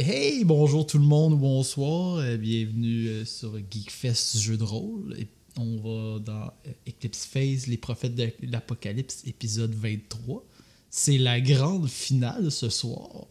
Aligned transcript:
Hey, 0.00 0.44
bonjour 0.44 0.86
tout 0.86 0.98
le 0.98 1.04
monde, 1.04 1.36
bonsoir, 1.36 2.18
euh, 2.18 2.36
bienvenue 2.36 3.08
euh, 3.08 3.24
sur 3.24 3.58
Geekfest 3.68 4.38
Jeu 4.38 4.56
de 4.56 4.62
rôle. 4.62 5.16
Et 5.18 5.26
on 5.56 5.76
va 5.78 6.20
dans 6.20 6.52
euh, 6.68 6.72
Eclipse 6.88 7.24
Phase, 7.24 7.66
les 7.66 7.78
prophètes 7.78 8.14
de 8.14 8.30
l'Apocalypse, 8.42 9.24
épisode 9.26 9.74
23. 9.74 10.44
C'est 10.88 11.18
la 11.18 11.40
grande 11.40 11.88
finale 11.88 12.52
ce 12.52 12.68
soir. 12.68 13.26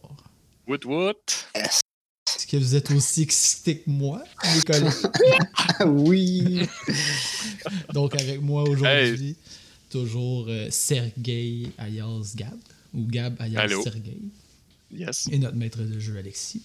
What 0.66 0.84
what? 0.84 1.14
Est-ce 1.54 2.46
que 2.46 2.58
vous 2.58 2.74
êtes 2.74 2.90
aussi 2.90 3.22
excité 3.22 3.78
que 3.78 3.88
moi, 3.88 4.22
collègues? 4.66 4.92
oui. 5.86 6.68
Donc 7.94 8.14
avec 8.20 8.42
moi 8.42 8.68
aujourd'hui, 8.68 9.36
toujours 9.88 10.44
euh, 10.50 10.68
Sergei 10.68 11.72
alias 11.78 12.34
Gab, 12.36 12.58
ou 12.92 13.06
Gab 13.06 13.40
alias 13.40 13.60
Allô. 13.60 13.82
Sergei, 13.82 14.20
Yes. 14.90 15.28
et 15.30 15.38
notre 15.38 15.56
maître 15.56 15.82
de 15.82 15.98
jeu 15.98 16.16
Alexis. 16.18 16.62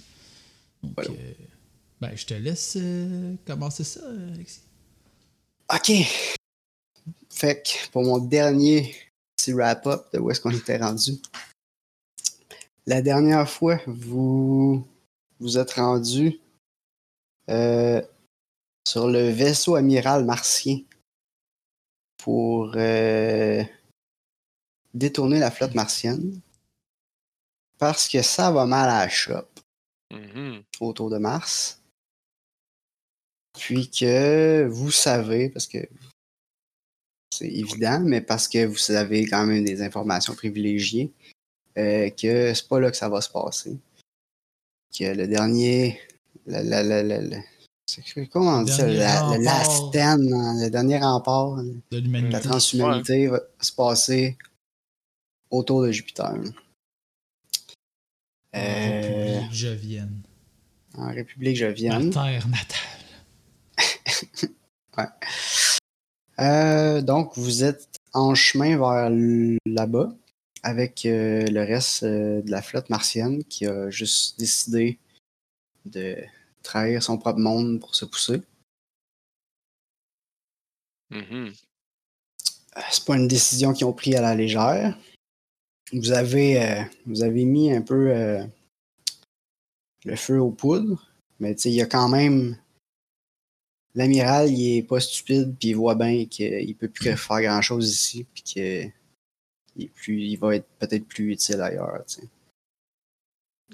Donc, 0.81 0.93
Voilà. 0.95 1.11
euh, 1.11 1.33
ben, 2.01 2.15
je 2.15 2.25
te 2.25 2.33
laisse 2.33 2.77
euh, 2.79 3.35
commencer 3.45 3.83
ça, 3.83 4.01
Alexis. 4.33 4.61
OK. 5.73 5.91
Fait 7.29 7.63
que 7.63 7.89
pour 7.91 8.03
mon 8.03 8.19
dernier 8.19 8.95
petit 9.35 9.53
wrap-up 9.53 10.05
de 10.13 10.19
où 10.19 10.29
est-ce 10.29 10.39
qu'on 10.39 10.51
était 10.51 10.77
rendu. 10.77 11.13
La 12.85 13.01
dernière 13.01 13.49
fois, 13.49 13.81
vous 13.87 14.85
vous 15.39 15.57
êtes 15.57 15.71
rendu 15.71 16.39
euh, 17.49 18.01
sur 18.87 19.07
le 19.07 19.29
vaisseau 19.29 19.75
amiral 19.75 20.25
martien 20.25 20.79
pour 22.17 22.75
détourner 24.93 25.39
la 25.39 25.51
flotte 25.51 25.75
martienne 25.75 26.39
parce 27.77 28.07
que 28.07 28.21
ça 28.21 28.51
va 28.51 28.65
mal 28.65 28.89
à 28.89 29.05
la 29.05 29.09
shop. 29.09 29.47
Mhm. 30.13 30.63
autour 30.79 31.09
de 31.09 31.17
Mars. 31.17 31.81
Puis 33.57 33.89
que 33.89 34.67
vous 34.69 34.91
savez, 34.91 35.49
parce 35.49 35.67
que 35.67 35.79
c'est 37.31 37.47
évident, 37.47 37.99
mais 37.99 38.21
parce 38.21 38.47
que 38.47 38.65
vous 38.65 38.91
avez 38.91 39.25
quand 39.25 39.45
même 39.45 39.63
des 39.63 39.81
informations 39.81 40.35
privilégiées, 40.35 41.11
euh, 41.77 42.09
que 42.11 42.53
c'est 42.53 42.67
pas 42.67 42.79
là 42.79 42.91
que 42.91 42.97
ça 42.97 43.09
va 43.09 43.21
se 43.21 43.29
passer. 43.29 43.77
Que 44.97 45.05
le 45.15 45.27
dernier. 45.27 45.99
La, 46.45 46.61
la, 46.61 46.83
la, 46.83 47.39
comment 48.31 48.59
on 48.59 48.63
dit 48.63 48.71
ça? 48.71 48.85
Le 48.85 49.43
last 49.43 49.71
stand, 49.71 50.31
hein, 50.33 50.61
le 50.61 50.69
dernier 50.69 50.97
rempart 50.97 51.55
de 51.91 52.31
la 52.31 52.39
transhumanité 52.39 53.27
va 53.27 53.39
se 53.61 53.71
passer 53.71 54.37
autour 55.49 55.83
de 55.83 55.91
Jupiter. 55.91 56.33
Euh, 58.55 59.39
République 59.39 59.53
Jovienne. 59.53 60.21
en 60.95 61.07
République 61.07 61.61
Ma 61.61 62.11
terre 62.11 62.47
natale. 62.47 62.79
Euh, 66.39 67.01
donc, 67.01 67.37
vous 67.37 67.63
êtes 67.63 67.87
en 68.11 68.33
chemin 68.33 68.75
vers 68.75 69.09
là-bas 69.65 70.11
avec 70.63 71.05
euh, 71.05 71.45
le 71.45 71.61
reste 71.61 72.03
euh, 72.03 72.41
de 72.41 72.49
la 72.49 72.61
flotte 72.61 72.89
martienne 72.89 73.43
qui 73.43 73.67
a 73.67 73.89
juste 73.89 74.39
décidé 74.39 74.97
de 75.85 76.15
trahir 76.63 77.03
son 77.03 77.17
propre 77.17 77.39
monde 77.39 77.79
pour 77.79 77.95
se 77.95 78.05
pousser. 78.05 78.41
Mhm. 81.11 81.53
Euh, 82.77 82.81
C'est 82.89 83.05
pas 83.05 83.17
une 83.17 83.27
décision 83.27 83.73
qu'ils 83.73 83.85
ont 83.85 83.93
prise 83.93 84.15
à 84.15 84.21
la 84.21 84.35
légère. 84.35 84.97
Vous 85.93 86.11
avez, 86.11 86.61
euh, 86.63 86.83
vous 87.05 87.23
avez 87.23 87.45
mis 87.45 87.71
un 87.71 87.81
peu 87.81 88.11
euh, 88.11 88.43
le 90.05 90.15
feu 90.15 90.39
aux 90.39 90.51
poudres, 90.51 91.11
mais 91.39 91.53
il 91.53 91.71
y 91.73 91.81
a 91.81 91.85
quand 91.85 92.09
même. 92.09 92.57
L'amiral, 93.95 94.49
il 94.49 94.77
est 94.77 94.83
pas 94.83 94.99
stupide, 94.99 95.55
puis 95.59 95.69
il 95.69 95.75
voit 95.75 95.93
bien 95.93 96.25
qu'il 96.25 96.75
peut 96.75 96.89
plus 96.89 97.15
faire 97.15 97.41
grand 97.41 97.61
chose 97.61 97.91
ici, 97.91 98.25
puis 98.33 98.41
que 98.43 98.83
il, 99.75 99.85
est 99.85 99.87
plus, 99.89 100.19
il 100.19 100.35
va 100.37 100.55
être 100.55 100.67
peut-être 100.79 101.05
plus 101.07 101.31
utile 101.33 101.61
ailleurs. 101.61 102.03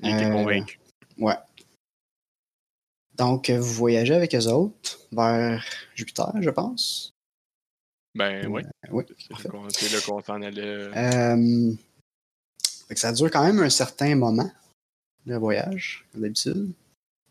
Il 0.01 0.09
était 0.09 0.25
Euh, 0.25 0.31
convaincu. 0.33 0.77
Ouais. 1.17 1.35
Donc, 3.15 3.49
vous 3.49 3.73
voyagez 3.73 4.13
avec 4.13 4.35
eux 4.35 4.47
autres 4.47 4.99
vers 5.11 5.65
Jupiter, 5.95 6.33
je 6.41 6.49
pense. 6.49 7.11
Ben 8.15 8.45
oui. 8.47 8.63
Oui, 8.91 9.03
C'est 9.71 9.91
là 9.93 10.01
qu'on- 10.05 10.21
s'en 10.21 10.41
allait. 10.41 10.61
Euh, 10.61 11.73
que 12.95 12.99
ça 12.99 13.11
dure 13.11 13.29
quand 13.31 13.43
même 13.43 13.59
un 13.59 13.69
certain 13.69 14.15
moment, 14.15 14.51
le 15.25 15.37
voyage, 15.37 16.05
comme 16.11 16.21
d'habitude. 16.21 16.71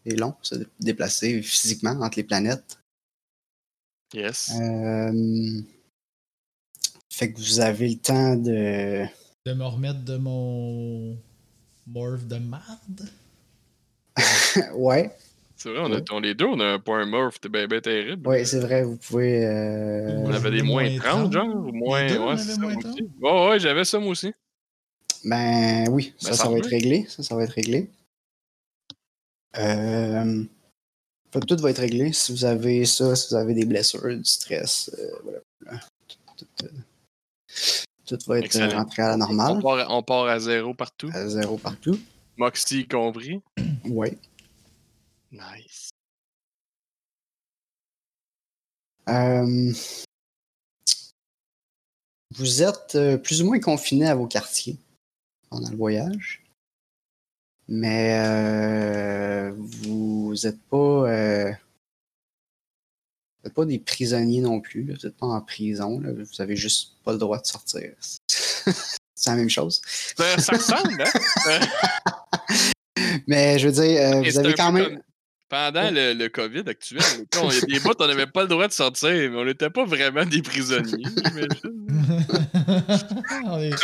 C'est 0.06 0.16
long, 0.16 0.34
se 0.42 0.54
dé- 0.54 0.66
déplacer 0.80 1.42
physiquement 1.42 1.91
entre 2.00 2.16
les 2.19 2.24
planètes. 2.24 2.78
Yes. 4.14 4.52
Euh, 4.58 5.60
fait 7.12 7.32
que 7.32 7.38
vous 7.38 7.60
avez 7.60 7.88
le 7.88 7.97
temps 7.98 8.36
de. 8.36 9.04
De 9.47 9.52
me 9.52 9.64
remettre 9.64 10.04
de 10.04 10.16
mon 10.16 11.16
morph 11.86 12.24
de 12.26 12.36
marde? 12.38 13.08
ouais, 14.74 15.14
C'est 15.56 15.70
vrai, 15.70 15.80
on, 15.80 15.92
a, 15.92 15.97
ouais. 15.97 16.04
on 16.10 16.20
les 16.20 16.34
deux, 16.34 16.47
on 16.47 16.58
a 16.60 16.64
un 16.66 16.78
point 16.78 17.04
morph, 17.06 17.34
c'était 17.34 17.48
ben, 17.48 17.66
ben 17.68 17.80
terrible. 17.80 18.26
ouais, 18.28 18.44
c'est 18.44 18.60
vrai, 18.60 18.82
vous 18.84 18.97
pouvez. 18.97 19.44
euh, 19.47 20.22
On 20.24 20.32
avait 20.32 20.50
des 20.50 20.62
Moins 20.62 20.84
moins 20.88 20.98
30, 20.98 21.32
30, 21.32 21.32
genre, 21.32 21.47
ou 21.66 21.72
moins. 21.72 22.02
Les 22.04 22.08
deux, 22.14 22.18
on 22.18 22.26
ouais, 22.26 22.32
avait 22.32 22.42
c'est 22.42 22.54
ça, 22.54 22.60
moins 22.60 22.72
moi 22.72 22.82
30. 22.82 22.94
aussi. 22.94 23.08
Ouais, 23.20 23.48
ouais, 23.50 23.60
j'avais 23.60 23.84
ça, 23.84 23.98
moi 23.98 24.10
aussi. 24.10 24.32
Ben 25.24 25.88
oui, 25.90 26.14
Ben, 26.22 26.28
ça, 26.28 26.32
ça 26.36 26.44
ça 26.44 26.50
va 26.50 26.58
être 26.58 26.68
réglé. 26.68 27.06
Ça, 27.08 27.22
ça 27.22 27.34
va 27.34 27.44
être 27.44 27.52
réglé. 27.52 27.90
Euh, 29.56 30.44
tout 31.46 31.56
va 31.58 31.70
être 31.70 31.80
réglé. 31.80 32.12
Si 32.12 32.32
vous 32.32 32.44
avez 32.44 32.84
ça, 32.84 33.16
si 33.16 33.28
vous 33.30 33.34
avez 33.36 33.54
des 33.54 33.64
blessures, 33.64 34.02
du 34.16 34.24
stress, 34.24 34.90
euh, 34.98 35.40
voilà. 35.62 35.80
Tout, 36.06 36.16
tout, 36.56 36.64
euh, 36.64 36.68
tout 38.06 38.18
va 38.26 38.38
être 38.38 38.44
Excellent. 38.46 38.78
rentré 38.78 39.02
à 39.02 39.08
la 39.08 39.14
On 39.14 39.32
normale. 39.34 39.62
part, 39.62 39.86
on 39.90 40.02
part 40.02 40.24
à 40.26 40.38
zéro 40.38 40.74
partout. 40.74 41.10
À 41.12 41.28
zéro 41.28 41.58
partout. 41.58 41.98
Moxie 42.36 42.86
compris. 42.86 43.40
Oui. 43.84 44.16
Nice. 45.32 45.90
Euh, 49.08 49.72
vous 52.36 52.62
êtes 52.62 52.94
euh, 52.94 53.16
plus 53.16 53.42
ou 53.42 53.46
moins 53.46 53.58
confiné 53.58 54.06
à 54.06 54.14
vos 54.14 54.26
quartiers 54.26 54.76
pendant 55.50 55.70
le 55.70 55.76
voyage. 55.76 56.44
Mais 57.69 58.19
euh, 58.25 59.53
vous 59.56 60.34
n'êtes 60.42 60.60
pas, 60.70 61.10
euh, 61.10 61.53
pas 63.54 63.64
des 63.66 63.78
prisonniers 63.78 64.41
non 64.41 64.60
plus. 64.60 64.84
là. 64.84 64.94
Vous 64.98 65.06
n'êtes 65.06 65.16
pas 65.16 65.26
en 65.26 65.41
prison. 65.41 66.00
là. 66.00 66.10
Vous 66.12 66.42
avez 66.42 66.56
juste 66.56 66.92
pas 67.04 67.12
le 67.12 67.19
droit 67.19 67.38
de 67.41 67.47
sortir. 67.47 67.92
C'est 69.14 69.31
la 69.31 69.36
même 69.36 69.50
chose. 69.50 69.81
Ça, 70.16 70.38
ça 70.38 70.53
ressemble, 70.53 71.03
hein? 71.03 71.60
Mais 73.26 73.59
je 73.59 73.69
veux 73.69 73.82
dire, 73.82 74.00
euh, 74.00 74.22
vous 74.22 74.38
avez 74.38 74.54
quand 74.54 74.72
même. 74.72 74.84
comme 74.94 75.03
Pendant 75.48 75.91
le, 75.91 76.12
le 76.12 76.28
COVID 76.28 76.64
actuel, 76.66 77.00
il 77.42 77.54
y 77.54 77.56
a 77.56 77.60
des 77.62 77.81
bouts, 77.81 77.92
on 77.98 78.06
n'avait 78.06 78.26
pas 78.26 78.42
le 78.42 78.48
droit 78.48 78.69
de 78.69 78.72
sortir, 78.72 79.09
mais 79.09 79.28
on 79.34 79.47
n'était 79.47 79.70
pas 79.70 79.86
vraiment 79.86 80.26
des 80.26 80.42
prisonniers, 80.42 81.03
j'imagine. 81.25 81.88
on, 83.47 83.59
est, 83.59 83.75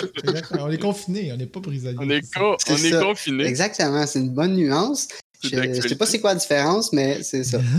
on 0.61 0.71
est 0.71 0.79
confinés, 0.79 1.33
on 1.33 1.37
n'est 1.39 1.47
pas 1.47 1.61
prisonniers. 1.63 1.97
On 1.99 2.11
est, 2.11 2.21
co- 2.35 2.57
on 2.69 2.77
est 2.77 3.01
confinés. 3.03 3.45
Exactement, 3.45 4.07
c'est 4.07 4.19
une 4.21 4.35
bonne 4.35 4.55
nuance. 4.57 5.09
Je, 5.43 5.49
je 5.49 5.89
sais 5.89 5.97
pas 5.97 6.05
c'est 6.07 6.21
quoi 6.21 6.35
la 6.35 6.39
différence, 6.41 6.93
mais 6.93 7.23
c'est 7.23 7.45
ça. 7.45 7.61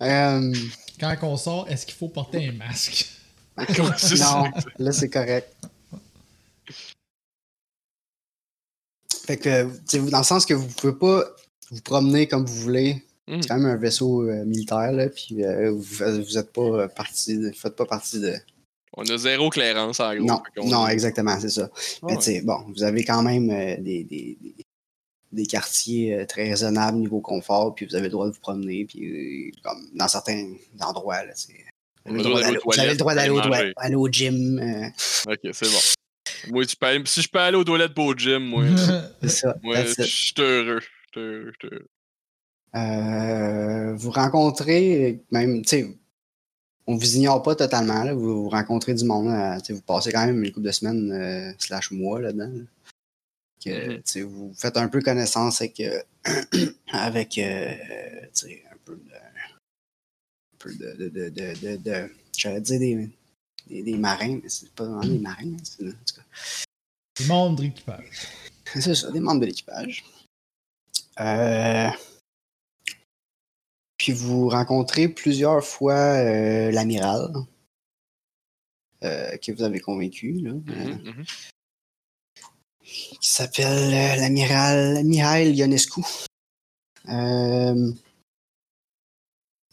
Euh, 0.00 0.54
Quand 1.00 1.16
on 1.22 1.36
sort, 1.36 1.66
est-ce 1.68 1.84
qu'il 1.84 1.96
faut 1.96 2.06
porter 2.08 2.46
un 2.48 2.52
masque? 2.52 3.08
Ça. 3.96 4.44
non, 4.44 4.60
là 4.78 4.92
c'est 4.92 5.10
correct. 5.10 5.52
Fait 9.26 9.36
que, 9.36 9.64
tu 9.64 9.70
sais, 9.86 9.98
vous- 9.98 10.10
dans 10.10 10.18
le 10.18 10.24
sens 10.24 10.46
que 10.46 10.54
vous 10.54 10.68
pouvez 10.68 10.92
pas 10.92 11.24
vous 11.70 11.80
promener 11.82 12.26
comme 12.26 12.44
vous 12.46 12.60
voulez. 12.60 13.02
Mm. 13.26 13.42
C'est 13.42 13.48
quand 13.48 13.58
même 13.58 13.66
un 13.70 13.76
vaisseau 13.76 14.22
euh, 14.22 14.44
militaire, 14.44 14.92
là, 14.92 15.08
puis 15.08 15.44
euh, 15.44 15.70
vous, 15.70 15.82
vous 16.24 16.38
êtes 16.38 16.52
pas 16.52 16.62
euh, 16.62 16.88
partie, 16.88 17.36
de, 17.38 17.48
vous 17.48 17.54
faites 17.54 17.76
pas 17.76 17.84
partie 17.86 18.20
de. 18.20 18.34
On 18.96 19.04
a 19.04 19.16
zéro 19.18 19.50
clairance, 19.50 20.00
en 20.00 20.14
gros. 20.16 20.24
Non, 20.26 20.42
non, 20.64 20.88
exactement, 20.88 21.38
c'est 21.38 21.50
ça. 21.50 21.70
Ah 21.72 21.78
Mais 22.04 22.12
ouais. 22.12 22.16
tu 22.18 22.24
sais, 22.24 22.40
bon, 22.40 22.64
vous 22.74 22.82
avez 22.82 23.04
quand 23.04 23.22
même 23.22 23.50
euh, 23.50 23.76
des, 23.78 24.02
des, 24.04 24.38
des, 24.40 24.54
des 25.30 25.46
quartiers 25.46 26.14
euh, 26.14 26.24
très 26.26 26.48
raisonnables 26.48 26.96
niveau 26.98 27.20
confort, 27.20 27.74
puis 27.74 27.84
vous 27.86 27.94
avez 27.94 28.04
le 28.06 28.10
droit 28.12 28.26
de 28.26 28.32
vous 28.32 28.40
promener, 28.40 28.86
puis 28.86 29.04
euh, 29.04 29.50
comme 29.62 29.86
dans 29.94 30.08
certains 30.08 30.48
endroits, 30.80 31.22
là, 31.24 31.32
c'est- 31.34 31.52
vous 32.06 32.14
avez 32.14 32.22
le 32.22 32.56
droit 32.58 32.84
le 32.86 32.96
droit 32.96 33.14
d'aller 33.14 33.28
aux 33.30 33.36
au, 33.36 33.42
toilettes, 33.42 33.60
toilet- 33.60 33.72
aller 33.76 33.94
au 33.94 34.08
gym. 34.08 34.58
euh, 34.58 35.30
Ok, 35.32 35.50
c'est 35.52 35.66
bon. 35.70 36.52
Moi, 36.54 36.64
tu 36.64 36.76
peux 36.76 36.86
aller- 36.86 37.02
si 37.04 37.20
je 37.20 37.28
peux 37.28 37.38
aller 37.40 37.56
aux 37.58 37.64
toilettes 37.64 37.92
pour 37.92 38.06
au 38.06 38.14
gym, 38.14 38.38
moi, 38.46 38.64
c'est 39.22 39.28
ça. 39.28 39.54
moi 39.62 39.76
je 39.84 40.02
suis 40.02 40.32
heureux. 40.38 40.80
Je. 41.62 41.68
Euh, 42.74 43.94
vous 43.96 44.10
rencontrez, 44.10 45.22
même, 45.30 45.62
tu 45.62 45.68
sais, 45.68 45.96
on 46.86 46.96
vous 46.96 47.16
ignore 47.16 47.42
pas 47.42 47.54
totalement, 47.54 48.04
là, 48.04 48.14
vous, 48.14 48.42
vous 48.44 48.48
rencontrez 48.48 48.94
du 48.94 49.04
monde, 49.04 49.28
euh, 49.28 49.58
tu 49.60 49.66
sais, 49.66 49.72
vous 49.72 49.82
passez 49.82 50.12
quand 50.12 50.26
même 50.26 50.42
une 50.42 50.52
couple 50.52 50.66
de 50.66 50.72
semaines 50.72 51.10
euh, 51.12 51.52
slash 51.58 51.90
mois 51.90 52.20
là-dedans. 52.20 52.50
là. 52.52 52.62
Que, 53.64 53.70
Mhm. 53.88 53.96
tu 53.96 54.02
sais, 54.04 54.22
vous 54.22 54.52
faites 54.56 54.76
un 54.76 54.88
peu 54.88 55.00
connaissance 55.00 55.60
avec, 55.60 55.80
euh, 55.80 56.00
avec 56.92 57.38
euh, 57.38 57.74
tu 58.26 58.28
sais, 58.32 58.62
un 58.72 58.76
peu 58.84 58.94
de. 58.96 59.10
Un 59.12 60.58
peu 60.58 60.74
de. 60.74 60.92
de, 60.96 61.08
de, 61.08 61.28
de, 61.30 61.54
de- 61.60 61.76
de- 61.76 62.10
J'allais 62.36 62.60
dire 62.60 62.78
des, 62.78 63.10
des, 63.66 63.82
des 63.82 63.96
marins, 63.96 64.38
mais 64.42 64.48
c'est 64.48 64.70
pas 64.70 64.84
vraiment 64.84 65.00
des 65.04 65.18
marins. 65.18 65.42
hein, 65.54 65.56
c'est- 65.64 65.82
en 65.88 65.90
tout 65.90 66.14
cas. 66.16 66.22
Les 67.18 67.26
membres 67.26 67.60
d'équipage. 67.60 68.28
C'est 68.74 68.94
ça, 68.94 69.10
des 69.10 69.18
membres 69.20 69.40
de 69.40 69.46
l'équipage. 69.46 70.04
Euh, 71.20 71.90
Puis 73.96 74.12
vous 74.12 74.48
rencontrez 74.48 75.08
plusieurs 75.08 75.64
fois 75.64 75.94
euh, 75.94 76.70
l'amiral 76.70 77.32
euh, 79.02 79.36
que 79.38 79.50
vous 79.52 79.62
avez 79.64 79.80
convaincu, 79.80 80.32
là, 80.34 80.50
euh, 80.50 80.94
Mhm, 80.94 81.02
mhm. 81.04 81.24
qui 83.20 83.28
s'appelle 83.28 83.90
l'amiral 84.20 85.04
Mihail 85.04 85.54
Ionescu. 85.56 86.02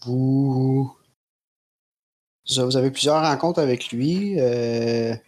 Vous... 0.06 0.96
vous 2.48 2.78
avez 2.78 2.92
plusieurs 2.92 3.22
rencontres 3.22 3.60
avec 3.60 3.92
lui. 3.92 4.32
il 4.34 5.20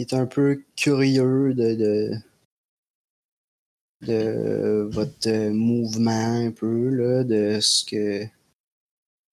est 0.00 0.12
un 0.12 0.26
peu 0.26 0.64
curieux 0.76 1.54
de, 1.54 1.74
de, 1.74 2.14
de 4.02 4.88
votre 4.90 5.28
euh, 5.28 5.50
mouvement 5.52 6.46
un 6.46 6.50
peu, 6.50 6.88
là, 6.88 7.24
de 7.24 7.58
ce 7.60 7.84
que, 7.84 8.24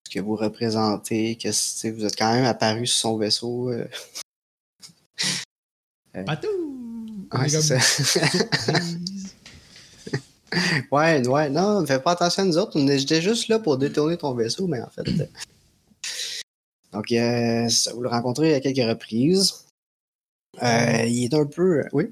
ce 0.06 0.10
que 0.14 0.20
vous 0.20 0.36
représentez, 0.36 1.36
que 1.38 1.48
vous 1.92 2.06
êtes 2.06 2.18
quand 2.18 2.34
même 2.34 2.46
apparu 2.46 2.86
sur 2.86 2.98
son 2.98 3.18
vaisseau. 3.18 3.70
euh. 3.72 3.86
Patou! 6.26 6.48
On 7.32 7.40
Ouais, 7.40 7.50
c'est 7.50 7.62
ça. 7.62 8.74
ouais, 10.92 11.28
ouais, 11.28 11.50
non, 11.50 11.86
fais 11.86 12.00
pas 12.00 12.12
attention 12.12 12.44
à 12.44 12.46
nous 12.46 12.58
autres. 12.58 12.80
On 12.80 12.88
était 12.88 13.22
juste 13.22 13.50
là 13.50 13.60
pour 13.60 13.78
détourner 13.78 14.18
ton 14.18 14.34
vaisseau, 14.34 14.68
mais 14.68 14.82
en 14.82 14.90
fait. 14.90 15.08
euh, 15.08 15.26
Donc, 16.94 17.12
euh, 17.12 17.68
ça, 17.70 17.94
vous 17.94 18.02
le 18.02 18.10
rencontrez 18.10 18.54
à 18.56 18.60
quelques 18.62 18.88
reprises. 18.90 19.66
Euh, 20.64 21.04
il 21.06 21.26
est 21.26 21.34
un 21.34 21.46
peu. 21.46 21.84
Oui? 21.92 22.12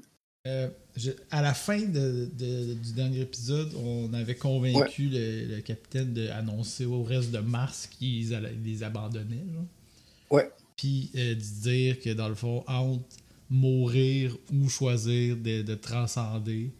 Je- 0.96 1.10
à 1.30 1.42
la 1.42 1.52
fin 1.52 1.78
de- 1.80 2.28
de- 2.38 2.74
du 2.74 2.92
dernier 2.94 3.20
épisode, 3.20 3.70
on 3.76 4.12
avait 4.14 4.34
convaincu 4.34 5.08
le, 5.08 5.56
le 5.56 5.60
capitaine 5.60 6.14
d'annoncer 6.14 6.84
au 6.86 7.02
reste 7.02 7.30
de 7.32 7.38
Mars 7.38 7.86
qu'ils 7.86 8.34
allaient- 8.34 8.54
les 8.64 8.82
abandonnaient. 8.82 9.44
genre. 9.54 9.64
Ouais. 10.30 10.50
Puis 10.76 11.10
euh, 11.16 11.34
de 11.34 11.40
dire 11.62 12.00
que 12.00 12.10
dans 12.14 12.28
le 12.28 12.34
fond, 12.34 12.64
entre 12.66 13.02
mourir 13.50 14.36
ou 14.52 14.68
choisir 14.68 15.36
de, 15.36 15.62
de 15.62 15.74
transcender, 15.74 16.70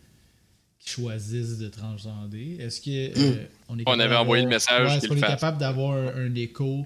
qu'ils 0.80 0.90
choisissent 0.92 1.58
de 1.58 1.68
transcender. 1.68 2.56
Est-ce 2.58 2.80
que 2.80 2.90
euh, 3.18 3.44
on 3.68 3.78
est 3.78 3.82
On 3.82 3.84
capable 3.84 4.02
avait 4.02 4.16
envoyé 4.16 4.42
le 4.44 4.48
message 4.48 4.88
ouais, 4.88 4.96
Est-ce 4.96 5.00
qu'il 5.06 5.10
qu'on 5.10 5.16
est 5.16 5.20
capable 5.20 5.58
d'avoir 5.58 5.92
un, 5.92 6.26
un 6.26 6.34
écho 6.34 6.84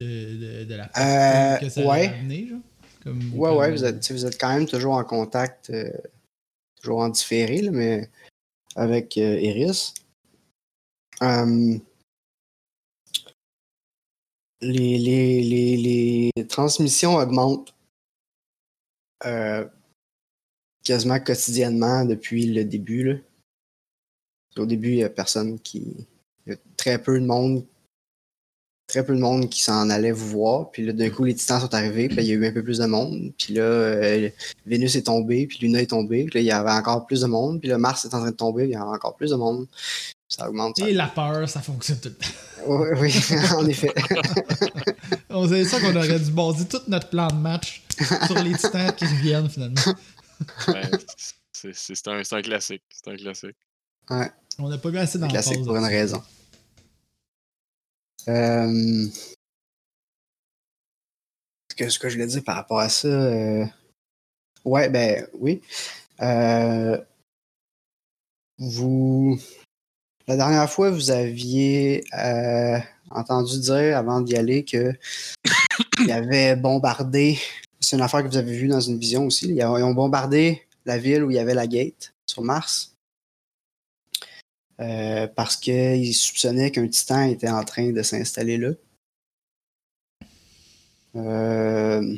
de, 0.00 0.06
de, 0.06 0.64
de 0.64 0.74
la 0.74 0.90
Euh, 0.96 1.56
que 1.58 1.68
ça 1.68 1.80
ouais. 1.84 2.06
a 2.08 2.12
amené, 2.18 2.48
genre? 2.48 2.58
Comme, 3.06 3.32
Ouais, 3.34 3.54
ouais, 3.54 3.70
vous 3.70 3.84
êtes, 3.84 4.10
vous 4.10 4.26
êtes 4.26 4.40
quand 4.40 4.52
même 4.52 4.66
toujours 4.66 4.94
en 4.94 5.04
contact, 5.04 5.70
euh, 5.70 5.92
toujours 6.74 6.98
en 6.98 7.08
différé, 7.08 7.62
là, 7.62 7.70
mais 7.70 8.10
avec 8.74 9.16
euh, 9.16 9.38
Iris. 9.40 9.94
Euh, 11.22 11.78
les, 14.60 14.98
les, 14.98 15.42
les, 15.42 16.32
les 16.34 16.46
transmissions 16.48 17.14
augmentent 17.14 17.72
euh, 19.24 19.68
quasiment 20.82 21.20
quotidiennement 21.20 22.04
depuis 22.04 22.46
le 22.46 22.64
début. 22.64 23.04
Là. 23.04 23.18
Au 24.56 24.66
début, 24.66 24.90
il 24.90 24.96
n'y 24.96 25.04
a 25.04 25.10
personne 25.10 25.60
qui. 25.60 26.08
Il 26.44 26.52
y 26.52 26.56
a 26.56 26.58
très 26.76 27.00
peu 27.00 27.20
de 27.20 27.24
monde. 27.24 27.64
Très 28.86 29.04
peu 29.04 29.14
de 29.16 29.20
monde 29.20 29.48
qui 29.48 29.62
s'en 29.64 29.90
allait 29.90 30.12
vous 30.12 30.28
voir. 30.28 30.70
Puis 30.70 30.86
là, 30.86 30.92
d'un 30.92 31.10
coup, 31.10 31.24
les 31.24 31.34
titans 31.34 31.60
sont 31.60 31.74
arrivés. 31.74 32.06
Puis 32.06 32.16
là, 32.18 32.22
il 32.22 32.28
y 32.28 32.32
a 32.32 32.34
eu 32.34 32.46
un 32.46 32.52
peu 32.52 32.62
plus 32.62 32.78
de 32.78 32.86
monde. 32.86 33.32
Puis 33.36 33.54
là, 33.54 33.62
euh, 33.62 34.28
Vénus 34.64 34.94
est 34.94 35.02
tombée. 35.02 35.46
Puis 35.46 35.58
Luna 35.60 35.82
est 35.82 35.86
tombée. 35.90 36.24
Puis 36.24 36.34
là, 36.38 36.40
il 36.40 36.46
y 36.46 36.52
avait 36.52 36.70
encore 36.70 37.04
plus 37.06 37.22
de 37.22 37.26
monde. 37.26 37.60
Puis 37.60 37.68
là, 37.68 37.78
Mars 37.78 38.04
est 38.04 38.14
en 38.14 38.20
train 38.20 38.30
de 38.30 38.36
tomber. 38.36 38.62
Puis 38.62 38.70
il 38.70 38.74
y 38.74 38.76
avait 38.76 38.84
encore 38.84 39.16
plus 39.16 39.30
de 39.30 39.36
monde. 39.36 39.66
Ça 40.28 40.48
augmente. 40.48 40.78
Ça... 40.78 40.88
Et 40.88 40.92
la 40.92 41.06
peur, 41.08 41.48
ça 41.48 41.60
fonctionne 41.60 41.98
tout 42.00 42.08
le 42.08 42.14
temps. 42.14 42.26
Oui, 42.68 42.88
oui, 43.00 43.12
en 43.56 43.66
effet. 43.68 43.94
On 45.30 45.46
savait 45.48 45.64
ça 45.64 45.78
qu'on 45.80 45.94
aurait 45.94 46.18
dû 46.18 46.32
baser 46.32 46.64
tout 46.66 46.80
notre 46.88 47.08
plan 47.10 47.28
de 47.28 47.34
match 47.36 47.84
sur 48.26 48.42
les 48.42 48.54
titans 48.54 48.92
qui 48.92 49.04
reviennent 49.04 49.48
finalement. 49.48 49.80
C'est- 51.52 52.08
un, 52.08 52.42
classique. 52.42 52.82
C'est 52.90 53.08
un 53.08 53.16
classique. 53.16 53.56
On 54.58 54.68
n'a 54.68 54.78
pas 54.78 54.88
eu 54.88 54.96
assez 54.98 55.18
d'emphase. 55.18 55.32
classique 55.46 55.64
pour 55.64 55.76
une 55.76 55.82
là-dessus. 55.82 55.96
raison. 55.96 56.22
Euh... 58.28 59.06
que- 61.76 61.88
Ce 61.88 61.98
que 61.98 62.08
je 62.08 62.14
voulais 62.14 62.26
dire 62.26 62.42
par 62.44 62.56
rapport 62.56 62.80
à 62.80 62.88
ça. 62.88 63.08
euh, 63.08 63.64
Ouais, 64.64 64.88
ben 64.88 65.26
oui. 65.34 65.62
Euh, 66.22 66.98
Vous. 68.58 69.38
La 70.26 70.36
dernière 70.36 70.68
fois, 70.70 70.90
vous 70.90 71.10
aviez 71.12 72.04
euh, 72.14 72.78
entendu 73.10 73.60
dire 73.60 73.96
avant 73.96 74.20
d'y 74.20 74.34
aller 74.36 74.64
que 74.64 74.92
il 76.00 76.10
avait 76.10 76.56
bombardé. 76.56 77.38
C'est 77.80 77.96
une 77.96 78.02
affaire 78.02 78.22
que 78.24 78.28
vous 78.28 78.36
avez 78.38 78.56
vue 78.56 78.66
dans 78.68 78.80
une 78.80 78.98
vision 78.98 79.26
aussi. 79.26 79.50
Ils 79.50 79.62
ont 79.64 79.76
ils 79.78 79.82
ont 79.84 79.94
bombardé 79.94 80.62
la 80.84 80.98
ville 80.98 81.22
où 81.22 81.30
il 81.30 81.36
y 81.36 81.38
avait 81.38 81.54
la 81.54 81.66
gate 81.68 82.12
sur 82.26 82.42
Mars. 82.42 82.95
Euh, 84.80 85.26
parce 85.26 85.56
qu'ils 85.56 86.14
soupçonnaient 86.14 86.70
qu'un 86.70 86.88
titan 86.88 87.22
était 87.22 87.48
en 87.48 87.64
train 87.64 87.92
de 87.92 88.02
s'installer 88.02 88.58
là. 88.58 88.72
Euh, 91.16 92.16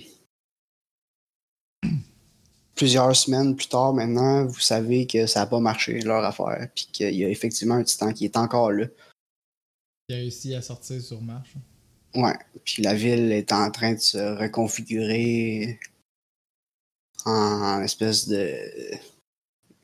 Plusieurs 2.79 3.17
semaines 3.17 3.57
plus 3.57 3.67
tard, 3.67 3.93
maintenant, 3.93 4.47
vous 4.47 4.61
savez 4.61 5.09
que 5.09 5.27
ça 5.27 5.41
n'a 5.41 5.47
pas 5.47 5.59
marché, 5.59 5.99
leur 5.99 6.25
affaire, 6.25 6.69
puis 6.77 6.89
qu'il 6.93 7.15
y 7.15 7.25
a 7.25 7.29
effectivement 7.29 7.75
un 7.75 7.83
titan 7.83 8.13
qui 8.13 8.25
est 8.25 8.37
encore 8.37 8.71
là. 8.71 8.87
Il 10.09 10.15
a 10.15 10.19
réussi 10.19 10.55
à 10.55 10.63
sortir 10.63 11.03
sur 11.03 11.21
marche. 11.21 11.55
Ouais, 12.15 12.39
puis 12.65 12.85
la 12.85 12.95
ville 12.95 13.33
est 13.33 13.51
en 13.53 13.69
train 13.73 13.95
de 13.95 13.99
se 13.99 14.39
reconfigurer 14.39 15.81
en 17.25 17.83
espèce 17.83 18.29
de 18.29 18.57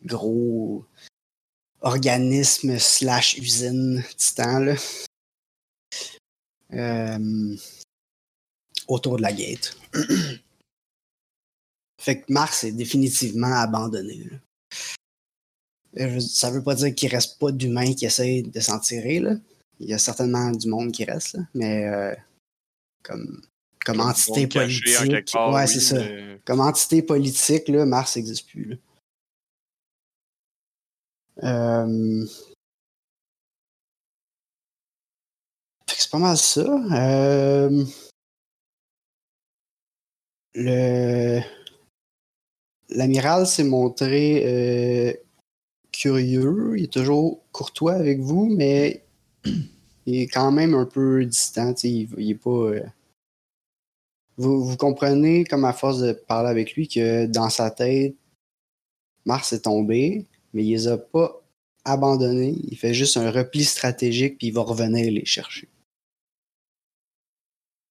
gros 0.05 0.87
organisme 1.85 2.79
slash 2.79 3.37
usine 3.39 4.03
titan 4.17 4.59
là. 4.61 4.75
Euh, 6.73 7.57
autour 8.89 9.17
de 9.19 9.23
la 9.23 9.33
gate. 9.33 9.77
fait 12.01 12.21
que 12.21 12.33
Mars 12.33 12.65
est 12.65 12.73
définitivement 12.73 13.53
abandonné. 13.55 14.25
là. 14.25 14.37
Euh, 16.01 16.15
je- 16.15 16.19
Ça 16.21 16.51
veut 16.51 16.63
pas 16.63 16.75
dire 16.75 16.95
qu'il 16.95 17.09
reste 17.11 17.39
pas 17.39 17.53
d'humains 17.53 17.95
qui 17.95 18.05
essayent 18.07 18.43
de 18.43 18.61
s'en 18.61 18.79
tirer. 18.81 19.21
Là. 19.21 19.35
Il 19.79 19.89
y 19.89 19.95
a 19.95 19.99
certainement 19.99 20.51
du 20.51 20.69
monde 20.69 20.91
qui 20.93 21.05
reste, 21.05 21.35
là, 21.35 21.43
mais 21.55 21.85
euh, 21.87 22.15
comme, 23.03 23.43
entité 24.01 24.47
politique. 24.49 25.33
part, 25.33 25.53
ouais, 25.55 25.63
oui, 25.63 25.69
c'est 25.69 25.81
ça. 25.81 25.97
mais- 25.99 26.41
Comme 26.45 26.61
entité 26.61 27.03
politique, 27.03 27.69
là, 27.69 27.87
Mars 27.87 28.17
n'existe 28.17 28.47
plus. 28.49 28.65
là. 28.65 28.77
Euh, 31.43 32.25
C'est 35.87 36.11
pas 36.11 36.19
mal 36.19 36.37
ça. 36.37 36.63
Euh, 36.93 37.85
Le 40.55 41.41
l'amiral 42.91 43.47
s'est 43.47 43.65
montré 43.65 44.43
euh, 44.47 45.13
curieux. 45.93 46.75
Il 46.77 46.85
est 46.85 46.93
toujours 46.93 47.41
courtois 47.53 47.95
avec 47.95 48.21
vous, 48.21 48.47
mais 48.47 49.05
il 50.07 50.17
est 50.23 50.29
quand 50.29 50.53
même 50.53 50.75
un 50.75 50.87
peu 50.87 51.25
distant. 51.25 51.75
Il, 51.83 52.31
est 52.31 52.35
pas. 52.35 52.71
Vous, 54.37 54.65
vous 54.65 54.77
comprenez, 54.77 55.45
comme 55.45 55.65
à 55.65 55.73
force 55.73 56.01
de 56.01 56.13
parler 56.13 56.51
avec 56.51 56.75
lui, 56.75 56.89
que 56.89 57.27
dans 57.27 57.51
sa 57.51 57.71
tête, 57.71 58.15
Mars 59.25 59.53
est 59.53 59.63
tombé, 59.63 60.27
mais 60.55 60.65
il 60.65 60.71
les 60.71 60.89
a 60.89 60.97
pas 60.97 61.43
abandonnés. 61.85 62.57
Il 62.71 62.79
fait 62.79 62.95
juste 62.95 63.17
un 63.19 63.31
repli 63.31 63.65
stratégique, 63.65 64.39
puis 64.39 64.47
il 64.49 64.53
va 64.55 64.63
revenir 64.63 65.11
les 65.13 65.25
chercher. 65.27 65.69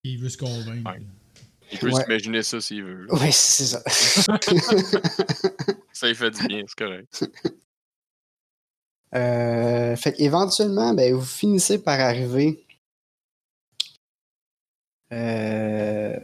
Il 0.04 0.18
veut 0.20 0.30
se 0.30 0.38
convaincre. 0.38 0.90
Ouais. 0.92 1.02
Il 1.72 1.80
peut 1.80 1.92
Ouais. 1.92 2.02
s'imaginer 2.04 2.44
ça 2.44 2.60
s'il 2.62 2.84
veut. 2.84 3.08
Oui, 3.12 3.32
c'est 3.32 3.66
ça. 3.66 3.84
Ça, 5.94 6.10
il 6.10 6.16
fait 6.16 6.32
du 6.32 6.48
bien, 6.48 6.64
c'est 6.68 6.76
correct. 6.76 7.24
Euh, 9.16 9.96
fait 9.96 10.12
qu'éventuellement, 10.14 10.94
ben, 10.94 11.14
vous 11.14 11.24
finissez 11.24 11.82
par 11.82 12.00
arriver 12.00 12.66
euh, 15.12 16.20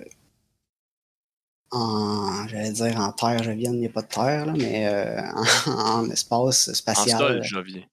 en, 1.71 2.47
j'allais 2.47 2.71
dire 2.71 2.99
en 2.99 3.11
terre 3.11 3.43
jovienne, 3.43 3.73
il 3.75 3.79
n'y 3.81 3.85
a 3.85 3.89
pas 3.89 4.01
de 4.01 4.07
terre, 4.07 4.45
là, 4.47 4.53
mais 4.55 4.87
euh, 4.87 5.21
en, 5.67 6.03
en 6.05 6.09
espace 6.09 6.69
En 6.69 6.73
spatial. 6.73 7.17
sol, 7.19 7.43
je 7.43 7.59
viens. 7.59 7.83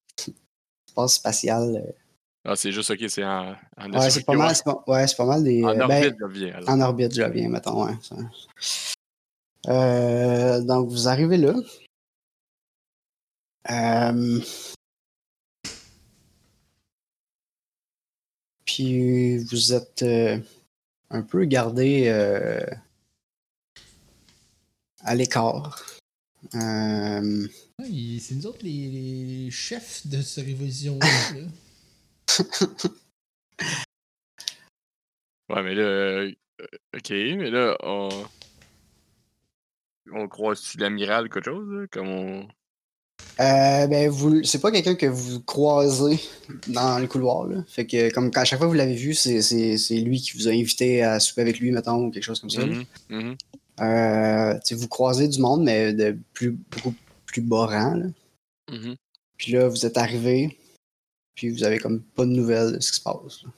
espace 0.89 1.15
spatial. 1.15 1.83
euh, 1.87 1.93
Ah, 2.45 2.57
c'est 2.57 2.73
juste, 2.73 2.91
ok, 2.91 3.05
c'est 3.09 3.25
en, 3.25 3.55
en 3.79 3.93
ouais, 3.93 4.11
c'est 4.11 4.25
pas 4.25 4.35
mal, 4.35 4.55
c'est 4.55 4.65
pas, 4.65 4.83
ouais, 4.87 5.07
c'est 5.07 5.17
pas 5.17 5.25
mal 5.27 5.43
des. 5.45 5.63
En 5.65 5.69
euh, 5.69 5.87
ben, 5.87 6.05
orbite, 6.05 6.17
je 6.21 6.27
viens. 6.27 6.55
alors. 6.55 6.71
En 6.71 6.81
orbite, 6.81 7.15
je 7.15 7.23
viens, 7.23 7.49
mettons, 7.49 7.85
ouais. 7.85 7.95
ça. 8.03 8.17
Donc, 10.61 10.89
vous 10.89 11.09
arrivez 11.09 11.37
là. 11.39 11.55
Euh, 13.69 14.41
Puis, 18.65 19.39
vous 19.39 19.73
êtes 19.75 20.03
euh, 20.03 20.39
un 21.11 21.23
peu 21.23 21.45
gardé 21.45 22.05
euh, 22.09 22.61
à 25.07 25.15
l'écart. 25.15 25.85
Euh, 26.55 27.47
c'est 27.81 28.35
nous 28.35 28.47
autres 28.47 28.63
les, 28.63 28.89
les 28.89 29.51
chefs 29.51 30.07
de 30.07 30.21
cette 30.21 30.45
révolution-là. 30.45 31.07
là. 31.35 32.91
Ouais, 35.49 35.63
mais 35.63 35.75
là, 35.75 35.83
euh, 35.83 36.33
ok, 36.95 37.11
mais 37.11 37.51
là, 37.51 37.77
on. 37.83 38.09
On 40.13 40.29
croise-tu 40.29 40.79
l'amiral 40.79 41.27
ou 41.27 41.29
quelque 41.29 41.51
chose, 41.51 41.69
là, 41.69 41.87
comme 41.91 42.09
on. 42.09 42.49
Euh, 43.41 43.87
ben, 43.87 44.09
vous, 44.09 44.43
c'est 44.45 44.61
pas 44.61 44.71
quelqu'un 44.71 44.95
que 44.95 45.07
vous 45.07 45.41
croisez 45.41 46.21
dans 46.69 46.99
le 46.99 47.07
couloir, 47.07 47.47
là. 47.47 47.65
Fait 47.69 47.87
que, 47.87 48.13
comme 48.13 48.31
à 48.35 48.45
chaque 48.45 48.59
fois 48.59 48.67
que 48.67 48.73
vous 48.73 48.77
l'avez 48.77 48.95
vu, 48.95 49.15
c'est, 49.15 49.43
c'est, 49.43 49.79
c'est 49.79 49.97
lui 49.97 50.21
qui 50.21 50.37
vous 50.37 50.49
a 50.49 50.53
invité 50.53 51.03
à 51.03 51.19
souper 51.19 51.43
avec 51.43 51.59
lui, 51.59 51.71
mettons, 51.71 52.07
ou 52.07 52.11
quelque 52.11 52.25
chose 52.25 52.41
comme 52.41 52.51
ça. 52.51 52.63
Euh, 53.81 54.59
vous 54.71 54.89
croisez 54.89 55.29
du 55.29 55.41
monde, 55.41 55.63
mais 55.65 55.93
de 55.93 56.17
plus, 56.33 56.53
beaucoup 56.53 56.95
plus 57.27 57.43
bas 57.43 57.67
rang, 57.67 57.95
là. 57.95 58.07
Mhm. 58.71 58.97
Puis 59.37 59.53
là, 59.53 59.69
vous 59.69 59.85
êtes 59.85 59.99
arrivé, 59.99 60.59
puis 61.35 61.51
vous 61.51 61.63
avez 61.63 61.79
comme 61.79 62.03
pas 62.03 62.25
de 62.25 62.31
nouvelles 62.31 62.73
de 62.73 62.81
ce 62.81 62.93
qui 62.93 62.99
se 62.99 63.03
passe. 63.03 63.43
là. 63.43 63.51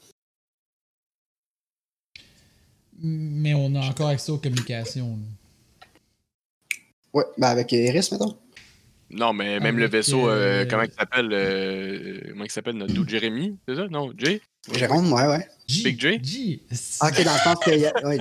Mais 3.01 3.53
on 3.53 3.73
a 3.75 3.79
encore 3.79 4.09
accès 4.09 4.31
aux 4.31 4.37
communications. 4.37 5.17
là. 5.17 5.87
Ouais, 7.13 7.23
ben 7.37 7.47
avec 7.47 7.71
Iris, 7.71 8.11
mettons. 8.11 8.37
Non, 9.11 9.33
mais 9.33 9.59
même 9.59 9.77
le 9.79 9.87
vaisseau, 9.87 10.29
euh, 10.29 10.63
euh, 10.63 10.65
comment 10.69 10.83
il 10.83 10.91
s'appelle 10.91 11.29
euh, 11.31 12.19
Comment 12.29 12.43
il 12.43 12.51
s'appelle 12.51 12.75
notre 12.75 12.93
dude 12.93 13.09
Jérémy 13.09 13.57
C'est 13.67 13.75
ça? 13.75 13.87
Non 13.87 14.11
Jay? 14.17 14.41
Jérôme, 14.73 15.11
ouais, 15.13 15.25
ouais. 15.25 15.47
J, 15.67 15.83
Big 15.83 15.99
J? 15.99 16.19
J. 16.21 16.61
Ah, 16.99 17.07
ok, 17.09 17.23
dans 17.23 17.33
le 17.33 17.39
sens 17.39 17.59
que. 17.63 17.71
y 17.71 17.85
a- 17.85 18.07
ouais, 18.07 18.19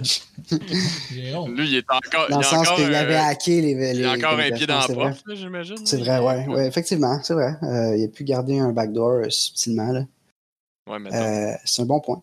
Jérôme. 1.12 1.56
Lui, 1.56 1.68
il 1.68 1.76
est 1.76 1.84
encore. 1.90 2.28
dans 2.30 2.36
il 2.36 2.38
le 2.38 2.44
sens 2.44 2.70
qu'il 2.76 2.94
avait 2.94 3.14
euh, 3.16 3.22
hacké 3.22 3.60
les. 3.60 3.74
les 3.74 3.98
il 3.98 4.04
a 4.06 4.12
encore 4.12 4.38
un 4.38 4.50
pied 4.50 4.66
dans 4.66 4.78
la 4.78 4.88
porte, 4.88 5.24
j'imagine. 5.34 5.84
C'est 5.84 5.98
vrai, 5.98 6.20
ouais, 6.20 6.46
ouais, 6.46 6.66
effectivement, 6.66 7.20
c'est 7.22 7.34
vrai. 7.34 7.54
Euh, 7.62 7.96
il 7.96 8.04
a 8.04 8.08
pu 8.08 8.24
garder 8.24 8.58
un 8.58 8.72
backdoor 8.72 9.24
euh, 9.24 9.30
subtilement, 9.30 9.92
là. 9.92 10.06
Ouais, 10.88 10.98
maintenant. 10.98 11.18
Euh, 11.20 11.52
c'est 11.64 11.82
un 11.82 11.86
bon 11.86 12.00
point. 12.00 12.22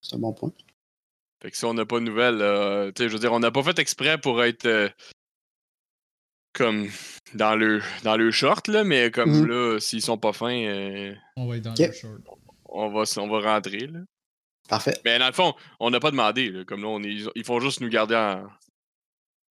C'est 0.00 0.16
un 0.16 0.18
bon 0.18 0.32
point. 0.32 0.50
Fait 1.42 1.50
que 1.50 1.56
si 1.56 1.64
on 1.64 1.74
n'a 1.74 1.84
pas 1.86 1.98
de 2.00 2.04
nouvelles, 2.04 2.40
euh, 2.40 2.90
tu 2.92 3.02
sais, 3.02 3.08
je 3.08 3.14
veux 3.14 3.20
dire, 3.20 3.32
on 3.32 3.40
n'a 3.40 3.50
pas 3.50 3.62
fait 3.62 3.78
exprès 3.78 4.18
pour 4.18 4.42
être 4.42 4.66
euh, 4.66 4.88
comme 6.54 6.88
dans 7.34 7.54
le 7.56 7.82
dans 8.04 8.16
le 8.16 8.30
short, 8.30 8.68
là, 8.68 8.84
mais 8.84 9.10
comme 9.10 9.40
Mhm. 9.40 9.46
là, 9.46 9.80
s'ils 9.80 10.00
sont 10.02 10.16
pas 10.18 10.32
fins, 10.32 10.56
euh, 10.64 11.14
On 11.36 11.46
va 11.46 11.56
être 11.56 11.62
dans 11.64 11.74
le 11.78 11.92
short. 11.92 12.14
on, 12.66 12.88
va, 12.90 13.02
on 13.18 13.28
va 13.28 13.54
rentrer, 13.54 13.86
là. 13.86 14.00
Parfait. 14.68 14.98
Mais 15.04 15.18
dans 15.18 15.26
le 15.26 15.32
fond, 15.34 15.52
on 15.78 15.90
n'a 15.90 16.00
pas 16.00 16.10
demandé, 16.10 16.48
là, 16.50 16.64
comme 16.64 16.80
là, 16.82 16.88
on 16.88 17.02
est, 17.02 17.18
ils 17.34 17.44
font 17.44 17.60
juste 17.60 17.80
nous 17.82 17.90
garder 17.90 18.14
en. 18.14 18.46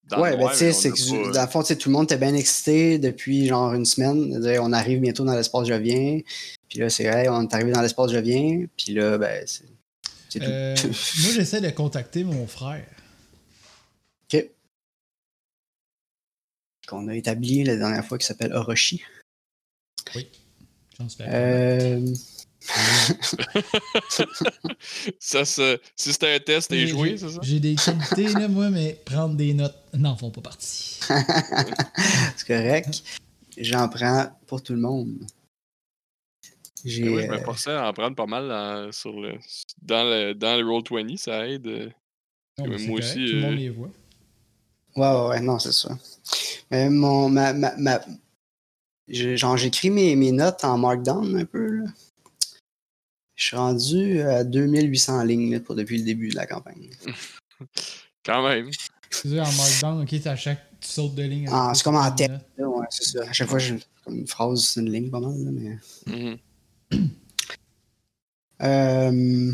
dans 0.09 0.17
le 0.17 0.21
ouais, 0.23 0.37
ben 0.37 0.49
tu 0.49 0.55
sais, 0.57 0.73
c'est 0.73 0.89
que 0.91 1.23
pas- 1.27 1.31
dans 1.31 1.41
le 1.43 1.47
fond, 1.47 1.61
tu 1.61 1.67
sais, 1.67 1.77
tout 1.77 1.89
le 1.89 1.93
monde 1.93 2.05
était 2.05 2.17
bien 2.17 2.33
excité 2.33 2.97
depuis 2.99 3.47
genre 3.47 3.73
une 3.73 3.85
semaine. 3.85 4.41
On 4.61 4.73
arrive 4.73 4.99
bientôt 4.99 5.23
dans 5.23 5.35
l'espace 5.35 5.67
je 5.67 5.73
viens. 5.75 6.19
Puis 6.67 6.79
là, 6.79 6.89
c'est 6.89 7.07
vrai, 7.09 7.27
on 7.29 7.43
est 7.43 7.53
arrivé 7.53 7.71
dans 7.71 7.81
l'espace 7.81 8.11
je 8.11 8.17
viens. 8.17 8.65
Puis 8.75 8.93
là, 8.93 9.17
ben, 9.17 9.43
c'est. 9.45 9.63
Euh, 10.41 10.75
moi, 10.83 11.31
j'essaie 11.35 11.61
de 11.61 11.69
contacter 11.69 12.23
mon 12.23 12.47
frère. 12.47 12.85
OK. 14.33 14.45
Qu'on 16.93 17.07
a 17.07 17.15
établi 17.15 17.63
la 17.63 17.75
dernière 17.75 18.05
fois 18.05 18.19
qui 18.19 18.25
s'appelle 18.27 18.53
Orochi. 18.53 19.01
J'en 20.99 21.09
suis 21.09 21.23
Euh, 21.23 22.05
ça, 25.19 25.43
ça- 25.43 25.77
si 25.95 26.13
c'était 26.13 26.35
un 26.35 26.39
test, 26.39 26.69
t'es 26.69 26.85
joué, 26.85 27.09
j'ai- 27.09 27.17
c'est 27.17 27.29
ça? 27.29 27.39
J'ai 27.41 27.59
des 27.59 27.73
qualités, 27.73 28.35
là, 28.35 28.47
moi, 28.47 28.69
mais 28.69 28.93
prendre 29.05 29.33
des 29.35 29.55
notes 29.55 29.75
n'en 29.95 30.15
font 30.15 30.29
pas 30.29 30.41
partie. 30.41 30.99
c'est 32.37 32.45
correct. 32.47 33.03
J'en 33.57 33.89
prends 33.89 34.39
pour 34.45 34.61
tout 34.61 34.73
le 34.73 34.79
monde. 34.79 35.25
J'ai. 36.85 37.01
Mais 37.05 37.09
moi, 37.09 37.21
je 37.21 37.27
me 37.27 37.33
euh, 37.33 37.43
forçais 37.43 37.71
à 37.71 37.89
en 37.89 37.93
prendre 37.93 38.15
pas 38.15 38.27
mal 38.27 38.47
dans, 38.47 38.91
sur 38.91 39.19
le, 39.19 39.39
dans, 39.81 40.03
le, 40.03 40.33
dans 40.33 40.57
le 40.57 40.63
Roll20, 40.63 41.17
ça 41.17 41.47
aide. 41.47 41.65
euh. 41.65 41.89
Non, 42.59 42.67
moi 42.67 42.77
correct, 42.77 42.99
aussi, 42.99 43.13
Tout 43.25 43.35
le 43.35 43.41
monde 43.41 43.55
les 43.57 43.69
voit. 43.71 43.89
Ouais, 44.95 45.07
ouais, 45.07 45.27
ouais, 45.27 45.39
non, 45.39 45.59
c'est 45.59 45.71
ça. 45.71 45.97
Mais 46.71 46.89
mon, 46.89 47.29
ma, 47.29 47.53
ma, 47.53 48.01
genre, 49.07 49.57
j'écris 49.57 49.89
mes, 49.89 50.15
mes 50.15 50.31
notes 50.31 50.63
en 50.63 50.77
Markdown 50.77 51.35
un 51.35 51.45
peu, 51.45 51.67
là. 51.67 51.85
Je 53.35 53.45
suis 53.45 53.57
rendu 53.57 54.21
à 54.21 54.43
2800 54.43 55.23
lignes 55.23 55.51
là, 55.51 55.59
pour 55.59 55.75
depuis 55.75 55.97
le 55.97 56.03
début 56.03 56.29
de 56.29 56.35
la 56.35 56.45
campagne. 56.45 56.89
Quand 58.25 58.47
même. 58.47 58.69
Tu 59.09 59.39
en 59.39 59.51
markdown, 59.51 60.01
ok, 60.01 60.25
à 60.25 60.35
chaque. 60.35 60.63
Tu 60.79 60.87
sautes 60.87 61.15
de 61.15 61.23
ligne. 61.23 61.47
Ah, 61.51 61.71
c'est 61.75 61.83
comme 61.83 61.95
en 61.95 62.11
tête. 62.11 62.31
Là, 62.57 62.67
ouais, 62.67 62.85
c'est 62.89 63.03
ça. 63.03 63.29
À 63.29 63.33
chaque 63.33 63.47
fois, 63.47 63.59
j'ai 63.59 63.77
comme 64.03 64.17
une 64.17 64.27
phrase, 64.27 64.65
c'est 64.65 64.79
une 64.79 64.91
ligne 64.91 65.09
pas 65.09 65.19
mal, 65.19 65.35
là, 65.37 65.51
mais. 65.51 65.77
Mhm. 66.07 66.37
Euh... 68.61 69.51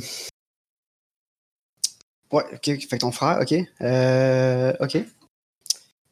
Ouais, 2.32 2.44
ok, 2.54 2.64
fait 2.64 2.78
que 2.78 2.96
ton 2.98 3.12
frère, 3.12 3.40
ok. 3.42 3.56
Euh, 3.82 4.74
ok. 4.82 4.98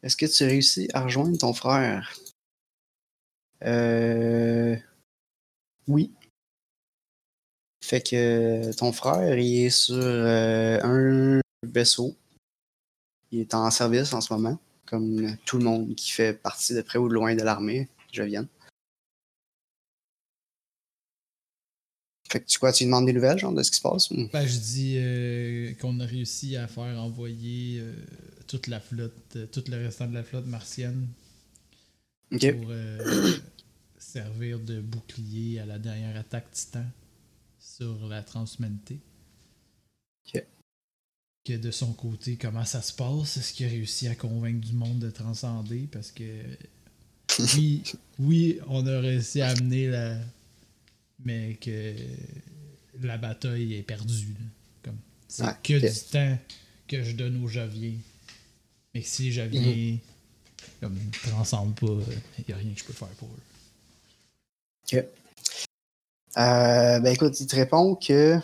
Est-ce 0.04 0.16
que 0.18 0.26
tu 0.26 0.44
réussis 0.44 0.88
à 0.94 1.02
rejoindre 1.04 1.38
ton 1.38 1.54
frère? 1.54 2.14
Euh... 3.64 4.76
Oui. 5.88 6.12
Fait 7.84 8.02
que 8.02 8.76
ton 8.76 8.92
frère, 8.92 9.38
il 9.38 9.66
est 9.66 9.70
sur 9.70 9.96
euh, 9.96 10.80
un 10.84 11.42
vaisseau. 11.64 12.16
Il 13.32 13.40
est 13.40 13.54
en 13.54 13.72
service 13.72 14.14
en 14.14 14.22
ce 14.22 14.34
moment, 14.34 14.60
comme 14.86 15.38
tout 15.46 15.58
le 15.58 15.64
monde 15.64 15.96
qui 15.96 16.12
fait 16.12 16.34
partie 16.34 16.74
de 16.74 16.82
près 16.82 17.00
ou 17.00 17.08
de 17.08 17.14
loin 17.14 17.36
de 17.36 17.44
l'armée, 17.44 17.88
je 18.12 18.24
viens. 18.24 18.48
Fait 22.30 22.40
que 22.42 22.46
tu 22.46 22.60
quoi, 22.60 22.74
tu 22.74 22.84
lui 22.84 22.88
demandes 22.88 23.06
des 23.06 23.14
nouvelles, 23.14 23.38
genre, 23.40 23.54
de 23.54 23.64
ce 23.64 23.72
qui 23.72 23.78
se 23.78 23.82
passe? 23.82 24.12
ou- 24.12 24.28
Ben, 24.34 24.46
je 24.46 24.58
dis 24.60 24.96
euh, 24.98 25.74
qu'on 25.76 26.00
a 26.00 26.06
réussi 26.06 26.56
à 26.58 26.68
faire 26.68 27.00
envoyer 27.00 27.80
euh, 27.80 27.94
toute 28.48 28.68
la 28.68 28.80
flotte, 28.80 29.14
euh, 29.36 29.46
tout 29.52 29.64
le 29.70 29.78
restant 29.78 30.08
de 30.08 30.14
la 30.14 30.24
flotte 30.24 30.46
martienne 30.48 31.08
pour 32.30 32.72
servir 33.98 34.60
de 34.60 34.82
bouclier 34.82 35.60
à 35.60 35.66
la 35.66 35.80
dernière 35.80 36.18
attaque 36.18 36.52
titan 36.52 36.84
sur 37.60 38.08
la 38.08 38.22
transhumanité. 38.24 39.00
Que 41.46 41.54
de 41.54 41.72
son 41.72 41.94
côté, 41.94 42.36
comment 42.36 42.66
ça 42.66 42.82
se 42.82 42.92
passe? 42.92 43.38
Est-ce 43.38 43.54
qu'il 43.54 43.66
a 43.68 43.70
réussi 43.70 44.10
à 44.10 44.16
convaincre 44.16 44.60
du 44.68 44.74
monde 44.74 45.00
de 45.00 45.10
transcender? 45.10 45.88
Parce 45.90 46.12
que 46.12 46.24
oui, 47.56 47.84
oui, 48.20 48.60
on 48.68 48.86
a 48.86 49.00
réussi 49.00 49.40
à 49.40 49.50
amener 49.52 49.88
la. 49.88 50.18
Mais 51.20 51.56
que 51.56 51.96
la 53.02 53.18
bataille 53.18 53.76
est 53.76 53.84
perdue. 53.84 54.34
là. 54.34 54.46
Comme 54.84 54.98
c'est 55.28 55.44
Ouais, 55.44 55.56
que 55.64 55.80
du 55.80 56.10
temps 56.12 56.38
que 56.88 57.04
je 57.04 57.12
donne 57.14 57.44
aux 57.44 57.48
Javiens. 57.48 57.94
Mais 58.94 59.02
si 59.02 59.32
les 59.32 60.00
comme 60.80 60.98
transcendent 61.12 61.76
pas, 61.80 61.88
il 62.38 62.46
n'y 62.48 62.54
a 62.54 62.58
rien 62.58 62.74
que 62.74 62.80
je 62.80 62.86
peux 62.86 62.94
faire 62.94 63.08
pour 63.10 63.30
eux. 63.30 63.42
Ok. 64.84 65.04
Euh, 66.38 67.00
ben 67.00 67.08
écoute, 67.08 67.40
il 67.40 67.48
te 67.48 67.56
répond 67.56 67.96
que. 67.96 68.40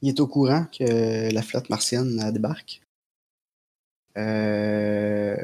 Il 0.00 0.10
est 0.10 0.20
au 0.20 0.28
courant 0.28 0.66
que 0.66 1.32
la 1.32 1.42
flotte 1.42 1.70
martienne 1.70 2.20
euh, 2.20 2.30
débarque. 2.30 2.82
Euh, 4.16 5.36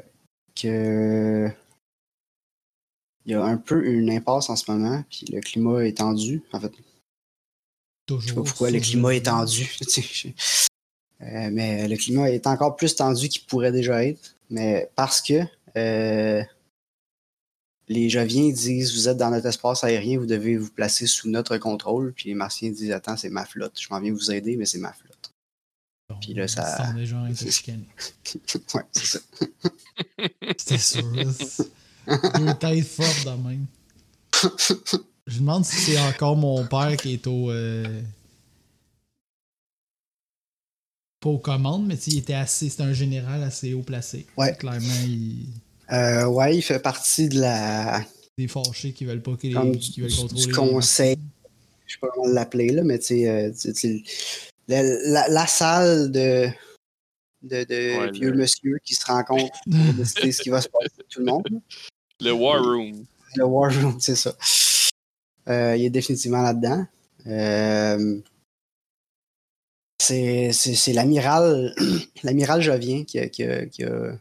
que. 0.55 1.51
Il 3.27 3.33
y 3.33 3.35
a 3.35 3.43
un 3.43 3.57
peu 3.57 3.87
une 3.87 4.11
impasse 4.11 4.51
en 4.51 4.57
ce 4.57 4.71
moment, 4.71 5.03
puis 5.09 5.27
le 5.33 5.41
climat 5.41 5.87
est 5.87 5.97
tendu. 5.97 6.43
En 6.53 6.61
fait, 6.61 6.73
Toujours. 8.07 8.21
je 8.21 8.29
sais 8.29 8.35
pas 8.35 8.43
pourquoi 8.43 8.71
le 8.71 8.81
climat 8.81 9.15
est 9.15 9.27
tendu. 9.27 9.71
Euh, 11.23 11.49
mais 11.53 11.89
le 11.89 11.97
climat 11.97 12.29
est 12.29 12.47
encore 12.47 12.77
plus 12.77 12.97
tendu 12.97 13.29
qu'il 13.29 13.47
pourrait 13.47 13.73
déjà 13.73 14.05
être. 14.05 14.37
Mais 14.51 14.91
parce 14.95 15.23
que 15.23 15.43
euh, 15.77 16.43
les 17.89 18.11
Joviens 18.11 18.51
disent 18.51 18.95
Vous 18.95 19.09
êtes 19.09 19.17
dans 19.17 19.31
notre 19.31 19.47
espace 19.47 19.85
aérien, 19.85 20.19
vous 20.19 20.27
devez 20.27 20.57
vous 20.57 20.71
placer 20.71 21.07
sous 21.07 21.29
notre 21.29 21.57
contrôle. 21.57 22.13
Puis 22.13 22.29
les 22.29 22.35
Martiens 22.35 22.71
disent 22.71 22.91
Attends, 22.91 23.17
c'est 23.17 23.31
ma 23.31 23.45
flotte. 23.45 23.81
Je 23.81 23.89
m'en 23.91 24.01
viens 24.01 24.13
vous 24.13 24.33
aider, 24.33 24.57
mais 24.57 24.67
c'est 24.67 24.79
ma 24.79 24.93
flotte. 24.93 25.34
Puis 26.21 26.35
là, 26.35 26.47
ça- 26.49 26.93
On 26.95 26.99
est 26.99 27.07
genre 27.07 27.27
chicané. 27.35 27.85
ouais, 28.75 28.83
c'est 28.93 29.07
ça. 29.07 29.19
C'était 30.59 30.79
sûr. 30.79 31.03
Deux 31.13 32.55
têtes 32.61 32.87
fortes 32.87 33.25
de 33.25 33.49
même. 33.49 33.67
Je 35.27 35.35
me 35.37 35.39
demande 35.41 35.65
si 35.65 35.77
c'est 35.77 35.99
encore 35.99 36.37
mon 36.37 36.67
père 36.67 36.97
qui 36.99 37.15
est 37.15 37.27
au. 37.27 37.51
euh, 37.51 38.03
Pas 41.21 41.31
aux 41.31 41.39
commandes, 41.39 41.87
mais 41.87 41.97
il 42.07 42.19
était 42.19 42.35
assez. 42.35 42.69
C'était 42.69 42.83
un 42.83 42.93
général 42.93 43.43
assez 43.43 43.73
haut 43.73 43.83
placé. 43.83 44.27
Ouais. 44.37 44.55
Clairement, 44.55 44.87
il. 45.07 45.47
Euh, 45.91 46.27
ouais, 46.27 46.57
il 46.57 46.63
fait 46.63 46.81
partie 46.81 47.29
de 47.31 47.41
la. 47.41 48.05
Des 48.37 48.49
fâchés 48.49 48.93
qui 48.93 49.05
veulent 49.07 49.23
pas 49.23 49.37
comme 49.37 49.73
les- 49.73 49.79
du, 49.79 49.79
qui 49.79 50.01
veulent 50.03 50.15
contrôler. 50.15 50.45
du 50.47 50.53
conseil. 50.53 51.17
Je 51.87 51.93
sais 51.95 51.99
pas 52.01 52.09
comment 52.15 52.27
l'appeler, 52.33 52.69
là, 52.71 52.83
mais 52.83 52.99
tu 52.99 53.07
sais, 53.07 53.29
euh, 53.29 53.53
la, 54.69 54.83
la- 54.83 55.29
la 55.29 55.47
salle 55.47 56.11
de, 56.13 56.49
de, 57.43 57.65
de 57.65 57.99
Ouais, 57.99 58.11
vieux 58.11 58.31
le- 58.31 58.39
monsieur 58.39 58.79
qui 58.85 58.95
se 58.95 59.05
rencontrent 59.07 59.61
pour 59.65 59.95
décider 59.97 60.33
ce 60.33 60.43
qui 60.43 60.49
va 60.51 60.61
se 60.61 60.69
passer 60.69 60.93
avec 60.95 61.09
tout 61.09 61.21
le 61.21 61.27
monde. 61.27 61.61
Le 62.21 62.33
War 62.33 62.63
Room. 62.63 63.05
Le 63.37 63.45
War 63.45 63.73
Room, 63.83 64.01
c'est 64.01 64.17
ça. 64.17 64.35
Euh, 65.49 65.77
il 65.77 65.85
est 65.85 65.91
définitivement 65.91 66.43
là-dedans. 66.43 66.87
Euh, 67.27 68.21
c'est 70.01 70.93
l'amiral 70.93 71.75
l'amiral 72.23 72.61
Jovien 72.61 73.05
qui, 73.05 73.19
a- 73.19 73.29
qui, 73.29 73.43
a- 73.45 73.67
qui 73.67 73.85
a- 73.85 74.13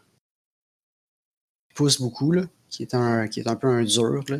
qui 1.69 1.75
pousse 1.75 1.99
beaucoup, 1.99 2.31
là, 2.31 2.43
qui, 2.69 2.83
est 2.83 2.93
un, 2.93 3.27
qui 3.27 3.39
est 3.41 3.47
un 3.47 3.55
peu 3.55 3.67
un 3.67 3.83
dur, 3.83 4.23
là, 4.29 4.37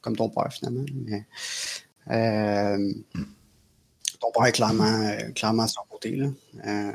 comme 0.00 0.16
ton 0.16 0.28
père 0.28 0.52
finalement. 0.52 0.84
Mais, 0.94 1.26
euh, 2.10 2.94
ton 4.20 4.30
père 4.32 4.46
est 4.46 4.52
clairement, 4.52 4.84
euh, 4.84 5.30
clairement 5.32 5.64
à 5.64 5.68
son 5.68 5.82
côté. 5.88 6.16
Là. 6.16 6.26
Euh, 6.66 6.92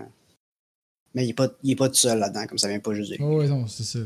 mais 1.13 1.23
il 1.23 1.27
n'est 1.27 1.33
pas, 1.33 1.49
il 1.63 1.71
est 1.71 1.75
pas 1.75 1.89
tout 1.89 1.95
seul 1.95 2.19
là-dedans, 2.19 2.45
comme 2.47 2.57
ça 2.57 2.67
vient 2.67 2.79
pas 2.79 2.93
juste. 2.93 3.13
Oh, 3.19 3.37
ouais, 3.37 3.47
non, 3.47 3.67
c'est 3.67 3.83
ça. 3.83 3.99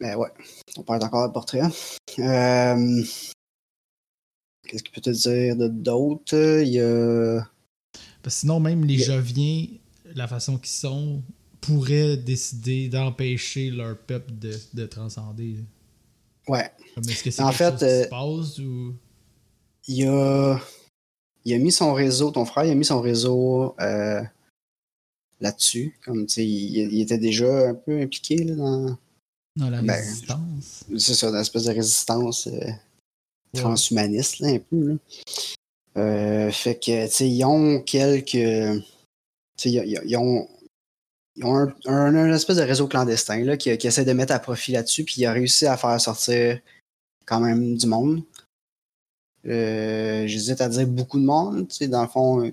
Mais 0.00 0.14
ouais, 0.14 0.28
ton 0.74 0.82
père 0.82 0.96
est 0.96 1.04
encore 1.04 1.22
à 1.24 1.32
portrait. 1.32 1.62
Euh, 2.18 3.02
Qu'est-ce 4.66 4.82
qu'il 4.82 4.92
peut 4.92 5.00
te 5.00 5.10
dire 5.10 5.56
de 5.56 5.68
d'autre? 5.68 6.62
Il 6.62 6.68
y 6.68 6.80
a. 6.80 7.42
Parce 8.22 8.36
que 8.36 8.40
sinon, 8.40 8.60
même 8.60 8.84
les 8.84 8.94
Yeah. 8.94 9.16
Joviens, 9.16 9.66
la 10.14 10.26
façon 10.26 10.56
qu'ils 10.56 10.70
sont, 10.70 11.22
pourraient 11.60 12.16
décider 12.16 12.88
d'empêcher 12.88 13.70
leur 13.70 13.96
peuple 13.98 14.32
de, 14.38 14.58
de 14.72 14.86
transcender. 14.86 15.56
Ouais. 16.48 16.70
Est-ce 16.96 17.22
que 17.24 17.30
c'est 17.30 17.42
En 17.42 17.50
quelque 17.50 17.58
fait, 17.58 17.70
chose 17.70 17.98
qui 17.98 18.04
se 18.04 18.08
passe 18.08 18.58
ou. 18.60 18.94
Il 19.88 20.06
a. 20.08 20.58
Il 21.44 21.52
a 21.54 21.58
mis 21.58 21.72
son 21.72 21.92
réseau, 21.92 22.30
ton 22.30 22.44
frère, 22.44 22.64
il 22.64 22.70
a 22.70 22.74
mis 22.74 22.84
son 22.84 23.00
réseau 23.00 23.74
euh, 23.80 24.22
là-dessus. 25.40 25.98
Comme 26.04 26.26
tu 26.26 26.34
sais, 26.34 26.46
il, 26.46 26.92
il 26.94 27.00
était 27.02 27.18
déjà 27.18 27.68
un 27.68 27.74
peu 27.74 28.00
impliqué 28.00 28.36
là, 28.44 28.54
dans. 28.54 28.98
Dans 29.56 29.70
la 29.70 29.82
ben, 29.82 29.94
résistance. 29.94 30.84
C'est 30.98 31.14
ça, 31.14 31.30
dans 31.30 31.38
l'espèce 31.38 31.64
de 31.64 31.72
résistance 31.72 32.48
euh, 32.48 32.70
transhumaniste, 33.54 34.40
là, 34.40 34.48
un 34.48 34.58
peu. 34.58 34.88
Là. 34.88 34.94
Euh, 35.96 36.50
fait 36.50 36.74
que, 36.74 37.06
tu 37.06 37.12
sais, 37.12 37.28
ils 37.30 37.44
ont 37.44 37.80
quelques. 37.80 38.30
Tu 38.30 38.82
sais, 39.56 39.70
ils, 39.70 39.84
ils- 39.86 40.00
ils 40.06 40.16
ont. 40.16 40.48
Ils 41.36 41.44
ont 41.44 41.56
un, 41.56 41.74
un- 41.86 42.14
un 42.14 42.32
espèce 42.32 42.56
de 42.58 42.62
réseau 42.62 42.86
clandestin 42.86 43.42
là, 43.44 43.56
qui, 43.56 43.76
qui 43.76 43.86
essaie 43.88 44.04
de 44.04 44.12
mettre 44.12 44.32
à 44.32 44.38
profit 44.38 44.70
là-dessus, 44.72 45.02
puis 45.04 45.16
il 45.18 45.26
a 45.26 45.32
réussi 45.32 45.66
à 45.66 45.76
faire 45.76 46.00
sortir 46.00 46.60
quand 47.26 47.40
même 47.40 47.76
du 47.76 47.86
monde. 47.86 48.22
Euh, 49.46 50.26
J'hésite 50.26 50.60
à 50.60 50.68
dire 50.68 50.86
beaucoup 50.86 51.18
de 51.20 51.24
monde. 51.24 51.68
tu 51.68 51.76
sais, 51.76 51.88
Dans 51.88 52.02
le 52.02 52.08
fond, 52.08 52.50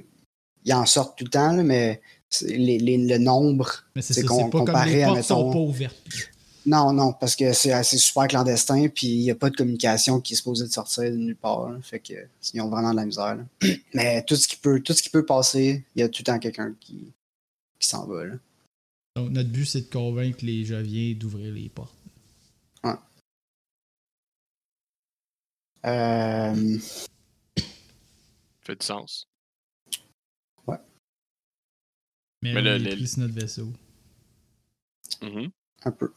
ils 0.65 0.74
en 0.74 0.86
sortent 0.86 1.17
tout 1.17 1.24
le 1.25 1.29
temps, 1.29 1.53
là, 1.53 1.63
mais 1.63 2.01
les- 2.44 2.77
les- 2.79 2.98
le 2.98 3.18
nombre 3.18 3.83
c'est 4.00 4.24
qu'on- 4.24 4.50
comparé 4.50 5.03
à, 5.03 5.07
portes 5.07 5.22
sont 5.24 5.48
mettons- 5.48 5.51
pas 5.53 5.59
ouvertes. 5.59 6.01
non, 6.66 6.94
non, 6.94 7.13
parce 7.13 7.35
que 7.35 7.51
c'est 7.53 7.83
super 7.98 8.27
clandestin, 8.27 8.87
puis 8.87 9.07
il 9.07 9.22
n'y 9.24 9.31
a 9.31 9.35
pas 9.35 9.50
de 9.50 9.55
communication 9.55 10.22
qui 10.22 10.33
est 10.33 10.37
supposée 10.37 10.66
de 10.66 10.72
sortir 10.72 11.03
de 11.05 11.16
nulle 11.18 11.35
part. 11.35 11.70
là. 11.72 11.77
fait 11.81 12.00
que 12.00 12.13
ils 12.53 12.61
ont 12.61 12.70
vraiment 12.70 12.92
de 12.92 12.98
la 12.98 13.05
misère. 13.05 13.35
là. 13.35 13.44
Mais 13.94 14.24
tout 14.24 14.35
ce 14.35 14.48
qui 14.48 14.55
peut, 14.57 14.79
tout 14.81 14.94
ce 14.94 15.01
qui 15.01 15.09
peut 15.09 15.25
passer, 15.25 15.83
il 15.96 16.00
y 16.00 16.03
a 16.03 16.09
tout 16.09 16.22
le 16.22 16.25
temps 16.25 16.39
quelqu'un 16.39 16.74
qui, 16.79 17.11
qui 17.79 17.87
s'en 17.87 18.05
va. 18.05 18.25
Là. 18.25 18.33
Donc 19.18 19.31
notre 19.31 19.50
but 19.50 19.66
c'est 19.66 19.81
de 19.81 19.92
convaincre 19.94 20.39
les 20.44 20.63
Joviens 20.63 21.13
d'ouvrir 21.20 21.53
les 21.53 21.68
portes. 21.70 21.94
Euh, 25.85 26.77
Fait 28.63 28.75
du 28.75 28.85
sens. 28.85 29.25
Mais, 32.44 32.53
Mais 32.53 32.59
on 32.59 32.63
le- 32.63 32.77
le- 32.79 33.05
sur 33.05 33.20
notre 33.20 33.33
vaisseau. 33.35 33.67
Mhm. 35.22 35.51
un 35.85 35.91
peu. 35.91 36.11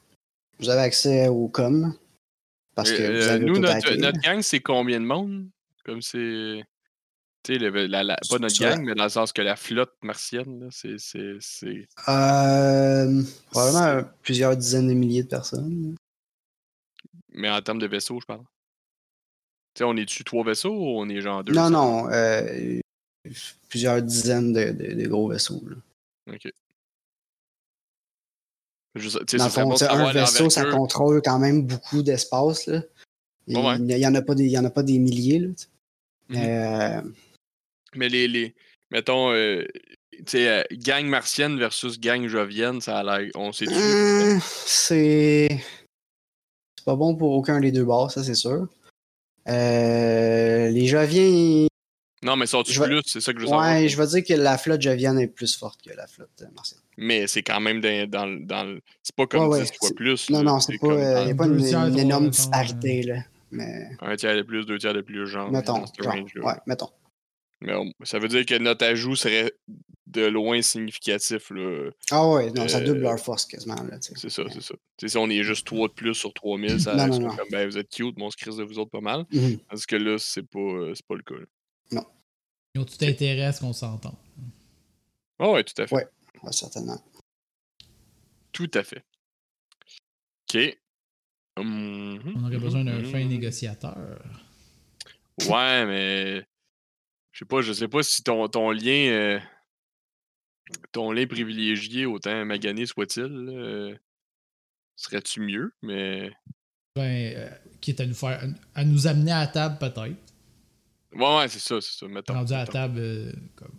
Vous 0.59 0.69
avez 0.71 0.81
accès 0.83 1.29
au 1.29 1.49
com. 1.49 1.95
Parce 2.75 2.91
que 2.91 3.03
Euh, 3.03 3.17
vous 3.23 3.29
avez 3.29 3.45
nous, 3.45 3.59
notre, 3.59 4.21
gang, 4.23 4.41
c'est 4.43 4.61
combien 4.61 5.01
de 5.01 5.05
monde? 5.07 5.49
Comme 5.85 6.01
c'est. 6.03 6.65
Tu 7.43 7.53
sais, 7.53 7.59
le- 7.59 7.87
la- 7.87 8.03
la- 8.03 8.17
pas 8.31 8.39
notre 8.39 8.59
gang, 8.59 8.83
mais 8.85 8.95
dans 8.95 9.05
le 9.05 9.11
sens 9.11 9.33
que 9.35 9.43
la 9.43 9.55
flotte 9.57 9.93
martienne, 10.03 10.61
là, 10.61 10.69
c'est. 10.71 10.99
c'est- 10.99 11.37
c'est- 11.41 11.87
Euh, 12.09 13.23
probablement 13.51 14.09
plusieurs 14.23 14.57
dizaines 14.57 14.89
de 14.89 14.95
milliers 14.95 15.25
de 15.25 15.29
personnes. 15.29 15.95
Mais 17.35 17.51
en 17.51 17.61
termes 17.61 17.79
de 17.81 17.87
vaisseaux, 17.87 18.19
je 18.21 18.25
parle. 18.27 18.45
Tu 19.75 19.79
sais, 19.81 19.85
on 19.85 19.97
est-tu 19.97 20.23
trois 20.25 20.45
vaisseaux 20.45 20.73
ou 20.73 21.01
on 21.01 21.09
est 21.09 21.21
genre 21.21 21.43
deux? 21.43 21.53
Non, 21.53 21.69
non. 21.69 22.09
euh, 22.11 22.79
plusieurs 23.69 24.01
dizaines 24.03 24.53
de, 24.53 24.71
de- 24.71 24.95
de 24.95 25.09
gros 25.09 25.29
vaisseaux. 25.29 25.63
là. 25.67 25.77
Ok. 26.33 26.49
Je 28.95 29.37
Dans 29.39 29.45
le 29.45 29.51
fond, 29.51 29.75
un 29.91 30.13
vaisseau, 30.13 30.49
ça 30.51 30.65
contrôle 30.67 31.21
quand 31.23 31.41
même 31.41 31.63
beaucoup 31.67 32.03
d'espace. 32.05 32.67
là. 32.67 32.83
Il 33.49 33.57
ouais. 33.59 33.79
n'y 33.81 34.07
en, 34.07 34.15
a 34.15 34.23
pas 34.23 34.35
des- 34.37 34.45
il 34.45 34.51
y 34.53 34.59
en 34.59 34.65
a 34.65 34.71
pas 34.71 34.85
des 34.85 34.99
milliers. 35.01 35.41
Là. 35.41 35.49
Mhm. 36.29 36.37
Euh, 36.39 37.03
Mais 37.97 38.09
les, 38.09 38.29
les 38.29 38.55
mettons, 38.93 39.33
euh, 39.33 39.65
gang 40.73 41.05
martienne 41.07 41.59
versus 41.59 41.99
gang 41.99 42.29
jovienne, 42.29 42.81
ça 42.81 42.99
a 43.01 43.03
l'air. 43.03 43.31
On 43.35 43.51
sait 43.53 43.67
c'est. 44.41 45.49
C'est 46.79 46.85
pas 46.85 46.95
bon 46.97 47.17
pour 47.17 47.33
aucun 47.33 47.61
des 47.61 47.73
deux 47.73 47.85
bords, 47.85 48.13
ça 48.13 48.23
c'est 48.23 48.35
sûr. 48.35 48.69
Euh, 49.49 50.69
les 50.71 50.87
Joviens, 50.87 51.67
Non, 52.23 52.37
mais 52.37 52.47
je 52.47 52.81
vais- 52.81 52.87
plus? 52.87 53.03
C'est 53.07 53.21
ça 53.21 53.33
que 53.33 53.39
je 53.39 53.45
veux 53.45 53.51
savoir. 53.51 53.67
ouais, 53.75 53.89
je 53.89 53.97
vais 53.97 54.07
dire 54.07 54.25
que 54.25 54.35
la 54.41 54.57
flotte 54.59 54.81
Jovienne 54.81 55.19
est 55.19 55.27
plus 55.29 55.55
forte 55.57 55.81
que 55.83 55.95
la 55.95 56.07
flotte 56.07 56.31
euh, 56.43 56.47
martienne. 56.55 56.81
Mais 56.97 57.27
c'est 57.27 57.43
quand 57.43 57.61
même 57.61 57.81
dans, 57.81 58.09
dans, 58.09 58.27
le- 58.27 58.41
dans 58.41 58.65
le- 58.65 58.81
C'est 59.03 59.15
pas 59.15 59.27
comme 59.27 59.43
Ouais, 59.49 59.59
ouais, 59.59 59.63
10 59.65 59.73
fois 59.79 59.91
plus. 59.97 60.31
Non, 60.31 60.39
là, 60.43 60.53
non, 60.53 60.61
c'est 60.61 60.79
pas. 60.79 60.87
comme 60.89 60.93
Il 60.93 60.99
n'y 60.99 61.05
a 61.05 61.25
dans 61.33 61.37
pas 61.37 61.47
une, 61.47 61.99
énorme 61.99 62.31
disparité, 62.31 63.03
là. 63.03 63.17
Mais. 63.51 63.89
Un 64.01 64.17
tiers 64.17 64.37
de 64.37 64.43
plus, 64.43 64.65
deux 64.65 64.79
tiers 64.79 64.95
de 64.95 65.01
plus, 65.03 65.27
genre. 65.27 65.51
mettons. 65.51 65.85
genre, 66.01 66.15
ouais, 66.15 66.55
mettons. 66.67 66.89
Mais 67.61 67.73
ça 68.05 68.19
veut 68.19 68.29
dire 68.29 68.45
que 68.45 68.59
notre 68.59 68.85
ajout 68.85 69.17
serait 69.17 69.53
de 70.07 70.27
loin 70.27 70.61
significatif. 70.63 71.51
Là. 71.51 71.91
Ah 72.11 72.29
ouais, 72.29 72.51
non, 72.53 72.69
ça 72.69 72.79
Euh, 72.79 72.85
double 72.87 73.01
leur 73.01 73.19
force 73.19 73.47
quasiment. 73.47 73.77
C'est 74.01 74.29
ça, 74.31 74.43
c'est 74.53 74.61
ça. 74.61 74.75
Tu 74.97 75.07
sais, 75.07 75.09
si 75.09 75.17
on 75.19 75.29
est 75.31 75.43
juste 75.43 75.67
3 75.67 75.89
de 75.89 75.93
plus 75.95 76.15
sur 76.15 76.33
3000, 76.35 76.81
ça 76.81 76.95
Non, 76.95 77.07
non, 77.09 77.19
non. 77.29 77.37
comme 77.37 77.49
ben, 77.51 77.67
vous 77.69 77.79
êtes 77.79 77.89
cute, 77.89 78.17
mais 78.17 78.25
on 78.25 78.31
se 78.31 78.37
crise 78.37 78.57
de 78.57 78.65
vous 78.65 78.79
autres 78.79 78.91
pas 78.91 79.01
mal. 79.01 79.25
Parce 79.69 79.87
que 79.87 79.97
là, 79.97 80.19
c'est 80.19 80.43
pas, 80.43 80.59
euh, 80.59 80.93
c'est 80.95 81.07
pas 81.07 81.15
le 81.17 81.23
cas. 81.23 81.35
là. 81.93 82.03
Ils 82.75 82.81
ont 82.81 82.85
tout 82.85 83.03
intérêt 83.03 83.45
à 83.45 83.53
ce 83.53 83.61
qu'on 83.61 83.73
s'entende. 83.73 84.17
Ah 85.39 85.51
ouais, 85.51 85.63
tout 85.65 85.81
à 85.81 85.87
fait. 85.87 85.95
Ouais. 85.95 86.07
Ouais, 86.43 86.53
certainement. 86.53 87.01
Tout 88.53 88.71
à 88.75 88.83
fait. 88.83 89.05
OK. 90.55 90.77
Hum, 91.57 92.19
On 92.37 92.45
aurait 92.45 92.59
besoin 92.59 92.85
d'un 92.85 93.03
fin 93.05 93.23
hum. 93.23 93.29
négociateur. 93.29 93.97
Ouais, 95.49 95.87
mais 95.87 96.41
je 97.33 97.39
sais 97.41 97.45
pas, 97.45 97.61
je 97.63 97.73
sais 97.73 97.89
pas 97.89 98.03
si 98.03 98.23
ton, 98.23 98.47
ton 98.49 98.71
lien 98.71 99.09
euh, 99.11 99.39
ton 100.93 101.13
lien 101.13 101.27
privilégié, 101.27 102.07
autant 102.07 102.45
magané 102.45 102.87
soit-il, 102.87 103.25
euh, 103.25 103.95
serait-tu 104.97 105.41
mieux, 105.41 105.73
mais. 105.83 106.31
Ben, 106.97 107.35
euh, 107.37 107.51
quitte 107.81 108.01
à 108.01 108.07
nous 108.07 108.15
faire. 108.15 108.43
à 108.75 108.85
nous 108.85 109.07
amener 109.07 109.33
à 109.33 109.41
la 109.41 109.47
table, 109.49 109.79
peut-être. 109.79 110.17
Ouais, 111.13 111.37
ouais, 111.37 111.49
c'est 111.49 111.59
ça, 111.61 111.81
c'est 111.81 111.99
ça. 111.99 112.09
Mettons. 112.09 112.35
Rendu 112.35 112.53
à 112.53 112.59
la 112.59 112.67
table, 112.67 112.99
euh, 112.99 113.33
comme. 113.57 113.73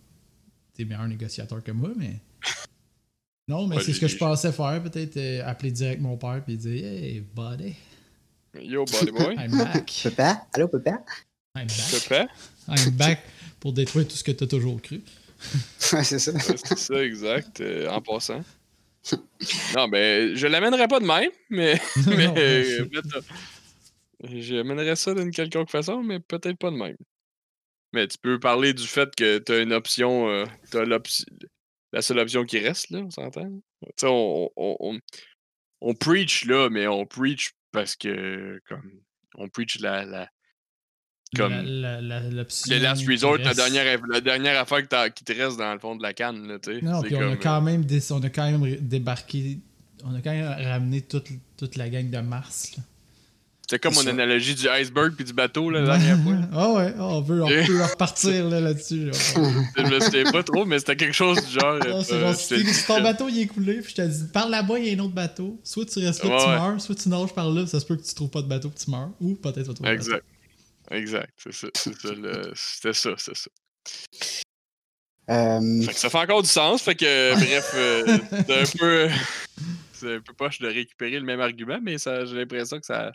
T'es 0.74 0.84
meilleur 0.86 1.08
négociateur 1.08 1.64
que 1.64 1.72
moi, 1.72 1.92
mais. 1.96 2.20
Non, 3.48 3.68
mais 3.68 3.76
Ouais, 3.76 3.84
c'est 3.84 3.94
ce 3.94 4.00
que 4.00 4.08
je 4.08 4.18
pensais 4.18 4.52
faire, 4.52 4.82
peut-être 4.82 5.18
euh, 5.18 5.46
appeler 5.46 5.70
direct 5.72 6.02
mon 6.02 6.18
père 6.18 6.42
et 6.48 6.58
dire 6.58 6.84
Hey, 6.84 7.20
buddy, 7.22 7.76
Yo, 8.60 8.86
buddy 8.86 9.12
boy. 9.12 9.36
I'm 9.38 9.52
back. 9.56 9.92
Papa? 10.04 10.48
Allô, 10.54 10.68
papa? 10.68 11.04
I'm 11.56 11.68
back. 11.68 12.08
Papa? 12.10 12.28
I'm 12.68 12.90
back 12.98 13.20
pour 13.60 13.72
détruire 13.74 14.08
tout 14.08 14.16
ce 14.16 14.24
que 14.24 14.32
t'as 14.32 14.48
toujours 14.48 14.82
cru. 14.82 15.04
Ouais, 15.94 16.04
c'est 16.04 16.20
ça. 16.20 16.32
Ouais, 16.32 16.40
c'est 16.40 16.78
ça, 16.78 17.04
exact, 17.04 17.62
euh, 17.62 17.88
en 17.90 18.02
passant. 18.02 18.42
Non, 19.76 19.88
ben, 19.88 20.36
je 20.36 20.48
l'amènerai 20.48 20.88
pas 20.88 21.00
de 21.00 21.06
même, 21.06 21.30
mais. 21.50 21.80
mais 22.08 22.34
euh, 22.38 22.88
J'amènerais 24.24 24.96
ça 24.96 25.14
d'une 25.14 25.32
quelconque 25.32 25.70
façon, 25.70 26.02
mais 26.02 26.20
peut-être 26.20 26.58
pas 26.58 26.72
de 26.72 26.78
même. 26.78 26.98
Mais 27.94 28.08
tu 28.08 28.18
peux 28.18 28.40
parler 28.40 28.74
du 28.74 28.88
fait 28.88 29.14
que 29.16 29.38
tu 29.38 29.52
as 29.52 29.60
une 29.60 29.74
option, 29.74 30.28
euh, 30.30 30.46
t'as 30.72 30.86
l'option, 30.86 31.26
la 31.94 32.02
seule 32.02 32.20
option 32.20 32.46
qui 32.46 32.60
reste, 32.60 32.90
là, 32.90 33.00
on 33.00 33.12
s'entend? 33.12 33.50
Tu 33.84 33.90
sais, 33.98 34.08
on, 34.08 34.50
on, 34.56 34.78
on, 34.80 35.00
on 35.82 35.94
preach, 35.94 36.46
là, 36.46 36.70
mais 36.70 36.88
on 36.88 37.06
preach 37.06 37.52
parce 37.72 37.96
que, 37.96 38.60
comme, 38.68 39.02
on 39.36 39.50
preach 39.50 39.80
la, 39.80 40.04
la 40.04 40.30
comme, 41.36 41.52
La- 41.52 42.02
la- 42.02 42.02
la- 42.02 42.20
le 42.30 42.78
last 42.80 43.08
resort, 43.08 43.38
la 43.38 43.54
dernière, 43.54 44.00
la 44.10 44.22
dernière 44.22 44.60
affaire 44.60 44.88
que 44.88 45.10
qui 45.10 45.24
te 45.24 45.34
reste 45.34 45.58
dans 45.58 45.74
le 45.74 45.80
fond 45.80 45.96
de 45.96 46.04
la 46.04 46.14
canne, 46.14 46.48
là. 46.48 46.58
Non, 46.82 47.02
puis 47.02 47.16
on 47.16 47.32
a 47.32 47.36
quand 47.36 47.62
même 47.62 47.84
on 48.12 48.24
a 48.24 48.30
quand 48.30 48.52
même 48.52 48.76
débarqué. 48.82 49.60
On 50.04 50.14
a 50.16 50.22
quand 50.22 50.32
même 50.32 50.46
ramené 50.68 51.02
toute, 51.02 51.28
toute 51.58 51.76
la 51.78 51.90
gang 51.90 52.10
de 52.10 52.20
Mars. 52.20 52.72
là. 52.78 52.84
C'est 53.68 53.82
comme 53.82 53.96
mon 53.96 54.06
analogie 54.06 54.54
du 54.54 54.68
iceberg 54.70 55.14
puis 55.16 55.26
du 55.26 55.34
bateau, 55.34 55.72
là, 55.72 55.82
la 55.82 55.98
dernière 55.98 56.20
fois. 56.24 56.36
Ah 56.54 56.72
ouais, 56.74 56.94
ah, 57.00 57.04
on, 57.08 57.22
veut, 57.22 57.44
on 57.44 57.48
peut 57.48 57.82
repartir 57.92 58.48
là, 58.48 58.62
là-dessus. 58.62 59.06
là. 59.08 59.12
Je 59.76 59.82
me 59.82 60.00
souviens 60.00 60.32
pas 60.32 60.44
trop, 60.44 60.66
mais 60.66 60.78
c'était 60.78 60.96
quelque 60.96 61.16
chose 61.16 61.44
du 61.44 61.60
genre. 61.60 61.80
Non, 61.84 62.04
c'est 62.04 62.14
euh, 62.14 62.20
genre, 62.22 62.36
c'était- 62.36 62.64
si, 62.72 62.86
ton 62.86 63.02
bateau 63.02 63.28
il 63.28 63.42
est 63.42 63.48
coulé, 63.48 63.82
puis 63.82 63.96
je 63.98 64.04
te 64.04 64.08
dis, 64.08 64.26
par 64.32 64.48
là-bas, 64.48 64.78
il 64.78 64.86
y 64.86 64.92
a 64.92 64.94
un 64.96 65.00
autre 65.04 65.16
bateau. 65.16 65.60
Soit 65.64 65.86
tu 65.86 65.98
restes 65.98 66.24
là, 66.24 66.30
Ouais, 66.30 66.38
tu 66.44 66.48
ouais. 66.48 66.60
meurs, 66.60 66.80
soit 66.82 66.94
tu 66.96 67.10
nages 67.10 67.34
par 67.34 67.50
là, 67.50 67.66
ça 67.66 67.80
se 67.80 67.86
peut 67.88 67.96
que 67.96 68.04
tu 68.06 68.14
trouves 68.14 68.30
pas 68.30 68.44
de 68.44 68.48
bateau, 68.48 68.70
que 68.70 68.78
tu 68.78 68.92
meurs. 68.92 69.10
Ou 69.20 69.34
peut-être 69.34 69.64
tu 69.64 69.68
vas 69.68 69.74
trouver 69.74 69.90
un 69.90 69.96
bateau. 69.96 70.12
Exact. 70.92 71.32
C'est 71.38 71.54
ça. 71.54 71.68
c'est 71.76 71.96
ça, 72.00 72.12
le- 72.14 72.52
C'était 72.56 72.94
ça, 72.94 73.12
c'est 73.18 73.36
ça. 73.36 73.50
Euh, 75.30 75.82
Fait 75.82 75.94
que 75.94 76.00
ça 76.00 76.10
fait 76.10 76.20
encore 76.20 76.44
du 76.44 76.50
sens, 76.50 76.84
fait 76.84 76.94
que 76.96 77.34
bref, 77.34 77.72
euh, 77.74 78.18
c'est 78.48 78.62
un 78.62 78.78
peu. 78.78 79.10
C'est 79.94 80.16
un 80.16 80.20
peu 80.20 80.34
poche 80.34 80.60
de 80.60 80.68
récupérer 80.68 81.18
le 81.20 81.26
même 81.26 81.40
argument, 81.40 81.80
mais 81.82 81.98
ça, 81.98 82.26
j'ai 82.26 82.36
l'impression 82.36 82.80
que 82.80 82.86
ça. 82.86 83.12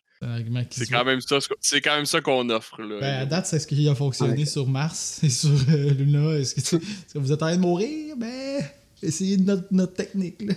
C'est 0.71 0.87
quand 0.91 1.05
même 1.05 1.21
ça. 1.21 1.39
C'est 1.61 1.81
quand 1.83 1.95
même 1.95 2.07
ça 2.07 2.21
qu'on 2.21 2.49
offre. 2.51 2.81
Là. 2.83 2.99
Ben, 3.01 3.15
à 3.21 3.27
date, 3.27 3.47
c'est 3.47 3.59
ce 3.61 3.67
qui 3.67 3.87
a 3.89 3.95
fonctionné 3.95 4.45
sur 4.47 4.67
Mars 4.67 5.21
et 5.23 5.29
sur 5.29 5.51
euh, 5.51 5.91
Luna. 5.91 6.39
Est-ce 6.39 6.77
que, 6.79 7.19
vous 7.19 7.31
êtes 7.33 7.43
en 7.43 7.47
train 7.47 7.57
de 7.57 7.61
mourir? 7.61 8.17
Ben, 8.17 8.65
essayez 9.03 9.37
notre, 9.37 9.69
notre 9.71 9.93
technique. 9.95 10.41
Là. 10.43 10.55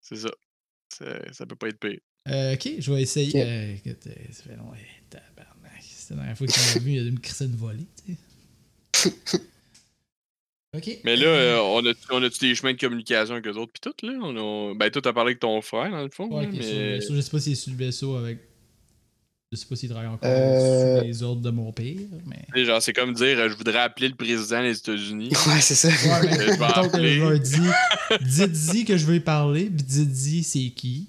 C'est 0.00 0.16
ça. 0.16 0.30
C'est- 0.92 1.32
Ça 1.34 1.46
peut 1.46 1.56
pas 1.56 1.68
être 1.68 1.78
pire. 1.78 2.00
Euh, 2.28 2.54
ok, 2.54 2.68
je 2.80 2.92
vais 2.92 3.02
essayer. 3.02 3.28
Ok. 3.28 3.36
Euh, 3.36 3.74
écoute, 3.74 4.06
euh, 4.08 4.32
ça 4.32 4.42
fait 4.44 4.56
long. 4.56 4.70
Ouais, 4.72 4.78
C'est 6.06 6.14
la 6.14 6.20
dernière 6.20 6.38
fois 6.38 6.46
qu'il 6.46 6.62
m'a 6.62 6.86
vu, 6.86 6.92
il 6.92 7.00
a 7.00 7.02
dû 7.02 7.10
me 7.10 7.18
crisser 7.18 7.46
une 7.46 7.56
volée. 7.56 7.86
Tu 8.06 8.16
sais. 8.94 9.12
ok. 10.76 10.98
Mais 11.02 11.16
là, 11.16 11.26
euh, 11.26 11.58
on 11.58 11.84
a, 11.84 11.92
on 12.12 12.22
a-tu 12.22 12.38
des 12.38 12.54
chemins 12.54 12.74
de 12.74 12.78
communication 12.78 13.34
avec 13.34 13.46
eux 13.48 13.56
autres, 13.56 13.72
pis 13.72 13.80
tout, 13.80 14.06
là? 14.06 14.12
On 14.22 14.70
a... 14.70 14.74
Ben, 14.76 14.88
toi, 14.88 15.02
t'as 15.02 15.12
parlé 15.12 15.30
avec 15.30 15.40
ton 15.40 15.60
frère, 15.62 15.90
dans 15.90 16.04
le 16.04 16.10
fond. 16.10 16.28
Ouais, 16.28 16.44
là, 16.44 16.48
ok, 16.48 16.62
sur 16.62 16.74
le 16.74 16.78
mais... 16.78 16.94
vaisseau. 16.98 17.14
Je 17.16 17.20
sais 17.20 17.30
pas 17.30 17.40
s'il 17.40 17.52
est 17.52 17.56
sur 17.56 17.72
le 17.72 17.76
vaisseau 17.76 18.14
avec. 18.14 18.38
Je 19.50 19.56
sais 19.56 19.66
pas 19.66 19.74
s'il 19.74 19.88
travaille 19.88 20.06
encore 20.08 20.30
Euh, 20.30 21.00
sous 21.00 21.06
les 21.06 21.22
ordres 21.24 21.42
de 21.42 21.50
mon 21.50 21.72
père, 21.72 21.96
mais. 22.24 22.64
Genre, 22.64 22.80
c'est 22.80 22.92
comme 22.92 23.12
dire, 23.12 23.40
euh, 23.40 23.48
je 23.48 23.54
voudrais 23.54 23.80
appeler 23.80 24.08
le 24.08 24.14
président 24.14 24.62
des 24.62 24.78
États-Unis. 24.78 25.30
ouais, 25.48 25.60
c'est 25.60 25.74
ça. 25.74 25.88
Ouais, 25.88 26.20
mais 26.22 26.32
Je 26.34 26.38
vais 26.38 26.90
que 26.90 27.08
je 27.08 27.20
leur 27.20 27.40
dis. 27.40 28.20
Dites-y 28.20 28.84
que 28.84 28.96
je 28.96 29.06
veux 29.06 29.16
y 29.16 29.20
parler, 29.20 29.64
puis 29.64 29.84
dites-y 29.84 30.44
c'est 30.44 30.70
qui. 30.70 31.08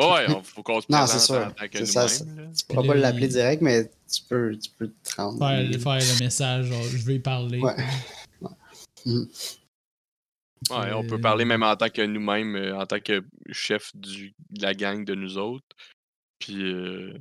Ouais, 0.00 0.26
ouais, 0.28 0.34
on- 0.36 0.42
faut 0.42 0.62
qu'on 0.62 0.80
se 0.80 0.86
Non, 0.90 1.06
c'est 1.06 1.18
sûr. 1.18 1.36
en 1.36 1.50
tant 1.50 1.68
que 1.68 1.78
C'est 1.78 1.86
ça. 1.86 2.06
Tu 2.08 2.64
pourras 2.66 2.86
pas 2.86 2.94
l'appeler 2.94 3.26
il- 3.26 3.32
direct, 3.32 3.62
mais 3.62 3.90
tu 4.12 4.22
peux, 4.28 4.56
tu 4.56 4.70
peux 4.70 4.88
te 4.88 5.14
rendre. 5.16 5.38
Faire, 5.38 5.80
faire 5.80 6.14
le 6.14 6.18
message, 6.24 6.66
genre, 6.66 6.82
je 6.84 6.96
veux 6.98 7.14
y 7.14 7.18
parler. 7.20 7.60
Ouais. 7.60 7.76
Ouais, 10.70 10.92
on 10.92 11.04
peut 11.06 11.14
Euh, 11.16 11.20
parler 11.20 11.44
même 11.44 11.62
en 11.62 11.74
tant 11.74 11.88
que 11.88 12.02
nous-mêmes, 12.02 12.54
euh, 12.54 12.78
en 12.78 12.86
tant 12.86 13.00
que 13.00 13.24
chef 13.50 13.94
du, 13.96 14.34
de 14.50 14.62
la 14.62 14.74
gang 14.74 15.04
de 15.04 15.14
nous 15.14 15.38
autres. 15.38 15.64
Puis, 16.38 16.62
euh, 16.62 17.14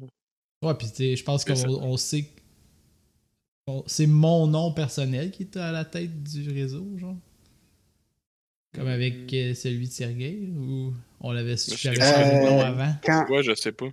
Ouais, 0.63 0.73
puis 0.75 0.87
tu 0.89 0.95
sais, 0.95 1.15
je 1.15 1.23
pense 1.23 1.45
qu'on 1.45 1.53
on 1.53 1.95
sait. 1.97 2.23
que- 2.23 2.41
on- 3.67 3.83
C'est 3.87 4.07
mon 4.07 4.45
nom 4.47 4.73
personnel 4.73 5.31
qui 5.31 5.43
est 5.43 5.55
à 5.57 5.71
la 5.71 5.85
tête 5.85 6.21
du 6.23 6.49
réseau, 6.51 6.85
genre. 6.97 7.15
Comme 8.75 8.87
avec 8.87 9.33
euh, 9.33 9.53
celui 9.55 9.87
de 9.87 9.91
Sergei, 9.91 10.49
ou 10.57 10.93
on 11.21 11.31
l'avait 11.31 11.57
su, 11.57 11.71
Je 11.71 11.77
j'avais 11.77 11.99
sais 11.99 12.13
su 12.13 12.19
le 12.19 12.41
pas. 12.45 12.49
nom 12.51 12.59
Euh, 12.59 12.65
avant? 12.65 12.93
Quand... 13.03 13.25
ouais, 13.29 13.43
je 13.43 13.55
sais 13.55 13.71
pas. 13.71 13.87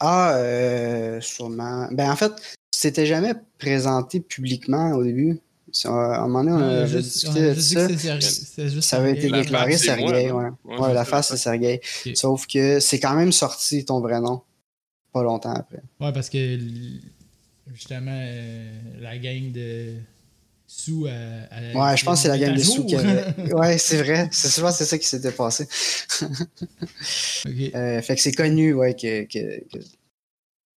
Ah, 0.00 0.34
euh, 0.36 1.20
sûrement. 1.20 1.88
Ben, 1.92 2.10
en 2.10 2.16
fait, 2.16 2.32
c'était 2.70 3.06
jamais 3.06 3.34
présenté 3.58 4.20
publiquement 4.20 4.92
au 4.92 5.04
début. 5.04 5.38
À 5.84 5.88
un 6.22 6.28
moment 6.28 6.44
donné, 6.44 6.52
on 6.52 6.58
a 6.68 6.78
avait 6.82 7.02
juste, 7.02 7.26
on 7.28 7.32
discuté 7.32 7.44
a 7.44 7.48
de 7.50 7.54
juste 7.54 7.96
ça. 7.98 8.68
juste 8.68 8.80
Ça 8.82 8.96
avait 8.98 9.12
été. 9.12 9.28
La 9.28 9.42
déclaré 9.42 9.70
moi, 9.70 9.78
Sergei, 9.78 10.30
ouais. 10.32 10.48
Ouais, 10.64 10.94
la 10.94 11.04
face, 11.04 11.28
c'est 11.28 11.36
Sergei. 11.36 11.80
Sauf 12.14 12.46
que 12.46 12.80
c'est 12.80 12.98
quand 13.00 13.14
même 13.14 13.32
sorti 13.32 13.84
ton 13.84 14.00
vrai 14.00 14.20
nom. 14.20 14.40
Pas 15.12 15.22
longtemps 15.22 15.52
après. 15.54 15.82
Ouais, 16.00 16.12
parce 16.12 16.30
que 16.30 16.58
justement, 17.74 18.12
euh, 18.14 18.72
la 19.00 19.18
gang 19.18 19.52
de 19.52 19.94
sous. 20.66 21.06
euh, 21.06 21.44
à- 21.50 21.90
Ouais, 21.90 21.96
je 21.96 22.04
pense 22.04 22.18
que 22.18 22.22
c'est 22.22 22.28
la 22.28 22.38
gang 22.38 22.50
à 22.50 22.56
de 22.56 22.62
sous 22.62 22.86
avait... 22.96 23.52
Ouais, 23.54 23.78
c'est 23.78 24.02
vrai. 24.02 24.28
C'est 24.32 24.48
souvent 24.48 24.70
c'est 24.72 24.84
ça 24.84 24.98
qui 24.98 25.06
s'était 25.06 25.32
passé. 25.32 25.64
ok. 26.22 27.74
Euh, 27.74 28.02
fait 28.02 28.14
que 28.16 28.20
c'est 28.20 28.32
connu, 28.32 28.74
ouais, 28.74 28.94
que... 28.94 29.24
que- 29.24 29.60
que- 29.72 29.84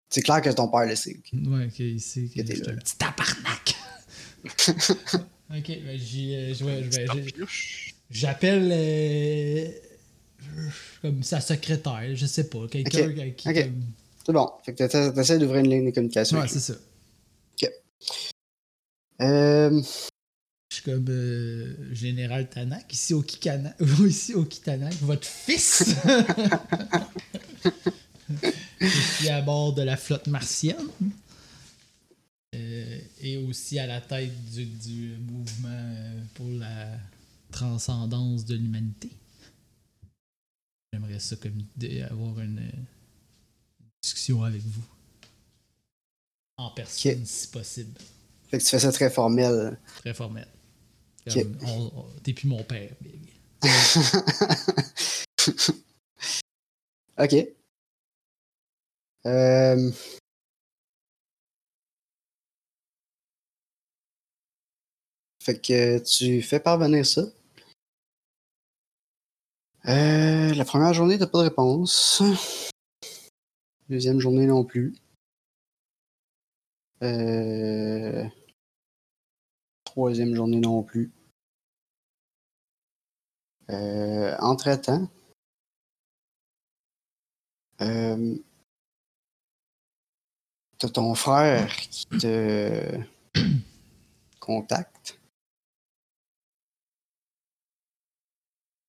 C'est 0.10 0.22
clair 0.22 0.42
que 0.42 0.50
ton 0.50 0.68
père 0.70 0.86
le 0.86 0.96
sait. 0.96 1.18
Ouais, 1.34 1.66
ok, 1.66 1.80
il 1.80 2.00
sait 2.02 2.22
que 2.34 2.42
t'es 2.42 2.70
un 2.70 2.76
petit 2.76 2.98
tabarnak. 2.98 3.76
ok, 5.52 5.68
ben 5.86 5.98
j'y, 6.00 6.34
euh, 6.36 6.54
je 6.54 6.64
vais-. 6.66 6.90
J'appelle 8.10 8.70
euh, 8.72 9.68
comme 11.02 11.22
sa 11.24 11.42
secrétaire, 11.42 12.16
je 12.16 12.26
sais 12.26 12.50
pas, 12.50 12.68
quelqu'un 12.68 13.08
Ok, 13.10 13.36
qui. 13.36 13.50
ok. 13.50 13.56
comme- 13.56 13.84
C'est 14.26 14.34
bon. 14.34 14.50
Fait 14.66 14.74
que 14.74 15.12
t'essaies 15.14 15.38
d'ouvrir 15.40 15.60
une 15.64 15.70
ligne 15.70 15.86
de 15.86 15.92
communication. 15.92 16.40
Ouais, 16.40 16.48
c'est 16.48 16.60
ça. 16.60 16.74
lui. 16.74 17.68
Euh, 19.22 19.82
Je 20.70 20.76
suis 20.76 20.84
comme 20.84 21.06
euh, 21.10 21.94
Général 21.94 22.50
Tanak, 22.50 22.92
ici 22.94 23.14
au 23.14 23.22
Kikana, 23.22 23.74
ici 24.08 24.34
au 24.34 24.46
Kitanak, 24.46 24.94
votre 25.02 25.28
fils. 25.28 25.96
je 28.80 28.88
suis 28.88 29.30
à 29.30 29.42
bord 29.42 29.74
de 29.74 29.82
la 29.82 29.98
flotte 29.98 30.28
martienne. 30.28 30.90
Euh, 32.56 33.00
et 33.22 33.38
aussi 33.38 33.78
à 33.78 33.86
la 33.86 34.02
tête 34.02 34.34
du, 34.52 34.66
du 34.66 35.18
mouvement 35.18 35.70
euh, 35.70 36.24
pour 36.34 36.50
la 36.50 36.98
transcendance 37.52 38.46
de 38.46 38.56
l'humanité. 38.56 39.10
J'aimerais 40.92 41.20
ça 41.20 41.36
comme 41.36 41.60
idée, 41.60 42.02
avoir 42.02 42.40
une, 42.40 42.60
euh, 42.60 42.72
discussion 44.02 44.44
avec 44.44 44.62
vous. 44.62 44.84
En 46.58 46.72
personne, 46.72 47.26
si 47.26 47.48
possible. 47.48 48.00
Fait 48.50 48.58
que 48.58 48.64
tu 48.64 48.70
fais 48.70 48.80
ça 48.80 48.92
très 48.92 49.10
formel. 49.10 49.80
Très 49.98 50.14
formel. 50.14 50.48
Ok. 51.28 51.34
Comme, 51.44 51.58
on- 51.68 51.92
on- 51.96 52.06
T'es 52.24 52.34
plus 52.34 52.48
mon 52.48 52.64
père, 52.64 52.92
Big. 53.02 53.30
ok. 57.18 57.36
Euh, 59.26 59.92
Fait 65.42 65.60
que 65.60 66.00
tu 66.00 66.42
fais 66.42 66.60
parvenir 66.60 67.06
ça. 67.06 67.22
Euh, 69.88 70.54
la 70.54 70.66
première 70.66 70.94
journée, 70.94 71.18
t'as 71.18 71.28
pas 71.28 71.40
de 71.40 71.44
réponse. 71.50 72.22
Deuxième 73.90 74.20
journée 74.20 74.46
non 74.46 74.64
plus. 74.66 74.94
Euh, 77.02 78.26
Troisième 79.90 80.36
journée 80.36 80.60
non 80.60 80.84
plus. 80.84 81.12
Euh, 83.72 84.36
Entre-temps, 84.38 85.10
euh, 87.82 88.38
t'as 90.78 90.90
ton 90.90 91.16
frère 91.16 91.76
qui 91.76 92.06
te 92.06 93.00
contacte. 94.40 95.20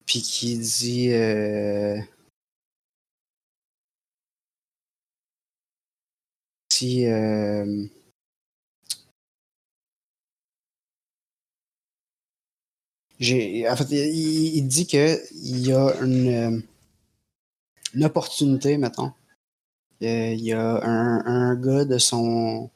Puis 0.05 0.21
qui 0.21 0.59
dit 0.59 1.13
euh, 1.13 1.99
si 6.69 7.05
j'ai 13.21 13.69
en 13.69 13.75
fait 13.75 13.91
il, 13.91 14.55
il 14.57 14.67
dit 14.67 14.87
que 14.87 15.19
il 15.35 15.67
y 15.67 15.71
a 15.71 15.93
une, 16.01 16.61
euh, 17.95 18.05
opportunité 18.05 18.77
mettons. 18.77 19.13
Euh, 20.01 20.33
il 20.33 20.41
y 20.43 20.53
a 20.53 20.83
un, 20.83 21.55
gars 21.55 21.85
de 21.85 21.99
son 21.99 22.71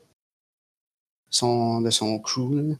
son 1.31 1.81
de 1.81 1.89
son 1.89 2.19
crew 2.19 2.77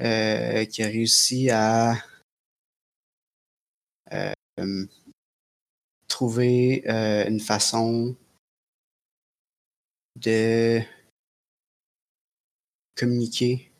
euh, 0.00 0.64
qui 0.66 0.82
a 0.82 0.86
réussi 0.86 1.50
à 1.50 1.96
trouver 6.08 6.84
une 6.86 7.40
façon 7.40 8.14
de 10.16 10.80
communiquer 12.94 13.72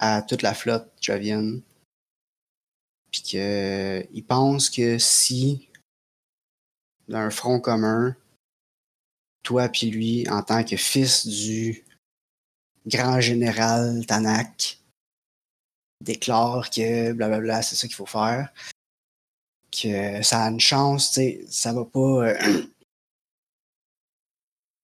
à 0.00 0.22
toute 0.22 0.42
la 0.42 0.54
flotte 0.54 0.90
javienne. 1.00 1.62
Puis 3.12 3.22
qu'il 3.22 4.24
pense 4.26 4.70
que 4.70 4.98
si, 4.98 5.68
d'un 7.08 7.30
front 7.30 7.60
commun, 7.60 8.16
toi 9.42 9.68
puis 9.68 9.90
lui, 9.90 10.28
en 10.28 10.42
tant 10.42 10.64
que 10.64 10.76
fils 10.76 11.26
du 11.26 11.84
grand 12.86 13.20
général 13.20 14.06
Tanak, 14.06 14.78
déclare 16.00 16.70
que 16.70 17.12
blablabla, 17.12 17.62
c'est 17.62 17.76
ça 17.76 17.86
qu'il 17.86 17.96
faut 17.96 18.06
faire, 18.06 18.52
que 19.70 20.22
ça 20.22 20.44
a 20.44 20.50
une 20.50 20.60
chance, 20.60 21.08
tu 21.08 21.14
sais, 21.14 21.44
ça 21.48 21.72
va 21.74 21.84
pas. 21.84 22.28
euh, 22.28 22.62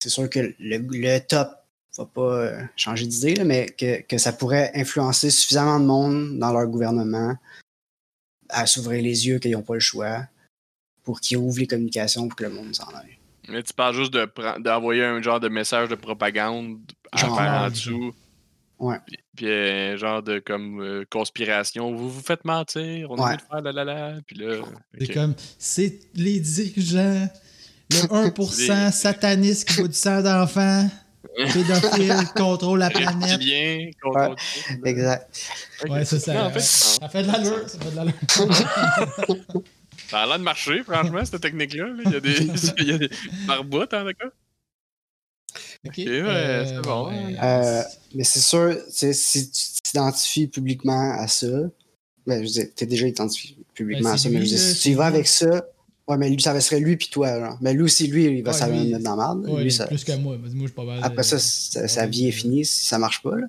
c'est 0.02 0.10
sûr 0.10 0.28
que 0.28 0.54
le 0.58 1.18
top 1.20 1.65
va 2.04 2.08
pas 2.12 2.20
euh, 2.36 2.62
changer 2.76 3.06
d'idée, 3.06 3.42
mais 3.44 3.66
que, 3.66 4.02
que 4.02 4.18
ça 4.18 4.32
pourrait 4.32 4.70
influencer 4.74 5.30
suffisamment 5.30 5.80
de 5.80 5.84
monde 5.86 6.38
dans 6.38 6.52
leur 6.52 6.66
gouvernement 6.66 7.34
à 8.48 8.66
s'ouvrir 8.66 9.02
les 9.02 9.26
yeux 9.26 9.38
qu'ils 9.38 9.52
n'ont 9.52 9.62
pas 9.62 9.74
le 9.74 9.80
choix 9.80 10.20
pour 11.02 11.20
qu'ils 11.20 11.36
ouvrent 11.38 11.58
les 11.58 11.66
communications 11.66 12.28
pour 12.28 12.36
que 12.36 12.44
le 12.44 12.50
monde 12.50 12.74
s'en 12.74 12.88
aille. 12.88 13.16
Mais 13.48 13.62
tu 13.62 13.72
parles 13.72 13.94
juste 13.94 14.12
de 14.12 14.28
d'envoyer 14.60 15.04
un 15.04 15.22
genre 15.22 15.38
de 15.40 15.48
message 15.48 15.88
de 15.88 15.94
propagande 15.94 16.78
à 17.12 17.16
Genre, 17.18 17.36
faire 17.38 17.52
en 17.52 17.64
ouais. 17.64 17.70
dessous. 17.70 18.14
Ouais. 18.78 18.96
Puis, 19.06 19.16
puis 19.36 19.50
un 19.50 19.96
genre 19.96 20.22
de 20.22 20.38
comme 20.40 20.82
euh, 20.82 21.04
conspiration. 21.10 21.94
Vous 21.94 22.10
vous 22.10 22.20
faites 22.20 22.44
mentir, 22.44 23.10
on 23.10 23.16
a 23.16 23.20
Ouais. 23.22 23.26
envie 23.28 23.36
de 23.36 23.42
faire 23.42 23.60
la 23.62 23.72
la 23.72 23.84
la. 23.84 24.20
Puis 24.26 24.36
là. 24.36 24.56
C'est 24.98 25.12
comme, 25.14 25.34
c'est 25.58 26.00
les 26.14 26.40
dirigeants, 26.40 27.28
le 27.90 27.96
1% 28.30 28.86
Les- 28.86 28.90
sataniste 28.92 29.68
qui 29.68 29.76
boit 29.78 29.88
du 29.88 29.94
sang 29.94 30.22
d'enfant, 30.22 30.88
pédophile, 31.36 32.14
contrôle 32.34 32.78
la 32.80 32.90
planète. 32.90 33.30
Reptilien, 33.32 33.90
contrôle- 34.02 34.36
Exact. 34.84 35.28
Ok. 35.84 35.90
Ouais, 35.90 36.04
ça, 36.04 36.18
ça, 36.20 36.34
Non, 36.34 36.40
en 36.46 36.50
fait, 36.50 36.60
ça 36.60 37.08
fait 37.08 37.22
de 37.22 37.28
l'allure, 37.32 37.68
ça 37.68 37.78
fait 37.78 37.90
de 37.90 37.96
l'allure. 37.96 38.14
ça 40.08 40.20
a 40.22 40.26
l'air 40.26 40.38
de 40.38 40.44
marcher, 40.44 40.82
franchement, 40.84 41.24
cette 41.24 41.40
technique-là. 41.40 41.88
là. 41.88 42.02
Il 42.06 42.12
y 42.12 42.16
a 42.16 42.20
des, 42.20 42.36
il 42.78 42.88
y 42.88 42.92
a 42.92 42.98
des 42.98 43.10
barboutes, 43.46 43.92
en 43.94 44.04
tout 44.04 44.12
cas. 44.18 44.26
Ok, 45.86 45.94
ouais, 45.98 46.64
c'est 46.66 46.80
bon. 46.82 47.10
Euh, 47.12 47.82
mais 48.14 48.24
c'est 48.24 48.40
sûr, 48.40 48.76
tu 48.86 48.92
sais, 48.92 49.12
si 49.12 49.50
tu 49.50 49.82
t'identifies 49.82 50.48
publiquement 50.48 51.14
à 51.18 51.28
ça, 51.28 51.46
ben, 52.26 52.38
je 52.38 52.40
veux 52.40 52.46
dire, 52.46 52.66
t'es 52.74 52.86
déjà 52.86 53.06
identifié 53.06 53.56
publiquement 53.72 54.10
Ben, 54.10 54.14
à 54.14 54.18
ça, 54.18 54.28
mais 54.28 54.36
je 54.36 54.40
veux 54.40 54.46
dire, 54.48 54.58
si 54.58 54.80
tu 54.82 54.88
y 54.90 54.94
vas 54.94 55.06
avec 55.06 55.26
ça, 55.28 55.64
ouais, 56.08 56.16
mais 56.16 56.28
lui, 56.30 56.40
ça 56.40 56.58
serait 56.60 56.80
lui 56.80 56.96
puis 56.96 57.08
toi, 57.08 57.38
genre. 57.38 57.58
Mais 57.60 57.72
lui 57.74 57.82
aussi, 57.82 58.06
lui, 58.06 58.24
il 58.24 58.42
va 58.42 58.52
Ouais, 58.52 58.84
mettre 58.90 59.02
dans 59.02 59.16
la 59.16 59.34
merde. 59.34 59.48
ouais, 59.48 59.62
Lui, 59.64 59.72
ça- 59.72 59.86
plus 59.86 60.04
que 60.04 60.12
moi. 60.16 60.36
Moi, 60.38 60.48
je 60.52 60.58
suis 60.58 60.68
pas 60.70 60.84
mal. 60.84 61.00
Après 61.02 61.22
ça, 61.22 61.36
euh, 61.36 61.86
sa, 61.88 62.06
vie 62.06 62.28
est 62.28 62.32
finie 62.32 62.64
si 62.64 62.86
ça 62.86 62.98
marche 62.98 63.22
pas. 63.22 63.36
là. 63.36 63.46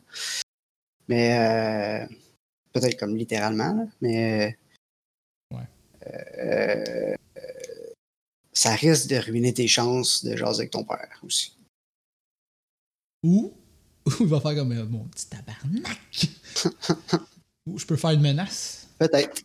Mais 1.08 1.38
euh, 1.39 2.13
peut-être 2.74 3.00
comme 3.00 3.15
littéralement, 3.15 3.74
là, 3.74 3.86
mais 4.02 4.58
Ouais. 5.54 5.67
euh, 6.08 7.15
ça 8.52 8.72
risque 8.76 9.08
de 9.08 9.15
ruiner 9.17 9.54
tes 9.54 9.67
chances 9.67 10.24
de 10.26 10.36
jaser 10.36 10.62
avec 10.62 10.72
ton 10.72 10.84
père 10.84 11.20
aussi. 11.24 11.56
Ou, 13.24 13.54
ou 14.06 14.12
il 14.22 14.28
va 14.28 14.41
faire 14.41 14.56
comme 14.56 14.72
euh, 14.74 14.86
mon 14.86 15.06
petit 15.06 15.28
tabarnak. 15.28 16.00
ou 17.67 17.78
je 17.78 17.86
peux 17.86 17.96
faire 17.96 18.12
une 18.12 18.22
menace. 18.22 18.88
Peut-être. 19.00 19.43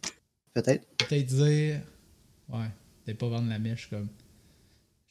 Peut-être. 0.54 0.84
Peut-être 0.96 1.26
dire. 1.26 1.80
Ouais, 2.48 2.68
peut-être 3.04 3.18
pas 3.18 3.28
vendre 3.28 3.48
la 3.48 3.58
mèche 3.58 3.88
comme. 3.88 4.08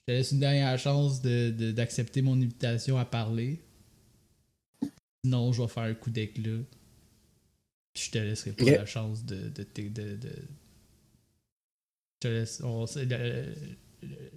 Je 0.07 0.13
te 0.13 0.17
laisse 0.17 0.31
une 0.31 0.39
dernière 0.39 0.77
chance 0.79 1.21
de- 1.21 1.51
de- 1.51 1.71
d'accepter 1.71 2.21
mon 2.21 2.33
invitation 2.35 2.97
à 2.97 3.05
parler. 3.05 3.59
Sinon, 5.23 5.53
je 5.53 5.61
vais 5.61 5.67
faire 5.67 5.83
un 5.83 5.93
coup 5.93 6.09
d'éclat. 6.09 6.59
Puis 7.93 8.05
je 8.05 8.11
te 8.11 8.17
laisserai 8.17 8.53
pas 8.53 8.65
la 8.71 8.85
chance 8.85 9.23
de. 9.25 9.49
de, 9.49 9.65
de, 9.75 10.15
de- 10.15 10.29
Je 12.15 12.19
te 12.21 12.27
laisse. 12.27 12.61
on- 12.63 12.87
c'est 12.87 13.05
le- 13.05 13.53
le- 14.01 14.31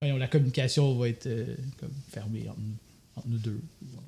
voyons, 0.00 0.16
la 0.16 0.28
communication 0.28 0.96
va 0.98 1.08
être 1.08 1.26
euh, 1.26 1.54
comme 1.78 1.92
fermée 2.08 2.48
entre, 2.48 2.60
nous- 2.60 2.76
entre 3.16 3.28
nous 3.28 3.38
deux. 3.38 3.60
Ouais. 3.82 3.98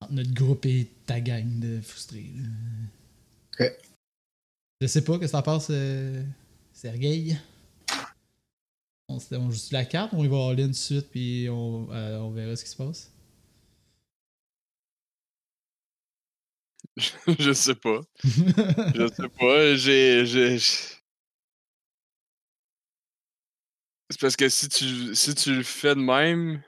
Entre 0.00 0.12
notre 0.12 0.34
groupe 0.34 0.66
et 0.66 0.88
ta 1.06 1.20
gang 1.20 1.58
de 1.60 1.80
frustrés. 1.80 2.30
là. 2.36 3.66
Ok. 3.66 3.72
Je 4.80 4.86
sais 4.88 5.02
pas, 5.04 5.18
qu'est-ce 5.18 5.32
que 5.32 5.36
t'en 5.36 5.42
penses, 5.42 5.68
euh, 5.70 6.22
Sergueï? 6.72 7.36
On, 9.12 9.18
se- 9.20 9.34
on 9.34 9.50
joue 9.50 9.58
la 9.72 9.84
carte, 9.84 10.12
on 10.14 10.24
y 10.24 10.28
va 10.28 10.36
all-in 10.48 10.64
tout 10.66 10.70
de 10.70 10.74
suite, 10.74 11.10
puis 11.10 11.48
on, 11.50 11.88
euh, 11.92 12.18
on 12.20 12.30
verra 12.30 12.56
ce 12.56 12.64
qui 12.64 12.70
se 12.70 12.76
passe. 12.76 13.12
je 17.38 17.52
sais 17.52 17.74
pas. 17.74 18.00
Je 18.24 19.08
sais 19.14 19.28
pas. 19.28 19.74
J'ai- 19.76 20.58
C'est 24.10 24.20
parce 24.20 24.36
que 24.36 24.48
si 24.48 24.68
tu, 24.68 25.14
si 25.14 25.34
tu 25.34 25.54
le 25.56 25.62
fais 25.62 25.94
de 25.94 26.00
même, 26.00 26.62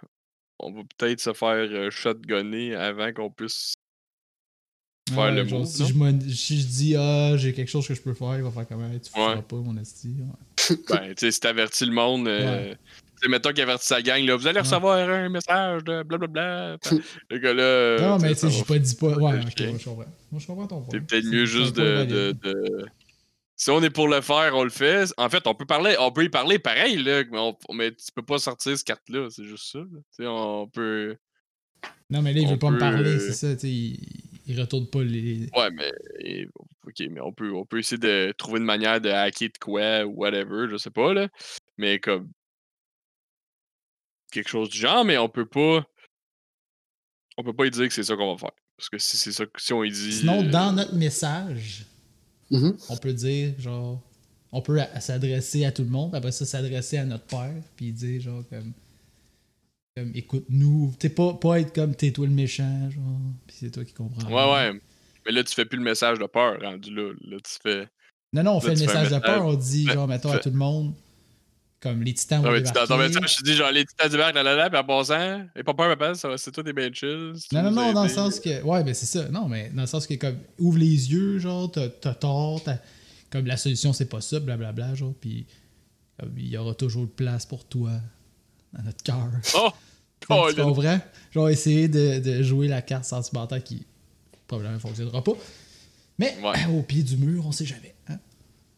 on 0.58 0.72
va 0.72 0.82
peut-être 0.98 1.20
se 1.20 1.32
faire 1.34 1.54
euh, 1.56 1.90
shotgunner 1.90 2.74
avant 2.74 3.12
qu'on 3.12 3.30
puisse 3.30 3.74
faire 5.12 5.32
le 5.32 5.64
si, 5.66 5.86
je 5.86 5.94
me- 5.94 6.30
si 6.30 6.60
je 6.60 6.66
dis, 6.66 6.96
ah, 6.96 7.36
j'ai 7.36 7.52
quelque 7.52 7.68
chose 7.70 7.86
que 7.86 7.94
je 7.94 8.00
peux 8.00 8.14
faire, 8.14 8.36
il 8.36 8.42
va 8.42 8.50
faire 8.50 8.66
comment? 8.66 8.88
Tu 9.02 9.10
feras 9.10 9.36
Ouais. 9.36 9.42
pas, 9.42 9.56
mon 9.56 9.76
esti. 9.76 10.14
Ben, 10.88 11.08
tu 11.08 11.14
sais, 11.18 11.30
si 11.30 11.40
t'avertis 11.40 11.84
le 11.84 11.92
monde, 11.92 12.26
euh, 12.26 12.74
mettons 13.28 13.50
qu'il 13.50 13.60
avertit 13.62 13.86
sa 13.86 14.00
gang, 14.00 14.24
là, 14.24 14.34
vous 14.36 14.46
allez 14.46 14.60
recevoir 14.60 14.96
un 15.08 15.28
message 15.28 15.84
de 15.84 16.02
blablabla. 16.02 16.78
Le 17.30 17.38
gars 17.38 17.52
là. 17.54 18.08
non, 18.08 18.18
mais 18.18 18.32
tu 18.34 18.40
sais, 18.40 18.50
j'ai 18.50 18.64
pas 18.64 18.78
dit 18.78 18.94
pas. 18.94 19.08
Ouais, 19.18 19.40
ok, 19.40 19.52
je 19.58 19.84
comprends. 19.84 20.04
Moi, 20.32 20.40
je 20.40 20.46
comprends 20.46 20.66
ton 20.66 20.80
point. 20.80 20.88
C'est 20.92 21.00
peut-être 21.06 21.26
mieux 21.26 21.44
juste 21.46 21.76
de, 21.76 22.34
Si 23.56 23.70
on 23.70 23.82
est 23.82 23.90
pour 23.90 24.08
le 24.08 24.20
faire, 24.20 24.52
on 24.54 24.64
le 24.64 24.70
fait. 24.70 25.12
En 25.16 25.28
fait, 25.28 25.46
on 25.46 25.54
peut 25.54 25.64
parler, 25.66 25.94
on 26.00 26.10
peut 26.12 26.24
y 26.24 26.28
parler 26.28 26.58
pareil, 26.58 26.96
là, 27.02 27.22
mais, 27.30 27.38
on- 27.38 27.56
mais 27.74 27.92
tu 27.92 28.06
peux 28.14 28.22
pas 28.24 28.38
sortir 28.38 28.76
cette 28.76 28.86
carte-là, 28.86 29.28
c'est 29.30 29.44
juste 29.44 29.70
ça. 29.70 29.78
là. 29.78 29.84
Tu 29.92 30.02
sais, 30.22 30.26
on 30.26 30.66
peut. 30.66 31.14
Non, 32.10 32.20
mais 32.22 32.32
là, 32.32 32.40
il 32.40 32.48
veut 32.48 32.58
pas 32.58 32.70
me 32.70 32.78
parler, 32.78 33.18
c'est 33.18 33.32
ça. 33.32 33.66
Il, 33.66 33.98
il 34.46 34.60
retourne 34.60 34.88
pas 34.88 35.02
les. 35.02 35.48
Ouais, 35.56 35.70
mais. 35.70 36.46
Ok, 36.86 37.02
mais 37.10 37.20
on 37.20 37.32
peut, 37.32 37.52
on 37.52 37.64
peut 37.64 37.78
essayer 37.78 37.98
de 37.98 38.32
trouver 38.36 38.58
une 38.58 38.66
manière 38.66 39.00
de 39.00 39.08
hacker 39.08 39.48
de 39.48 39.58
quoi 39.58 40.04
ou 40.04 40.12
whatever, 40.20 40.66
je 40.70 40.76
sais 40.76 40.90
pas, 40.90 41.12
là. 41.14 41.28
Mais 41.78 41.98
comme. 41.98 42.30
Quelque 44.30 44.48
chose 44.50 44.68
du 44.68 44.78
genre, 44.78 45.04
mais 45.04 45.16
on 45.18 45.28
peut 45.28 45.46
pas. 45.46 45.86
On 47.36 47.42
peut 47.44 47.52
pas 47.54 47.66
y 47.66 47.70
dire 47.70 47.88
que 47.88 47.94
c'est 47.94 48.02
ça 48.02 48.16
qu'on 48.16 48.32
va 48.32 48.38
faire. 48.38 48.50
Parce 48.76 48.88
que 48.88 48.98
si 48.98 49.16
c'est 49.16 49.32
ça, 49.32 49.44
si 49.56 49.72
on 49.72 49.82
y 49.84 49.90
dit. 49.90 50.12
Sinon, 50.12 50.44
euh, 50.44 50.50
dans 50.50 50.72
notre 50.72 50.94
message, 50.94 51.86
Mhm. 52.50 52.76
on 52.90 52.96
peut 52.96 53.12
dire, 53.12 53.54
genre. 53.58 54.00
On 54.52 54.62
peut 54.62 54.78
s'adresser 55.00 55.64
à 55.64 55.72
tout 55.72 55.82
le 55.82 55.88
monde, 55.88 56.14
après 56.14 56.30
ça, 56.30 56.44
s'adresser 56.44 56.98
à 56.98 57.04
notre 57.04 57.24
père, 57.24 57.54
puis 57.76 57.92
dire, 57.92 58.20
genre, 58.20 58.44
comme. 58.48 58.72
Comme, 59.96 60.10
écoute-nous. 60.14 60.92
T'es 60.98 61.08
pas, 61.08 61.34
pas 61.34 61.60
être 61.60 61.72
comme 61.72 61.94
t'es 61.94 62.10
toi 62.10 62.26
le 62.26 62.32
méchant, 62.32 62.90
genre. 62.90 63.20
Puis 63.46 63.56
c'est 63.60 63.70
toi 63.70 63.84
qui 63.84 63.92
comprends. 63.92 64.26
Ouais, 64.28 64.52
ouais. 64.72 64.80
Mais 65.24 65.32
là, 65.32 65.44
tu 65.44 65.54
fais 65.54 65.64
plus 65.64 65.78
le 65.78 65.84
message 65.84 66.18
de 66.18 66.26
peur 66.26 66.60
rendu 66.60 66.92
là. 66.92 67.12
Là, 67.28 67.36
tu 67.44 67.52
fais. 67.62 67.86
Non, 68.32 68.42
non, 68.42 68.50
on 68.52 68.54
Là, 68.54 68.60
fait 68.60 68.74
le 68.74 68.80
message 68.86 69.10
de 69.10 69.18
peur, 69.20 69.46
on 69.46 69.54
dit, 69.54 69.84
genre, 69.86 70.08
mettons 70.08 70.32
à 70.32 70.38
tout 70.38 70.50
le 70.50 70.56
monde, 70.56 70.94
comme 71.78 72.02
les 72.02 72.12
titans 72.12 72.42
Non, 72.42 72.48
vont 72.48 72.54
mais 72.54 72.62
tu, 72.64 72.72
dans 72.72 72.80
ton 72.86 72.94
débarquer. 72.96 73.20
message, 73.20 73.36
tu 73.36 73.42
dis 73.44 73.54
genre 73.54 73.70
les 73.70 73.84
titans 73.86 74.10
du 74.10 74.16
bac, 74.16 74.34
là, 74.34 74.42
là, 74.42 74.56
là, 74.56 74.68
puis 74.68 74.78
en 74.80 74.84
passant, 74.84 75.46
et 75.54 75.62
pas 75.62 75.74
peur, 75.74 75.96
papa, 75.96 76.14
ça 76.16 76.28
va- 76.28 76.38
c'est 76.38 76.50
toi 76.50 76.64
des 76.64 76.72
bien 76.72 76.92
chill. 76.92 77.32
Non, 77.52 77.62
non, 77.62 77.70
non, 77.70 77.92
dans 77.92 78.02
le 78.02 78.08
sens 78.08 78.40
que. 78.40 78.60
Ouais, 78.64 78.82
ben 78.82 78.92
c'est 78.92 79.06
ça. 79.06 79.28
Non, 79.28 79.46
mais 79.46 79.70
dans 79.72 79.82
le 79.82 79.86
sens 79.86 80.08
que, 80.08 80.14
comme, 80.14 80.36
ouvre 80.58 80.78
les 80.78 81.12
yeux, 81.12 81.38
genre, 81.38 81.70
t'as 81.70 82.14
tort, 82.14 82.60
comme 83.30 83.46
la 83.46 83.56
solution, 83.56 83.92
c'est 83.92 84.08
pas 84.08 84.20
ça, 84.20 84.40
blablabla, 84.40 84.96
genre, 84.96 85.14
puis 85.20 85.46
il 86.36 86.48
y 86.48 86.56
aura 86.56 86.74
toujours 86.74 87.04
de 87.06 87.10
place 87.12 87.46
pour 87.46 87.64
toi 87.64 87.92
dans 88.76 88.82
notre 88.82 89.02
cœur. 89.02 89.28
Oh! 89.56 89.70
Oh, 90.30 90.46
tu 90.48 90.62
comprends? 90.62 90.98
Genre, 91.32 91.50
essayer 91.50 91.86
de, 91.86 92.18
de 92.18 92.42
jouer 92.42 92.66
la 92.66 92.80
carte 92.80 93.04
sentimentale 93.04 93.62
qui 93.62 93.84
probablement 94.46 94.78
fonctionnera 94.78 95.22
pas. 95.22 95.32
Mais 96.18 96.34
Ouais. 96.42 96.64
au 96.72 96.82
pied 96.82 97.02
du 97.02 97.18
mur, 97.18 97.44
on 97.46 97.52
sait 97.52 97.66
jamais. 97.66 97.94
Hein? 98.08 98.18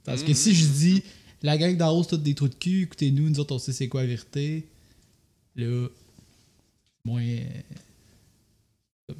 Parce 0.02 0.24
que 0.24 0.34
si 0.34 0.56
je 0.56 0.66
dis 0.66 1.02
la 1.42 1.56
gang 1.56 1.76
d'en 1.76 1.96
haut, 1.96 2.02
c'est 2.02 2.20
des 2.20 2.34
trous 2.34 2.48
de 2.48 2.54
cul, 2.54 2.82
écoutez-nous, 2.82 3.28
nous 3.30 3.38
autres, 3.38 3.54
on 3.54 3.58
sait 3.60 3.72
c'est 3.72 3.86
quoi 3.86 4.00
la 4.00 4.08
vérité. 4.08 4.66
Là, 5.54 5.86
moins. 7.04 7.22
euh, 7.22 9.14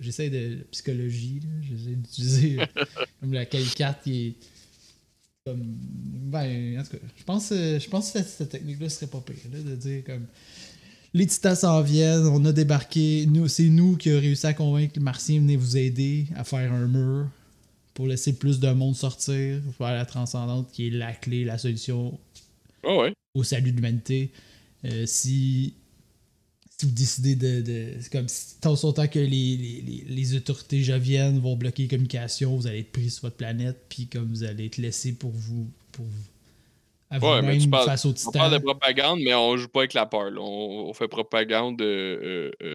J'essaie 0.00 0.30
de 0.30 0.66
psychologie, 0.70 1.40
là. 1.40 1.48
j'essaie 1.62 1.94
d'utiliser 1.96 2.60
euh, 2.76 2.84
comme 3.20 3.32
la 3.32 3.46
carte 3.46 4.02
qui 4.02 4.26
est. 4.28 4.34
Comme. 5.48 5.64
Ben, 6.30 6.78
en 6.78 6.82
tout 6.82 6.90
cas, 6.90 6.98
je 7.16 7.24
pense, 7.24 7.50
euh, 7.52 7.78
je 7.78 7.88
pense 7.88 8.12
que 8.12 8.18
cette, 8.18 8.28
cette 8.28 8.48
technique-là 8.50 8.88
serait 8.88 9.06
pas 9.06 9.20
pire, 9.20 9.36
là, 9.52 9.58
de 9.60 9.76
dire 9.76 10.04
comme. 10.04 10.26
Les 11.14 11.26
titans 11.26 11.56
s'en 11.56 11.80
viennent, 11.80 12.26
on 12.26 12.44
a 12.44 12.52
débarqué. 12.52 13.26
Nous, 13.26 13.48
c'est 13.48 13.68
nous 13.70 13.96
qui 13.96 14.10
avons 14.10 14.20
réussi 14.20 14.46
à 14.46 14.52
convaincre 14.52 14.92
les 14.96 15.02
martiens 15.02 15.40
venez 15.40 15.56
vous 15.56 15.76
aider 15.78 16.26
à 16.36 16.44
faire 16.44 16.70
un 16.70 16.86
mur 16.86 17.28
pour 17.94 18.06
laisser 18.06 18.34
plus 18.34 18.60
de 18.60 18.70
monde 18.70 18.94
sortir, 18.94 19.60
pour 19.62 19.74
faire 19.74 19.94
la 19.94 20.04
transcendante 20.04 20.70
qui 20.70 20.88
est 20.88 20.90
la 20.90 21.12
clé, 21.12 21.44
la 21.44 21.56
solution 21.56 22.18
Oh, 22.84 23.00
ouais. 23.02 23.14
au 23.34 23.42
salut 23.42 23.70
de 23.72 23.76
l'humanité. 23.76 24.30
Euh, 24.84 25.04
si, 25.06 25.74
si 26.80 26.86
vous 26.86 26.92
décidez 26.92 27.34
de. 27.34 27.60
de 27.60 27.92
c'est 28.00 28.12
comme 28.12 28.28
si, 28.28 28.60
tant 28.60 28.74
autant 28.74 29.06
que 29.08 29.18
les, 29.18 29.26
les, 29.26 29.82
les, 29.86 30.04
les 30.08 30.34
autorités 30.36 30.82
javiennes 30.82 31.40
vont 31.40 31.56
bloquer 31.56 31.82
les 31.84 31.88
communications, 31.88 32.56
vous 32.56 32.66
allez 32.66 32.80
être 32.80 32.92
pris 32.92 33.10
sur 33.10 33.22
votre 33.22 33.36
planète, 33.36 33.84
puis 33.88 34.06
comme 34.06 34.26
vous 34.28 34.44
allez 34.44 34.66
être 34.66 34.76
laissé 34.78 35.12
pour 35.12 35.30
vous. 35.32 35.68
Pour 35.92 36.04
vous 36.04 36.12
à 37.10 37.18
Ouais, 37.18 37.36
mais 37.36 37.40
vous-même 37.40 37.60
tu 37.62 37.68
parles- 37.70 37.86
face 37.86 38.04
au 38.04 38.10
On 38.10 38.12
titan. 38.12 38.30
parle 38.32 38.52
de 38.52 38.58
propagande, 38.58 39.20
mais 39.20 39.34
on 39.34 39.56
joue 39.56 39.68
pas 39.68 39.80
avec 39.80 39.94
la 39.94 40.04
peur. 40.06 40.30
là. 40.30 40.40
On, 40.40 40.88
on 40.90 40.92
fait 40.92 41.08
propagande 41.08 41.80
euh, 41.80 42.50
euh, 42.62 42.68
euh, 42.68 42.72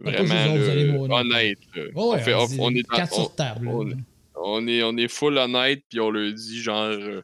vraiment 0.00 1.14
honnête. 1.14 1.58
Ouais, 1.76 1.90
on, 1.94 2.18
fait, 2.18 2.34
on, 2.34 2.46
on 2.58 2.70
est 2.74 2.82
dans- 2.82 3.02
on- 3.02 3.06
sur 3.14 3.34
table. 3.36 3.68
on- 3.68 3.92
on 4.44 4.66
est, 4.66 4.82
on 4.82 4.96
est 4.96 5.06
full 5.08 5.38
honnête, 5.38 5.84
puis 5.88 6.00
on 6.00 6.10
le 6.10 6.32
dit 6.32 6.60
genre. 6.60 6.86
euh, 6.86 7.22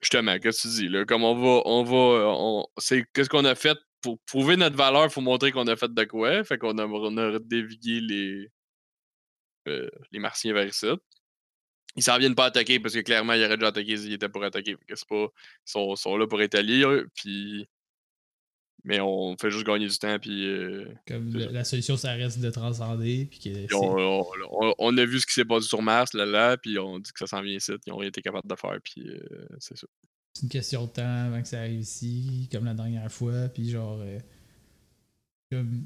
justement, 0.00 0.38
qu'est-ce 0.38 0.62
que 0.62 0.68
tu 0.68 0.74
dis? 0.82 0.88
Là, 0.88 1.04
comme 1.04 1.24
on 1.24 1.34
va. 1.34 1.62
On 1.66 1.82
va 1.82 2.34
on, 2.38 2.64
c'est 2.78 3.04
qu'est-ce 3.12 3.28
qu'on 3.28 3.44
a 3.44 3.54
fait 3.56 3.76
pour 4.02 4.18
prouver 4.26 4.56
notre 4.56 4.76
valeur, 4.76 5.04
il 5.04 5.10
faut 5.10 5.20
montrer 5.20 5.52
qu'on 5.52 5.66
a 5.68 5.76
fait 5.76 5.92
de 5.92 6.04
quoi. 6.04 6.42
Fait 6.44 6.58
qu'on 6.58 6.76
a, 6.78 6.84
on 6.86 7.16
a 7.16 7.38
dévigué 7.38 8.00
les, 8.00 8.48
euh, 9.68 9.88
les 10.10 10.18
Martiens 10.18 10.52
vers 10.52 10.66
ici. 10.66 10.86
Ils 11.94 12.02
s'en 12.02 12.18
viennent 12.18 12.34
pas 12.34 12.46
attaquer 12.46 12.80
parce 12.80 12.94
que 12.94 13.00
clairement, 13.00 13.34
ils 13.34 13.44
auraient 13.44 13.56
déjà 13.56 13.68
attaqué 13.68 13.96
s'ils 13.96 14.12
étaient 14.14 14.28
pour 14.28 14.42
attaquer. 14.44 14.72
Fait 14.76 14.84
que 14.86 14.94
c'est 14.96 15.08
pas. 15.08 15.24
Ils 15.26 15.70
sont, 15.70 15.94
sont 15.96 16.16
là 16.16 16.26
pour 16.26 16.40
étalir, 16.42 17.04
puis. 17.14 17.66
Mais 18.84 18.98
on 18.98 19.36
fait 19.40 19.50
juste 19.52 19.64
gagner 19.64 19.86
du 19.86 19.96
temps, 19.96 20.18
puis. 20.18 20.44
euh, 20.44 20.92
Comme 21.06 21.32
le- 21.32 21.46
la 21.52 21.62
solution, 21.62 21.96
ça 21.96 22.14
reste 22.14 22.40
de 22.40 22.50
transcender. 22.50 23.26
Puis 23.30 23.38
que 23.38 23.50
Puis 23.50 23.66
c'est- 23.70 23.76
on, 23.76 24.20
on- 24.22 24.26
on- 24.50 24.74
on 24.78 24.98
a 24.98 25.04
vu 25.04 25.20
ce 25.20 25.26
qui 25.26 25.34
s'est 25.34 25.44
passé 25.44 25.68
sur 25.68 25.82
Mars, 25.82 26.14
là, 26.14 26.26
là, 26.26 26.56
puis 26.56 26.78
on 26.80 26.98
dit 26.98 27.12
que 27.12 27.18
ça 27.20 27.28
s'en 27.28 27.42
vient 27.42 27.54
ici, 27.56 27.70
ils 27.86 27.92
ont 27.92 27.98
rien 27.98 28.08
été 28.08 28.20
capables 28.22 28.48
de 28.48 28.56
faire, 28.56 28.78
puis 28.82 29.06
euh, 29.08 29.46
c'est 29.60 29.76
ça. 29.78 29.86
C'est 30.32 30.42
une 30.44 30.48
question 30.48 30.84
de 30.84 30.90
temps 30.90 31.26
avant 31.26 31.42
que 31.42 31.48
ça 31.48 31.60
arrive 31.60 31.80
ici, 31.80 32.48
comme 32.50 32.64
la 32.64 32.74
dernière 32.74 33.10
fois. 33.10 33.48
Puis 33.48 33.70
genre, 33.70 33.98
euh, 34.00 34.18
comme 35.50 35.84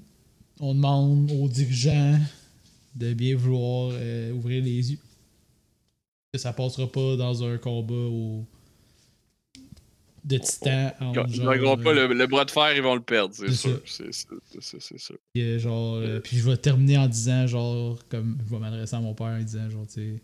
on 0.61 0.75
demande 0.75 1.31
aux 1.33 1.49
dirigeants 1.49 2.19
de 2.95 3.13
bien 3.13 3.37
vouloir 3.37 3.91
euh, 3.93 4.33
ouvrir 4.33 4.63
les 4.63 4.93
yeux. 4.93 4.99
Que 6.33 6.39
ça 6.39 6.53
passera 6.53 6.91
pas 6.91 7.17
dans 7.17 7.45
un 7.45 7.59
combat 7.59 7.95
au... 7.95 8.45
de 10.25 10.39
titan 10.39 10.93
Ils 11.01 11.07
entre 11.07 11.31
ils 11.31 11.43
gagneront 11.45 11.77
pas 11.77 11.91
euh, 11.91 12.09
le, 12.09 12.15
le 12.15 12.27
bras 12.27 12.45
de 12.45 12.51
fer, 12.51 12.75
ils 12.75 12.83
vont 12.83 12.95
le 12.95 13.03
perdre, 13.03 13.35
c'est 13.35 13.53
sûr. 13.53 13.81
C'est 14.61 15.59
genre, 15.59 15.97
euh, 15.97 16.21
puis 16.21 16.39
je 16.39 16.49
vais 16.49 16.57
terminer 16.57 16.97
en 16.99 17.07
disant, 17.07 17.47
genre, 17.47 17.99
comme 18.09 18.39
je 18.45 18.51
vais 18.51 18.59
m'adresser 18.59 18.97
à 18.97 19.01
mon 19.01 19.15
père 19.15 19.27
en 19.27 19.43
disant, 19.43 19.69
genre, 19.69 19.87
tu 19.87 19.95
sais, 19.95 20.23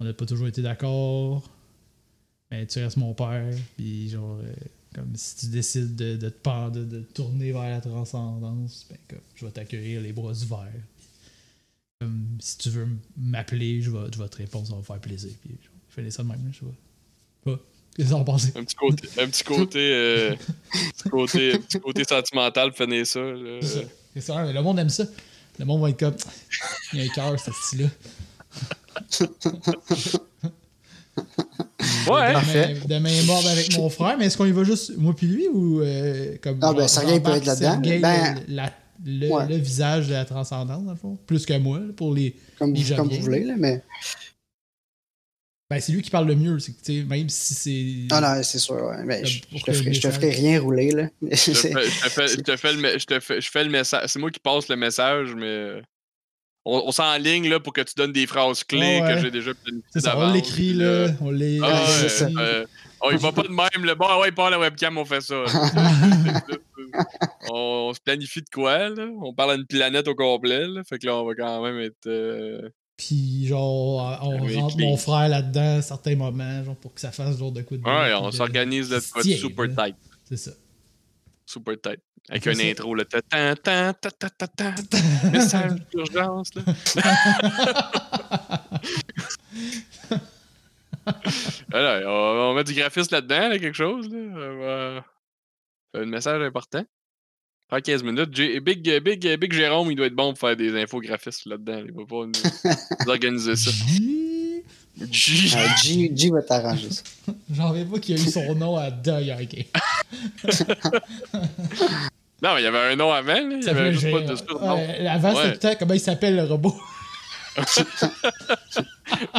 on 0.00 0.04
n'a 0.04 0.12
pas 0.12 0.26
toujours 0.26 0.46
été 0.46 0.60
d'accord, 0.60 1.50
mais 2.54 2.66
tu 2.66 2.78
restes 2.82 2.96
mon 2.96 3.14
père, 3.14 3.52
puis 3.76 4.08
genre, 4.08 4.38
euh, 4.42 4.52
comme 4.94 5.12
si 5.16 5.36
tu 5.36 5.46
décides 5.46 5.96
de, 5.96 6.16
de 6.16 6.28
te 6.28 6.38
pendre, 6.38 6.80
de, 6.80 7.00
tourner 7.00 7.52
vers 7.52 7.68
la 7.68 7.80
transcendance, 7.80 8.86
ben, 8.88 8.98
comme, 9.08 9.18
je 9.34 9.44
vais 9.44 9.50
t'accueillir 9.50 10.00
les 10.00 10.12
bras 10.12 10.32
ouverts. 10.32 10.68
Comme, 12.00 12.38
si 12.40 12.58
tu 12.58 12.70
veux 12.70 12.88
m'appeler, 13.16 13.82
je 13.82 13.90
vais, 13.90 14.06
je 14.12 14.18
vais 14.22 14.28
te 14.28 14.36
répondre, 14.36 14.66
ça 14.66 14.72
va 14.72 14.78
me 14.78 14.84
faire 14.84 15.00
plaisir. 15.00 15.32
Puis, 15.40 15.50
genre, 15.50 15.74
je 15.90 15.94
fais 15.94 16.10
ça 16.10 16.22
de 16.22 16.28
même, 16.28 16.50
je 16.52 16.58
sais 16.58 16.64
pas. 16.64 17.52
Pas. 17.52 17.60
Qu'est-ce 17.96 18.10
que? 18.10 18.58
Un 18.58 18.64
petit 18.64 18.74
côté, 18.74 19.08
un 19.20 19.28
petit 19.28 19.44
côté, 19.44 19.92
euh, 19.92 20.36
petit 20.72 21.08
côté, 21.08 21.54
un 21.54 21.58
petit 21.58 21.80
côté 21.80 22.04
sentimental, 22.04 22.72
ça. 23.04 23.20
là. 23.20 23.58
C'est 23.62 23.66
ça. 23.66 23.80
C'est 24.14 24.20
ça, 24.20 24.44
mais 24.44 24.52
le 24.52 24.62
monde 24.62 24.78
aime 24.78 24.88
ça. 24.88 25.04
Le 25.58 25.64
monde 25.64 25.80
va 25.82 25.90
être 25.90 25.98
comme. 25.98 26.16
Il 26.92 27.00
y 27.00 27.02
a 27.02 27.04
un 27.04 27.14
cœur, 27.14 27.38
ce 27.38 27.50
style-là. 27.52 27.88
Ouais, 32.10 32.32
Parfait. 32.32 32.76
Demain, 32.86 33.08
est 33.08 33.26
mort 33.26 33.46
avec 33.46 33.76
mon 33.76 33.88
frère, 33.88 34.16
mais 34.18 34.26
est-ce 34.26 34.36
qu'on 34.36 34.44
y 34.46 34.52
va 34.52 34.64
juste 34.64 34.96
moi 34.96 35.14
puis 35.16 35.26
lui 35.26 35.48
ou 35.48 35.80
euh, 35.80 36.36
comme. 36.42 36.58
Ah, 36.62 36.72
ben, 36.72 36.86
Sergei 36.88 37.20
peut 37.20 37.30
être 37.30 37.46
là-dedans. 37.46 37.80
Ben, 38.00 38.34
le, 38.48 38.54
la- 38.54 38.72
le- 39.04 39.28
ouais. 39.28 39.48
le 39.48 39.56
visage 39.56 40.08
de 40.08 40.12
la 40.12 40.24
transcendance, 40.24 40.84
dans 40.84 40.90
le 40.92 40.96
fond. 40.96 41.18
Plus 41.26 41.44
que 41.46 41.56
moi, 41.58 41.80
pour 41.96 42.14
les. 42.14 42.34
Comme, 42.58 42.74
Les 42.74 42.82
vous- 42.82 42.94
comme 42.96 43.08
vous 43.08 43.20
voulez, 43.20 43.44
là, 43.44 43.54
mais. 43.56 43.82
Ben, 45.70 45.80
c'est 45.80 45.92
lui 45.92 46.02
qui 46.02 46.10
parle 46.10 46.26
le 46.28 46.36
mieux. 46.36 46.58
C'est 46.58 47.02
même 47.04 47.28
si 47.30 47.54
c'est. 47.54 48.14
Ah 48.14 48.20
non, 48.20 48.42
c'est 48.42 48.58
sûr, 48.58 48.74
ouais. 48.74 49.02
Mais 49.04 49.22
Comme 49.22 49.26
je, 49.30 49.40
te 49.40 49.72
ferai, 49.72 49.72
le 49.72 49.92
je 49.94 50.00
te 50.00 50.06
message- 50.06 50.14
ferai 50.20 50.30
rien 50.30 50.60
rouler, 50.60 50.90
là. 50.90 51.08
je 51.22 51.50
te 51.52 51.56
fais, 51.56 51.68
je 51.72 52.00
te 52.04 52.08
fais- 52.10 52.28
je 52.28 52.36
te 52.42 52.56
fais 52.56 52.72
le, 52.74 53.40
je 53.40 53.48
fais, 53.50 53.68
message. 53.68 54.04
C'est 54.08 54.18
moi 54.18 54.30
qui 54.30 54.40
passe 54.40 54.68
le 54.68 54.76
message, 54.76 55.28
mais 55.34 55.80
on, 56.64 56.84
on 56.86 56.92
s'enligne 56.92 57.48
là 57.48 57.60
pour 57.60 57.72
que 57.72 57.80
tu 57.82 57.94
donnes 57.96 58.12
des 58.12 58.26
phrases 58.26 58.64
clés 58.64 59.00
Ah 59.02 59.06
ouais. 59.06 59.14
que 59.14 59.20
j'ai 59.20 59.30
déjà 59.30 59.50
C'est 59.92 60.00
ça, 60.00 60.18
on 60.18 60.32
l'écrit, 60.32 60.72
là. 60.74 61.08
On 61.20 61.30
les. 61.30 61.60
Ah, 61.62 61.84
Ouais, 62.02 62.08
ça. 62.08 62.26
euh, 62.38 62.64
oh, 63.02 63.08
il 63.12 63.18
va 63.18 63.32
pas 63.32 63.42
de 63.42 63.48
même, 63.48 63.84
le 63.84 63.94
bon, 63.94 64.06
ouais, 64.20 64.28
il 64.28 64.34
part 64.34 64.50
la 64.50 64.58
webcam, 64.58 64.96
on 64.98 65.04
fait 65.04 65.20
ça. 65.20 65.44
on, 67.50 67.88
on 67.88 67.94
se 67.94 68.00
planifie 68.00 68.40
de 68.42 68.48
quoi, 68.52 68.88
là? 68.88 69.06
On 69.22 69.32
parle 69.34 69.52
à 69.52 69.54
une 69.54 69.66
planète 69.66 70.08
au 70.08 70.14
complet, 70.14 70.66
là. 70.66 70.82
Fait 70.88 70.98
que 70.98 71.06
là, 71.06 71.16
on 71.16 71.24
va 71.26 71.34
quand 71.34 71.62
même 71.62 71.78
être. 71.80 72.06
euh, 72.06 72.68
Puis, 72.96 73.46
genre, 73.46 74.18
on 74.22 74.38
rentre 74.60 74.78
mon 74.78 74.96
frère 74.96 75.28
là-dedans 75.28 75.78
à 75.78 75.82
certains 75.82 76.16
moments, 76.16 76.64
genre, 76.64 76.76
pour 76.76 76.94
que 76.94 77.00
ça 77.00 77.12
fasse 77.12 77.38
genre 77.38 77.52
de 77.52 77.62
coup 77.62 77.76
de. 77.76 77.82
Ouais, 77.82 78.14
on 78.14 78.30
s'organise 78.30 78.88
de 78.88 79.00
quoi 79.12 79.22
de 79.22 79.28
super 79.30 79.66
tight. 79.68 79.96
C'est 80.24 80.36
ça. 80.36 80.52
Super 81.46 81.74
tight. 81.80 82.00
Avec 82.30 82.42
fait 82.42 82.50
un 82.50 82.54
ça. 82.54 82.62
intro, 82.62 82.94
là. 82.94 83.04
ta- 83.04 83.20
ta- 83.22 83.54
ta- 83.56 83.92
ta- 83.92 84.10
ta- 84.10 84.30
ta- 84.30 84.48
ta- 84.48 84.72
Message 85.32 85.72
d'urgence, 85.92 86.50
là. 86.54 86.62
Voilà, 91.70 92.08
on, 92.10 92.54
met 92.54 92.64
du 92.64 92.72
graphisme 92.72 93.14
là-dedans, 93.14 93.48
là, 93.48 93.58
quelque 93.58 93.74
chose, 93.76 94.08
là. 94.10 95.04
Un 95.94 96.06
message 96.06 96.42
important. 96.42 96.82
Faire 97.70 97.82
15 97.82 98.02
minutes. 98.02 98.34
J- 98.34 98.60
Big, 98.60 98.82
Big, 99.02 99.36
Big 99.38 99.52
Jérôme, 99.52 99.90
il 99.90 99.96
doit 99.96 100.06
être 100.06 100.14
bon 100.14 100.32
pour 100.32 100.38
faire 100.38 100.56
des 100.56 100.80
infographismes 100.80 101.50
là-dedans. 101.50 101.82
Il 101.86 101.92
va 101.92 102.04
pas 102.06 102.26
nous 102.26 103.10
organiser 103.10 103.56
ça. 103.56 103.70
J- 105.10 105.48
J- 105.48 105.56
Ah, 105.58 105.74
G, 105.82 106.12
G 106.14 106.30
va 106.30 106.42
t'arranger 106.42 106.88
ça. 106.90 107.02
J'en 107.52 107.70
reviens 107.70 107.84
pas 107.86 107.98
qu'il 107.98 108.16
a 108.18 108.22
eu 108.22 108.30
son 108.30 108.54
nom 108.54 108.76
à 108.76 108.90
Dayake. 108.90 109.68
Non, 112.42 112.54
mais 112.54 112.60
il 112.60 112.64
y 112.64 112.66
avait 112.66 112.92
un 112.92 112.96
nom 112.96 113.10
avant, 113.10 113.32
là. 113.32 113.40
Il 113.58 113.64
y 113.64 113.68
avait 113.68 113.92
juste 113.92 114.10
pas 114.10 114.18
j'ai- 114.20 114.26
de 114.26 114.36
surnom. 114.36 114.74
ouais, 114.76 115.06
Avant, 115.06 115.30
Ouais. 115.34 115.42
c'était 115.44 115.48
tout 115.58 115.66
le 115.66 115.72
temps 115.72 115.76
comment 115.78 115.94
il 115.94 116.00
s'appelle 116.00 116.36
le 116.36 116.44
robot. 116.44 116.74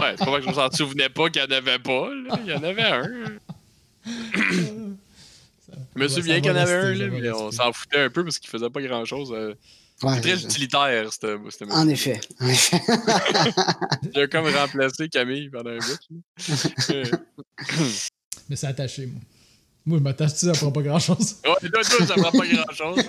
Ouais, 0.02 0.14
c'est 0.18 0.18
pas 0.20 0.26
vrai 0.26 0.40
que 0.40 0.46
je 0.46 0.50
me 0.50 0.54
s'en 0.54 0.72
souvenais 0.72 1.10
pas 1.10 1.30
qu'il 1.30 1.42
y 1.42 1.46
en 1.46 1.52
avait 1.52 1.80
pas, 1.80 2.08
là. 2.14 2.40
Il 2.46 2.52
y 2.52 2.54
en 2.54 2.64
avait 2.64 2.82
un. 2.84 3.04
Je 5.96 6.02
me 6.02 6.08
souviens 6.08 6.36
qu'il 6.40 6.50
y 6.52 6.52
en 6.52 6.56
avait 6.56 6.74
un, 6.74 6.94
là, 6.94 7.06
mais 7.12 7.30
on 7.32 7.52
s'en 7.52 7.74
foutait 7.74 8.00
un 8.00 8.10
peu 8.10 8.24
parce 8.24 8.40
qu'il 8.40 8.50
faisait 8.50 8.70
pas 8.70 8.82
grand-chose. 8.82 9.34
euh. 9.36 9.54
Ouais, 10.04 10.20
Très 10.22 10.44
utilitaire, 10.44 11.12
c'était 11.14 11.36
c'était- 11.50 11.72
En 11.72 11.88
effet. 11.88 12.20
En 12.42 12.48
effet. 12.48 12.82
Il 14.14 14.20
a 14.20 14.28
comme 14.28 14.48
remplacé 14.54 15.08
Camille 15.10 15.50
pendant 15.50 15.70
un 15.72 15.78
bout. 15.78 16.22
Mais 18.50 18.56
c'est 18.56 18.68
attaché, 18.68 19.06
moi. 19.08 19.22
Moi, 19.86 19.98
je 20.00 20.04
m'attache 20.04 20.32
ça 20.34 20.54
fera 20.54 20.74
pas 20.74 20.82
grand 20.82 21.00
chose. 21.00 21.36
Ouais, 21.46 21.70
toi, 21.70 21.82
toi, 21.84 22.06
ça 22.08 22.14
prend 22.16 22.32
pas 22.32 22.46
grand-chose. 22.48 23.04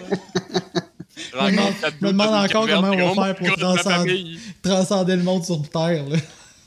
Je 1.16 1.37
me 1.37 1.51
demande- 1.51 1.75
je 1.83 2.05
me 2.07 2.12
demande 2.12 2.35
encore 2.44 2.66
comment 2.68 2.90
on 2.90 3.14
va 3.14 3.35
faire 3.35 3.49
pour 3.49 3.57
transcender. 3.57 4.37
Transcender 4.62 5.16
le 5.16 5.22
monde 5.22 5.44
sur 5.44 5.68
Terre, 5.68 6.07
là. 6.09 6.16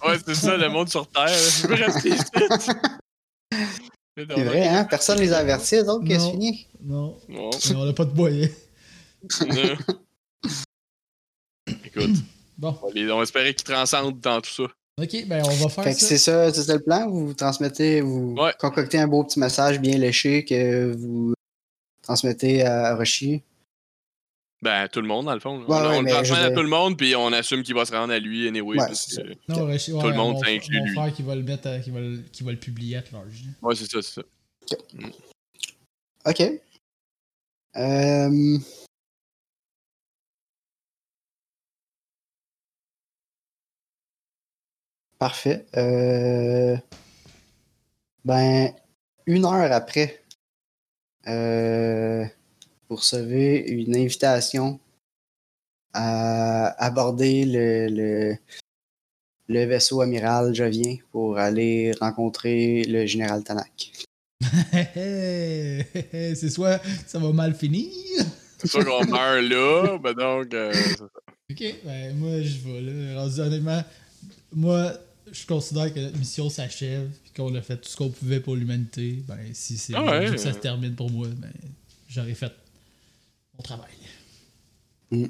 Ouais, 0.06 0.18
c'est 0.26 0.36
ça, 0.36 0.58
le 0.58 0.70
monde 0.70 0.90
sur 0.90 1.08
Terre. 1.08 1.28
Je 1.30 1.68
veux 1.68 1.76
rester 1.76 2.10
ici. 2.10 2.26
C'est 4.18 4.26
vrai, 4.44 4.68
hein? 4.68 4.84
Personne 4.86 5.20
les 5.20 5.32
a 5.32 5.38
avertis, 5.38 5.76
eux 5.76 5.88
autres, 5.90 6.06
que 6.08 6.14
Non. 6.14 6.20
c'est 6.20 6.32
fini. 6.32 6.68
Non, 6.84 7.18
mais 7.30 7.76
on 7.76 7.88
a 7.90 7.94
pas 7.94 8.06
de 8.06 8.12
boyer. 8.12 8.52
Écoute, 11.96 12.16
Bon, 12.58 12.78
on 12.82 12.88
va 12.88 12.94
les- 12.94 13.12
on 13.12 13.18
va 13.18 13.24
espérer 13.24 13.54
qu'ils 13.54 13.64
transcendent 13.64 14.20
dans 14.20 14.42
tout 14.42 14.50
ça. 14.50 14.64
ok, 15.02 15.26
ben 15.28 15.42
on 15.46 15.50
va 15.56 15.70
faire 15.70 15.84
Fait 15.86 15.94
que 15.94 16.00
ça. 16.00 16.08
c'est 16.08 16.18
ça, 16.18 16.54
c'est 16.54 16.64
ça 16.64 16.74
le 16.76 16.82
plan. 16.82 17.10
Vous 17.10 17.34
transmettez, 17.34 18.02
vous 18.02 18.36
Ouais. 18.38 18.54
concoctez 18.60 18.98
un 19.00 19.08
beau 19.08 19.24
petit 19.24 19.40
message 19.40 19.80
bien 19.80 19.98
léché 19.98 20.44
que 20.44 20.92
vous 20.94 21.34
transmettez 22.02 22.66
à 22.66 22.96
Roshi. 22.96 23.42
Ben, 24.62 24.90
tout 24.90 25.00
le 25.00 25.08
monde, 25.08 25.28
dans 25.28 25.34
le 25.34 25.40
fond. 25.40 25.60
Ouais, 25.60 25.66
on 25.70 25.72
ouais, 25.90 25.98
on 26.00 26.02
le 26.02 26.10
transmet 26.12 26.38
à 26.40 26.52
tout 26.52 26.62
le 26.62 26.68
monde, 26.68 26.98
puis 26.98 27.16
on 27.16 27.32
assume 27.32 27.64
qu'il 27.64 27.76
va 27.76 27.86
se 27.86 27.94
rendre 27.94 28.12
à 28.12 28.20
lui 28.20 28.46
anyway. 28.46 28.78
Ouais, 28.78 28.88
parce 28.88 29.06
c'est 29.08 29.24
que- 29.24 29.30
Non, 29.48 29.64
ouais, 29.68 29.80
je- 29.80 29.92
Tout 29.92 30.08
le 30.08 30.14
monde 30.16 30.34
mon 30.34 30.42
lui. 30.42 30.94
frère 30.94 31.14
qui 31.14 31.24
va 31.24 31.36
le 31.36 31.44
mettre, 31.44 31.68
à- 31.70 31.80
qui, 31.80 31.92
va 31.92 32.02
le, 32.02 32.18
qui 32.34 32.44
va 32.44 32.52
le 32.52 32.58
publier 32.58 32.98
à 32.98 33.04
large. 33.14 33.46
Ouais, 33.62 33.74
c'est 33.76 33.90
ça, 33.90 34.02
c'est 34.02 34.16
ça. 34.16 34.22
OK. 36.26 36.42
Euh... 37.78 38.58
Parfait. 45.20 45.66
Euh... 45.76 46.78
Ben, 48.26 48.74
une 49.26 49.46
heure 49.46 49.72
après, 49.72 50.24
euh... 51.28 52.26
vous 52.90 52.96
recevez 52.96 53.60
une 53.70 53.96
invitation 53.96 54.80
à 55.94 56.68
aborder 56.84 57.44
le, 57.46 57.88
le, 57.90 58.38
le 59.48 59.66
vaisseau 59.66 60.02
amiral 60.02 60.54
Jovien 60.56 60.96
pour 61.12 61.38
aller 61.38 61.92
rencontrer 62.00 62.84
le 62.84 63.06
général 63.06 63.44
Tanak. 63.44 63.92
c'est 64.94 66.50
soit 66.50 66.80
ça 67.08 67.20
va 67.20 67.34
mal 67.34 67.54
finir. 67.56 67.92
C'est 68.58 68.68
sûr 68.68 68.86
qu'on 68.86 69.06
meurt 69.06 69.42
là, 69.42 69.98
ben 69.98 70.14
donc. 70.14 70.54
euh. 70.54 70.72
Ok, 71.52 71.64
ben 71.84 72.16
moi 72.16 72.42
je 72.42 72.58
vais 72.60 72.82
là. 72.82 73.26
Honnêtement, 73.46 73.84
moi 74.54 74.94
je 75.32 75.46
considère 75.46 75.94
que 75.94 76.00
notre 76.00 76.18
mission 76.18 76.50
s'achève 76.50 77.10
puis 77.24 77.32
qu'on 77.36 77.54
a 77.56 77.62
fait 77.62 77.78
tout 77.78 77.90
ce 77.90 77.96
qu'on 77.98 78.10
pouvait 78.10 78.40
pour 78.40 78.56
l'humanité. 78.56 79.24
Ben 79.28 79.38
si 79.54 79.78
c'est 79.78 79.94
Ah 79.96 80.04
ouais, 80.04 80.32
que 80.32 80.38
ça 80.38 80.54
se 80.54 80.58
termine 80.60 80.96
pour 80.96 81.10
moi, 81.12 81.28
ben 81.38 81.52
j'aurais 82.08 82.34
fait 82.34 82.52
mon 83.58 83.64
travail. 83.64 83.92
Mm. 85.12 85.26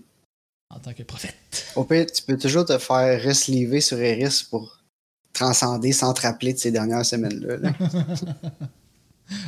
En 0.72 0.80
tant 0.80 0.94
que 0.94 1.04
prophète. 1.04 1.68
Au 1.76 1.84
pire, 1.84 2.06
tu 2.06 2.22
peux 2.24 2.38
toujours 2.38 2.66
te 2.66 2.78
faire 2.78 3.24
resleever 3.24 3.82
sur 3.82 3.98
Eris 4.00 4.46
pour 4.50 4.80
transcender 5.34 5.92
sans 5.94 6.14
te 6.14 6.22
rappeler 6.22 6.54
de 6.54 6.60
ces 6.60 6.72
dernières 6.72 7.06
semaines-là. 7.06 7.58
là. 7.58 7.74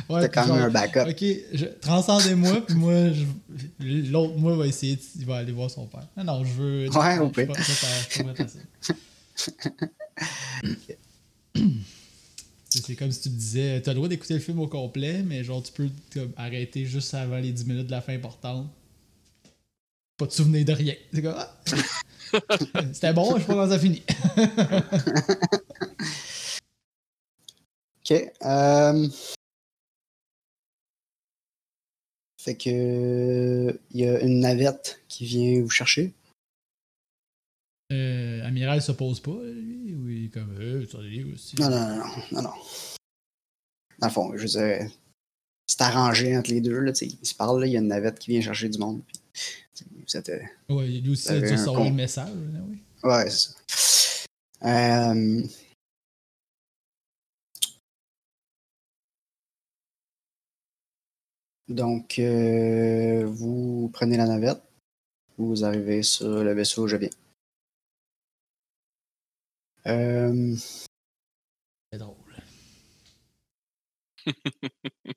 Ouais, 0.08 0.20
T'as 0.20 0.28
quand 0.28 0.46
même 0.46 0.56
genre, 0.58 0.66
un 0.66 0.70
backup. 0.70 1.10
Ok, 1.10 1.24
je, 1.54 1.64
transcendez-moi, 1.80 2.64
puis 2.64 2.76
moi, 2.76 2.92
je- 3.10 4.10
l'autre, 4.12 4.34
moi, 4.36 4.54
va 4.54 4.68
essayer, 4.68 4.94
de- 4.94 5.02
il 5.18 5.26
va 5.26 5.38
aller 5.38 5.50
voir 5.50 5.68
son 5.72 5.86
père. 5.86 6.06
Non, 6.16 6.22
non, 6.22 6.44
je 6.44 6.52
veux. 6.52 6.88
Ouais, 6.90 7.18
au 7.18 7.28
pire. 7.30 7.48
C'est 12.68 12.96
comme 12.96 13.12
si 13.12 13.20
tu 13.20 13.30
me 13.30 13.36
disais, 13.36 13.82
t'as 13.82 13.90
le 13.92 13.96
droit 13.96 14.08
d'écouter 14.08 14.34
le 14.34 14.40
film 14.40 14.58
au 14.60 14.66
complet, 14.66 15.22
mais 15.22 15.44
genre, 15.44 15.62
tu 15.62 15.72
peux 15.72 15.90
comme, 16.14 16.32
arrêter 16.36 16.86
juste 16.86 17.12
avant 17.14 17.36
les 17.38 17.52
10 17.52 17.66
minutes 17.66 17.86
de 17.86 17.90
la 17.90 18.00
fin 18.00 18.14
importante. 18.14 18.70
Pas 20.16 20.26
te 20.26 20.34
souvenir 20.34 20.64
de 20.64 20.72
rien. 20.72 20.94
C'est 21.12 21.22
comme, 21.22 21.34
ah! 21.36 21.62
C'était 22.94 23.12
bon, 23.12 23.36
je 23.36 23.40
sais 23.40 23.46
pas 23.46 23.52
comment 23.52 23.68
ça 23.70 23.78
finit. 23.78 24.02
Ok. 28.04 28.30
euh, 28.44 29.08
Fait 32.42 32.56
que 32.56 33.78
il 33.92 34.00
y 34.00 34.04
a 34.04 34.20
une 34.20 34.40
navette 34.40 35.00
qui 35.06 35.24
vient 35.26 35.60
vous 35.60 35.70
chercher. 35.70 36.12
Euh, 37.92 38.44
Amiral 38.44 38.82
se 38.82 38.90
pose 38.90 39.20
pas, 39.20 39.38
lui, 39.44 39.81
comme, 40.30 40.56
ça 40.86 40.98
est 40.98 41.24
aussi. 41.24 41.56
Non, 41.60 41.70
non, 41.70 41.96
non, 41.96 42.04
non, 42.32 42.42
non. 42.42 42.54
Dans 43.98 44.06
le 44.08 44.12
fond, 44.12 44.32
je 44.36 44.42
veux 44.42 44.48
dire, 44.48 44.90
c'est 45.66 45.80
arrangé 45.82 46.36
entre 46.36 46.50
les 46.50 46.60
deux. 46.60 46.78
Là, 46.80 46.92
tu 46.92 47.06
ils 47.06 47.26
se 47.26 47.34
parlent, 47.34 47.60
là, 47.60 47.66
il 47.66 47.72
y 47.72 47.76
a 47.76 47.80
une 47.80 47.88
navette 47.88 48.18
qui 48.18 48.30
vient 48.30 48.40
chercher 48.40 48.68
du 48.68 48.78
monde. 48.78 49.02
puis, 49.06 49.16
tu 49.74 49.84
Ouais, 50.68 50.86
lui 50.88 51.10
aussi, 51.10 51.26
T'avais 51.28 51.40
il 51.40 51.44
a 51.44 51.48
dû 51.48 51.52
un 51.52 51.56
recevoir 51.56 51.76
con. 51.76 51.84
le 51.88 51.94
message, 51.94 52.28
là, 52.52 52.60
oui. 52.68 52.78
Ouais, 53.04 53.30
c'est 53.30 53.48
ça. 53.48 54.26
Euh, 54.64 55.42
Donc, 61.68 62.18
euh, 62.18 63.24
vous 63.26 63.88
prenez 63.92 64.16
la 64.16 64.26
navette, 64.26 64.62
vous 65.38 65.64
arrivez 65.64 66.02
sur 66.02 66.42
le 66.44 66.52
vaisseau 66.52 66.84
où 66.84 66.88
je 66.88 66.96
viens. 66.96 67.08
Euh, 69.86 70.54
C'est 70.56 71.98
drôle. 71.98 72.16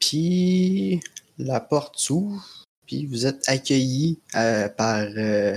Puis 0.00 1.00
la 1.38 1.60
porte 1.60 1.98
s'ouvre, 1.98 2.64
puis 2.86 3.06
vous 3.06 3.26
êtes 3.26 3.48
accueilli 3.48 4.20
euh, 4.34 4.68
par 4.68 4.98
euh, 4.98 5.56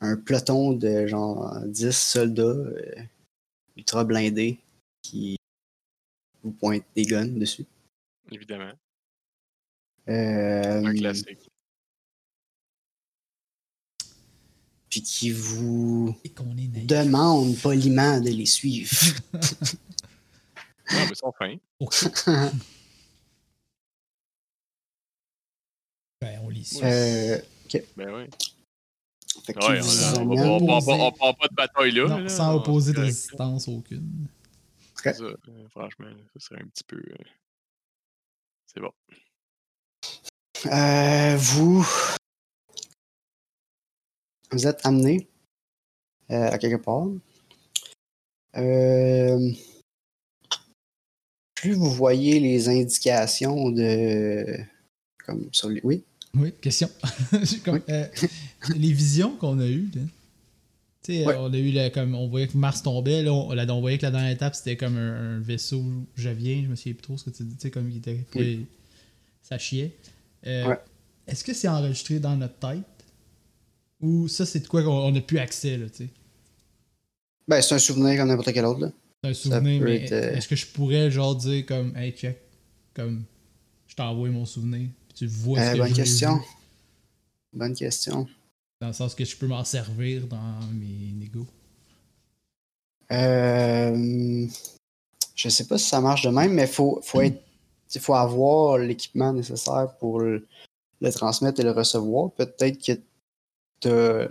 un 0.00 0.16
peloton 0.16 0.72
de 0.72 1.06
genre 1.06 1.60
10 1.66 1.92
soldats 1.96 2.42
euh, 2.42 2.94
ultra 3.76 4.04
blindés 4.04 4.58
qui 5.02 5.36
vous 6.42 6.52
pointent 6.52 6.86
des 6.96 7.04
guns 7.04 7.26
dessus. 7.26 7.66
Évidemment. 8.30 8.72
Euh, 10.08 10.84
Un 10.84 10.94
classique. 10.94 11.48
Puis 15.00 15.02
qui 15.02 15.30
vous 15.30 16.14
demandent 16.24 17.56
poliment 17.58 18.20
de 18.20 18.30
les 18.30 18.46
suivre. 18.46 18.90
Ah, 20.90 21.06
mais 21.08 21.14
sont 21.14 21.32
fins. 21.38 21.56
Ok. 21.80 21.94
ben, 26.20 26.40
on 26.42 26.48
lit 26.48 26.64
ça. 26.64 26.84
Euh, 26.84 27.38
Ben 27.96 28.12
oui. 28.12 28.24
fait 29.44 29.54
que 29.54 29.58
Ouais, 29.60 29.80
on, 30.18 30.60
on 30.62 31.12
part 31.12 31.36
pas 31.36 31.46
de 31.48 31.54
bataille 31.54 31.92
là. 31.92 32.08
Non, 32.08 32.18
là. 32.18 32.28
sans 32.28 32.56
opposer 32.56 32.92
de 32.92 33.00
résistance 33.00 33.68
aucune. 33.68 34.26
Ça. 35.00 35.10
Euh, 35.20 35.36
Franchement, 35.70 36.10
ça 36.34 36.40
serait 36.40 36.60
un 36.62 36.66
petit 36.66 36.82
peu. 36.84 36.96
euh, 36.96 37.24
C'est 38.66 38.80
bon. 38.80 38.92
Euh, 40.66 41.36
vous. 41.36 41.86
Vous 44.50 44.66
êtes 44.66 44.80
amené 44.84 45.28
euh, 46.30 46.50
à 46.50 46.58
quelque 46.58 46.82
part. 46.82 47.06
Euh, 48.56 49.50
plus 51.54 51.74
vous 51.74 51.90
voyez 51.90 52.40
les 52.40 52.68
indications 52.68 53.70
de. 53.70 54.44
Comme 55.26 55.48
sur 55.52 55.68
les. 55.68 55.80
Oui? 55.84 56.04
Oui, 56.34 56.52
question. 56.60 56.88
Comme, 57.64 57.80
euh, 57.88 58.06
les 58.76 58.92
visions 58.92 59.34
qu'on 59.36 59.58
a 59.60 59.66
eues, 59.66 59.88
là. 59.94 60.02
On 61.38 61.52
a 61.52 61.56
eu 61.56 61.70
la- 61.70 61.88
comme 61.88 62.14
on 62.14 62.28
voyait 62.28 62.48
que 62.48 62.56
Mars 62.58 62.82
tombait, 62.82 63.22
là, 63.22 63.32
on, 63.32 63.50
là, 63.54 63.64
on 63.70 63.80
voyait 63.80 63.96
que 63.96 64.02
la 64.02 64.10
dernière 64.10 64.30
étape 64.30 64.54
c'était 64.54 64.76
comme 64.76 64.98
un, 64.98 65.36
un 65.36 65.40
vaisseau 65.40 65.82
javien, 66.16 66.60
je 66.64 66.68
me 66.68 66.76
souviens 66.76 66.92
plus 66.92 67.00
trop 67.02 67.16
ce 67.16 67.24
que 67.24 67.30
tu 67.30 67.44
dis, 67.44 67.54
tu 67.54 67.62
sais, 67.62 67.70
comme 67.70 67.90
il 67.90 67.96
était. 67.96 68.20
Ça 69.42 69.56
chiait. 69.58 69.92
Euh, 70.46 70.66
Ouais. 70.68 70.78
Est-ce 71.26 71.44
que 71.44 71.54
c'est 71.54 71.68
enregistré 71.68 72.18
dans 72.18 72.36
notre 72.36 72.56
tête? 72.56 72.84
Ou 74.00 74.28
ça 74.28 74.46
c'est 74.46 74.60
de 74.60 74.68
quoi 74.68 74.82
qu'on 74.82 75.10
n'a 75.10 75.20
plus 75.20 75.38
accès, 75.38 75.76
là, 75.76 75.88
tu 75.88 76.04
sais? 76.04 76.10
Ben, 77.48 77.60
c'est 77.62 77.74
un 77.74 77.78
souvenir 77.78 78.18
comme 78.18 78.28
n'importe 78.28 78.52
quel 78.52 78.64
autre. 78.66 78.80
Là. 78.80 78.92
C'est 79.24 79.30
un 79.30 79.34
souvenir, 79.34 79.82
mais 79.82 80.04
être, 80.04 80.12
euh, 80.12 80.36
est-ce 80.36 80.46
que 80.48 80.54
je 80.56 80.66
pourrais 80.66 81.10
genre 81.10 81.34
dire 81.34 81.64
comme 81.66 81.96
Hey 81.96 82.12
check, 82.12 82.38
comme 82.94 83.24
je 83.86 83.94
t'envoie 83.96 84.28
mon 84.28 84.44
souvenir, 84.44 84.88
puis 85.08 85.14
tu 85.16 85.26
vois 85.26 85.58
ce 85.58 85.64
Euh, 85.64 85.72
que 85.72 85.78
bonne 85.78 85.92
question. 85.94 86.40
Bonne 87.52 87.74
question. 87.74 88.28
dans 88.80 88.88
le 88.88 88.92
sens 88.92 89.14
que 89.14 89.24
je 89.24 89.36
peux 89.36 89.46
m'en 89.48 89.64
servir 89.64 90.26
dans 90.28 90.60
mes 90.74 91.12
négos. 91.18 91.46
Euh, 93.10 94.46
je 95.34 95.48
sais 95.48 95.64
pas 95.66 95.78
si 95.78 95.86
ça 95.88 96.00
marche 96.00 96.22
de 96.22 96.30
même, 96.30 96.52
mais 96.52 96.66
faut, 96.66 97.00
faut 97.02 97.20
être. 97.22 97.42
Il 97.94 98.00
faut 98.02 98.14
avoir 98.14 98.76
l'équipement 98.78 99.32
nécessaire 99.32 99.96
pour 99.98 100.20
le, 100.20 100.46
le 101.00 101.10
transmettre 101.10 101.58
et 101.60 101.62
le 101.64 101.70
recevoir. 101.70 102.30
Peut-être 102.32 102.78
que 102.84 102.92
as 103.84 104.28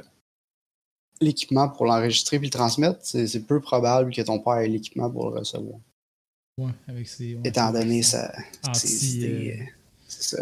l'équipement 1.21 1.69
pour 1.69 1.85
l'enregistrer 1.85 2.37
puis 2.39 2.47
le 2.47 2.51
transmettre. 2.53 2.99
C'est 3.03 3.45
peu 3.47 3.59
probable 3.61 4.13
que 4.13 4.21
ton 4.21 4.39
père 4.39 4.57
ait 4.57 4.67
l'équipement 4.67 5.09
pour 5.09 5.29
le 5.31 5.39
recevoir. 5.39 5.79
Ouais, 6.59 6.71
avec 6.87 7.07
ses. 7.07 7.35
ouais, 7.35 7.41
Étant 7.45 7.71
donné 7.71 8.01
c'est- 8.03 8.27
idées. 9.15 9.57
euh, 9.59 9.63
euh, 9.63 9.65
C'est 10.07 10.37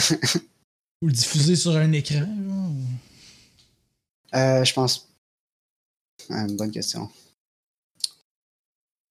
ça. 0.00 0.38
Ou 1.02 1.06
le 1.06 1.12
diffuser 1.12 1.56
sur 1.56 1.74
un 1.76 1.90
écran, 1.92 2.18
genre, 2.20 2.70
ou- 2.70 4.36
Euh, 4.36 4.64
je 4.64 4.72
pense. 4.74 5.08
Ah, 6.28 6.42
une 6.46 6.56
bonne 6.56 6.70
question. 6.70 7.08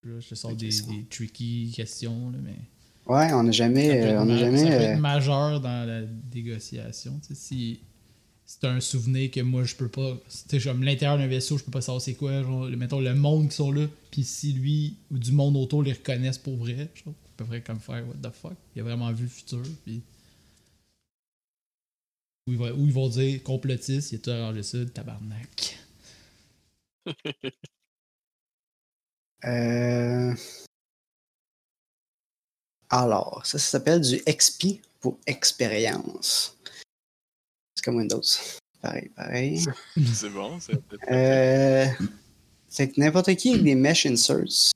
Là, 0.04 0.20
je 0.20 0.30
te 0.30 0.36
sors 0.36 0.56
des, 0.56 0.70
tricky 1.10 1.74
questions, 1.76 2.30
là, 2.32 2.38
mais. 2.42 2.56
Ouais, 3.06 3.34
on 3.34 3.44
n'a 3.44 3.52
jamais. 3.52 3.88
Ça 3.88 3.94
peut 3.96 4.02
euh, 4.04 4.12
être 4.14 4.22
on 4.22 4.26
ma- 4.26 4.38
jamais. 4.38 4.58
ça 4.60 4.66
peut 4.68 4.74
euh, 4.84 4.94
être 4.94 5.00
majeur 5.00 5.62
dans 5.62 5.88
la 5.88 6.02
négociation. 6.34 7.20
tu 7.20 7.30
sais, 7.30 7.36
Si 7.36 7.82
c'est 8.50 8.66
un 8.66 8.80
souvenir 8.80 9.30
que 9.30 9.42
moi 9.42 9.64
je 9.64 9.76
peux 9.76 9.90
pas. 9.90 10.18
Tu 10.50 10.60
sais, 10.60 10.68
comme 10.68 10.84
l'intérieur 10.84 11.20
d'un 11.20 11.28
vaisseau, 11.28 11.60
je 11.60 11.64
peux 11.64 11.70
pas 11.70 11.82
savoir 11.82 12.02
c'est 12.02 12.16
quoi. 12.16 12.42
Genre, 12.42 12.66
mettons 12.70 13.00
le 13.00 13.14
monde 13.14 13.50
qui 13.50 13.56
sont 13.56 13.72
là, 13.72 13.86
puis 14.10 14.24
si 14.24 14.54
lui 14.54 14.98
ou 15.12 15.20
du 15.20 15.32
monde 15.32 15.56
autour 15.56 15.84
les 15.84 15.94
reconnaissent 15.94 16.40
pour 16.40 16.58
vrai, 16.58 16.90
genre, 16.96 17.14
à 17.14 17.38
peu 17.38 17.46
près 17.46 17.62
comme 17.62 17.80
faire 17.80 18.04
What 18.08 18.28
the 18.28 18.34
fuck? 18.34 18.56
Il 18.76 18.80
a 18.80 18.84
vraiment 18.84 19.12
vu 19.12 19.26
le 19.26 19.30
futur, 19.30 19.62
puis. 19.86 20.02
Ou 22.48 22.54
ils, 22.54 22.58
vont, 22.58 22.72
ou 22.72 22.88
ils 22.88 22.94
vont 22.94 23.08
dire 23.08 23.44
complotiste, 23.44 24.12
il 24.14 24.16
a 24.16 24.20
tout 24.20 24.32
arrangé 24.32 24.64
ça, 24.64 24.84
tabarnak. 24.86 25.78
Euh, 29.46 30.36
Alors, 32.90 33.46
ça, 33.46 33.58
ça 33.58 33.72
s'appelle 33.72 34.02
du 34.02 34.18
XP 34.28 34.82
pour 35.00 35.18
expérience. 35.26 36.59
Comme 37.90 37.98
Windows. 37.98 38.22
Pareil, 38.84 39.10
pareil. 39.16 39.66
C'est 40.14 40.30
bon. 40.30 40.60
c'est- 40.60 40.80
Euh, 41.12 41.86
C'est 42.68 42.90
que 42.90 43.00
n'importe 43.02 43.34
qui 43.36 43.50
avec 43.50 43.64
des 43.64 43.74
mesh 43.74 44.06
inserts, 44.06 44.72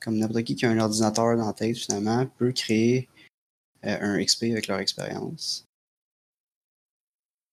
comme 0.00 0.16
n'importe 0.16 0.42
qui 0.44 0.56
qui 0.56 0.64
a 0.64 0.70
un 0.70 0.78
ordinateur 0.78 1.36
dans 1.36 1.46
la 1.46 1.52
tête, 1.52 1.76
finalement, 1.76 2.26
peut 2.38 2.50
créer 2.52 3.08
euh, 3.84 3.98
un 4.00 4.18
XP 4.24 4.44
avec 4.52 4.68
leur 4.68 4.78
expérience. 4.78 5.64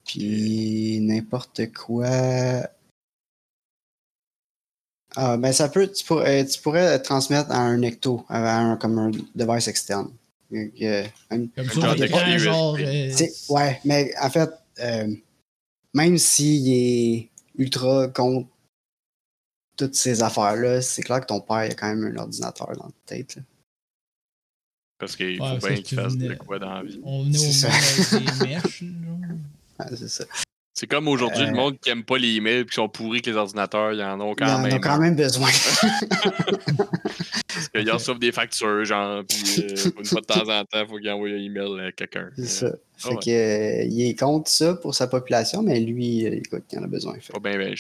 Puis 0.05 0.99
n'importe 1.01 1.73
quoi 1.73 2.07
Ah, 5.17 5.35
ben 5.37 5.51
ça 5.51 5.67
peut, 5.67 5.91
tu 5.91 6.05
pourrais, 6.05 6.45
tu 6.45 6.61
pourrais 6.61 6.97
transmettre 7.01 7.51
à 7.51 7.57
un 7.59 7.81
ecto, 7.83 8.25
à 8.29 8.57
un, 8.57 8.77
comme 8.77 8.97
un 8.99 9.11
device 9.35 9.67
externe. 9.67 10.11
Donc, 10.49 10.71
euh, 10.81 11.05
un- 11.29 11.47
Comme 11.47 11.69
ça, 11.69 11.93
USB. 11.97 12.37
genre. 12.37 12.77
euh, 12.79 13.15
ouais, 13.49 13.81
mais 13.83 14.13
en 14.21 14.29
fait, 14.29 14.49
euh, 14.79 15.13
même 15.93 16.17
s'il 16.17 16.67
est 16.73 17.29
ultra 17.57 18.07
contre 18.09 18.47
toutes 19.77 19.95
ces 19.95 20.21
affaires-là, 20.23 20.81
c'est 20.81 21.01
clair 21.01 21.21
que 21.21 21.25
ton 21.27 21.41
père 21.41 21.65
il 21.65 21.71
a 21.71 21.75
quand 21.75 21.93
même 21.93 22.03
un 22.05 22.17
ordinateur 22.19 22.71
dans 22.77 22.85
la 22.85 22.91
tête. 23.05 23.35
là. 23.37 23.41
Parce 24.99 25.15
qu'il 25.15 25.41
Ouais, 25.41 25.59
faut 25.59 25.67
bien 25.67 25.81
qu'il 25.81 25.97
fasse 25.97 26.15
de 26.15 26.33
quoi 26.35 26.59
dans 26.59 26.73
la 26.75 26.83
vie. 26.83 26.99
on 27.03 27.31
est 27.31 27.37
au 27.37 27.43
monde 27.43 27.51
ça. 27.51 27.69
avec 27.69 28.39
des 28.39 28.47
mèches. 28.47 28.83
Ouais, 29.79 29.87
c'est 29.97 30.07
ça. 30.07 30.25
C'est 30.75 30.87
comme 30.87 31.07
aujourd'hui, 31.07 31.43
Euh, 31.43 31.47
le 31.51 31.55
monde 31.55 31.79
qui 31.79 31.89
aime 31.91 32.03
pas 32.03 32.17
les 32.17 32.35
emails 32.35 32.61
et 32.61 32.65
qui 32.65 32.73
sont 32.73 32.89
pourris 32.89 33.21
que 33.21 33.29
les 33.29 33.35
ordinateurs, 33.37 33.93
ils 33.93 34.01
en 34.01 34.19
ont 34.19 34.31
Ils 34.33 34.35
quand 34.37 34.55
en 34.55 34.59
même. 34.59 34.73
ont 34.73 34.79
quand 34.79 34.97
même 34.99 35.15
besoin. 35.15 35.49
Parce 37.47 37.69
qu'ils 37.69 37.91
reçoivent 37.91 38.17
des 38.19 38.31
factures, 38.31 38.83
genre, 38.83 39.23
puis 39.27 39.43
euh, 39.59 39.75
une 39.99 40.05
fois 40.05 40.21
de 40.21 40.25
temps 40.25 40.41
en 40.49 40.65
temps, 40.65 40.81
il 40.81 40.87
faut 40.87 40.97
qu'ils 40.97 41.11
envoient 41.11 41.29
un 41.29 41.37
email 41.37 41.79
à 41.87 41.91
quelqu'un. 41.91 42.29
c'est 42.37 42.65
Euh, 42.65 42.71
ça. 42.71 42.75
Fait 42.97 43.09
ouais. 43.09 43.15
que, 43.23 43.29
euh, 43.29 43.83
il 43.89 44.01
est 44.09 44.15
contre 44.19 44.49
ça 44.49 44.73
pour 44.75 44.95
sa 44.95 45.07
population, 45.07 45.61
mais 45.61 45.79
lui, 45.79 46.25
euh, 46.25 46.35
écoute, 46.37 46.63
il 46.71 46.79
en 46.79 46.83
a 46.83 46.87
besoin. 46.87 47.15
Fait, 47.19 47.33
Pas 47.33 47.39
bien, 47.39 47.57
bien. 47.57 47.73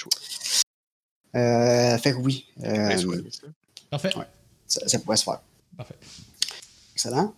Euh, 1.35 1.97
fait 1.97 2.11
que 2.11 2.17
oui, 2.17 2.45
euh, 2.63 2.87
Bien 2.89 2.97
ça. 2.97 3.47
Parfait. 3.89 4.15
Ouais. 4.15 4.25
ça, 4.67 4.87
ça 4.87 4.99
pourrait 4.99 5.17
se 5.17 5.23
faire. 5.23 5.39
Parfait. 5.75 5.95
Excellent. 6.93 7.33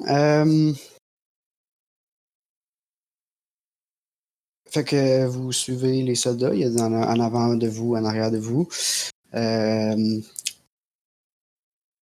Fait 4.76 4.84
que 4.84 5.26
vous 5.26 5.54
suivez 5.54 6.02
les 6.02 6.16
soldats, 6.16 6.54
il 6.54 6.60
y 6.60 6.66
a 6.66 6.84
en, 6.84 6.92
en 6.92 7.20
avant 7.22 7.56
de 7.56 7.66
vous, 7.66 7.96
en 7.96 8.04
arrière 8.04 8.30
de 8.30 8.40
vous. 8.40 8.68
Euh, 9.34 10.20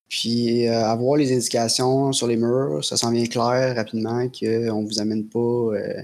Puis 0.09 0.67
euh, 0.67 0.83
à 0.83 0.95
voir 0.95 1.17
les 1.17 1.31
indications 1.31 2.11
sur 2.13 2.25
les 2.25 2.35
murs, 2.35 2.83
ça 2.83 2.97
s'en 2.97 3.11
vient 3.11 3.27
clair 3.27 3.75
rapidement 3.75 4.27
qu'on 4.27 4.81
ne 4.81 4.87
vous 4.87 4.99
amène 4.99 5.27
pas 5.29 5.39
euh, 5.39 6.01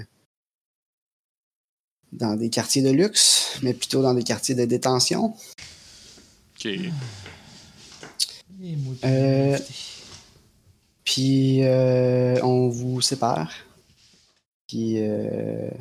dans 2.11 2.35
des 2.35 2.51
quartiers 2.51 2.83
de 2.83 2.91
luxe, 2.91 3.57
mais 3.63 3.73
plutôt 3.73 4.03
dans 4.03 4.13
des 4.13 4.21
quartiers 4.21 4.53
de 4.53 4.65
détention. 4.65 5.33
Ok. 6.55 6.67
Euh, 9.05 9.57
Puis 11.03 11.63
euh, 11.63 12.39
on 12.43 12.69
vous 12.69 13.01
sépare. 13.01 13.51
Puis 14.67 14.97
euh, 14.97 15.71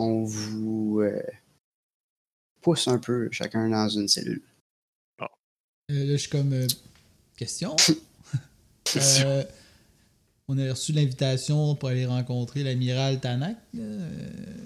on 0.00 0.24
vous 0.24 1.00
euh, 1.02 1.22
pousse 2.62 2.88
un 2.88 2.98
peu 2.98 3.28
chacun 3.30 3.68
dans 3.68 3.88
une 3.88 4.08
cellule. 4.08 4.42
Euh, 5.20 5.26
là, 6.04 6.12
je 6.12 6.16
suis 6.16 6.30
comme. 6.30 6.52
euh, 6.52 6.66
question. 7.36 7.76
Question. 8.84 9.28
Euh, 9.28 9.44
on 10.48 10.58
a 10.58 10.70
reçu 10.70 10.92
l'invitation 10.92 11.76
pour 11.76 11.90
aller 11.90 12.06
rencontrer 12.06 12.64
l'amiral 12.64 13.20
Tanak. 13.20 13.56
Euh, 13.76 14.56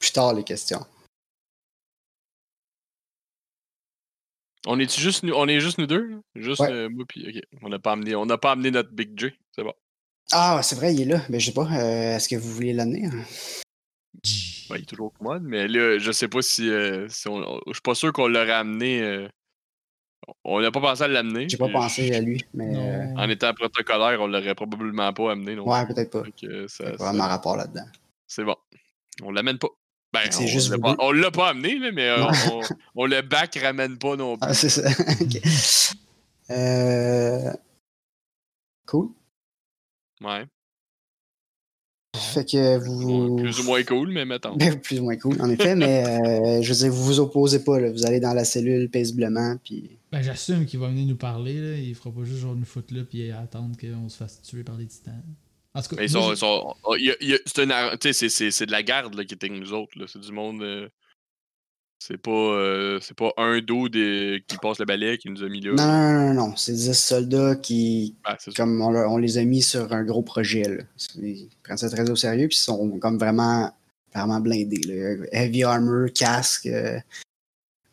Plus 0.00 0.12
tard, 0.12 0.34
les 0.34 0.42
questions. 0.44 0.84
On 4.66 4.78
est 4.80 4.98
juste 4.98 5.22
nous, 5.24 5.34
on 5.34 5.46
est 5.46 5.60
juste 5.60 5.78
nous 5.78 5.86
deux? 5.86 6.20
Juste 6.34 6.60
Ouais. 6.62 6.72
euh, 6.72 6.88
moi 6.88 7.04
puis 7.08 7.28
ok. 7.28 7.42
On 7.62 7.68
n'a 7.68 7.78
pas 7.78 7.92
amené, 7.92 8.14
on 8.16 8.26
n'a 8.26 8.38
pas 8.38 8.52
amené 8.52 8.70
notre 8.70 8.90
Big 8.92 9.18
J. 9.18 9.26
C'est 9.54 9.62
bon. 9.62 9.74
Ah, 10.32 10.60
c'est 10.62 10.74
vrai, 10.74 10.94
il 10.94 11.02
est 11.02 11.04
là. 11.04 11.22
Mais 11.28 11.38
je 11.38 11.46
sais 11.46 11.52
pas, 11.52 11.68
euh, 11.70 12.16
est-ce 12.16 12.28
que 12.28 12.36
vous 12.36 12.50
voulez 12.52 12.72
l'amener? 12.72 13.08
Ouais, 14.70 14.78
il 14.78 14.82
est 14.82 14.86
toujours 14.86 15.12
commode, 15.12 15.42
mais 15.42 15.68
là, 15.68 15.98
je 15.98 16.10
sais 16.12 16.28
pas 16.28 16.40
si, 16.42 16.70
euh, 16.70 17.06
si 17.08 17.28
on, 17.28 17.34
on- 17.36 17.60
je 17.68 17.72
suis 17.74 17.82
pas 17.82 17.94
sûr 17.94 18.12
qu'on 18.12 18.28
l'aurait 18.28 18.52
amené. 18.52 19.02
euh, 19.02 19.28
on 20.44 20.60
n'a 20.60 20.70
pas 20.70 20.80
pensé 20.80 21.02
à 21.02 21.08
l'amener. 21.08 21.48
J'ai 21.50 21.58
pas 21.58 21.68
pensé 21.68 22.06
je- 22.08 22.14
à 22.14 22.20
lui, 22.20 22.42
mais 22.54 22.74
euh. 22.74 23.14
En 23.16 23.28
étant 23.28 23.52
protocolaire, 23.52 24.20
on 24.22 24.26
l'aurait 24.26 24.54
probablement 24.54 25.12
pas 25.12 25.32
amené. 25.32 25.54
Non 25.54 25.68
ouais, 25.68 25.86
peut-être 25.86 26.10
pas. 26.10 26.24
Fait 26.24 26.32
que 26.32 26.66
ça- 26.66 26.84
Il 26.84 26.90
y 26.90 26.94
a 26.94 26.96
ça- 26.98 27.04
vraiment 27.04 27.28
rapport 27.28 27.56
là-dedans. 27.56 27.84
C'est 28.26 28.44
bon. 28.44 28.56
On 29.22 29.30
l'amène 29.32 29.58
pas. 29.58 29.68
Ben, 30.14 30.20
C'est 30.30 30.44
on 30.44 30.46
juste 30.46 30.70
l'a 30.70 30.78
pas, 30.78 30.96
on 31.00 31.12
l'a 31.12 31.30
pas 31.30 31.48
amené, 31.50 31.78
là, 31.78 31.90
mais 31.92 32.08
euh, 32.08 32.24
on, 32.52 32.60
on 32.94 33.06
le 33.06 33.20
back 33.20 33.58
ramène 33.60 33.98
pas 33.98 34.16
non 34.16 34.38
plus. 34.38 34.48
Ah, 34.48 34.54
c'est 34.54 34.68
ça. 34.70 34.82
Euh, 36.50 37.50
Cool. 38.86 39.08
Ouais. 40.20 40.44
Fait 42.14 42.44
que 42.48 42.78
vous. 42.78 43.36
Plus 43.36 43.60
ou 43.60 43.64
moins 43.64 43.82
cool, 43.82 44.08
mais 44.10 44.24
mettons. 44.24 44.54
Ben, 44.56 44.78
plus 44.80 45.00
ou 45.00 45.04
moins 45.04 45.16
cool, 45.16 45.40
en 45.40 45.50
effet, 45.50 45.74
mais 45.74 46.04
euh, 46.06 46.62
je 46.62 46.68
veux 46.72 46.78
dire, 46.78 46.92
vous 46.92 47.04
vous 47.04 47.20
opposez 47.20 47.64
pas, 47.64 47.80
là. 47.80 47.90
vous 47.90 48.06
allez 48.06 48.20
dans 48.20 48.32
la 48.34 48.44
cellule 48.44 48.88
paisiblement, 48.88 49.56
puis 49.64 49.90
Ben, 50.12 50.22
j'assume 50.22 50.64
qu'il 50.66 50.78
va 50.80 50.88
venir 50.88 51.06
nous 51.06 51.16
parler. 51.16 51.60
Là. 51.60 51.76
Il 51.76 51.94
fera 51.94 52.10
pas 52.12 52.24
juste 52.24 52.38
genre 52.40 52.54
nous 52.54 52.64
foutre 52.64 52.94
là 52.94 53.02
puis 53.02 53.30
attendre 53.32 53.76
qu'on 53.80 54.08
se 54.08 54.16
fasse 54.16 54.40
tuer 54.42 54.62
par 54.62 54.76
des 54.76 54.86
titans. 54.86 55.20
En 55.74 55.82
tout 55.82 55.96
cas, 55.96 56.06
c'est 56.06 56.12
de 58.66 58.70
la 58.70 58.82
garde 58.84 59.14
là, 59.14 59.24
qui 59.24 59.34
était 59.34 59.48
avec 59.48 59.60
nous 59.60 59.72
autres. 59.72 59.98
là. 59.98 60.04
C'est 60.06 60.20
du 60.20 60.30
monde. 60.30 60.62
euh, 60.62 60.88
c'est 62.06 62.18
pas, 62.18 62.30
euh, 62.30 62.98
c'est 63.00 63.16
pas 63.16 63.32
un 63.38 63.60
dos 63.60 63.88
des- 63.88 64.44
qui 64.46 64.58
passe 64.58 64.78
le 64.78 64.84
balai 64.84 65.16
qui 65.16 65.30
nous 65.30 65.42
a 65.42 65.48
mis 65.48 65.60
là. 65.62 65.72
Non, 65.72 65.86
non, 65.86 66.34
non, 66.34 66.48
non. 66.48 66.56
C'est 66.56 66.72
10 66.74 66.92
soldats 66.98 67.56
qui, 67.56 68.14
Ah, 68.24 68.36
comme 68.56 68.80
on, 68.82 69.16
les 69.16 69.38
a 69.38 69.44
mis 69.44 69.62
sur 69.62 69.90
un 69.92 70.04
gros 70.04 70.22
projet, 70.22 70.64
là. 70.64 70.82
Ils 71.16 71.48
prennent 71.62 71.78
ça 71.78 71.88
très 71.88 72.08
au 72.10 72.16
sérieux, 72.16 72.48
puis 72.48 72.58
ils 72.58 72.62
sont 72.62 72.98
comme 72.98 73.16
vraiment, 73.18 73.72
vraiment 74.14 74.40
blindés. 74.40 74.82
Là. 74.86 75.24
Heavy 75.32 75.64
armor, 75.64 76.08
casque, 76.14 76.66
euh, 76.66 76.98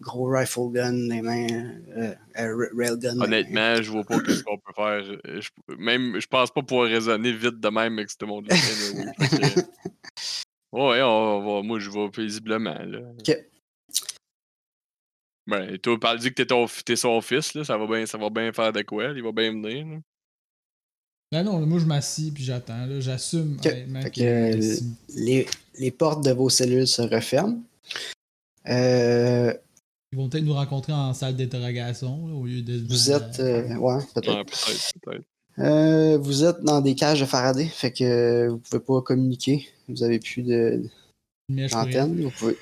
gros 0.01 0.26
rifle 0.30 0.72
gun 0.74 0.91
les 1.07 1.22
mains, 1.22 1.47
euh, 1.95 2.14
euh, 2.39 2.55
ra- 2.57 2.66
railgun. 2.78 3.22
Honnêtement, 3.22 3.82
je 3.82 3.91
vois 3.91 4.03
pas 4.03 4.18
ce 4.28 4.43
qu'on 4.43 4.57
peut 4.57 4.74
faire. 4.76 5.03
Je, 5.05 5.49
même, 5.78 6.20
je 6.20 6.28
pense 6.28 6.51
pas 6.51 6.62
pouvoir 6.64 6.89
raisonner 6.89 7.32
vite 7.32 7.59
de 7.62 7.70
même 7.70 7.97
avec 7.97 8.09
ce 8.09 8.26
monde-là. 8.26 8.55
Fait 8.55 9.30
que- 9.30 9.62
ouais, 10.74 11.01
on 11.01 11.45
va, 11.55 11.62
moi, 11.62 11.80
je 11.80 11.89
vais 11.89 12.09
paisiblement. 12.09 12.78
Là. 12.84 12.99
Ben, 15.47 15.73
et 15.73 15.79
toi, 15.79 15.99
parle 15.99 16.19
dit 16.19 16.29
que 16.29 16.35
t'es, 16.35 16.45
ton, 16.45 16.67
t'es 16.85 16.95
son 16.95 17.19
fils, 17.21 17.53
là, 17.55 17.63
ça 17.63 17.77
va 17.77 17.87
bien 17.87 18.05
ça 18.05 18.17
va 18.17 18.29
bien 18.29 18.51
faire 18.53 18.71
de 18.71 18.81
quoi, 18.83 19.05
il 19.15 19.23
va 19.23 19.31
bien 19.31 19.51
venir. 19.51 19.85
là. 19.87 19.97
Ben 21.31 21.43
non, 21.43 21.65
moi 21.65 21.79
je 21.79 21.85
m'assis 21.85 22.29
puis 22.31 22.43
j'attends. 22.43 22.85
là. 22.85 22.99
J'assume 22.99 23.55
Ok. 23.57 23.65
honnêtement 23.65 24.01
Fait 24.01 24.11
que, 24.11 24.19
que, 24.19 24.57
euh, 24.57 24.79
Les, 25.15 25.47
les 25.79 25.91
portes 25.91 26.23
de 26.25 26.31
vos 26.31 26.49
cellules 26.49 26.87
se 26.87 27.01
referment. 27.01 27.63
Euh, 28.67 29.53
ils 30.11 30.17
vont 30.17 30.27
peut-être 30.29 30.43
nous 30.43 30.53
rencontrer 30.53 30.91
en 30.93 31.13
salle 31.13 31.35
d'interrogation 31.37 32.27
là, 32.27 32.33
au 32.35 32.45
lieu 32.45 32.61
de. 32.61 32.85
vous 32.87 33.11
êtes. 33.11 33.39
euh, 33.39 33.75
ouais, 33.77 34.03
peut-être. 34.13 34.35
Ouais, 34.35 34.43
peut-être, 34.43 34.91
peut-être. 35.01 35.25
Euh, 35.59 36.17
vous 36.17 36.43
êtes 36.43 36.61
dans 36.63 36.81
des 36.81 36.95
cages 36.95 37.21
de 37.21 37.25
Faraday, 37.25 37.65
fait 37.65 37.91
que 37.91 38.47
vous 38.49 38.57
pouvez 38.59 38.81
pas 38.81 39.01
communiquer. 39.01 39.67
Vous 39.87 40.03
avez 40.03 40.19
plus 40.19 40.43
de 40.43 40.83
d'antenne, 41.49 42.21
vous 42.21 42.31
pouvez. 42.31 42.57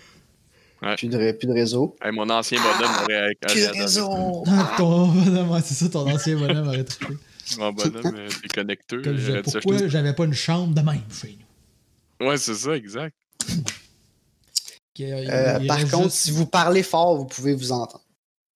Ouais. 0.82 0.95
Plus, 0.95 1.07
de, 1.09 1.17
ré- 1.17 1.34
plus 1.34 1.47
de 1.47 1.53
réseau. 1.53 1.95
Hey, 2.01 2.11
mon 2.13 2.30
ancien 2.30 2.59
bonhomme 2.61 2.95
aurait 3.03 3.36
Plus 3.41 3.67
de 3.67 3.82
réseau! 3.82 4.43
Ah, 4.47 4.73
ton 4.77 5.07
bonhomme, 5.09 5.51
ouais, 5.51 5.61
c'est 5.63 5.73
ça, 5.73 5.89
ton 5.89 6.09
ancien 6.09 6.38
bonhomme 6.38 6.67
aurait 6.67 6.84
trippé. 6.86 7.15
Mon 7.57 7.71
bonhomme, 7.73 8.15
euh, 8.15 8.30
dû 8.30 9.41
pourquoi 9.43 9.88
j'avais 9.88 10.13
pas 10.13 10.23
une 10.25 10.34
chambre 10.34 10.73
de 10.73 10.82
même 10.82 11.01
chez 11.11 11.38
nous? 12.19 12.27
Ouais, 12.27 12.38
c'est 12.38 12.53
ça, 12.55 12.75
exact. 12.77 13.15
Euh, 15.01 15.25
Euh, 15.59 15.65
par 15.67 15.80
contre, 15.89 16.03
juste- 16.03 16.15
si 16.17 16.32
vous 16.32 16.45
parlez 16.45 16.84
fort, 16.84 17.17
vous 17.17 17.25
pouvez 17.25 17.53
vous 17.55 17.71
entendre. 17.71 18.03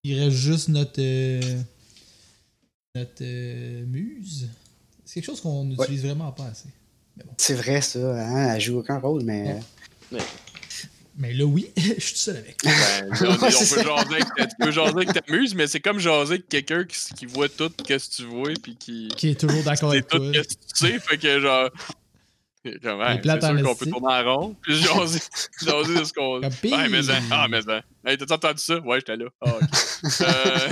Il 0.02 0.18
reste 0.22 0.36
juste 0.36 0.68
notre. 0.68 1.00
euh, 1.00 1.40
notre 2.94 3.22
euh, 3.22 3.84
muse. 3.86 4.48
C'est 5.04 5.14
quelque 5.14 5.26
chose 5.26 5.40
qu'on 5.40 5.70
utilise 5.70 6.04
vraiment 6.04 6.30
pas 6.32 6.44
assez. 6.44 6.68
C'est 7.38 7.54
vrai, 7.54 7.80
ça. 7.80 7.98
Hein? 7.98 8.54
Elle 8.54 8.60
joue 8.60 8.78
aucun 8.78 8.98
rôle, 8.98 9.22
mais. 9.24 9.58
Mais 11.16 11.32
là, 11.32 11.44
oui, 11.44 11.70
je 11.76 11.82
suis 12.00 12.14
tout 12.14 12.18
seul 12.18 12.36
avec. 12.38 12.56
Ben, 12.64 12.72
on, 13.28 13.36
peut 13.36 13.50
jaser 13.50 13.80
avec, 13.80 14.24
tu 14.36 14.56
peux 14.58 14.72
jaser 14.72 14.90
avec 14.90 15.12
ta 15.12 15.20
muse, 15.32 15.54
mais 15.54 15.66
c'est 15.66 15.80
comme 15.80 15.98
jaser 15.98 16.34
avec 16.34 16.48
quelqu'un 16.48 16.84
qui, 16.84 17.14
qui 17.14 17.26
voit 17.26 17.48
tout 17.48 17.70
ce 17.78 17.84
que 17.84 18.16
tu 18.16 18.24
vois, 18.24 18.52
puis 18.60 18.76
qui. 18.76 19.08
Qui 19.16 19.28
est 19.30 19.40
toujours 19.40 19.62
d'accord 19.62 19.90
avec 19.90 20.08
tout 20.08 20.18
toi. 20.18 20.32
ce 20.32 20.40
que 20.40 20.42
tu 20.42 20.58
sais, 20.74 20.98
fait 20.98 21.18
que 21.18 21.40
genre. 21.40 21.70
Ouais, 22.66 23.20
plate 23.20 23.42
c'est 23.42 23.58
sûr 23.58 23.62
qu'on 23.62 23.74
peut 23.74 23.84
tourner 23.84 24.14
en 24.14 24.24
rond, 24.24 24.56
puis 24.62 24.74
jaser, 24.74 25.20
jaser 25.62 26.00
de 26.00 26.04
ce 26.04 26.14
qu'on. 26.14 26.40
Ouais, 26.40 26.88
mais 26.88 27.02
ça. 27.02 27.12
Ah, 27.30 27.46
mais 27.46 27.60
ça. 27.60 27.82
Hey, 28.06 28.16
t'as 28.16 28.34
entendu 28.34 28.62
ça? 28.62 28.78
Ouais, 28.78 29.00
j'étais 29.00 29.18
là. 29.18 29.26
Ah, 29.42 29.50
ok. 29.50 29.68
Euh, 30.22 30.68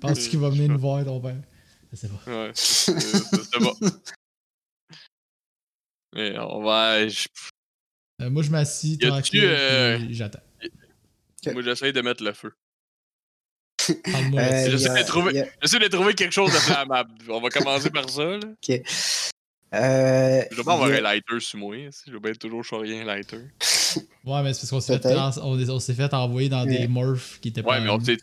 Penses-tu 0.00 0.28
qu'il 0.28 0.38
va 0.38 0.50
venir 0.50 0.68
nous 0.68 0.78
voir, 0.78 1.04
ton 1.04 1.18
père? 1.18 1.34
Je 1.90 1.96
sais 1.96 2.08
pas. 2.08 2.30
ouais, 2.30 2.52
c'est 2.54 3.58
bon. 3.58 3.74
Mais 6.14 6.36
on 6.38 6.62
va. 6.62 7.06
je- 7.08 7.28
Euh, 8.22 8.28
moi, 8.30 8.42
je 8.42 8.50
m'assis 8.50 8.98
tranquille 8.98 9.40
euh, 9.44 9.98
j'attends. 10.10 10.40
Moi, 11.52 11.62
j'essaie 11.62 11.92
de 11.92 12.00
mettre 12.02 12.22
le 12.22 12.32
feu. 12.34 12.52
Euh, 13.88 14.70
J'essaie 14.70 14.90
a- 14.90 15.02
de 15.02 15.06
trouver- 15.08 15.32
de 15.78 15.88
trouver 15.88 16.14
quelque 16.14 16.32
chose 16.32 16.52
de 16.52 16.58
flammable. 16.58 17.10
On 17.28 17.40
va 17.40 17.48
commencer 17.48 17.90
par 17.90 18.08
ça, 18.10 18.24
là. 18.24 18.38
euh, 19.74 20.42
Je 20.50 20.54
dois 20.56 20.64
pas 20.64 20.72
avoir 20.74 20.90
a- 20.90 20.98
un 20.98 21.00
lighter 21.00 21.40
sur 21.40 21.58
moi. 21.58 21.74
si. 21.90 22.10
Je 22.10 22.16
bien 22.18 22.32
toujours 22.34 22.62
charrier 22.64 23.00
un 23.00 23.04
lighter. 23.04 23.40
Ouais, 24.24 24.42
mais 24.42 24.52
c'est 24.52 24.60
parce 24.60 24.70
qu'on 24.70 24.80
s'est 24.80 24.98
fait, 25.00 25.16
on, 25.42 25.58
est- 25.58 25.70
on 25.70 25.80
s'est 25.80 25.94
fait 25.94 26.12
envoyer 26.14 26.48
dans 26.48 26.64
des 26.64 26.86
morphs 26.86 27.40
qui 27.40 27.48
étaient 27.48 27.62
pas. 27.62 27.70
Ouais, 27.70 27.80
mais 27.80 27.88
on 27.90 27.98
tu- 27.98 28.18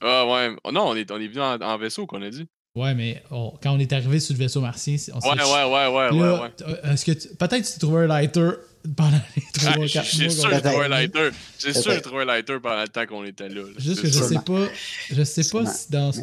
Ah, 0.00 0.26
ouais. 0.26 0.56
Oh, 0.64 0.72
non, 0.72 0.88
on 0.88 0.96
est, 0.96 1.08
on 1.12 1.20
est 1.20 1.28
venu 1.28 1.40
en, 1.40 1.60
en 1.60 1.78
vaisseau, 1.78 2.06
qu'on 2.06 2.22
a 2.22 2.30
dit. 2.30 2.46
Ouais, 2.76 2.92
mais 2.94 3.22
on- 3.30 3.52
quand 3.62 3.70
on 3.72 3.78
est 3.78 3.92
arrivé 3.92 4.18
sur 4.18 4.34
le 4.34 4.38
vaisseau 4.40 4.60
martien, 4.60 4.94
on 5.14 5.20
s'est 5.20 5.28
Ouais, 5.28 5.34
ouais, 5.36 5.44
ouais, 5.44 5.86
ouais, 5.86 6.10
ouais, 6.10 6.26
là, 6.26 6.42
ouais. 6.42 6.50
t- 6.56 6.64
euh, 6.64 6.92
Est-ce 6.92 7.04
que 7.04 7.12
tu- 7.12 7.28
peut-être 7.28 7.60
que 7.62 7.66
tu 7.66 7.72
t'es 7.74 7.78
trouvé 7.78 8.02
un 8.02 8.06
lighter 8.08 8.48
pendant 8.96 9.10
les 9.36 9.42
Ah, 9.64 9.72
3 9.74 9.86
j'ai 9.86 9.92
4 9.92 10.06
j'ai 10.10 10.24
mois. 10.26 10.34
sûr 10.34 10.42
qu'on- 10.42 10.48
que 10.48 10.54
j'ai 10.56 10.60
trouvé 10.62 10.84
un 10.84 10.88
lighter. 10.88 11.28
J'ai 11.60 11.72
sûr 11.72 11.92
j'ai 11.92 12.00
trouvé 12.00 12.22
un 12.22 12.24
lighter 12.24 12.58
pendant 12.60 12.82
le 12.82 12.88
temps 12.88 13.06
qu'on 13.06 13.24
était 13.24 13.48
là. 13.48 13.60
là. 13.62 13.68
Juste 13.78 14.00
que 14.02 14.08
je 14.08 14.12
sûr. 14.12 14.24
sais 14.24 14.38
pas, 14.44 14.66
je 15.08 15.22
sais 15.22 15.48
pas 15.52 15.66
si 15.66 15.92
dans 15.92 16.10
ce 16.10 16.20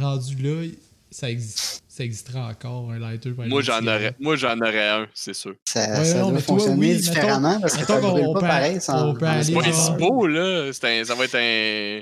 rendu 0.00 0.36
là, 0.42 0.66
ça, 1.10 1.30
existe, 1.30 1.82
ça 1.86 2.04
existera 2.04 2.48
encore 2.48 2.90
un 2.90 2.98
lighter. 2.98 3.34
Moi, 3.36 3.60
j'en 3.60 3.82
aurais, 3.82 4.14
moi, 4.18 4.36
j'en 4.36 4.56
aurais 4.56 4.88
un, 4.88 5.06
c'est 5.12 5.34
sûr. 5.34 5.56
Ça, 5.66 5.80
Ouais, 5.98 6.04
ça 6.06 6.14
non, 6.20 6.22
doit 6.30 6.32
mais 6.32 6.38
toi, 6.42 6.46
fonctionner 6.56 6.78
oui, 6.94 6.96
différemment 6.96 7.60
parce 7.60 7.74
que 7.74 7.80
mettons 7.80 7.94
ça 7.96 8.00
brûle 8.00 8.24
pas 8.32 8.40
peut- 8.40 8.46
pareil 8.46 8.80
sans. 8.80 9.08
on 9.10 9.14
peut 9.14 9.26
aller 9.26 9.44
C'est 9.44 9.52
pas 9.52 9.60
là. 10.26 10.70
C'est 10.72 11.00
un- 11.00 11.04
ça 11.04 11.14
va 11.14 11.24
être 11.26 11.34
un, 11.34 12.00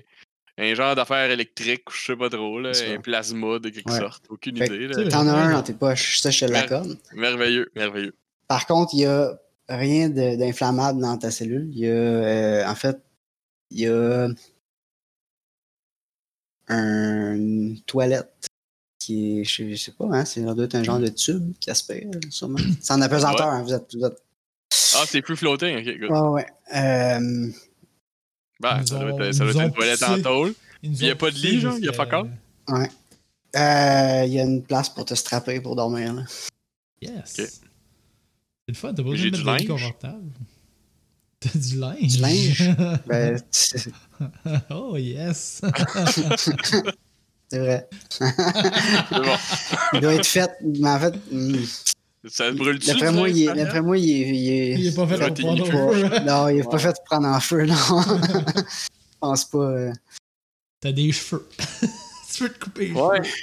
un 0.60 0.74
genre 0.74 0.94
d'affaire 0.94 1.30
électrique, 1.30 1.88
ou 1.88 1.92
je 1.92 2.04
sais 2.06 2.16
pas 2.16 2.28
trop, 2.30 2.60
là. 2.60 2.72
Un 2.88 3.00
plasma 3.00 3.58
de 3.58 3.68
quelque 3.70 3.90
Ouais. 3.90 3.98
sorte. 3.98 4.24
Aucune 4.28 4.56
Fait 4.56 4.66
idée. 4.66 5.08
T'en 5.08 5.26
as 5.26 5.32
un 5.32 5.46
Ouais. 5.48 5.52
dans 5.54 5.62
tes 5.62 5.72
poches, 5.72 6.20
ça 6.20 6.30
je 6.30 6.40
te 6.40 6.44
Ouais. 6.46 6.52
l'accorde. 6.60 6.96
Merveilleux, 7.14 7.70
merveilleux. 7.74 8.14
Par 8.48 8.66
contre, 8.66 8.94
il 8.94 9.00
y 9.00 9.06
a 9.06 9.38
rien 9.68 10.08
de- 10.08 10.36
d'inflammable 10.36 11.00
dans 11.00 11.16
ta 11.18 11.30
cellule. 11.30 11.68
Il 11.72 11.78
y 11.78 11.86
a, 11.88 11.90
euh, 11.92 12.66
en 12.66 12.74
fait, 12.74 12.98
il 13.70 13.80
y 13.80 13.86
a 13.88 14.28
une 16.68 17.80
toilette 17.86 18.46
qui 18.98 19.40
est, 19.40 19.44
je, 19.44 19.70
je 19.70 19.76
sais 19.76 19.92
pas, 19.92 20.04
hein, 20.12 20.24
c'est 20.24 20.44
ça 20.44 20.54
doit 20.54 20.64
être 20.66 20.74
un 20.74 20.82
genre 20.84 20.98
de 21.00 21.08
tube 21.08 21.52
qui 21.58 21.70
aspire, 21.70 22.06
sûrement. 22.30 22.58
C'est 22.80 22.92
en 22.92 23.00
apesanteur, 23.00 23.48
hein, 23.48 23.62
vous 23.62 23.72
êtes, 23.72 23.94
vous 23.94 24.04
êtes- 24.04 24.22
Ah, 24.94 25.04
c'est 25.06 25.22
plus 25.22 25.36
floating, 25.36 25.78
ok, 25.78 25.98
good. 25.98 26.10
Ouais, 26.10 26.28
ouais. 26.28 26.46
Euh, 26.76 27.48
Ben, 28.60 28.78
Ils 28.82 28.88
ça 28.88 28.94
ont- 28.96 29.00
doit 29.00 29.26
être, 29.26 29.32
ça 29.34 29.44
doit 29.44 29.52
être 29.52 29.60
une 29.68 29.72
toilette 29.72 30.02
en 30.02 30.20
tôle. 30.22 30.54
Il 30.82 31.02
y 31.02 31.10
a 31.10 31.16
pas 31.16 31.30
de 31.30 31.36
lit, 31.36 31.60
genre? 31.60 31.74
Il 31.78 31.84
y 31.84 31.88
a 31.88 31.92
jusqu'à- 31.92 32.04
fuck 32.04 32.12
all? 32.12 32.30
ouais. 32.78 32.90
Euh, 33.56 34.24
Il 34.26 34.32
y 34.34 34.38
a 34.40 34.44
une 34.44 34.62
place 34.62 34.88
pour 34.90 35.04
te 35.04 35.14
strapper 35.14 35.60
pour 35.60 35.74
dormir. 35.76 36.12
Là. 36.14 36.22
Yes. 37.02 37.36
Ok. 37.38 37.46
C'est 37.46 37.60
le 38.68 38.74
fun, 38.74 38.94
t'as 38.94 39.02
pas 39.02 39.08
J'ai 39.14 39.30
besoin 39.30 39.30
de 39.30 39.36
du 39.36 39.44
mettre 39.44 39.56
des 39.56 39.62
lits 39.62 39.68
linge? 39.68 39.82
confortables. 39.82 40.30
T'as 41.40 41.58
du 41.58 41.78
linge? 41.78 42.16
Du 42.16 42.18
linge? 42.20 42.70
Ben, 43.06 43.42
c'est 43.50 43.90
oh 44.70 44.96
yes. 44.98 45.62
c'est 47.48 47.58
vrai. 47.58 47.88
C'est 48.10 48.24
bon. 49.10 49.36
Il 49.94 50.00
doit 50.00 50.14
être 50.14 50.26
fait, 50.26 50.50
mais 50.62 50.88
en 50.90 51.00
fait, 51.00 51.14
hmm, 51.32 51.56
Ça 52.28 52.50
te 52.50 52.56
brûle-tu? 52.56 52.86
d'après 52.88 53.12
moi, 53.12 53.28
il 53.30 53.48
est, 53.48 53.80
moi, 53.80 53.96
il 53.96 54.10
est, 54.10 54.28
il 54.28 54.48
est, 54.52 54.70
Il 54.78 54.86
est 54.88 54.94
pas 54.94 55.06
fait 55.06 55.16
pour 55.18 55.34
prendre 55.34 55.64
pas- 55.64 56.18
feu. 56.20 56.24
Non, 56.26 56.48
il 56.48 56.58
est 56.60 56.70
pas 56.70 56.78
fait 56.78 56.92
pour 56.92 57.04
prendre 57.04 57.28
en 57.28 57.40
feu, 57.40 57.64
non. 57.64 57.74
Je 58.56 59.18
pense 59.20 59.44
pas. 59.46 59.58
euh. 59.58 59.92
T'as 60.80 60.92
des 60.92 61.12
cheveux. 61.12 61.48
tu 62.32 62.42
peux 62.44 62.48
te 62.50 62.58
couper 62.64 62.88
les 62.88 62.92
Ouais. 62.94 63.22
cheveux? 63.22 63.34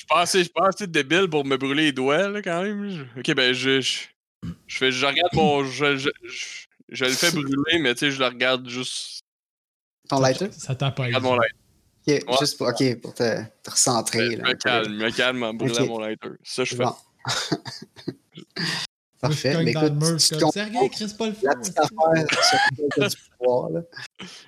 Je 0.00 0.04
pensais, 0.06 0.44
je 0.44 0.50
pensais 0.50 0.86
débile 0.86 1.28
pour 1.28 1.44
me 1.44 1.56
brûler 1.56 1.84
les 1.84 1.92
doigts, 1.92 2.28
là, 2.28 2.40
quand 2.42 2.62
même. 2.62 3.06
Ok, 3.16 3.34
ben, 3.34 3.52
je, 3.52 3.80
je, 3.80 3.98
je 4.66 4.76
fais, 4.78 4.90
je 4.92 5.04
regarde 5.04 5.32
mon, 5.34 5.64
je, 5.64 5.96
je, 5.96 6.08
je, 6.24 6.64
je 6.88 7.04
le 7.04 7.10
fais 7.10 7.30
brûler, 7.30 7.78
mais 7.80 7.94
tu 7.94 8.00
sais, 8.00 8.10
je 8.10 8.18
le 8.18 8.26
regarde 8.26 8.68
juste, 8.68 9.20
Ton 10.08 10.20
lighter? 10.20 10.48
Ça 10.52 10.74
t'a 10.74 10.90
pas 10.90 11.04
je 11.04 11.08
regarde 11.08 11.24
mon 11.24 11.36
lighter. 11.36 11.54
Ok, 12.06 12.28
Ouais. 12.30 12.36
juste 12.40 12.56
pour, 12.58 12.68
ok, 12.68 13.00
pour 13.02 13.12
te, 13.14 13.42
te 13.62 13.70
recentrer. 13.70 14.30
Je 14.32 14.36
là, 14.38 14.48
me 14.48 14.54
calme, 14.54 14.94
me 14.94 15.10
calme 15.10 15.42
en 15.42 15.52
brûlant 15.52 15.86
mon 15.86 15.98
lighter. 15.98 16.28
Ça, 16.42 16.64
je 16.64 16.74
fais. 16.74 16.82
bon. 16.84 16.94
Parfait. 19.20 19.54
Mais 19.64 19.64
le 19.64 19.68
écoute, 19.70 20.18
Sergei, 20.20 20.88
Chris 20.90 21.12
le 21.26 21.32
feu. 21.32 21.46
la 21.48 21.56
petite 21.56 21.76
affaire 21.78 22.26
sur 22.94 23.08
du 23.08 23.16
pouvoir. 23.38 23.70
Là. 23.70 23.80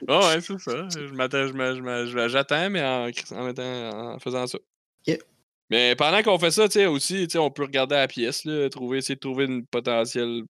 Ah 0.06 0.28
ouais, 0.28 0.40
c'est 0.40 0.58
ça. 0.60 0.88
Je 0.90 1.12
m'attends, 1.12 1.46
je 1.48 2.28
j'attends, 2.28 2.70
mais 2.70 2.80
en, 2.82 3.08
en, 3.36 3.44
mettant- 3.44 4.12
en 4.14 4.18
faisant 4.20 4.46
ça. 4.46 4.58
Ok. 5.08 5.18
Mais 5.70 5.96
pendant 5.96 6.22
qu'on 6.22 6.38
fait 6.38 6.50
ça, 6.52 6.68
tu 6.68 6.74
sais, 6.74 6.86
aussi, 6.86 7.26
tu 7.26 7.32
sais, 7.32 7.38
on 7.38 7.50
peut 7.50 7.62
regarder 7.64 7.96
la 7.96 8.06
pièce, 8.08 8.44
là, 8.44 8.68
trouver, 8.70 8.98
essayer 8.98 9.16
de 9.16 9.20
trouver 9.20 9.44
une 9.46 9.66
potentielle, 9.66 10.42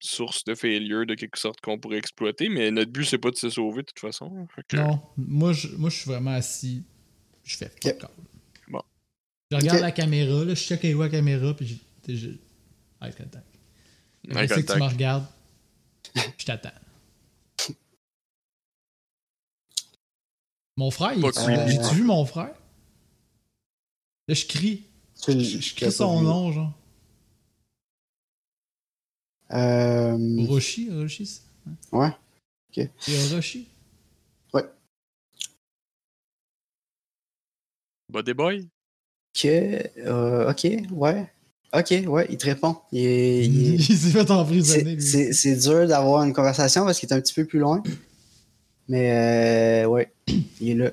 source 0.00 0.44
de 0.44 0.54
failure 0.54 1.06
de 1.06 1.14
quelque 1.14 1.38
sorte 1.38 1.60
qu'on 1.60 1.78
pourrait 1.78 1.98
exploiter, 1.98 2.48
mais 2.48 2.70
notre 2.70 2.90
but, 2.90 3.04
c'est 3.04 3.18
pas 3.18 3.30
de 3.30 3.36
se 3.36 3.50
sauver 3.50 3.82
de 3.82 3.86
toute 3.86 4.00
façon. 4.00 4.46
hein. 4.58 4.62
Non, 4.72 5.00
moi 5.16 5.52
je, 5.52 5.68
moi 5.76 5.90
je 5.90 5.96
suis 5.96 6.10
vraiment 6.10 6.32
assis. 6.32 6.84
Je 7.44 7.56
fais. 7.56 7.70
Bon. 7.84 8.08
Je 9.50 9.56
regarde 9.56 9.78
Ok. 9.78 9.82
la 9.82 9.92
caméra, 9.92 10.44
là, 10.44 10.54
je 10.54 10.60
check 10.60 10.82
où 10.96 11.00
la 11.02 11.08
caméra, 11.08 11.54
puis 11.56 11.66
je. 12.06 12.14
je... 12.14 12.28
Eye 13.02 13.14
contact. 13.14 13.46
Je 14.24 14.34
sais 14.46 14.62
que 14.64 14.72
tu 14.72 14.78
me 14.78 14.84
regardes. 14.86 15.26
Je 16.38 16.44
t'attends. 16.44 16.70
Mon 20.76 20.90
frère, 20.90 21.14
j'ai-tu 21.14 21.94
vu 21.94 22.04
mon 22.04 22.24
frère? 22.24 22.54
Là, 24.28 24.34
je 24.34 24.46
crie. 24.46 24.84
Je, 25.26 25.32
je 25.38 25.74
crie 25.74 25.92
son 25.92 26.20
vu. 26.20 26.26
nom, 26.26 26.52
genre. 26.52 26.72
Euh, 29.52 30.44
Orochi, 30.46 30.88
c'est 31.08 31.24
ça? 31.24 31.42
ouais. 31.92 32.10
C'est 33.00 33.32
Orochi? 33.32 33.68
Body 38.08 38.32
boy? 38.34 38.68
Que, 39.40 39.80
euh, 40.06 40.50
ok, 40.50 40.66
ouais. 40.92 41.26
Ok, 41.72 41.94
ouais, 42.08 42.26
il 42.30 42.36
te 42.36 42.46
répond. 42.46 42.76
Il 42.92 43.06
est- 43.06 43.44
il 43.46 43.74
est- 43.74 43.76
Il 43.90 43.96
s'est 43.96 44.10
fait 44.10 44.30
emprisonner, 44.30 44.96
lui. 44.96 45.32
C'est 45.32 45.54
dur 45.56 45.86
d'avoir 45.86 46.24
une 46.24 46.32
conversation 46.32 46.84
parce 46.84 46.98
qu'il 46.98 47.08
est 47.08 47.12
un 47.14 47.20
petit 47.20 47.32
peu 47.34 47.44
plus 47.44 47.58
loin. 47.60 47.82
Mais 48.88 49.82
euh, 49.84 49.86
ouais, 49.86 50.12
il 50.60 50.70
est 50.70 50.74
là. 50.74 50.90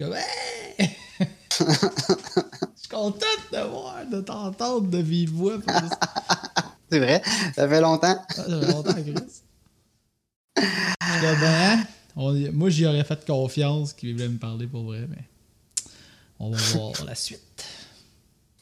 Je 1.58 1.64
suis 2.76 2.88
content 2.90 3.18
de 3.50 3.56
te 3.56 3.68
voir, 3.68 4.06
de 4.10 4.20
t'entendre 4.20 4.88
de 4.88 4.98
vive 4.98 5.30
voix. 5.30 5.58
C'est 6.90 6.98
vrai, 6.98 7.22
ça 7.54 7.68
fait 7.68 7.80
longtemps. 7.80 8.20
Ça 8.34 8.44
fait 8.44 8.50
longtemps, 8.72 8.92
Chris. 8.92 9.14
Je 10.58 10.62
suis 10.62 11.20
comme, 11.22 11.40
ben, 11.40 11.78
on 12.16 12.34
y- 12.36 12.50
moi, 12.50 12.68
j'y 12.68 12.84
aurais 12.86 13.04
fait 13.04 13.24
confiance 13.24 13.92
qu'il 13.94 14.12
voulait 14.12 14.28
me 14.28 14.38
parler 14.38 14.66
pour 14.66 14.84
vrai, 14.84 15.06
mais 15.08 15.24
on 16.42 16.50
va 16.50 16.58
voir 16.74 17.04
la 17.06 17.14
suite. 17.14 17.64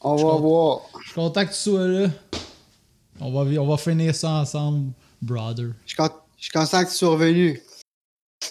On 0.03 0.17
Je 0.17 0.25
va 0.25 0.35
voir. 0.37 0.81
Je 1.01 1.07
suis 1.07 1.15
content 1.15 1.45
que 1.45 1.51
tu 1.51 1.57
sois 1.57 1.87
là. 1.89 2.09
On 3.21 3.33
va, 3.33 3.61
on 3.61 3.67
va 3.67 3.77
finir 3.77 4.15
ça 4.15 4.31
ensemble, 4.31 4.93
brother. 5.21 5.73
Je 5.85 5.89
suis 5.89 5.97
con- 5.97 6.09
je 6.37 6.43
suis 6.45 6.53
conscient 6.53 6.85
que 6.85 6.91
tu 6.91 6.97
sois 6.97 7.11
revenu. 7.11 7.61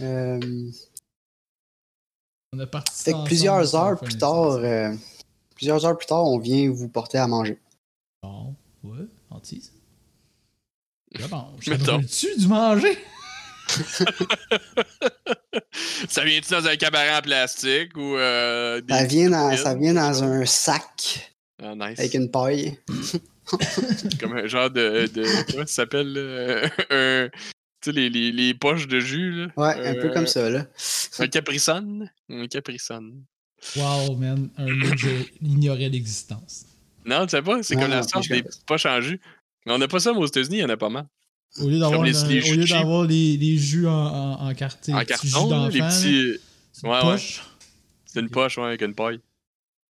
Euh, 0.00 0.40
On 2.52 2.58
a 2.58 2.66
parti 2.66 2.92
fait 2.92 2.96
ça 2.96 3.12
que 3.12 3.16
ensemble, 3.18 3.26
plusieurs 3.28 3.74
heures 3.76 4.00
plus 4.00 4.18
tard, 4.18 4.50
euh, 4.54 4.92
plusieurs 5.54 5.86
heures 5.86 5.96
plus 5.96 6.06
tard, 6.08 6.24
on 6.24 6.40
vient 6.40 6.68
vous 6.68 6.88
porter 6.88 7.18
à 7.18 7.28
manger. 7.28 7.60
Bon, 8.20 8.56
ouais, 8.82 9.06
hantise. 9.30 9.70
Là, 11.12 11.28
bon, 11.28 11.44
je 11.60 11.74
tu 12.08 12.36
du 12.40 12.48
manger? 12.48 12.98
ça 16.08 16.24
vient-tu 16.24 16.50
dans 16.50 16.66
un 16.66 16.76
cabaret 16.76 17.16
en 17.16 17.22
plastique 17.22 17.96
ou 17.96 18.16
euh, 18.16 18.80
des 18.80 18.92
Ça 18.94 19.04
vient 19.04 19.30
dans, 19.30 19.56
ça 19.56 19.74
vient 19.74 19.94
dans 19.94 20.22
un 20.24 20.44
sac 20.44 21.32
Ah, 21.62 21.74
nice. 21.74 21.98
avec 21.98 22.14
une 22.14 22.30
paille. 22.30 22.78
Comme 24.20 24.36
un 24.36 24.46
genre 24.46 24.70
de. 24.70 25.06
de 25.12 25.24
comment 25.52 25.66
ça 25.66 25.74
s'appelle 25.84 26.14
Tu 27.80 27.90
sais, 27.90 27.92
les, 27.92 28.08
les, 28.08 28.32
les 28.32 28.54
poches 28.54 28.88
de 28.88 28.98
jus, 28.98 29.30
là? 29.32 29.46
Ouais, 29.58 29.88
un 29.88 29.94
peu 30.00 30.08
Euh, 30.08 30.12
comme 30.14 30.26
ça, 30.26 30.48
là. 30.48 30.64
Un 31.18 31.26
Capri-Sun. 31.26 32.10
Un 32.30 32.46
Capri-Sun. 32.46 33.12
Wow, 33.76 34.16
man, 34.16 34.48
un 34.56 34.72
mot 34.72 34.90
que 34.90 34.96
j'ignorais 35.42 35.90
l'existence. 35.90 36.64
Non, 37.04 37.26
tu 37.26 37.32
sais 37.32 37.42
pas, 37.42 37.62
c'est 37.62 37.76
comme 37.76 37.90
la 37.90 38.02
sorte 38.02 38.26
des 38.30 38.42
petites 38.42 38.64
poches 38.64 38.86
en 38.86 39.02
jus. 39.02 39.20
Mais 39.66 39.72
on 39.74 39.78
n'a 39.78 39.86
pas 39.88 40.00
ça, 40.00 40.14
mais 40.14 40.18
aux 40.20 40.26
États-Unis, 40.26 40.56
il 40.56 40.60
y 40.60 40.64
en 40.64 40.70
a 40.70 40.78
pas 40.78 40.88
mal. 40.88 41.04
Au 41.60 41.68
lieu 41.68 41.78
d'avoir 41.78 42.02
les- 42.02 42.12
les 42.12 42.40
au 42.40 42.44
jus 42.44 42.56
lieu 42.56 42.66
cheap. 42.66 42.76
d'avoir 42.76 43.04
les, 43.04 43.36
les 43.36 43.56
jus 43.56 43.86
en, 43.86 43.92
en, 43.92 44.54
carton, 44.54 44.96
les 44.98 45.04
petits. 45.04 45.30
c'est 46.72 46.86
une 46.86 46.88
ouais, 46.90 46.96
ouais. 46.96 47.00
poche. 47.02 47.42
C'est 48.06 48.20
une 48.20 48.28
poche, 48.30 48.58
ouais, 48.58 48.64
avec 48.66 48.82
une 48.82 48.94
paille. 48.94 49.20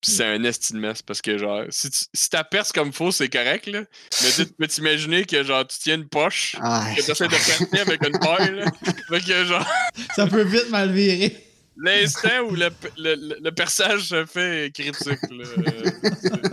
C'est 0.02 0.24
un 0.24 0.44
esti 0.44 0.74
de 0.74 0.78
mess 0.78 1.02
parce 1.02 1.20
que, 1.20 1.36
genre, 1.38 1.62
si 1.70 1.90
tu 1.90 1.98
si 2.14 2.30
t'as 2.30 2.44
perce 2.44 2.70
comme 2.70 2.92
faux, 2.92 3.10
c'est 3.10 3.28
correct, 3.28 3.66
là. 3.66 3.80
Mais 4.22 4.30
tu 4.36 4.46
peux 4.52 4.66
t'imaginer 4.68 5.24
que, 5.24 5.42
genre, 5.42 5.66
tu 5.66 5.78
tiens 5.80 5.96
une 5.96 6.06
poche, 6.08 6.54
Ah, 6.60 6.86
que 6.96 7.02
t'essaies 7.02 7.24
de 7.24 7.30
percer 7.30 7.66
avec 7.80 8.06
une 8.06 8.18
paille, 8.18 8.54
là. 8.56 8.66
Fait 9.08 9.20
que, 9.20 9.44
genre, 9.46 9.66
Ça 10.14 10.26
peut 10.28 10.44
vite 10.44 10.70
mal 10.70 10.92
virer. 10.92 11.36
l'instant 11.78 12.42
où 12.48 12.54
le, 12.54 12.68
le, 12.98 13.14
le- 13.16 13.38
le 13.42 13.50
perçage 13.52 14.02
se 14.02 14.24
fait 14.26 14.66
est 14.66 14.70
critique, 14.70 15.18
là. 15.30 15.44
Euh, 15.58 15.90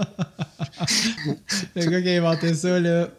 Le 1.75 1.85
gars 1.85 2.01
qui 2.01 2.09
a 2.09 2.17
inventé 2.17 2.53
ça, 2.55 2.79
là. 2.79 3.09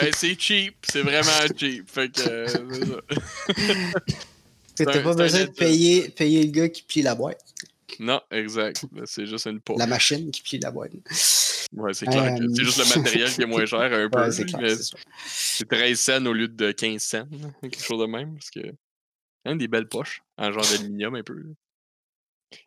Ben, 0.00 0.12
c'est 0.14 0.38
cheap, 0.40 0.74
c'est 0.88 1.02
vraiment 1.02 1.30
cheap. 1.58 1.88
Fait 1.90 2.10
que, 2.10 2.20
euh, 2.28 2.46
c'est 2.48 2.86
ça. 2.86 3.00
T'as 4.92 5.02
pas 5.02 5.14
besoin 5.14 5.44
de 5.44 5.50
payer, 5.50 6.08
payer 6.10 6.42
le 6.44 6.50
gars 6.50 6.68
qui 6.68 6.82
plie 6.82 7.02
la 7.02 7.14
boîte. 7.14 7.40
Non, 7.98 8.20
exact. 8.30 8.84
C'est 9.06 9.24
juste 9.26 9.46
une 9.46 9.60
poche. 9.60 9.78
La 9.78 9.86
machine 9.86 10.30
qui 10.30 10.42
plie 10.42 10.58
la 10.58 10.70
boîte. 10.70 10.92
Ouais, 11.72 11.94
c'est 11.94 12.04
clair. 12.06 12.34
que 12.38 12.42
Euh, 12.44 12.48
C'est 12.54 12.64
juste 12.64 12.78
le 12.94 12.98
matériel 13.00 13.30
qui 13.32 13.42
est 13.42 13.46
moins 13.46 13.64
cher 13.64 13.80
un 13.80 14.08
peu. 14.10 14.20
Ouais, 14.20 14.30
c'est 14.32 14.44
clair, 14.44 14.60
mais 14.60 14.68
c'est 14.76 14.82
sûr. 14.82 14.98
c'est 15.26 15.68
13 15.68 15.98
cents 15.98 16.26
au 16.26 16.32
lieu 16.34 16.48
de 16.48 16.72
15 16.72 17.02
cents. 17.02 17.26
Quelque 17.62 17.82
chose 17.82 18.00
de 18.00 18.06
même. 18.06 18.34
Parce 18.34 18.50
que. 18.50 18.60
Même 19.46 19.56
des 19.58 19.68
belles 19.68 19.88
poches. 19.88 20.20
En 20.36 20.52
genre 20.52 20.64
d'aluminium 20.70 21.14
un 21.14 21.22
peu. 21.22 21.42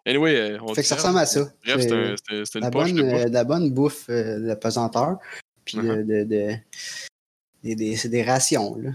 Anyway, 0.06 0.36
euh, 0.36 0.58
on 0.62 0.74
Fait 0.74 0.82
que 0.82 0.88
ça 0.88 0.96
ressemble 0.96 1.20
à 1.20 1.26
ça. 1.26 1.42
Bref, 1.64 1.82
c'est 1.82 1.90
C'est 1.90 1.94
un- 1.94 2.16
c'est 2.30 2.46
c'est 2.46 2.60
la 2.60 2.68
une 2.68 2.72
poche 2.72 2.92
bonne, 2.94 2.96
de 2.96 3.04
euh, 3.04 3.12
bouffe. 3.12 3.26
de 3.26 3.34
la 3.34 3.44
bonne 3.44 3.72
bouffe 3.72 4.06
euh, 4.10 4.40
de 4.50 4.54
pesanteur. 4.56 5.18
Puis 5.66 5.78
Uh-huh. 5.78 5.90
euh, 5.92 6.04
de, 6.04 6.24
de- 6.24 6.56
des, 7.64 7.76
des- 7.76 7.96
c'est 7.96 8.10
des 8.10 8.24
rations. 8.24 8.76
Là. 8.76 8.92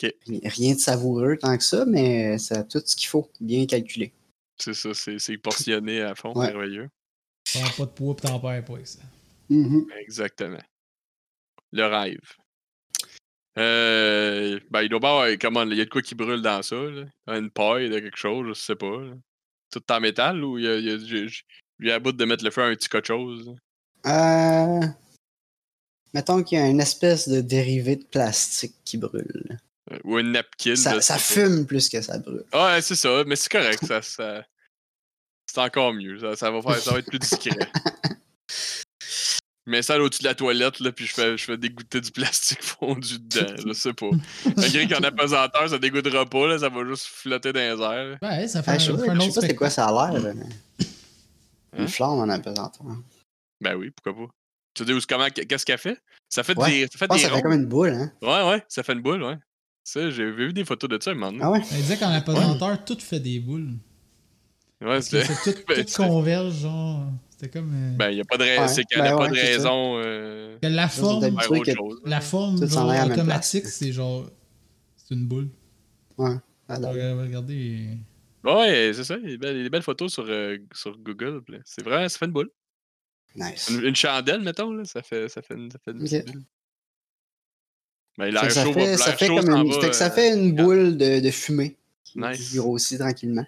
Rien 0.00 0.74
de 0.74 0.78
savoureux 0.78 1.36
tant 1.38 1.56
que 1.56 1.64
ça, 1.64 1.84
mais 1.86 2.38
ça 2.38 2.58
a 2.60 2.64
tout 2.64 2.82
ce 2.84 2.94
qu'il 2.96 3.08
faut, 3.08 3.30
bien 3.40 3.66
calculé. 3.66 4.12
C'est 4.58 4.74
ça, 4.74 4.94
c'est 4.94 5.18
c'est 5.18 5.38
portionné 5.38 6.02
à 6.02 6.14
fond. 6.14 6.34
Ouais. 6.34 6.46
Merveilleux. 6.46 6.88
Pas 7.54 7.84
de 7.84 7.90
poids 7.90 8.14
t'en 8.14 8.40
perds 8.40 8.64
pas 8.64 8.74
avec 8.74 8.86
ça. 8.86 9.00
Exactement. 10.00 10.62
Le 11.72 11.84
rêve. 11.84 12.20
Euh, 13.58 14.60
ben, 14.70 14.82
il 14.82 14.88
doit 14.88 15.00
pas 15.00 15.10
avoir. 15.10 15.38
Comment, 15.40 15.62
il 15.62 15.76
y 15.76 15.80
a 15.80 15.84
de 15.84 15.90
quoi 15.90 16.02
qui 16.02 16.14
brûle 16.14 16.42
dans 16.42 16.62
ça, 16.62 16.76
là? 16.76 17.04
Une 17.28 17.50
paille 17.50 17.88
de 17.88 17.98
quelque 18.00 18.18
chose, 18.18 18.46
je 18.48 18.52
sais 18.52 18.76
pas. 18.76 19.00
là. 19.00 19.14
Tout 19.70 19.82
en 19.90 20.00
métal 20.00 20.44
ou 20.44 20.58
il 20.58 20.64
y 20.64 20.68
a, 20.68 20.76
il 20.76 21.30
y 21.80 21.90
à 21.90 21.98
bout 21.98 22.12
de 22.12 22.24
mettre 22.24 22.44
le 22.44 22.50
feu 22.50 22.62
à 22.62 22.66
un 22.66 22.74
petit 22.74 22.88
quelque 22.88 23.06
chose? 23.06 23.46
là? 24.04 24.82
Euh, 24.82 24.86
mettons 26.16 26.42
qu'il 26.42 26.58
y 26.58 26.60
a 26.62 26.66
une 26.66 26.80
espèce 26.80 27.28
de 27.28 27.42
dérivé 27.42 27.96
de 27.96 28.04
plastique 28.04 28.74
qui 28.86 28.96
brûle. 28.96 29.58
Euh, 29.92 29.98
Ou 30.04 30.18
une 30.18 30.32
napkin. 30.32 30.74
Ça, 30.74 30.98
ça 31.02 31.18
sais 31.18 31.34
fume 31.40 31.66
plus 31.66 31.90
que 31.90 32.00
ça 32.00 32.18
brûle. 32.18 32.42
Ouais, 32.54 32.80
c'est 32.80 32.96
ça, 32.96 33.22
mais 33.26 33.36
c'est 33.36 33.52
correct. 33.52 33.84
ça, 33.86 34.00
ça- 34.00 34.44
C'est 35.46 35.60
encore 35.60 35.92
mieux. 35.92 36.18
Ça, 36.18 36.34
ça 36.36 36.50
va 36.50 36.62
faire, 36.62 36.76
ça 36.78 36.92
va 36.92 36.98
être 37.00 37.06
plus 37.08 37.18
discret. 37.18 37.50
Mais 39.68 39.82
ça 39.82 40.00
au-dessus 40.00 40.22
de 40.22 40.28
la 40.28 40.34
toilette, 40.36 40.78
là, 40.78 40.92
puis 40.92 41.06
je 41.06 41.12
fais, 41.12 41.36
je 41.36 41.44
fais 41.44 41.56
dégoûter 41.56 42.00
du 42.00 42.12
plastique 42.12 42.62
fondu 42.62 43.18
dedans. 43.18 43.52
Je 43.66 43.72
sais 43.72 43.92
pas. 43.92 44.10
Malgré 44.56 44.86
qu'en 44.86 45.02
apesanteur, 45.02 45.68
ça 45.68 45.78
dégoûtera 45.78 46.24
pas, 46.24 46.46
là, 46.46 46.58
ça 46.60 46.68
va 46.68 46.84
juste 46.84 47.06
flotter 47.06 47.52
dans 47.52 47.58
les 47.58 47.82
airs. 47.82 48.18
Ouais, 48.22 48.46
ça 48.46 48.62
fait, 48.62 48.70
Ah, 48.70 48.78
je 48.78 48.84
sais 48.84 48.90
un, 48.92 48.94
je 49.14 49.20
sais 49.20 49.26
autre 49.28 49.34
pas 49.40 49.46
c'est 49.48 49.54
quoi 49.56 49.70
ça 49.70 49.86
a 49.88 50.12
l'air. 50.12 50.22
là, 50.22 50.34
mais- 50.34 50.44
Hein? 51.72 51.78
Une 51.82 51.88
flamme 51.88 52.10
en 52.10 52.28
apesanteur. 52.28 52.86
Ben 53.60 53.74
oui, 53.74 53.90
pourquoi 53.90 54.26
pas. 54.28 54.32
Tu 54.76 54.84
dis 54.84 54.92
comment, 55.08 55.26
qu'est-ce 55.30 55.64
qu'elle 55.64 55.78
fait? 55.78 55.98
Ça 56.28 56.42
fait 56.42 56.56
Ouais. 56.58 56.70
des, 56.70 56.80
ça 56.82 56.88
Je 56.92 56.98
fait 56.98 57.06
pense 57.08 57.16
des 57.16 57.22
ça 57.24 57.34
fait 57.34 57.42
comme 57.42 57.52
une 57.52 57.66
boule, 57.66 57.88
hein? 57.90 58.12
Ouais, 58.20 58.48
ouais, 58.50 58.62
ça 58.68 58.82
fait 58.82 58.92
une 58.92 59.00
boule, 59.00 59.22
ouais. 59.22 59.36
Ça, 59.82 60.10
j'ai 60.10 60.30
vu 60.30 60.52
des 60.52 60.64
photos 60.64 60.90
de 60.90 60.98
ça 61.00 61.12
un 61.12 61.14
moment 61.14 61.32
donné. 61.32 61.44
Ah 61.44 61.50
ouais? 61.52 61.62
Elle 61.70 61.76
disait 61.78 61.96
qu'en 61.96 62.10
apesanteur, 62.10 62.84
tout 62.84 62.98
fait 63.00 63.20
des 63.20 63.40
boules. 63.40 63.70
Ouais, 64.82 65.00
c'est 65.00 65.22
tout, 65.24 65.54
Ben, 65.68 65.84
tout 65.84 66.02
converge, 66.02 66.54
genre. 66.60 67.06
C'était 67.30 67.48
comme. 67.58 67.72
euh, 67.74 67.96
Ben, 67.96 68.10
y 68.10 68.20
a 68.20 68.24
pas 68.24 68.36
de 68.36 68.42
raison. 68.42 68.62
Ouais, 68.62 68.68
c'est 68.68 68.84
qu'elle 68.84 69.00
ben 69.02 69.14
a 69.14 69.16
pas 69.16 69.22
ouais, 69.24 69.30
de 69.30 69.34
raison. 69.34 70.00
Euh... 70.04 70.58
que 70.60 70.66
la 70.66 70.88
forme, 70.88 71.20
que- 71.62 72.08
la 72.08 72.20
forme 72.20 72.66
genre, 72.68 73.06
automatique, 73.06 73.66
c'est 73.66 73.92
genre. 73.92 74.28
C'est 74.96 75.14
une 75.14 75.26
boule. 75.26 75.48
Ah, 76.18 76.40
là. 76.78 76.90
Regardez. 76.90 77.88
Ouais, 78.44 78.92
c'est 78.94 79.04
ça. 79.04 79.16
Il 79.22 79.30
y 79.30 79.34
a 79.34 79.52
des 79.52 79.70
belles, 79.70 79.82
photos 79.82 80.12
sur, 80.12 80.24
euh, 80.28 80.58
sur 80.72 80.98
Google. 80.98 81.42
C'est 81.64 81.82
vrai, 81.84 82.08
ça 82.08 82.18
fait 82.18 82.26
une 82.26 82.32
boule. 82.32 82.50
Nice. 83.36 83.68
Une, 83.68 83.84
une 83.84 83.96
chandelle, 83.96 84.40
mettons, 84.40 84.72
là, 84.72 84.84
ça 84.84 85.02
fait, 85.02 85.28
ça 85.28 85.42
fait 85.42 85.54
une, 85.54 85.70
ça 85.70 85.78
fait 85.78 85.90
une 85.92 86.06
Fait 86.06 86.20
l'air 88.18 88.50
chaud, 88.50 88.72
va- 88.72 88.80
fait, 88.80 88.96
ça 88.96 89.16
fait 89.16 89.28
comme 89.28 89.50
une, 89.50 89.70
va, 89.72 89.80
fait 89.80 89.90
que 89.90 89.96
ça 89.96 90.06
euh, 90.06 90.10
fait 90.10 90.32
une 90.34 90.54
boule 90.54 90.96
de, 90.96 91.20
de 91.20 91.30
fumée 91.30 91.76
qui, 92.02 92.18
Nice. 92.18 92.54
grossit 92.56 92.98
tranquillement. 92.98 93.46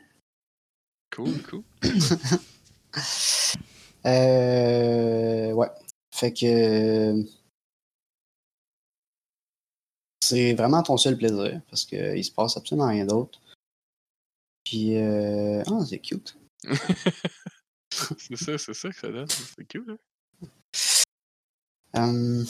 Cool, 1.10 1.42
cool. 1.42 1.62
Euh, 4.06 5.52
ouais. 5.52 5.68
Fait 6.14 6.32
que 6.32 7.22
c'est 10.20 10.54
vraiment 10.54 10.82
ton 10.82 10.96
seul 10.96 11.16
plaisir 11.18 11.60
parce 11.68 11.84
qu'il 11.84 12.24
se 12.24 12.30
passe 12.30 12.56
absolument 12.56 12.88
rien 12.88 13.04
d'autre. 13.04 13.38
Puis, 14.64 14.96
euh... 14.96 15.62
ah, 15.66 15.84
c'est 15.86 15.98
cute. 15.98 16.38
c'est 17.90 18.36
ça, 18.36 18.58
c'est 18.58 18.74
ça 18.74 18.88
que 18.90 18.96
ça 18.96 19.08
donne. 19.10 19.28
C'est 19.28 19.72
cool, 19.72 19.96
hein? 19.96 19.98
Euh, 21.96 22.44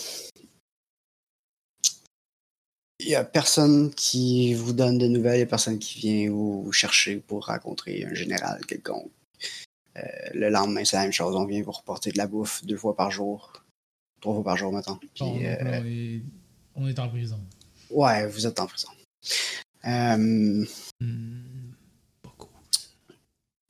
Il 3.01 3.09
y 3.09 3.15
a 3.15 3.25
personne 3.25 3.95
qui 3.95 4.55
vous 4.55 4.73
donne 4.73 4.99
de 4.99 5.07
nouvelles, 5.07 5.37
il 5.37 5.41
y 5.41 5.43
a 5.43 5.47
personne 5.47 5.79
qui 5.79 6.01
vient 6.01 6.31
vous 6.31 6.73
chercher 6.73 7.19
pour 7.19 7.47
rencontrer 7.47 8.05
un 8.05 8.15
général 8.15 8.65
quelconque. 8.67 9.13
Euh, 9.97 10.01
le 10.35 10.49
lendemain, 10.51 10.85
c'est 10.85 10.97
la 10.97 11.03
même 11.03 11.13
chose. 11.13 11.37
On 11.37 11.47
vient 11.47 11.63
vous 11.63 11.71
reporter 11.71 12.11
de 12.11 12.19
la 12.19 12.27
bouffe 12.27 12.65
deux 12.65 12.77
fois 12.77 12.97
par 12.97 13.13
jour. 13.13 13.65
Trois 14.21 14.35
fois 14.35 14.45
par 14.45 14.57
jour, 14.57 14.73
maintenant. 14.73 14.99
Puis, 15.15 15.47
euh, 15.47 15.85
est, 15.85 16.23
on 16.75 16.89
est 16.89 16.99
en 16.99 17.09
prison. 17.09 17.41
ouais, 17.91 18.27
vous 18.27 18.47
êtes 18.49 18.59
en 18.59 18.67
prison. 18.67 18.89
Euh. 19.85 20.67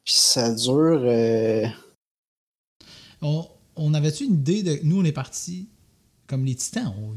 Puis 0.08 0.16
ça 0.16 0.50
dure. 0.54 1.02
euh, 1.04 1.66
On, 3.20 3.46
on 3.76 3.92
avait-tu 3.92 4.24
une 4.24 4.36
idée 4.36 4.62
de. 4.62 4.78
Nous, 4.82 4.98
on 4.98 5.04
est 5.04 5.12
partis 5.12 5.68
comme 6.26 6.46
les 6.46 6.54
titans. 6.54 6.94
on- 6.98 7.14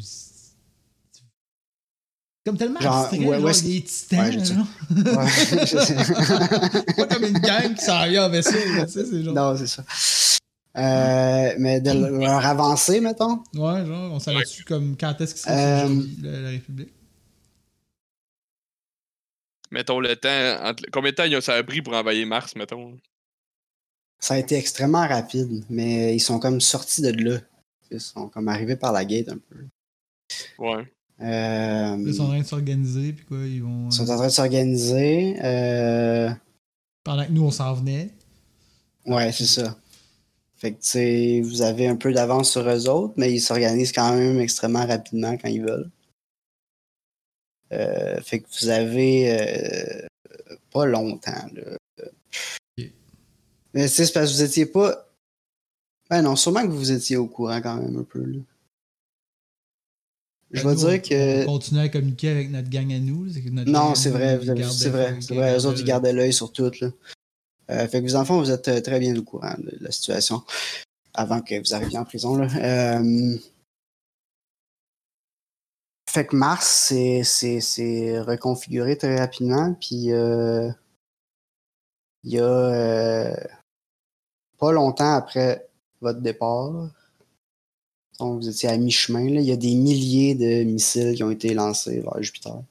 Comme 2.46 2.58
tellement 2.58 2.82
Genre, 2.82 2.94
abstrait, 2.96 3.20
ouais, 3.20 3.36
genre, 3.38 3.46
ouais, 3.46 3.54
c'est- 3.54 3.68
les 3.68 3.82
titans. 3.84 4.20
ouais, 4.20 4.44
genre. 4.44 4.68
pas 6.98 7.08
comme 7.08 7.24
une 7.24 7.40
gang 7.40 7.74
qui 7.76 7.86
s'en 7.86 8.06
vient 8.10 8.26
en 8.26 8.30
vaisseau. 8.30 8.58
c'est 8.88 9.24
genre. 9.24 9.34
non, 9.36 9.56
c'est 9.58 9.68
ça. 9.68 9.86
Euh, 10.78 11.54
mais 11.60 11.80
de 11.80 11.92
leur 11.92 12.46
avancée, 12.46 13.00
mettons. 13.00 13.42
Ouais, 13.54 13.86
genre, 13.86 14.12
on 14.12 14.20
savait-tu 14.20 14.66
comme 14.66 14.98
quand 14.98 15.16
est-ce 15.22 15.34
qu'ils 15.36 15.44
sont 15.44 15.50
Euh, 15.50 15.88
la 16.44 16.50
République? 16.50 16.92
Mettons 19.72 20.00
le 20.00 20.16
temps. 20.16 20.64
entre- 20.66 20.84
Combien 20.92 21.12
de 21.12 21.16
temps 21.16 21.24
il 21.24 21.36
a- 21.36 21.42
ça 21.42 21.54
a 21.56 21.64
pris 21.64 21.82
pour 21.82 21.94
envahir 21.94 22.28
Mars, 22.28 22.56
mettons? 22.56 22.98
Ça 24.20 24.36
a 24.36 24.38
été 24.38 24.56
extrêmement 24.56 25.08
rapide, 25.08 25.64
mais 25.70 26.16
ils 26.16 26.20
sont 26.20 26.40
comme 26.40 26.62
sortis 26.62 27.02
de 27.02 27.10
là. 27.12 27.40
Ils 27.90 28.00
sont 28.00 28.28
comme 28.30 28.48
arrivés 28.50 28.76
par 28.76 28.92
la 28.92 29.04
gate 29.06 29.30
un 29.30 29.38
peu. 29.38 29.66
Ouais. 30.60 30.84
Euh, 31.22 31.98
Ils 32.06 32.14
sont 32.16 32.24
en 32.24 32.28
train 32.30 32.40
de 32.40 32.46
s'organiser, 32.46 33.14
puis 33.14 33.26
quoi, 33.26 33.38
ils 33.40 33.62
vont. 33.64 33.90
ils 33.90 33.94
sont 33.94 34.10
euh, 34.10 34.14
en 34.14 34.18
train 34.18 34.28
de 34.28 34.32
s'organiser. 34.32 35.38
Euh, 35.44 36.30
Pendant 37.04 37.26
que 37.26 37.32
nous, 37.32 37.44
on 37.44 37.52
s'en 37.52 37.74
venait. 37.74 38.10
ouais, 39.06 39.32
c'est 39.32 39.46
ça. 39.46 39.78
Fait 40.58 40.72
que, 40.74 40.82
tu 40.82 40.88
sais, 40.90 41.42
vous 41.44 41.62
avez 41.64 41.88
un 41.88 41.96
peu 41.96 42.14
d'avance 42.14 42.52
sur 42.52 42.68
eux 42.70 42.88
autres, 42.88 43.14
mais 43.18 43.32
ils 43.34 43.40
s'organisent 43.42 43.92
quand 43.92 44.16
même 44.16 44.40
extrêmement 44.40 44.86
rapidement 44.86 45.36
quand 45.38 45.48
ils 45.50 45.62
veulent. 45.64 45.90
Euh, 47.72 48.20
fait 48.22 48.40
que 48.40 48.48
vous 48.60 48.70
avez 48.70 49.40
euh, 49.40 50.08
pas 50.72 50.86
longtemps, 50.86 51.48
là. 51.54 51.78
Mais 53.74 53.88
c'est 53.88 54.12
parce 54.12 54.32
que 54.32 54.36
vous 54.36 54.44
étiez 54.44 54.66
pas. 54.66 55.08
Ben 56.10 56.22
non, 56.22 56.36
sûrement 56.36 56.64
que 56.64 56.74
vous 56.74 56.92
étiez 56.92 57.16
au 57.16 57.28
courant 57.28 57.62
quand 57.62 57.78
même 57.78 57.98
un 57.98 58.04
peu, 58.04 58.20
là. 58.20 58.40
Je 60.52 60.68
vais 60.68 60.76
dire 60.76 61.02
que. 61.02 61.44
On 61.44 61.54
continue 61.54 61.80
à 61.80 61.88
communiquer 61.90 62.30
avec 62.30 62.52
notre 62.52 62.70
gang 62.70 62.92
à 62.92 63.00
nous. 63.00 63.26
notre 63.52 63.72
Non, 63.72 63.96
c'est 63.96 64.10
vrai, 64.10 64.38
c'est 64.44 64.90
vrai, 64.90 65.18
c'est 65.22 65.34
vrai. 65.34 65.58
Eux 65.58 65.66
autres, 65.66 65.80
ils 65.80 65.86
gardaient- 65.86 66.12
l'œil 66.12 66.34
sur 66.34 66.52
tout. 66.52 66.72
Là. 66.82 66.92
Euh, 67.70 67.88
fait 67.88 68.02
que 68.02 68.08
vous, 68.08 68.18
enfants, 68.18 68.40
vous 68.40 68.52
êtes 68.52 68.84
très 68.84 69.00
bien 69.00 69.16
au 69.16 69.24
courant 69.24 69.56
de 69.58 69.78
la 69.80 69.92
situation 69.92 70.44
avant 71.14 71.42
que 71.42 71.58
vous 71.58 71.74
arriviez 71.74 71.98
en 71.98 72.04
prison. 72.04 72.36
Là. 72.36 72.48
Euh, 72.58 73.38
Fait 76.12 76.26
que 76.28 76.36
Mars, 76.36 76.92
c'est- 77.24 78.20
reconfiguré 78.20 78.98
très 78.98 79.18
rapidement. 79.18 79.74
Puis 79.80 80.12
euh, 80.12 80.70
il 82.26 82.34
y 82.34 82.40
a 82.40 82.44
euh, 82.44 83.34
pas 84.58 84.74
longtemps 84.74 85.14
après 85.14 85.70
votre 86.02 86.20
départ, 86.20 86.90
donc 88.20 88.42
vous 88.42 88.50
étiez 88.50 88.68
à 88.68 88.78
mi-chemin, 88.78 89.22
il 89.26 89.42
y 89.42 89.54
a 89.54 89.56
des 89.56 89.74
milliers 89.74 90.36
de 90.36 90.64
missiles 90.64 91.16
qui 91.16 91.24
ont 91.24 91.32
été 91.32 91.54
lancés 91.54 92.02
vers 92.02 92.22
Jupiter 92.22 92.62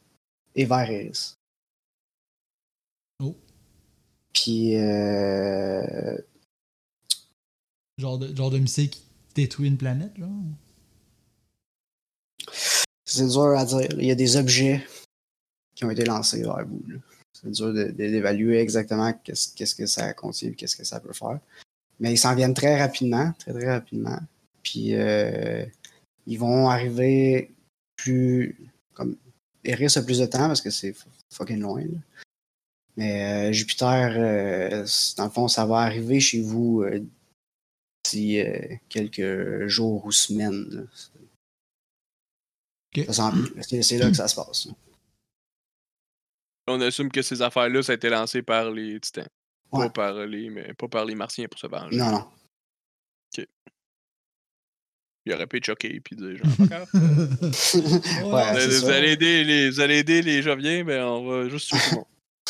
et 0.55 0.67
vers 0.67 0.91
Eris. 0.91 1.37
Oh. 3.23 3.35
Puis 4.35 4.77
euh, 4.77 6.19
Genre 7.97 8.19
de, 8.19 8.37
genre 8.37 8.51
de 8.51 8.59
missile 8.59 8.91
qui 8.91 9.03
détruit 9.35 9.69
une 9.69 9.79
planète, 9.79 10.15
genre? 10.19 10.29
C'est 13.11 13.27
dur 13.27 13.57
à 13.57 13.65
dire. 13.65 13.89
Il 13.99 14.07
y 14.07 14.11
a 14.11 14.15
des 14.15 14.37
objets 14.37 14.87
qui 15.75 15.85
ont 15.85 15.91
été 15.91 16.05
lancés 16.05 16.43
vers 16.43 16.65
vous. 16.67 16.83
C'est 17.33 17.51
dur 17.51 17.73
d'évaluer 17.73 18.59
exactement 18.59 19.13
qu'est-ce 19.25 19.75
que 19.75 19.87
ça 19.87 20.13
contient 20.13 20.53
qu'est-ce 20.53 20.77
que 20.77 20.85
ça 20.85 21.01
peut 21.01 21.13
faire. 21.13 21.41
Mais 21.99 22.13
ils 22.13 22.19
s'en 22.19 22.35
viennent 22.35 22.55
très 22.55 22.81
rapidement, 22.81 23.33
très 23.39 23.53
très 23.53 23.71
rapidement. 23.71 24.19
Puis 24.63 24.95
euh, 24.95 25.65
ils 26.27 26.39
vont 26.39 26.69
arriver 26.69 27.55
plus 27.97 28.57
comme 28.95 29.17
Eris 29.65 29.97
a 29.97 30.03
plus 30.03 30.19
de 30.19 30.27
temps 30.27 30.47
parce 30.47 30.61
que 30.61 30.71
c'est 30.71 30.95
fucking 31.33 31.61
loin. 31.61 31.85
Mais 32.97 33.51
euh, 33.51 33.53
Jupiter, 33.53 34.15
euh, 34.17 34.87
dans 35.17 35.25
le 35.25 35.31
fond, 35.31 35.49
ça 35.49 35.67
va 35.67 35.79
arriver 35.79 36.21
chez 36.21 36.43
vous 36.43 36.85
d'ici 38.05 38.43
quelques 38.89 39.67
jours 39.67 40.05
ou 40.05 40.13
semaines. 40.13 40.87
Ok. 42.97 43.07
Là. 43.07 43.63
C'est 43.83 43.99
là 43.99 44.09
que 44.11 44.17
ça 44.17 44.29
se 44.29 44.35
passe. 44.35 44.69
On 46.67 46.81
assume 46.81 47.11
que 47.11 47.23
ces 47.23 47.43
affaires-là, 47.43 47.83
ça 47.83 47.93
a 47.93 47.95
été 47.97 48.09
lancé 48.09 48.43
par 48.43 48.71
les 48.71 48.99
titans. 49.01 49.27
Ouais. 49.73 49.87
Pas 49.87 49.91
par 49.91 50.27
les, 50.27 50.51
mais 50.51 50.75
pas 50.75 50.89
par 50.89 51.05
les 51.05 51.15
martiens 51.15 51.47
pour 51.49 51.59
se 51.61 51.67
venger. 51.67 51.97
Non, 51.97 52.11
non. 52.11 52.27
Il 55.27 55.35
aurait 55.35 55.47
pu 55.47 55.59
être 55.59 55.67
choqué 55.67 56.01
puis 56.01 56.17
dire 56.17 56.39
genre, 56.39 56.47
pas. 56.69 56.85
Ouais, 56.95 58.23
vous, 58.23 58.35
allez, 58.37 58.67
vous 58.67 58.73
ça. 58.87 58.95
allez 58.97 59.11
aider 59.13 59.45
les, 59.45 59.71
vous 59.71 59.81
allez 59.81 59.99
aider 59.99 60.23
les 60.23 60.41
Joviens, 60.43 60.83
ben 60.83 61.05
on 61.05 61.29
va 61.29 61.49
juste 61.51 61.69
tuer 61.69 61.79
tout 61.91 61.91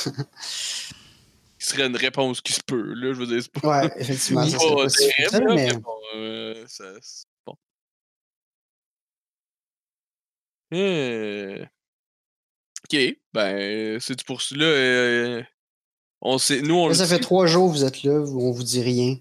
le 0.07 0.13
monde. 0.13 0.27
Ce 1.59 1.75
serait 1.75 1.87
une 1.89 1.97
réponse 1.97 2.41
qui 2.41 2.53
se 2.53 2.61
peut, 2.65 2.95
là, 2.95 3.13
je 3.13 3.19
veux 3.19 3.27
dire, 3.27 3.43
c'est 3.43 3.53
pas, 3.61 3.83
Ouais, 3.83 3.93
effectivement. 3.99 4.47
Ça 4.47 4.57
pas 4.59 4.65
possible, 4.69 5.13
terrible, 5.17 5.31
ça, 5.31 5.41
là, 5.41 5.55
mais 5.55 5.67
mais 5.67 5.79
bon, 5.79 5.97
euh, 6.15 6.65
ça- 6.69 6.95
Euh, 10.73 11.65
Ok, 12.93 12.99
ben, 13.33 14.01
c'est 14.01 14.25
pour 14.25 14.43
cela. 14.43 14.65
euh, 14.65 15.43
on 16.23 16.39
sait, 16.39 16.61
nous, 16.61 16.75
on 16.75 16.89
là, 16.89 16.95
ça 16.95 17.07
fait 17.07 17.19
trois 17.21 17.47
jours 17.47 17.71
que 17.73 17.77
vous 17.79 17.85
êtes 17.85 18.03
là, 18.03 18.13
on 18.13 18.51
vous 18.51 18.63
dit 18.65 18.83
rien. 18.83 19.17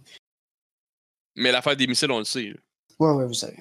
mais 1.36 1.52
l'affaire 1.52 1.76
des 1.78 1.86
missiles, 1.88 2.12
on 2.12 2.20
le 2.20 2.26
sait. 2.26 2.50
là. 2.50 2.56
Ouais, 3.00 3.12
ouais, 3.14 3.26
vous 3.28 3.34
savez. 3.34 3.58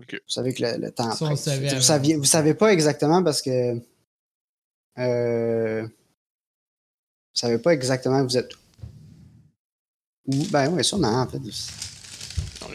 Ok. 0.00 0.12
Vous 0.14 0.18
savez 0.32 0.54
que 0.54 0.62
le, 0.62 0.78
le 0.78 0.90
temps 0.90 1.12
Ça, 1.12 1.36
savait 1.36 1.74
vous, 1.74 1.80
saviez, 1.82 2.16
vous 2.16 2.24
savez 2.24 2.54
pas 2.54 2.72
exactement 2.72 3.22
parce 3.22 3.42
que. 3.42 3.78
Euh, 4.98 5.82
vous 5.82 5.90
savez 7.40 7.58
pas 7.58 7.74
exactement 7.74 8.20
où 8.20 8.24
vous 8.24 8.36
êtes 8.38 8.52
où. 10.26 10.44
Ben 10.50 10.68
ouais, 10.70 10.82
sûrement, 10.82 11.20
en 11.22 11.26
fait. 11.28 11.38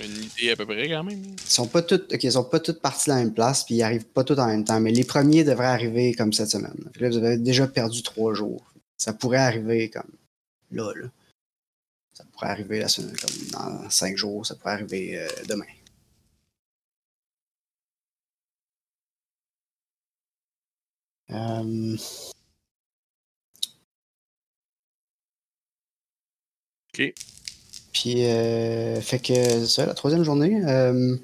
Une 0.03 0.23
idée 0.23 0.51
à 0.51 0.55
peu 0.55 0.65
près 0.65 0.87
quand 0.89 1.03
même. 1.03 1.21
Ils 1.23 1.39
sont 1.49 1.67
pas 1.67 1.81
toutes. 1.81 2.13
Ils 2.21 2.31
sont 2.31 2.43
pas 2.43 2.59
toutes 2.59 2.81
partis 2.81 3.09
de 3.09 3.15
la 3.15 3.19
même 3.21 3.33
place, 3.33 3.63
puis 3.63 3.75
ils 3.75 3.83
arrivent 3.83 4.05
pas 4.05 4.23
tous 4.23 4.39
en 4.39 4.47
même 4.47 4.63
temps. 4.63 4.79
Mais 4.79 4.91
les 4.91 5.03
premiers 5.03 5.43
devraient 5.43 5.65
arriver 5.65 6.13
comme 6.13 6.33
cette 6.33 6.49
semaine. 6.49 6.75
Là, 6.99 7.09
vous 7.09 7.17
avez 7.17 7.37
déjà 7.37 7.67
perdu 7.67 8.03
trois 8.03 8.33
jours. 8.33 8.73
Ça 8.97 9.13
pourrait 9.13 9.37
arriver 9.37 9.89
comme 9.89 10.11
là, 10.71 10.91
là. 10.95 11.07
Ça 12.13 12.23
pourrait 12.33 12.49
arriver 12.49 12.79
la 12.79 12.89
semaine, 12.89 13.15
comme 13.17 13.47
dans 13.51 13.89
cinq 13.89 14.17
jours, 14.17 14.45
ça 14.45 14.55
pourrait 14.55 14.73
arriver 14.73 15.17
euh, 15.19 15.27
demain. 15.47 15.65
Euh, 21.31 21.95
Ok. 26.93 27.13
Puis, 27.93 28.25
euh, 28.25 29.01
fait 29.01 29.19
que 29.19 29.33
c'est 29.33 29.65
ça, 29.67 29.85
la 29.85 29.93
troisième 29.93 30.23
journée. 30.23 30.61
euh, 30.65 31.17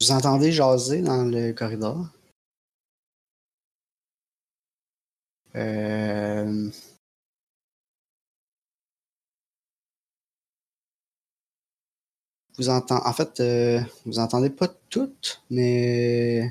vous 0.00 0.10
entendez 0.10 0.52
jaser 0.52 1.00
dans 1.00 1.24
le 1.24 1.52
corridor. 1.52 2.06
Euh, 5.56 6.70
vous 12.58 12.68
entendez, 12.68 13.02
en 13.04 13.12
fait, 13.12 13.40
euh, 13.40 13.80
vous 14.06 14.18
entendez 14.18 14.50
pas 14.50 14.68
toutes, 14.88 15.42
mais 15.50 16.50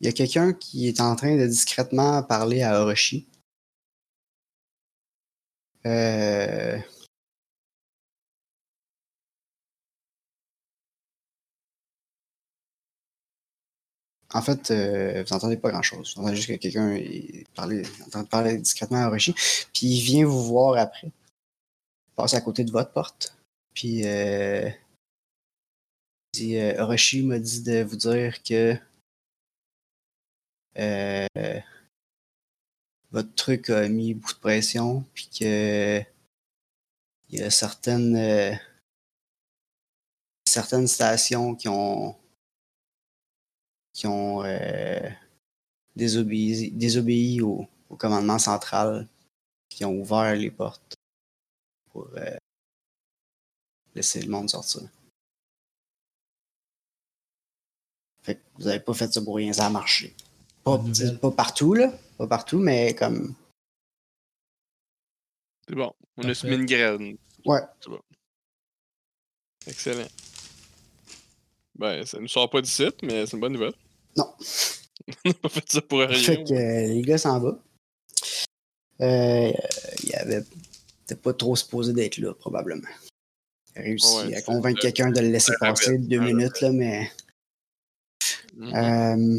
il 0.00 0.06
y 0.06 0.08
a 0.08 0.12
quelqu'un 0.12 0.52
qui 0.54 0.88
est 0.88 1.00
en 1.00 1.16
train 1.16 1.36
de 1.36 1.46
discrètement 1.46 2.22
parler 2.22 2.62
à 2.62 2.80
Orochi. 2.82 3.26
Euh, 5.86 6.78
En 14.34 14.42
fait, 14.42 14.72
euh, 14.72 15.22
vous 15.22 15.32
entendez 15.32 15.56
pas 15.56 15.70
grand-chose. 15.70 16.14
Vous 16.14 16.20
entendez 16.20 16.34
juste 16.36 16.48
que 16.48 16.54
quelqu'un 16.54 16.98
parler, 17.54 17.84
parler 18.30 18.58
discrètement 18.58 19.04
à 19.04 19.06
Orochi. 19.06 19.32
Puis 19.72 19.86
il 19.86 20.02
vient 20.02 20.26
vous 20.26 20.42
voir 20.42 20.76
après. 20.76 21.06
Il 21.06 22.14
passe 22.16 22.34
à 22.34 22.40
côté 22.40 22.64
de 22.64 22.72
votre 22.72 22.90
porte. 22.90 23.36
Puis 23.74 24.04
euh, 24.06 24.68
euh, 26.40 26.96
m'a 27.22 27.38
dit 27.38 27.62
de 27.62 27.84
vous 27.84 27.96
dire 27.96 28.42
que 28.42 28.76
euh, 30.78 31.26
votre 33.14 33.32
truc 33.36 33.70
a 33.70 33.88
mis 33.88 34.12
beaucoup 34.12 34.34
de 34.34 34.38
pression. 34.40 35.04
Puis 35.14 35.28
que 35.28 36.02
il 37.30 37.38
y 37.38 37.42
a 37.42 37.50
certaines 37.50 38.16
euh, 38.16 38.54
certaines 40.44 40.88
stations 40.88 41.54
qui 41.54 41.68
ont 41.68 42.16
qui 43.92 44.08
ont 44.08 44.42
euh, 44.44 45.08
désobéi, 45.94 46.72
désobéi 46.72 47.40
au, 47.40 47.68
au 47.88 47.96
commandement 47.96 48.40
central, 48.40 49.06
qui 49.68 49.84
ont 49.84 50.00
ouvert 50.00 50.34
les 50.34 50.50
portes 50.50 50.96
pour 51.92 52.08
euh, 52.16 52.36
laisser 53.94 54.20
le 54.22 54.30
monde 54.30 54.50
sortir. 54.50 54.82
Fait 58.22 58.34
que 58.34 58.40
vous 58.56 58.66
avez 58.66 58.80
pas 58.80 58.94
fait 58.94 59.12
ça 59.12 59.22
pour 59.22 59.36
rien, 59.36 59.52
ça 59.52 59.66
a 59.66 59.70
marché. 59.70 60.12
Pas 60.64 61.30
partout, 61.30 61.74
là. 61.74 61.92
Pas 62.18 62.26
partout, 62.26 62.58
mais 62.58 62.94
comme. 62.94 63.34
C'est 65.68 65.74
bon. 65.74 65.92
On 66.16 66.22
a 66.22 66.26
Parfait. 66.26 66.34
semé 66.34 66.54
une 66.56 66.66
graine. 66.66 67.16
Ouais. 67.46 67.60
Excellent. 69.66 70.06
Ben, 71.76 72.04
ça 72.06 72.20
ne 72.20 72.26
sort 72.26 72.48
pas 72.50 72.60
d'ici, 72.60 72.86
mais 73.02 73.26
c'est 73.26 73.32
une 73.34 73.40
bonne 73.40 73.54
nouvelle. 73.54 73.72
Non. 74.16 74.32
On 75.24 75.28
n'a 75.28 75.34
pas 75.34 75.48
fait 75.48 75.70
ça 75.70 75.82
pour 75.82 75.98
rien. 76.00 76.16
Fait 76.18 76.44
que 76.44 76.52
euh, 76.52 76.94
les 76.94 77.02
gars 77.02 77.18
s'en 77.18 77.40
vont. 77.40 77.60
Euh, 79.00 79.52
il 80.04 80.14
avait 80.14 80.42
peut-être 80.42 81.20
pas 81.22 81.34
trop 81.34 81.56
supposé 81.56 81.92
d'être 81.92 82.18
là, 82.18 82.32
probablement. 82.34 82.88
Il 83.74 83.78
a 83.80 83.82
réussi 83.82 84.16
Ouais, 84.18 84.34
à 84.34 84.38
c'est- 84.38 84.44
convaincre 84.44 84.80
quelqu'un 84.80 85.10
de 85.10 85.20
le 85.20 85.28
laisser 85.28 85.52
passer 85.58 85.98
deux 85.98 86.20
minutes, 86.20 86.60
là, 86.60 86.70
mais. 86.70 87.10
Mhm. 88.54 88.74
Euh, 88.74 89.38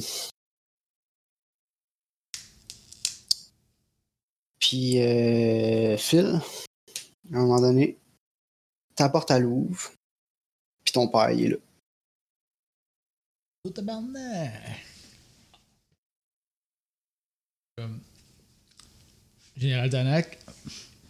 Puis, 4.68 5.00
euh, 5.00 5.96
Phil, 5.96 6.42
à 7.32 7.38
un 7.38 7.42
moment 7.42 7.62
donné, 7.62 8.00
ta 8.96 9.10
porte 9.10 9.30
à 9.30 9.38
l'ouvre, 9.38 9.92
puis 10.84 10.92
ton 10.92 11.08
père, 11.08 11.30
il 11.30 11.44
est 11.46 11.50
là. 11.50 11.58
Oh! 13.66 13.72
Comme... 17.78 18.02
Général 19.56 19.90
Tanak, 19.92 20.40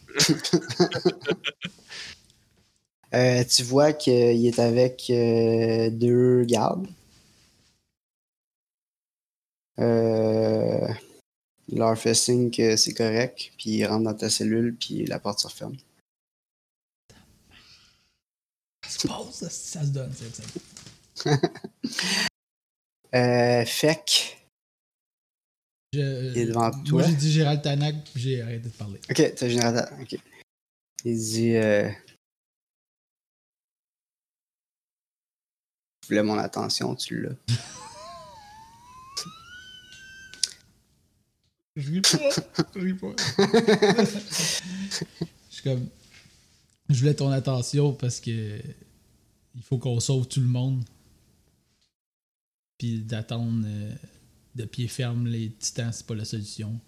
Euh, 3.14 3.46
tu 3.46 3.64
vois 3.64 3.94
qu'il 3.94 4.46
est 4.46 4.60
avec 4.60 5.10
euh, 5.10 5.90
deux 5.90 6.44
gardes. 6.44 6.88
Euh, 9.80 10.94
il 11.68 11.78
leur 11.80 11.98
fait 11.98 12.14
signe 12.14 12.52
que 12.52 12.76
c'est 12.78 12.94
correct, 12.94 13.52
puis 13.58 13.72
il 13.72 13.86
rentre 13.86 14.04
dans 14.04 14.14
ta 14.14 14.30
cellule, 14.30 14.76
puis 14.76 15.06
la 15.06 15.20
porte 15.20 15.40
se 15.40 15.48
referme. 15.48 15.76
ça 18.86 18.90
se 19.00 19.08
passe, 19.08 19.36
ça, 19.36 19.50
ça 19.50 19.82
se 19.84 19.90
donne, 19.92 20.14
cette 20.14 20.36
scène. 20.36 21.40
Euh, 23.14 23.64
Je- 23.66 23.94
Il 25.94 26.38
est 26.38 26.46
devant 26.48 26.70
moi, 26.70 26.84
toi. 26.86 27.04
j'ai 27.04 27.16
dit 27.16 27.32
Gérald 27.32 27.62
Tanak, 27.62 28.04
puis 28.12 28.22
j'ai 28.22 28.42
arrêté 28.42 28.68
de 28.68 28.74
parler. 28.74 29.00
Ok, 29.10 29.16
c'est 29.38 29.50
général. 29.50 29.98
Ok. 30.02 30.18
Il 31.06 31.18
dit. 31.18 31.56
Euh... 31.56 31.90
Tu 36.02 36.08
voulais 36.10 36.24
mon 36.24 36.38
attention, 36.38 36.94
tu 36.96 37.22
l'as. 37.22 37.36
Je 41.76 41.92
ris 41.92 42.02
pas, 42.02 42.30
je 42.76 42.80
ris 42.80 42.94
pas. 42.94 43.16
Je 45.50 45.56
suis 45.56 45.64
comme. 45.64 45.90
Je 46.90 47.00
voulais 47.00 47.16
ton 47.16 47.30
attention 47.30 47.94
parce 47.94 48.20
que. 48.20 48.60
Il 49.56 49.62
faut 49.62 49.78
qu'on 49.78 50.00
sauve 50.00 50.28
tout 50.28 50.42
le 50.42 50.48
monde. 50.48 50.84
Puis 52.78 53.00
d'attendre 53.02 53.64
euh, 53.66 53.96
de 54.56 54.66
pied 54.66 54.88
ferme 54.88 55.28
les 55.28 55.52
titans, 55.52 55.92
c'est 55.94 56.06
pas 56.06 56.16
la 56.16 56.26
solution. 56.26 56.80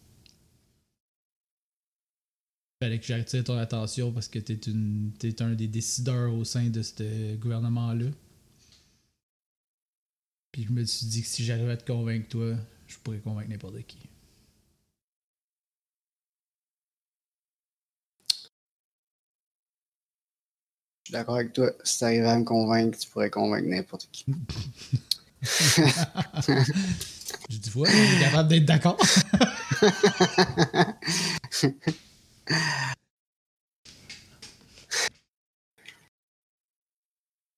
Fallait 2.81 2.99
que 2.99 3.05
j'attire 3.05 3.43
ton 3.43 3.57
attention 3.57 4.11
parce 4.11 4.27
que 4.27 4.39
t'es 4.39 4.59
une 4.69 5.11
t'es 5.17 5.41
un 5.41 5.55
des 5.55 5.67
décideurs 5.67 6.33
au 6.33 6.43
sein 6.43 6.69
de 6.69 6.81
ce 6.81 7.35
gouvernement-là. 7.35 8.07
Puis 10.51 10.63
je 10.63 10.71
me 10.71 10.83
suis 10.85 11.07
dit 11.07 11.21
que 11.21 11.27
si 11.27 11.43
j'arrivais 11.43 11.71
à 11.71 11.77
te 11.77 11.89
convaincre, 11.89 12.27
toi, 12.29 12.55
je 12.87 12.97
pourrais 12.97 13.19
convaincre 13.19 13.49
n'importe 13.49 13.81
qui. 13.87 14.06
Suis 21.07 21.13
d'accord 21.13 21.35
avec 21.35 21.53
toi. 21.53 21.71
Si 21.85 21.99
t'arrivais 21.99 22.27
à 22.27 22.37
me 22.37 22.43
convaincre, 22.43 22.97
tu 22.97 23.07
pourrais 23.07 23.29
convaincre 23.29 23.67
n'importe 23.67 24.09
qui. 24.11 24.25
Je 27.49 27.57
dis, 27.57 27.71
ouais, 27.75 27.89
on 27.89 28.17
est 28.17 28.19
capable 28.19 28.49
d'être 28.49 28.65
d'accord. 28.65 28.97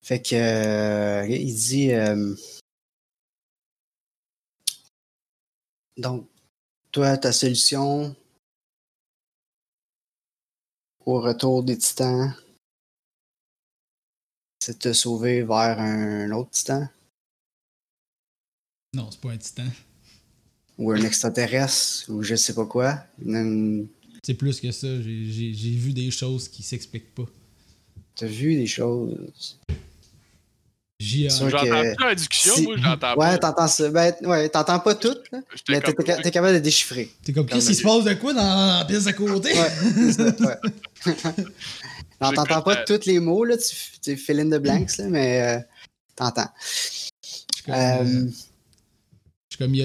Fait 0.04 0.22
que, 0.22 0.36
euh, 0.36 1.26
il 1.28 1.56
dit, 1.56 1.92
euh, 1.92 2.36
donc, 5.98 6.28
toi, 6.92 7.18
ta 7.18 7.32
solution 7.32 8.16
au 11.06 11.20
retour 11.20 11.64
des 11.64 11.78
titans, 11.78 12.36
c'est 14.60 14.74
de 14.74 14.80
te 14.90 14.94
sauver 14.94 15.42
vers 15.44 15.80
un 15.80 16.32
autre 16.32 16.52
titan? 16.52 16.88
Non, 18.94 19.10
c'est 19.12 19.22
pas 19.22 19.32
un 19.32 19.38
titan. 19.38 19.68
ou 20.78 20.92
un 20.92 21.02
extraterrestre 21.04 22.06
ou 22.10 22.24
je 22.24 22.36
sais 22.36 22.54
pas 22.54 22.66
quoi. 22.66 23.04
Une- 23.26 23.88
C'est 24.24 24.34
plus 24.34 24.62
que 24.62 24.72
ça. 24.72 24.88
J'ai- 25.02 25.52
vu 25.76 25.92
des 25.92 26.10
choses 26.10 26.48
qui 26.48 26.64
s'expliquent 26.64 27.14
pas. 27.14 27.26
T'as 28.16 28.28
vu 28.28 28.56
des 28.56 28.66
choses? 28.68 29.58
J'entends 31.02 31.64
que 31.64 31.96
plus 31.96 32.06
la 32.06 32.16
discussion, 32.16 32.56
Si- 32.56 32.64
moi, 32.64 32.76
j'entends 32.78 33.12
Ouais, 33.16 33.26
pas. 33.32 33.38
t'entends 33.38 33.68
ça. 33.68 33.90
Ben, 33.90 34.14
ouais, 34.22 34.50
t'entends 34.50 34.80
pas 34.80 34.96
tout, 34.96 35.16
là, 35.32 35.40
mais 35.70 35.80
t'es 35.82 35.94
comme- 35.94 36.06
capable 36.32 36.54
de 36.56 36.60
déchiffrer. 36.60 37.10
T'es 37.24 37.32
comme, 37.34 37.46
qu'est-ce 37.46 37.68
qui 37.70 37.76
se 37.76 37.84
passe 37.84 38.04
de 38.06 38.14
quoi 38.16 38.34
dans 38.34 38.78
la 38.80 38.86
pièce 38.86 39.08
à 39.08 39.14
côté? 39.14 39.52
Ouais. 39.54 40.58
non, 42.22 42.34
t'entends 42.34 42.62
pas 42.62 42.80
euh, 42.80 42.84
tous 42.86 43.06
les 43.06 43.20
mots, 43.20 43.46
là, 43.46 43.58
tu, 43.58 43.76
tu 44.02 44.18
fill 44.18 44.40
in 44.40 44.50
the 44.50 44.62
blanks, 44.62 44.98
là, 44.98 45.08
mais 45.08 45.42
euh, 45.42 45.60
t'entends. 46.16 46.50
Comme, 47.66 47.76
Euh, 47.76 48.30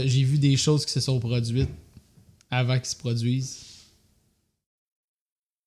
j'ai 0.07 0.23
vu 0.23 0.39
des 0.39 0.57
choses 0.57 0.85
qui 0.87 0.93
se 0.93 1.01
sont 1.01 1.19
produites 1.21 1.71
avant 2.51 2.77
qu'ils 2.77 2.87
se 2.87 2.97
produisent. 2.97 3.61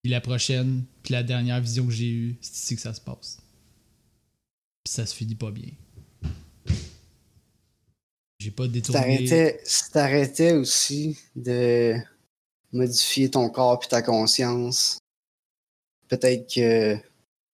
Puis 0.02 0.10
la 0.10 0.20
prochaine, 0.20 0.84
puis 1.02 1.12
la 1.12 1.22
dernière 1.22 1.60
vision 1.60 1.86
que 1.86 1.92
j'ai 1.92 2.08
eue, 2.08 2.38
c'est 2.40 2.54
ici 2.54 2.76
que 2.76 2.82
ça 2.82 2.94
se 2.94 3.00
passe. 3.00 3.38
Puis 4.84 4.94
ça 4.94 5.04
se 5.06 5.14
finit 5.14 5.34
pas 5.34 5.50
bien. 5.50 5.70
J'ai 8.38 8.52
pas 8.52 8.68
détourné. 8.68 9.00
t'arrêtais 9.00 9.60
si 9.64 9.90
t'arrêtais 9.90 10.52
aussi 10.52 11.18
de 11.34 11.94
modifier 12.72 13.30
ton 13.30 13.50
corps 13.50 13.80
puis 13.80 13.88
ta 13.88 14.00
conscience, 14.00 14.98
peut-être 16.08 16.52
que 16.52 16.96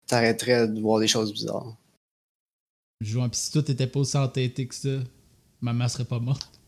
t'arrêterais 0.07 0.69
de 0.69 0.81
voir 0.81 1.01
des 1.01 1.09
choses 1.09 1.33
bizarres. 1.33 1.77
Je 3.01 3.17
vois, 3.17 3.29
puis 3.29 3.39
si 3.41 3.51
tout 3.51 3.69
était 3.71 3.87
pas 3.87 4.01
aussi 4.01 4.17
entêté 4.17 4.67
que 4.67 4.75
ça, 4.75 4.89
maman 5.61 5.89
serait 5.89 6.05
pas 6.05 6.19
morte. 6.19 6.49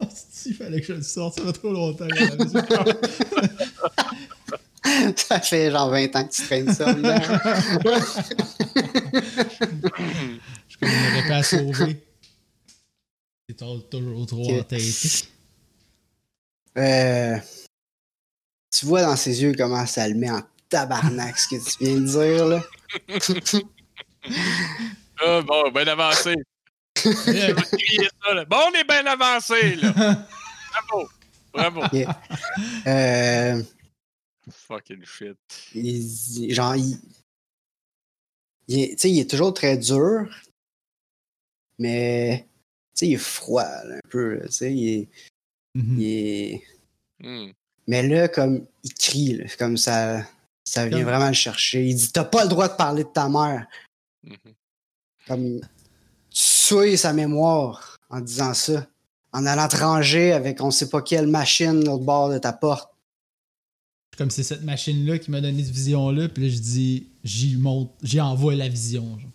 Oh, 0.00 0.06
il 0.46 0.54
fallait 0.54 0.80
que 0.80 0.86
je 0.86 0.92
le 0.92 1.02
sorte, 1.02 1.40
ça 1.40 1.46
fait 1.46 1.52
trop 1.54 1.72
longtemps. 1.72 2.06
ça. 5.16 5.40
fait 5.40 5.72
genre 5.72 5.90
20 5.90 6.14
ans 6.14 6.24
que 6.24 6.32
tu 6.32 6.42
traînes 6.42 6.72
ça. 6.72 6.94
Je 10.68 10.86
aurait 10.86 11.28
pas 11.28 11.36
à 11.38 11.42
sauver. 11.42 12.00
C'est 13.48 13.56
toujours- 13.56 14.26
trop 14.26 14.60
entêté. 14.60 14.92
Euh, 16.76 17.36
tu 18.70 18.86
vois 18.86 19.02
dans 19.02 19.16
ses 19.16 19.42
yeux 19.42 19.52
comment 19.58 19.84
ça 19.86 20.06
le 20.06 20.14
met 20.14 20.30
en 20.30 20.42
tabarnak 20.68 21.38
ce 21.38 21.48
que 21.48 21.56
tu 21.70 21.84
viens 21.84 22.00
de 22.00 22.06
dire 22.06 22.46
là. 22.46 22.62
Ah, 25.20 25.40
bon, 25.42 25.70
bien 25.70 25.86
avancé. 25.88 26.34
Ça, 26.96 28.34
là. 28.34 28.44
Bon, 28.44 28.56
on 28.70 28.74
est 28.74 28.84
bien 28.84 29.04
avancé, 29.06 29.74
là. 29.76 29.92
Bravo. 30.72 31.08
Bravo. 31.52 31.82
Euh, 32.86 33.62
Fucking 34.50 35.04
shit. 35.04 35.36
il, 35.74 36.54
genre, 36.54 36.76
il, 36.76 36.98
il 38.68 38.80
est, 38.82 38.88
tu 38.90 38.96
sais, 38.98 39.10
il 39.10 39.18
est 39.20 39.30
toujours 39.30 39.52
très 39.54 39.76
dur, 39.76 40.28
mais 41.78 42.46
tu 42.94 42.98
sais, 43.00 43.06
il 43.08 43.14
est 43.14 43.16
froid 43.16 43.64
là, 43.84 43.96
un 43.96 44.08
peu. 44.08 44.34
là, 44.34 44.46
tu 44.46 44.52
sais, 44.52 44.72
il 44.74 44.88
est, 45.00 45.08
Mhm. 45.74 46.00
il 46.00 46.04
est- 46.06 46.62
Hmm. 47.20 47.50
Mais 47.88 48.06
là, 48.06 48.28
comme 48.28 48.66
il 48.84 48.94
crie, 48.94 49.34
là, 49.34 49.44
comme 49.58 49.76
ça, 49.76 50.22
ça 50.68 50.86
vient 50.86 51.04
vraiment 51.04 51.28
le 51.28 51.34
chercher. 51.34 51.86
Il 51.86 51.96
dit 51.96 52.12
T'as 52.12 52.24
pas 52.24 52.42
le 52.42 52.48
droit 52.48 52.68
de 52.68 52.74
parler 52.74 53.04
de 53.04 53.08
ta 53.08 53.28
mère. 53.28 53.66
Mhm. 54.22 54.36
Comme 55.26 55.60
tu 55.60 56.42
souilles 56.42 56.98
sa 56.98 57.12
mémoire 57.12 57.96
en 58.10 58.20
disant 58.20 58.54
ça. 58.54 58.86
En 59.32 59.44
allant 59.44 59.68
te 59.68 59.76
ranger 59.76 60.32
avec 60.32 60.60
on 60.62 60.70
sait 60.70 60.88
pas 60.88 61.02
quelle 61.02 61.26
machine 61.26 61.84
l'autre 61.84 62.04
bord 62.04 62.30
de 62.30 62.38
ta 62.38 62.52
porte. 62.52 62.90
Comme 64.16 64.30
c'est 64.30 64.42
cette 64.42 64.64
machine-là 64.64 65.18
qui 65.18 65.30
m'a 65.30 65.40
donné 65.40 65.62
cette 65.62 65.74
vision-là, 65.74 66.28
puis 66.28 66.44
là, 66.44 66.48
je 66.48 66.58
dis, 66.58 67.06
j'y 67.22 67.56
monte, 67.56 67.92
j'y 68.02 68.20
envoie 68.20 68.54
la 68.54 68.68
vision. 68.68 69.18
genre. 69.18 69.30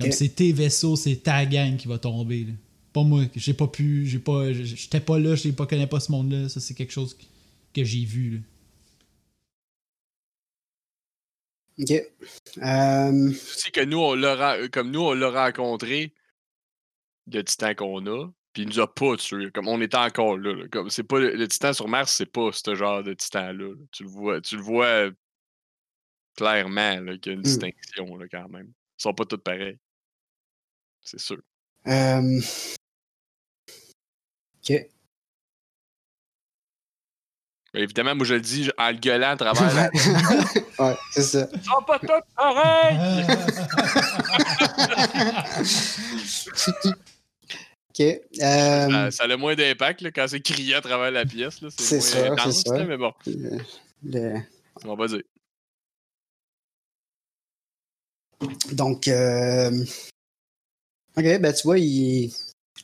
Comme 0.00 0.12
c'est 0.12 0.28
tes 0.28 0.52
vaisseaux, 0.52 0.96
c'est 0.96 1.16
ta 1.16 1.46
gang 1.46 1.76
qui 1.76 1.88
va 1.88 1.98
tomber. 1.98 2.44
là. 2.44 2.52
Pas 2.92 3.04
moi, 3.04 3.24
j'ai 3.34 3.54
pas 3.54 3.66
pu, 3.66 4.06
j'ai 4.06 4.18
pas, 4.18 4.52
j'étais 4.52 5.00
pas 5.00 5.18
là, 5.18 5.36
je 5.36 5.48
pas 5.50 5.66
connais 5.66 5.86
pas 5.86 6.00
ce 6.00 6.12
monde-là. 6.12 6.48
Ça, 6.48 6.60
c'est 6.60 6.74
quelque 6.74 6.92
chose 6.92 7.14
que, 7.14 7.24
que 7.74 7.84
j'ai 7.84 8.04
vu. 8.04 8.30
là. 8.30 8.38
Ok. 11.80 11.90
Euh, 12.58 13.32
sais 13.32 13.70
que 13.70 13.84
nous, 13.84 13.98
on 13.98 14.14
l'a 14.14 14.34
ra- 14.34 14.68
comme 14.68 14.90
nous, 14.90 15.00
on 15.00 15.14
l'a 15.14 15.30
rencontré 15.30 16.12
le 17.32 17.42
titan 17.42 17.74
qu'on 17.74 18.04
a, 18.06 18.26
puis 18.52 18.62
il 18.62 18.68
nous 18.68 18.80
a 18.80 18.92
pas 18.92 19.16
tué. 19.16 19.50
Comme 19.52 19.68
on 19.68 19.80
était 19.80 19.96
encore 19.96 20.38
là. 20.38 20.54
là. 20.54 20.68
Comme 20.68 20.90
c'est 20.90 21.04
pas 21.04 21.18
le, 21.20 21.34
le 21.34 21.46
titan 21.48 21.72
sur 21.72 21.86
Mars, 21.88 22.12
c'est 22.16 22.26
pas 22.26 22.50
ce 22.52 22.74
genre 22.74 23.02
de 23.02 23.14
titan-là. 23.14 23.52
là. 23.52 23.74
Tu 23.92 24.02
le 24.04 24.08
vois, 24.08 24.40
tu 24.40 24.56
le 24.56 24.62
vois 24.62 25.10
clairement 26.36 27.00
là, 27.00 27.18
qu'il 27.18 27.32
y 27.32 27.34
a 27.34 27.36
une 27.36 27.42
distinction 27.42 28.16
là, 28.16 28.26
quand 28.28 28.48
même. 28.48 28.66
Ils 28.98 29.02
sont 29.02 29.14
pas 29.14 29.24
tous 29.24 29.38
pareils. 29.38 29.78
C'est 31.02 31.20
sûr. 31.20 31.38
euh, 31.86 32.40
Ok. 34.68 34.88
Évidemment, 37.74 38.14
moi 38.14 38.24
je 38.24 38.34
le 38.34 38.40
dis 38.40 38.70
en 38.78 38.88
le 38.90 38.96
gueulant 38.96 39.30
à 39.30 39.36
travers 39.36 39.74
la. 39.74 39.90
ouais, 40.84 40.96
c'est 41.12 41.22
ça. 41.22 41.46
Ils 41.52 41.62
sont 41.64 41.82
pas 41.86 41.98
tous 41.98 42.22
pareils! 42.34 43.26
Ok. 47.90 48.00
euh, 48.00 48.16
Ça, 48.40 49.10
ça 49.10 49.24
a 49.24 49.26
le 49.26 49.36
moins 49.36 49.56
d'impact 49.56 50.02
là, 50.02 50.12
quand 50.12 50.26
c'est 50.28 50.40
crié 50.40 50.76
à 50.76 50.80
travers 50.80 51.10
la 51.10 51.24
pièce. 51.24 51.60
là. 51.60 51.68
C'est 51.76 52.00
C'est 52.00 52.18
moins 52.20 52.28
ça, 52.36 52.42
intense, 52.44 52.62
c'est 52.62 52.68
ça. 52.68 52.78
là, 52.78 52.84
mais 52.84 52.96
bon, 52.96 53.12
le- 53.26 53.58
le- 54.04 54.40
on 54.84 54.94
va 54.94 55.08
dire. 55.08 55.22
Donc, 58.72 59.08
euh, 59.08 59.70
ok, 61.16 61.40
ben 61.40 61.52
tu 61.52 61.62
vois, 61.64 61.78
il 61.80 62.30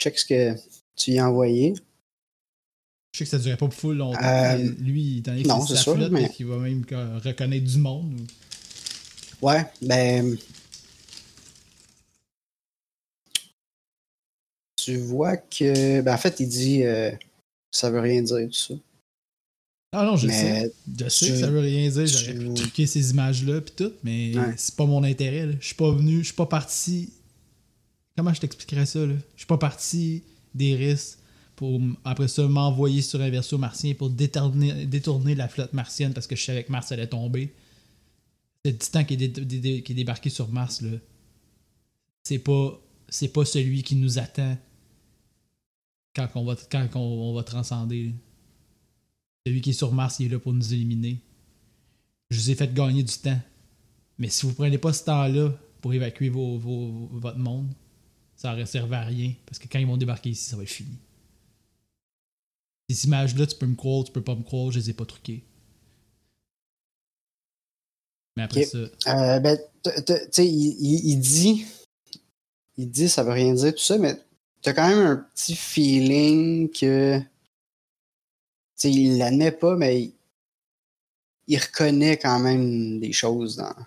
check 0.00 0.18
ce 0.18 0.24
que 0.24 0.54
tu 0.96 1.12
lui 1.12 1.18
as 1.20 1.28
envoyé. 1.28 1.74
Je 3.14 3.18
sais 3.18 3.24
que 3.26 3.30
ça 3.30 3.38
durait 3.38 3.56
pas 3.56 3.70
full 3.70 3.96
longtemps. 3.98 4.18
Euh, 4.24 4.58
mais 4.58 4.64
lui, 4.84 5.18
étant 5.18 5.30
donné 5.30 5.44
que 5.44 5.48
c'est 5.68 5.76
sa 5.76 5.94
flotte, 5.94 6.10
mais- 6.10 6.28
qu'il 6.30 6.46
va 6.46 6.56
même 6.56 6.84
co- 6.84 6.96
reconnaître 7.24 7.64
du 7.64 7.78
monde. 7.78 8.12
ou- 9.40 9.46
Ouais, 9.46 9.64
ben. 9.80 10.36
Tu 14.76 14.96
vois 14.96 15.36
que. 15.36 16.00
Ben, 16.00 16.14
en 16.14 16.18
fait, 16.18 16.40
il 16.40 16.48
dit. 16.48 16.82
euh, 16.82 17.12
ça 17.70 17.88
veut 17.90 18.00
rien 18.00 18.20
dire, 18.22 18.46
tout 18.48 18.52
ça. 18.52 18.74
Ah 19.92 20.04
non, 20.04 20.16
je 20.16 20.26
sais. 20.28 20.42
Mais. 20.42 20.70
Je 21.04 21.08
sais 21.08 21.26
tu- 21.26 21.32
que 21.32 21.38
ça 21.38 21.50
veut 21.50 21.60
rien 21.60 21.88
dire. 21.88 22.06
J'aurais 22.06 22.54
truqué 22.54 22.86
ces 22.86 23.10
images-là 23.12 23.60
pis 23.60 23.72
tout, 23.76 23.92
mais 24.02 24.36
Ouais. 24.36 24.54
c'est 24.56 24.74
pas 24.74 24.86
mon 24.86 25.04
intérêt. 25.04 25.50
Je 25.60 25.66
suis 25.66 25.74
pas 25.76 25.92
venu, 25.92 26.18
je 26.18 26.24
suis 26.24 26.34
pas 26.34 26.46
parti. 26.46 27.10
Comment 28.16 28.34
je 28.34 28.40
t'expliquerais 28.40 28.86
ça, 28.86 29.06
là? 29.06 29.14
Je 29.34 29.40
suis 29.40 29.46
pas 29.46 29.58
parti 29.58 30.22
des 30.52 30.74
risques 30.74 31.18
après 32.04 32.28
ça 32.28 32.46
m'envoyer 32.46 33.02
sur 33.02 33.20
un 33.20 33.30
vaisseau 33.30 33.58
martien 33.58 33.94
pour 33.94 34.10
détourner, 34.10 35.34
la 35.34 35.48
flotte 35.48 35.72
martienne 35.72 36.12
parce 36.12 36.26
que 36.26 36.36
je 36.36 36.44
savais 36.44 36.64
que 36.64 36.72
Mars 36.72 36.90
allait 36.92 37.06
tomber. 37.06 37.52
C'est 38.64 38.78
titan 38.78 39.04
qui 39.04 39.14
est, 39.14 39.82
qui 39.82 39.92
est 39.92 39.94
débarqué 39.94 40.30
sur 40.30 40.48
Mars. 40.48 40.82
C'est 42.22 42.38
pas. 42.38 42.80
Celui 43.10 43.82
qui 43.82 43.94
nous 43.94 44.18
attend 44.18 44.56
quand 46.14 46.28
on 46.36 47.34
va, 47.34 47.42
transcender. 47.42 48.14
Celui 49.46 49.60
qui 49.60 49.70
est 49.70 49.74
sur 49.74 49.92
Mars, 49.92 50.20
il 50.20 50.26
est 50.26 50.28
là 50.30 50.38
pour 50.38 50.52
nous 50.52 50.72
éliminer. 50.72 51.20
Je 52.30 52.38
vous 52.38 52.50
ai 52.50 52.54
fait 52.54 52.72
gagner 52.72 53.02
du 53.02 53.12
temps. 53.12 53.38
Mais 54.18 54.28
si 54.28 54.46
vous 54.46 54.54
prenez 54.54 54.78
pas 54.78 54.92
ce 54.92 55.04
temps-là 55.04 55.52
pour 55.80 55.92
évacuer 55.92 56.30
votre 56.30 57.38
monde, 57.38 57.68
ça 58.36 58.52
aurait 58.52 58.66
servi 58.66 58.94
à 58.94 59.02
rien. 59.02 59.34
Parce 59.44 59.58
que 59.58 59.68
quand 59.68 59.78
ils 59.78 59.86
vont 59.86 59.96
débarquer 59.96 60.30
ici, 60.30 60.44
ça 60.44 60.56
va 60.56 60.62
être 60.62 60.68
fini. 60.68 60.96
Ces 62.90 63.06
images-là, 63.06 63.46
tu 63.46 63.56
peux 63.56 63.66
me 63.66 63.76
croire, 63.76 64.04
tu 64.04 64.12
peux 64.12 64.22
pas 64.22 64.34
me 64.34 64.42
croire, 64.42 64.70
je 64.70 64.78
les 64.78 64.90
ai 64.90 64.92
pas 64.92 65.06
truquées. 65.06 65.42
Mais 68.36 68.42
après 68.42 68.64
ça. 68.64 68.78
Euh, 68.78 69.38
ben, 69.40 69.58
tu 69.84 69.90
sais, 70.32 70.46
il, 70.46 70.76
il- 70.80 71.10
il 71.12 71.18
dit, 71.20 71.66
il 72.76 72.90
dit, 72.90 73.08
ça 73.08 73.22
veut 73.22 73.32
rien 73.32 73.54
dire, 73.54 73.72
tout 73.72 73.78
ça, 73.82 73.96
mais 73.96 74.20
t'as 74.60 74.72
quand 74.72 74.88
même 74.88 75.06
un 75.06 75.16
petit 75.16 75.54
feeling 75.54 76.68
que, 76.70 77.18
tu 77.20 77.24
sais, 78.76 78.90
il 78.90 79.18
l'admet 79.18 79.52
pas, 79.52 79.76
mais 79.76 80.02
il, 80.02 80.14
il 81.46 81.58
reconnaît 81.58 82.16
quand 82.18 82.38
même 82.40 82.98
des 83.00 83.12
choses 83.12 83.56
dans. 83.56 83.72
Tu 83.74 83.82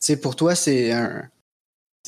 sais, 0.00 0.20
pour 0.20 0.36
toi, 0.36 0.54
c'est 0.54 0.92
un. 0.92 1.28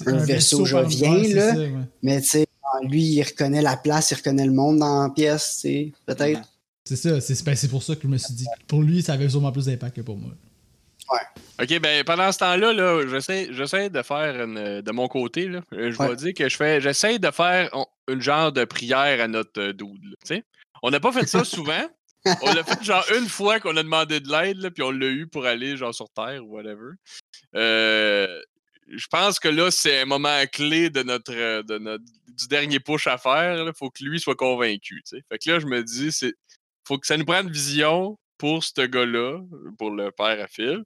vaisseau 0.05 0.59
par- 0.59 0.67
jovien, 0.67 1.23
là. 1.35 1.55
ça, 1.55 1.61
ouais. 1.61 1.85
Mais 2.03 2.21
tu 2.21 2.29
sais, 2.29 2.47
lui, 2.83 3.03
il 3.03 3.23
reconnaît 3.23 3.63
la 3.63 3.77
place, 3.77 4.11
il 4.11 4.17
reconnaît 4.17 4.47
le 4.47 4.53
monde 4.53 4.79
dans 4.79 5.03
la 5.05 5.11
pièce, 5.11 5.59
tu 5.63 5.69
sais, 5.69 5.93
peut-être. 6.07 6.41
C'est 6.85 6.97
ça, 6.97 7.21
c'est 7.21 7.45
ben, 7.45 7.55
c'est 7.55 7.69
pour 7.69 7.83
ça 7.83 7.95
que 7.97 8.03
je 8.03 8.09
me 8.09 8.17
suis 8.17 8.35
dit. 8.35 8.47
Pour 8.67 8.83
lui, 8.83 9.03
ça 9.03 9.13
avait 9.15 9.29
sûrement 9.29 9.53
plus 9.53 9.67
d'impact 9.67 9.97
que 9.97 10.01
pour 10.03 10.17
moi. 10.17 10.31
Ok, 11.61 11.81
ben 11.81 12.05
pendant 12.05 12.31
ce 12.31 12.39
temps-là, 12.39 12.73
là, 12.73 13.05
j'essaie, 13.09 13.49
j'essaie 13.53 13.91
de 13.91 14.01
faire 14.03 14.45
une- 14.45 14.81
de 14.81 14.91
mon 14.93 15.09
côté, 15.09 15.49
là, 15.49 15.61
euh, 15.73 15.91
je 15.91 15.99
Ouais. 15.99 16.09
vais 16.11 16.17
dire 16.17 16.35
que 16.35 16.49
je 16.49 16.57
fais, 16.57 16.81
j'essaie 16.81 17.19
de 17.19 17.31
faire 17.33 17.69
on- 17.73 17.87
une 18.09 18.21
genre 18.23 18.53
de 18.53 18.65
prière 18.65 19.21
à 19.21 19.27
notre 19.27 19.61
euh, 19.61 19.73
dude. 19.73 20.05
là, 20.05 20.15
tu 20.25 20.37
sais. 20.37 20.45
On 20.83 20.91
n'a 20.91 21.01
pas 21.01 21.11
fait 21.11 21.27
ça 21.27 21.43
souvent. 21.45 21.83
On 22.43 22.53
l'a 22.55 22.63
fait 22.63 22.83
genre 22.85 23.05
une 23.19 23.29
fois 23.29 23.59
qu'on 23.59 23.77
a 23.77 23.83
demandé 23.83 24.21
de 24.21 24.29
l'aide, 24.31 24.59
là, 24.59 24.71
puis 24.71 24.83
on 24.83 24.91
l'a 24.91 25.07
eu 25.07 25.27
pour 25.27 25.47
aller 25.47 25.77
genre 25.77 25.95
sur 25.95 26.09
Terre 26.11 26.45
ou 26.45 26.55
whatever. 26.57 26.93
Euh, 27.55 28.41
je 28.89 29.07
pense 29.09 29.39
que 29.41 29.49
là, 29.49 29.71
c'est 29.71 30.01
un 30.01 30.05
moment 30.05 30.43
clé 30.53 30.91
de 30.91 31.03
notre, 31.03 31.63
de 31.63 31.79
notre 31.79 32.05
du 32.39 32.49
dernier 32.49 32.81
push 32.81 33.07
à 33.07 33.19
faire. 33.19 33.67
Il 33.67 33.73
faut 33.75 33.91
que 33.91 34.05
lui 34.05 34.21
soit 34.21 34.37
convaincu. 34.37 35.03
Fait 35.11 35.39
que 35.39 35.51
là, 35.51 35.59
je 35.59 35.67
me 35.67 35.83
dis, 35.83 36.13
c'est 36.13 36.35
faut 36.87 36.99
que 36.99 37.07
ça 37.07 37.17
nous 37.17 37.25
prenne 37.25 37.51
vision 37.51 38.19
pour 38.39 38.65
ce 38.65 38.87
gars-là, 38.87 39.41
pour 39.79 39.91
le 39.91 40.11
père 40.11 40.43
à 40.43 40.49
Phil. 40.49 40.85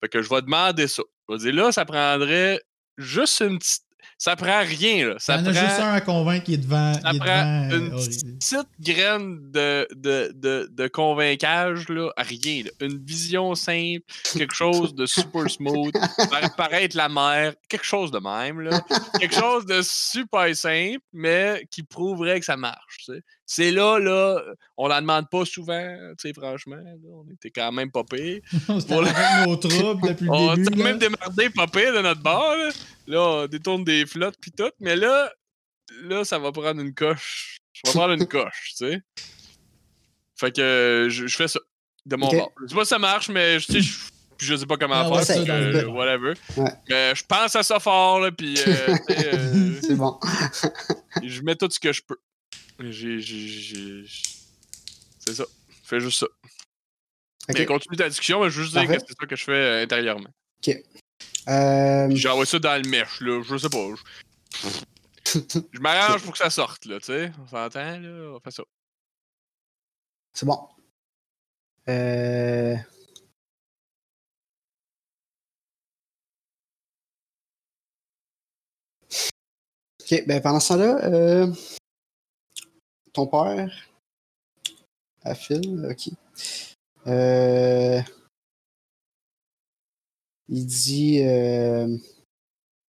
Fait 0.00 0.08
que 0.08 0.22
je 0.22 0.28
vais 0.28 0.42
demander 0.42 0.86
ça. 0.86 1.02
Je 1.28 1.34
vais 1.34 1.40
dire 1.40 1.54
là, 1.54 1.72
ça 1.72 1.84
prendrait 1.84 2.60
juste 2.98 3.40
une 3.40 3.58
petite. 3.58 3.83
Ça 4.24 4.36
prend 4.36 4.60
rien, 4.60 5.06
là. 5.06 5.14
Ça 5.18 5.36
prend 5.36 5.48
a 5.48 5.52
juste 5.52 5.80
un 5.80 5.92
à 5.92 6.00
convaincre 6.00 6.46
qui 6.46 6.54
est 6.54 6.56
devant. 6.56 6.94
ça 6.94 7.10
est 7.12 7.18
prend 7.18 7.26
devant, 7.26 7.70
euh, 7.74 7.78
une 7.78 7.90
petite 8.38 8.68
graine 8.80 9.50
de, 9.50 9.86
de, 9.94 10.32
de, 10.34 10.66
de 10.72 10.88
convaincage, 10.88 11.90
là, 11.90 12.10
rien. 12.16 12.62
là. 12.64 12.70
Une 12.80 13.04
vision 13.04 13.54
simple, 13.54 14.00
quelque 14.32 14.54
chose 14.54 14.94
de 14.94 15.04
super 15.04 15.50
smooth, 15.50 15.92
faire 16.16 16.54
paraître 16.56 16.96
la 16.96 17.10
mer, 17.10 17.52
quelque 17.68 17.84
chose 17.84 18.10
de 18.10 18.18
même. 18.18 18.62
Là. 18.62 18.80
Quelque 19.20 19.34
chose 19.34 19.66
de 19.66 19.82
super 19.82 20.56
simple, 20.56 21.04
mais 21.12 21.66
qui 21.70 21.82
prouverait 21.82 22.40
que 22.40 22.46
ça 22.46 22.56
marche. 22.56 22.96
tu 23.04 23.12
sais. 23.12 23.20
C'est 23.46 23.70
là, 23.70 23.98
là, 23.98 24.42
on 24.78 24.88
la 24.88 25.00
demande 25.02 25.28
pas 25.30 25.44
souvent, 25.44 25.96
tu 26.18 26.28
sais, 26.28 26.32
franchement. 26.32 26.76
là, 26.76 26.94
on 27.12 27.30
était 27.30 27.50
quand 27.50 27.70
même 27.72 27.90
pas 27.90 28.02
pire. 28.04 28.40
On 28.68 28.80
s'était 28.80 28.94
Voilà. 28.94 29.46
nos 29.46 29.56
troubles 29.56 30.08
depuis 30.08 30.28
On 30.30 30.54
le 30.54 30.64
s'est 30.64 30.70
début. 30.70 30.82
même 30.82 30.98
démerdé 30.98 31.50
pas 31.50 31.66
pire 31.66 31.92
de 31.92 32.00
notre 32.00 32.22
bord. 32.22 32.54
Là, 32.56 32.70
Là, 33.06 33.20
on 33.20 33.46
détourne 33.46 33.84
des 33.84 34.06
flottes 34.06 34.38
pis 34.40 34.50
tout. 34.50 34.70
Mais 34.80 34.96
là, 34.96 35.30
là, 36.04 36.24
ça 36.24 36.38
va 36.38 36.52
prendre 36.52 36.80
une 36.80 36.94
coche. 36.94 37.58
Je 37.74 37.82
vais 37.84 37.92
prendre 37.92 38.14
une 38.14 38.26
coche, 38.28 38.72
tu 38.78 38.86
sais. 38.86 39.00
Fait 40.36 40.50
que 40.54 41.08
je, 41.10 41.26
je 41.26 41.36
fais 41.36 41.48
ça. 41.48 41.60
De 42.06 42.16
mon 42.16 42.26
Ok. 42.28 42.36
bord. 42.36 42.52
Je 42.62 42.68
sais 42.68 42.74
pas 42.74 42.84
si 42.84 42.88
ça 42.88 42.98
marche, 42.98 43.28
mais 43.28 43.60
je 43.60 43.66
sais, 43.72 43.80
je, 43.82 43.94
je 44.38 44.56
sais 44.56 44.66
pas 44.66 44.76
comment 44.78 44.94
Ah, 44.94 45.08
on 45.10 45.18
faire. 45.22 45.44
que, 45.44 45.84
bas. 45.84 45.88
whatever. 45.90 46.32
Ouais. 46.56 46.70
Mais 46.88 47.14
je 47.14 47.24
pense 47.26 47.54
à 47.56 47.62
ça 47.62 47.78
fort, 47.78 48.20
là, 48.20 48.32
pis 48.32 48.54
euh, 48.66 48.96
sais, 49.08 49.34
euh, 49.34 49.80
C'est 49.82 49.94
bon. 49.96 50.18
je 51.22 51.42
mets 51.42 51.56
tout 51.56 51.68
ce 51.70 51.78
que 51.78 51.92
je 51.92 52.00
peux. 52.02 52.16
J'ai. 52.80 53.20
j'ai- 53.20 53.48
j'ai- 53.48 54.04
C'est 55.18 55.34
ça. 55.34 55.44
Fais 55.84 56.00
juste 56.00 56.18
ça. 56.20 56.26
Ok. 57.48 57.56
Mais 57.58 57.66
continue 57.66 57.96
ta 57.96 58.08
discussion, 58.08 58.42
mais 58.42 58.50
je 58.50 58.56
veux 58.58 58.62
juste 58.64 58.76
dire 58.76 58.86
que 58.86 58.98
c'est 59.06 59.16
ça 59.20 59.26
que 59.26 59.36
je 59.36 59.44
fais 59.44 59.52
euh, 59.52 59.82
intérieurement. 59.82 60.30
Euh, 61.48 62.08
Puis 62.08 62.16
J'envoie 62.16 62.46
ça 62.46 62.58
dans 62.58 62.82
le 62.82 62.88
mèche, 62.88 63.20
là. 63.20 63.42
Je 63.42 63.56
sais 63.58 63.68
pas. 63.68 63.88
Je, 65.26 65.40
je 65.72 65.78
m'arrange 65.80 66.22
pour 66.24 66.32
que 66.32 66.38
ça 66.38 66.50
sorte, 66.50 66.86
là, 66.86 66.98
tu 67.00 67.06
sais. 67.06 67.32
On 67.42 67.46
s'entend, 67.46 67.98
là. 68.00 68.32
On 68.36 68.40
fait 68.40 68.50
ça. 68.50 68.62
c'est 70.32 70.46
bon. 70.46 70.58
Euh, 71.88 72.76
Ok, 80.00 80.24
ben 80.26 80.40
pendant 80.42 80.60
ce 80.60 80.68
temps-là, 80.68 81.04
euh, 81.06 81.46
ton 83.14 83.26
père, 83.26 83.72
à 85.22 85.34
Phil, 85.34 85.86
ok. 85.90 86.10
Euh, 87.06 88.00
il 90.48 90.66
dit, 90.66 91.22
euh, 91.22 91.96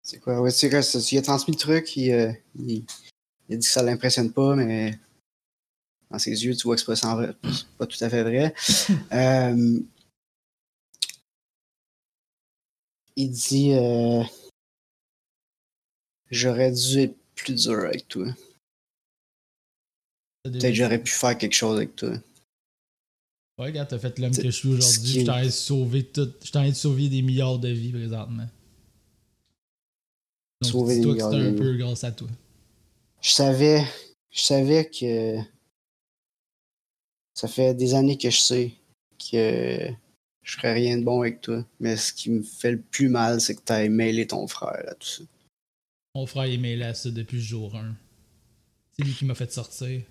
c'est 0.04 0.20
quoi, 0.20 0.42
ouais, 0.42 0.52
c'est 0.52 0.70
quoi, 0.70 0.82
ça, 0.82 1.00
il 1.12 1.18
a 1.18 1.22
transmis 1.22 1.54
le 1.54 1.60
truc, 1.60 1.96
il, 1.98 2.12
euh, 2.12 2.32
il, 2.56 2.86
il 3.50 3.56
a 3.56 3.58
dit 3.58 3.66
que 3.68 3.72
ça 3.74 3.84
l'impressionne 3.84 4.32
pas, 4.32 4.56
mais 4.56 4.98
dans 6.10 6.20
ses 6.20 6.32
yeux, 6.46 6.56
tu 6.56 6.64
vois 6.64 6.76
que 6.76 6.82
c'est 6.82 7.02
pas, 7.02 7.16
vrai- 7.16 7.36
pas 7.78 7.88
tout 7.88 8.04
à 8.04 8.10
fait 8.10 8.24
vrai. 8.24 8.54
Euh, 9.14 9.80
il 13.16 13.30
dit 13.32 13.74
euh, 13.74 14.24
J'aurais 16.30 16.72
dû 16.72 17.00
être 17.02 17.18
plus 17.36 17.54
dur 17.54 17.80
avec 17.80 18.08
toi. 18.08 18.26
Peut-être 20.44 20.62
que 20.62 20.74
j'aurais 20.74 21.02
pu 21.02 21.12
faire 21.12 21.38
quelque 21.38 21.54
chose 21.54 21.78
avec 21.78 21.96
toi. 21.96 22.10
Ouais, 22.10 23.68
regarde, 23.68 23.90
t'as 23.90 24.00
fait 24.00 24.18
l'homme 24.18 24.36
que 24.36 24.44
je 24.44 24.50
suis 24.50 24.70
aujourd'hui. 24.70 25.20
Je 25.22 25.26
t'en 25.26 25.38
ai 25.38 25.52
sauvé 25.52 26.04
tout. 26.04 26.32
Je 26.44 26.52
t'en 26.52 26.64
ai 26.64 26.74
sauvé 26.74 27.10
des 27.10 27.22
milliards 27.22 27.60
de 27.60 27.68
vies 27.70 27.92
présentement. 27.92 28.48
Donc, 30.62 30.72
Sauver 30.72 30.96
des 30.96 31.00
dis-toi 31.02 31.14
que 31.16 31.20
c'est 31.22 31.28
milliards 31.28 31.42
de 31.44 31.48
un 31.48 31.52
vies. 31.52 31.58
peu 31.58 31.78
grâce 31.78 32.04
à 32.04 32.12
toi. 32.12 32.28
Je 33.22 33.30
savais, 33.30 33.84
je 34.32 34.42
savais 34.42 34.90
que 34.90 35.38
ça 37.36 37.48
fait 37.48 37.74
des 37.76 37.94
années 37.94 38.18
que 38.18 38.30
je 38.30 38.40
sais 38.40 38.72
que 39.32 39.90
je 40.42 40.56
ferais 40.56 40.74
rien 40.74 40.98
de 40.98 41.04
bon 41.04 41.22
avec 41.22 41.42
toi. 41.42 41.64
Mais 41.80 41.98
ce 41.98 42.14
qui 42.14 42.32
me 42.32 42.42
fait 42.42 42.72
le 42.72 42.82
plus 42.82 43.10
mal, 43.10 43.40
c'est 43.42 43.56
que 43.56 43.62
t'as 43.64 43.88
mêlé 43.90 44.26
ton 44.26 44.48
frère 44.48 44.84
à 44.90 44.96
tout 44.96 45.08
ça. 45.08 45.24
Mon 46.16 46.26
frère 46.26 46.44
est 46.44 46.58
mêlé 46.58 46.84
à 46.84 46.96
ça 46.96 47.12
depuis 47.12 47.38
le 47.38 47.44
jour 47.44 47.76
1. 47.76 47.96
C'est 48.98 49.06
lui 49.06 49.14
qui 49.14 49.26
m'a 49.26 49.36
fait 49.36 49.52
sortir. 49.52 50.02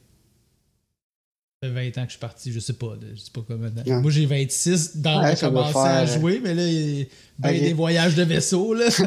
Ça 1.62 1.68
fait 1.68 1.90
20 1.90 1.98
ans 1.98 2.04
que 2.04 2.06
je 2.06 2.11
suis 2.12 2.18
parti, 2.20 2.52
je 2.52 2.58
sais 2.58 2.72
pas, 2.72 2.94
je 3.14 3.20
sais 3.20 3.30
pas 3.34 3.42
comment. 3.46 3.66
Ouais. 3.68 4.00
Moi 4.00 4.11
j'ai 4.11 4.24
26 4.24 4.96
dans 4.96 5.22
Ouais, 5.22 5.37
commencé 5.38 5.76
à 5.78 6.07
faire- 6.07 6.18
jouer, 6.18 6.41
mais 6.42 6.54
là, 6.54 6.66
il 6.66 7.00
y 7.00 7.03
a 7.03 7.04
ben 7.38 7.53
des 7.61 7.74
voyages 7.74 8.14
de 8.14 8.22
vaisseau, 8.22 8.72
là. 8.72 8.87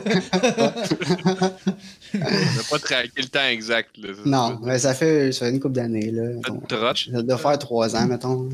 On 2.14 2.20
n'a 2.20 2.64
pas 2.70 2.78
traqué 2.80 3.22
le 3.24 3.28
temps 3.28 3.48
exact, 3.48 3.98
là. 3.98 4.10
non, 4.26 4.60
mais 4.62 4.78
ça 4.78 4.94
fait, 4.94 5.32
ça 5.32 5.48
fait 5.48 5.52
une 5.52 5.60
couple 5.60 5.74
d'années. 5.74 6.12
là. 6.12 6.30
Ça 6.96 7.24
doit 7.24 7.38
faire 7.40 7.58
trois 7.58 7.96
ans, 7.96 8.06
mettons. 8.06 8.48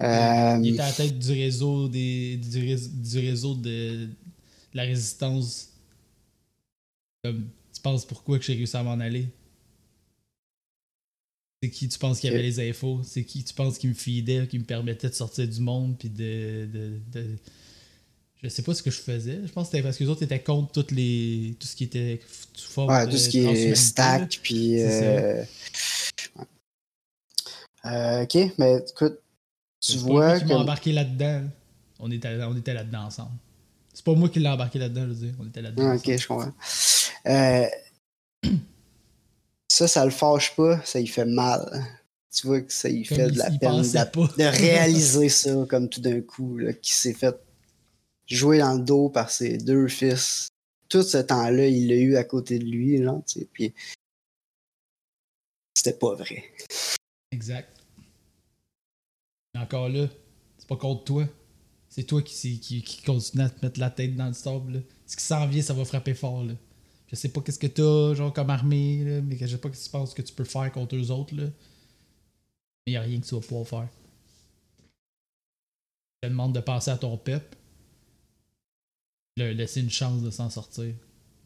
Euh, 0.00 0.58
Il 0.62 0.74
était 0.74 0.82
à 0.82 0.86
la 0.86 0.92
tête 0.92 1.18
du 1.18 1.32
réseau 1.32 1.88
des, 1.88 2.36
du, 2.36 2.60
rés- 2.60 2.88
du 2.88 3.18
réseau 3.18 3.54
de, 3.56 4.04
de 4.06 4.08
la 4.74 4.84
résistance. 4.84 5.70
Comme, 7.24 7.48
tu 7.74 7.80
penses 7.82 8.04
pourquoi 8.04 8.38
que 8.38 8.44
j'ai 8.44 8.54
réussi 8.54 8.76
à 8.76 8.84
m'en 8.84 9.00
aller? 9.00 9.26
C'est 11.62 11.70
qui 11.70 11.88
tu 11.88 11.98
penses 11.98 12.20
qui 12.20 12.28
avait 12.28 12.42
les 12.42 12.68
infos? 12.70 13.00
C'est 13.02 13.24
qui 13.24 13.42
tu 13.42 13.54
penses 13.54 13.78
qui 13.78 13.88
me 13.88 13.94
feedait, 13.94 14.46
qui 14.46 14.58
me 14.58 14.64
permettait 14.64 15.08
de 15.08 15.14
sortir 15.14 15.48
du 15.48 15.60
monde 15.60 15.96
puis 15.98 16.10
de, 16.10 16.66
de, 16.72 17.00
de- 17.12 17.36
Je 18.42 18.48
sais 18.48 18.62
pas 18.62 18.74
ce 18.74 18.82
que 18.82 18.90
je 18.90 19.00
faisais. 19.00 19.40
Je 19.46 19.50
pense 19.52 19.68
que 19.68 19.70
c'était 19.72 19.82
parce 19.82 19.96
que 19.96 20.04
les 20.04 20.10
autres 20.10 20.22
étaient 20.22 20.42
contre 20.42 20.70
toutes 20.72 20.90
les, 20.90 21.56
tout 21.58 21.66
ce 21.66 21.74
qui 21.74 21.84
était 21.84 22.16
f- 22.16 22.46
sous 22.54 22.70
forme 22.70 22.90
ouais, 22.92 23.08
tout 23.08 23.16
ce 23.16 23.28
qui 23.30 23.38
est 23.38 23.74
stack, 23.74 24.38
puis. 24.42 24.82
Euh. 24.82 25.42
Euh, 27.86 28.22
ok, 28.24 28.36
mais 28.58 28.76
écoute, 28.90 29.18
tu 29.80 29.96
vois 29.98 30.38
que. 30.40 30.44
m'a 30.46 30.56
embarqué 30.56 30.92
là-dedans. 30.92 31.40
là. 31.42 31.48
On 32.00 32.10
était, 32.10 32.28
on 32.42 32.56
était 32.56 32.74
là-dedans 32.74 33.04
ensemble. 33.04 33.32
C'est 33.94 34.04
pas 34.04 34.12
moi 34.14 34.28
qui 34.28 34.40
l'ai 34.40 34.48
embarqué 34.48 34.78
là-dedans, 34.78 35.02
je 35.04 35.08
veux 35.08 35.26
dire. 35.26 35.34
On 35.40 35.46
était 35.46 35.62
là-dedans. 35.62 35.84
Ah, 35.88 35.94
ensemble. 35.94 36.12
ok, 36.14 36.20
je 36.20 36.26
comprends. 36.26 36.54
Euh, 37.26 37.66
ça, 39.76 39.86
ça 39.86 40.06
le 40.06 40.10
fâche 40.10 40.56
pas, 40.56 40.82
ça 40.86 40.98
lui 40.98 41.06
fait 41.06 41.26
mal. 41.26 41.84
Tu 42.34 42.46
vois 42.46 42.62
que 42.62 42.72
ça 42.72 42.88
lui 42.88 43.04
fait 43.04 43.30
de 43.30 43.36
la 43.36 43.50
peine 43.50 43.82
pas. 44.10 44.26
de 44.38 44.44
réaliser 44.44 45.28
ça 45.28 45.54
comme 45.68 45.90
tout 45.90 46.00
d'un 46.00 46.22
coup, 46.22 46.56
là, 46.56 46.72
qu'il 46.72 46.94
s'est 46.94 47.12
fait 47.12 47.36
jouer 48.26 48.58
dans 48.60 48.72
le 48.72 48.82
dos 48.82 49.10
par 49.10 49.30
ses 49.30 49.58
deux 49.58 49.86
fils. 49.88 50.48
Tout 50.88 51.02
ce 51.02 51.18
temps-là, 51.18 51.66
il 51.66 51.88
l'a 51.88 51.96
eu 51.96 52.16
à 52.16 52.24
côté 52.24 52.58
de 52.58 52.64
lui, 52.64 53.02
genre, 53.02 53.22
tu 53.26 53.40
sais, 53.40 53.48
puis 53.52 53.74
c'était 55.74 55.98
pas 55.98 56.14
vrai. 56.14 56.44
Exact. 57.30 57.68
Mais 59.54 59.60
encore 59.60 59.90
là, 59.90 60.06
c'est 60.56 60.68
pas 60.68 60.76
contre 60.76 61.04
toi. 61.04 61.28
C'est 61.90 62.04
toi 62.04 62.22
qui, 62.22 62.60
qui, 62.60 62.82
qui 62.82 63.02
continue 63.02 63.42
à 63.42 63.50
te 63.50 63.64
mettre 63.64 63.78
la 63.78 63.90
tête 63.90 64.16
dans 64.16 64.28
le 64.28 64.32
sable. 64.32 64.72
là. 64.72 64.80
Ce 65.06 65.16
qui 65.16 65.22
s'en 65.24 65.46
vient, 65.46 65.62
ça 65.62 65.74
va 65.74 65.84
frapper 65.84 66.14
fort. 66.14 66.44
Là. 66.44 66.54
Je 67.08 67.16
sais 67.16 67.28
pas 67.28 67.40
qu'est-ce 67.40 67.58
que 67.58 67.66
t'as, 67.66 68.14
genre, 68.14 68.32
comme 68.32 68.50
armée, 68.50 69.04
là, 69.04 69.20
mais 69.20 69.36
je 69.38 69.46
sais 69.46 69.58
pas 69.58 69.72
ce 69.72 69.78
que 69.78 69.84
tu 69.84 69.90
penses 69.90 70.14
que 70.14 70.22
tu 70.22 70.32
peux 70.32 70.44
faire 70.44 70.70
contre 70.72 70.96
eux 70.96 71.10
autres, 71.10 71.34
là. 71.34 71.48
Mais 72.86 72.94
y 72.94 72.96
a 72.96 73.02
rien 73.02 73.20
que 73.20 73.26
tu 73.26 73.34
vas 73.34 73.40
pouvoir 73.40 73.66
faire. 73.66 73.88
Je 76.22 76.28
te 76.28 76.32
demande 76.32 76.54
de 76.54 76.60
passer 76.60 76.90
à 76.90 76.98
ton 76.98 77.16
pep. 77.16 77.54
Leur 79.36 79.54
laisser 79.54 79.80
une 79.80 79.90
chance 79.90 80.22
de 80.22 80.30
s'en 80.30 80.50
sortir. 80.50 80.94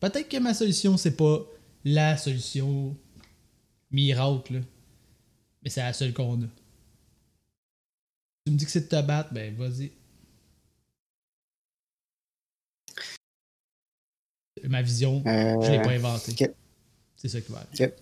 Peut-être 0.00 0.28
que 0.28 0.38
ma 0.38 0.54
solution, 0.54 0.96
c'est 0.96 1.16
pas 1.16 1.44
la 1.84 2.16
solution 2.16 2.96
miracle, 3.90 4.54
là. 4.54 4.60
Mais 5.62 5.70
c'est 5.70 5.80
la 5.80 5.92
seule 5.92 6.14
qu'on 6.14 6.42
a. 6.42 6.46
Tu 8.46 8.52
me 8.52 8.56
dis 8.56 8.64
que 8.64 8.70
c'est 8.70 8.82
de 8.82 8.88
te 8.88 9.02
battre, 9.02 9.34
ben 9.34 9.54
vas-y. 9.56 9.92
Ma 14.68 14.82
vision, 14.82 15.22
je 15.24 15.70
l'ai 15.70 15.78
Euh, 15.78 15.82
pas 15.82 15.90
inventée. 15.90 16.34
C'est 17.16 17.28
ça 17.28 17.40
qui 17.40 17.52
va 17.52 17.58
arriver. 17.58 17.94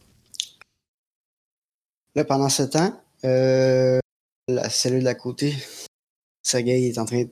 Là, 2.14 2.24
pendant 2.24 2.48
ce 2.48 2.62
temps, 2.64 3.00
euh, 3.24 3.98
la 4.48 4.70
cellule 4.70 5.04
d'à 5.04 5.14
côté, 5.14 5.54
Sergei 6.42 6.88
est 6.88 6.98
en 6.98 7.04
train 7.04 7.22
de 7.24 7.30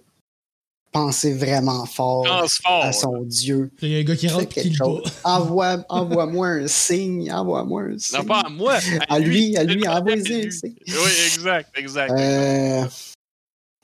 penser 0.93 1.35
vraiment 1.35 1.85
fort 1.87 2.27
à 2.65 2.93
son 2.93 3.23
dieu. 3.23 3.71
Il 3.83 3.89
y 3.89 3.97
a 3.97 3.99
un 3.99 4.03
gars 4.03 4.17
qui 4.17 4.29
rentre 4.29 4.45
et 4.45 4.47
qui 4.63 4.71
quelque 4.71 4.83
le. 4.83 5.03
Envoie, 5.25 5.85
envoie-moi 5.89 6.47
un 6.49 6.67
signe, 6.69 7.33
envoie-moi 7.33 7.83
un 7.83 7.99
signe. 7.99 8.19
Non, 8.19 8.25
pas 8.25 8.41
à 8.41 8.49
moi. 8.49 8.79
À 9.09 9.19
lui, 9.19 9.57
à 9.57 9.65
lui, 9.65 9.87
À 9.87 9.99
envoie-y 9.99 10.47
un 10.47 10.51
signe. 10.51 10.75
Oui, 10.87 11.11
exact, 11.35 11.71
exact. 11.77 12.11
Euh, 12.13 12.85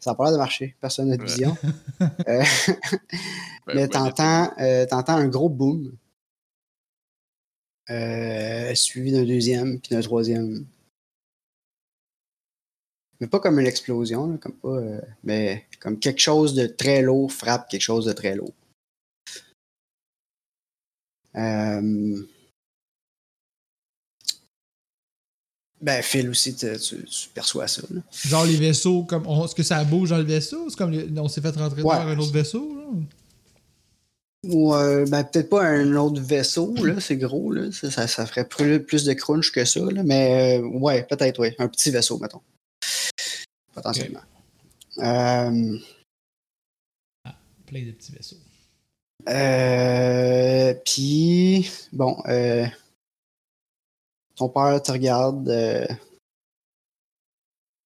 ça 0.03 0.11
n'a 0.11 0.15
pas 0.17 0.25
l'air 0.25 0.33
de 0.33 0.39
marcher. 0.39 0.75
Personne 0.81 1.09
n'a 1.09 1.17
de 1.17 1.25
vision. 1.25 1.57
Euh, 2.29 2.43
Ben, 3.65 3.77
mais 3.77 3.87
t'entends, 3.87 4.53
euh, 4.59 4.87
t'entends 4.87 5.15
un 5.15 5.29
gros 5.29 5.49
boom. 5.49 5.97
Euh, 7.91 8.75
suivi 8.75 9.13
d'un 9.13 9.23
deuxième, 9.25 9.79
puis 9.79 9.95
d'un 9.95 10.01
troisième. 10.01 10.67
Mais 13.21 13.29
pas 13.29 13.39
comme 13.39 13.61
une 13.61 13.67
explosion, 13.69 14.27
là, 14.27 14.39
comme 14.39 14.57
pas, 14.57 14.81
mais 15.23 15.65
comme 15.79 15.97
quelque 16.01 16.19
chose 16.19 16.55
de 16.55 16.67
très 16.67 17.03
lourd 17.03 17.31
frappe 17.31 17.69
quelque 17.69 17.83
chose 17.83 18.07
de 18.07 18.13
très 18.13 18.35
lourd. 18.35 18.53
Euh, 21.37 22.27
Ben, 25.83 26.01
Phil 26.01 26.31
aussi, 26.31 26.55
tu, 26.55 26.67
tu- 26.79 27.05
tu 27.05 27.29
perçois 27.35 27.67
ça. 27.67 27.83
là. 27.91 28.01
Genre 28.13 28.45
les 28.45 28.57
vaisseaux, 28.57 29.03
comme 29.03 29.27
on- 29.27 29.45
est-ce 29.45 29.55
que 29.55 29.65
ça 29.65 29.83
bouge 29.83 30.11
dans 30.11 30.19
le 30.19 30.23
vaisseau? 30.23 30.71
C'est 30.71 30.77
comme 30.77 30.93
les- 30.93 31.09
on 31.19 31.29
s'est 31.29 31.41
fait 31.41 31.51
rentrer 31.57 31.83
Ouais. 31.83 31.97
dans 31.97 32.03
un 32.07 32.19
autre 32.19 32.33
vaisseau? 32.33 32.77
là? 32.77 32.83
Ou 34.49 34.75
euh, 34.75 35.05
ben, 35.07 35.23
peut-être 35.25 35.49
pas 35.51 35.63
un 35.65 35.95
autre 35.97 36.21
vaisseau, 36.21 36.75
là, 36.85 37.01
c'est 37.01 37.17
gros, 37.17 37.53
là. 37.53 37.71
Ça, 37.73 37.91
ça, 37.91 38.07
ça 38.09 38.27
ferait 38.27 38.47
plus, 38.49 38.83
plus 38.83 39.05
de 39.05 39.13
crunch 39.13 39.51
que 39.53 39.65
ça, 39.65 39.81
là. 39.81 40.03
Mais 40.05 40.59
euh, 40.61 40.67
ouais, 40.67 41.03
peut-être, 41.05 41.39
ouais. 41.41 41.55
Un 41.59 41.69
petit 41.69 41.91
vaisseau, 41.91 42.19
mettons. 42.19 42.41
Potentiellement. 43.75 44.21
Euh, 44.99 45.79
Plein 47.67 47.83
de 47.87 47.91
petits 47.93 48.13
vaisseaux. 48.13 48.37
euh, 49.29 50.75
Puis, 50.85 51.71
bon, 51.93 52.17
euh, 52.29 52.67
ton 54.37 54.49
père 54.49 54.83
te 54.83 54.93
regarde 54.93 55.49
euh, 55.49 55.87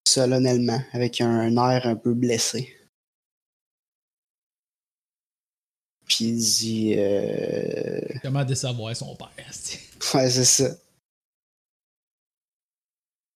solennellement, 0.07 0.81
avec 0.93 1.21
un, 1.21 1.57
air 1.57 1.87
un 1.87 1.97
peu 1.97 2.15
blessé. 2.15 2.75
Puis 6.07 6.25
il 6.27 6.39
dit 6.39 6.95
euh, 6.97 8.01
Comment 8.23 8.45
décevoir 8.45 8.95
son 8.97 9.15
père? 9.17 9.29
Ouais, 10.15 10.31
c'est 10.31 10.45
ça. 10.45 10.77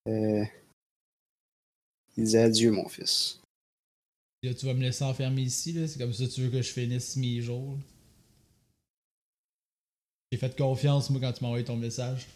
Euh, 0.08 0.44
il 2.16 2.24
dit 2.24 2.36
adieu, 2.36 2.70
mon 2.70 2.88
fils. 2.88 3.40
Là, 4.42 4.54
tu 4.54 4.66
vas 4.66 4.74
me 4.74 4.80
laisser 4.80 5.04
enfermer 5.04 5.42
ici, 5.42 5.72
là? 5.72 5.86
C'est 5.86 5.98
comme 5.98 6.12
ça 6.12 6.24
que 6.24 6.30
tu 6.30 6.42
veux 6.42 6.50
que 6.50 6.62
je 6.62 6.70
finisse 6.70 7.16
mes 7.16 7.40
jours. 7.40 7.76
J'ai 10.30 10.38
fait 10.38 10.56
confiance, 10.56 11.10
moi, 11.10 11.20
quand 11.20 11.32
tu 11.32 11.42
m'as 11.42 11.48
envoyé 11.48 11.64
ton 11.64 11.76
message. 11.76 12.26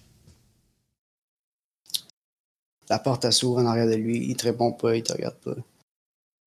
La 2.88 2.98
porte 2.98 3.30
s'ouvre 3.30 3.60
en 3.60 3.66
arrière 3.66 3.86
de 3.86 3.94
lui. 3.94 4.26
Il 4.26 4.36
te 4.36 4.44
répond 4.44 4.72
pas, 4.72 4.96
il 4.96 5.02
te 5.02 5.12
regarde 5.12 5.38
pas. 5.38 5.56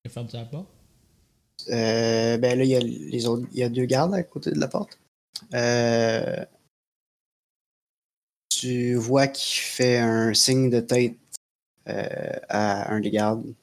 Ferme 0.09 0.27
ta 0.27 0.45
porte? 0.45 0.68
Euh, 1.69 2.38
ben 2.38 2.57
là, 2.57 2.64
il 2.64 2.69
y 2.69 2.76
a 2.76 2.80
les 2.80 3.26
autres. 3.26 3.47
Il 3.51 3.59
y 3.59 3.64
a 3.64 3.69
deux 3.69 3.85
gardes 3.85 4.14
à 4.14 4.23
côté 4.23 4.51
de 4.51 4.59
la 4.59 4.68
porte. 4.68 4.99
Euh, 5.53 6.45
tu 8.49 8.95
vois 8.95 9.27
qu'il 9.27 9.61
fait 9.64 9.97
un 9.97 10.34
signe 10.34 10.69
de 10.69 10.80
tête 10.80 11.18
euh, 11.88 12.39
à 12.49 12.91
un 12.91 12.99
des 12.99 13.11
gardes. 13.11 13.53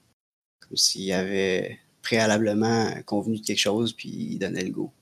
Comme 0.60 0.76
s'il 0.76 1.12
avait 1.12 1.78
préalablement 2.02 2.90
convenu 3.06 3.38
de 3.38 3.44
quelque 3.44 3.59
chose, 3.59 3.92
puis 3.92 4.09
il 4.09 4.38
donnait 4.38 4.64
le 4.64 4.70
go. 4.70 4.92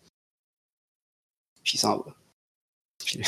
Puis 1.63 1.75
il 1.75 1.79
s'en 1.79 1.99
va. 1.99 2.17
Puis- 3.05 3.21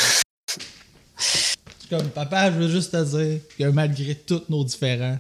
Comme, 1.96 2.10
papa, 2.10 2.50
je 2.50 2.56
veux 2.58 2.68
juste 2.68 2.90
te 2.90 3.04
dire 3.04 3.40
que 3.56 3.64
malgré 3.70 4.16
tous 4.16 4.42
nos 4.48 4.64
différends, 4.64 5.16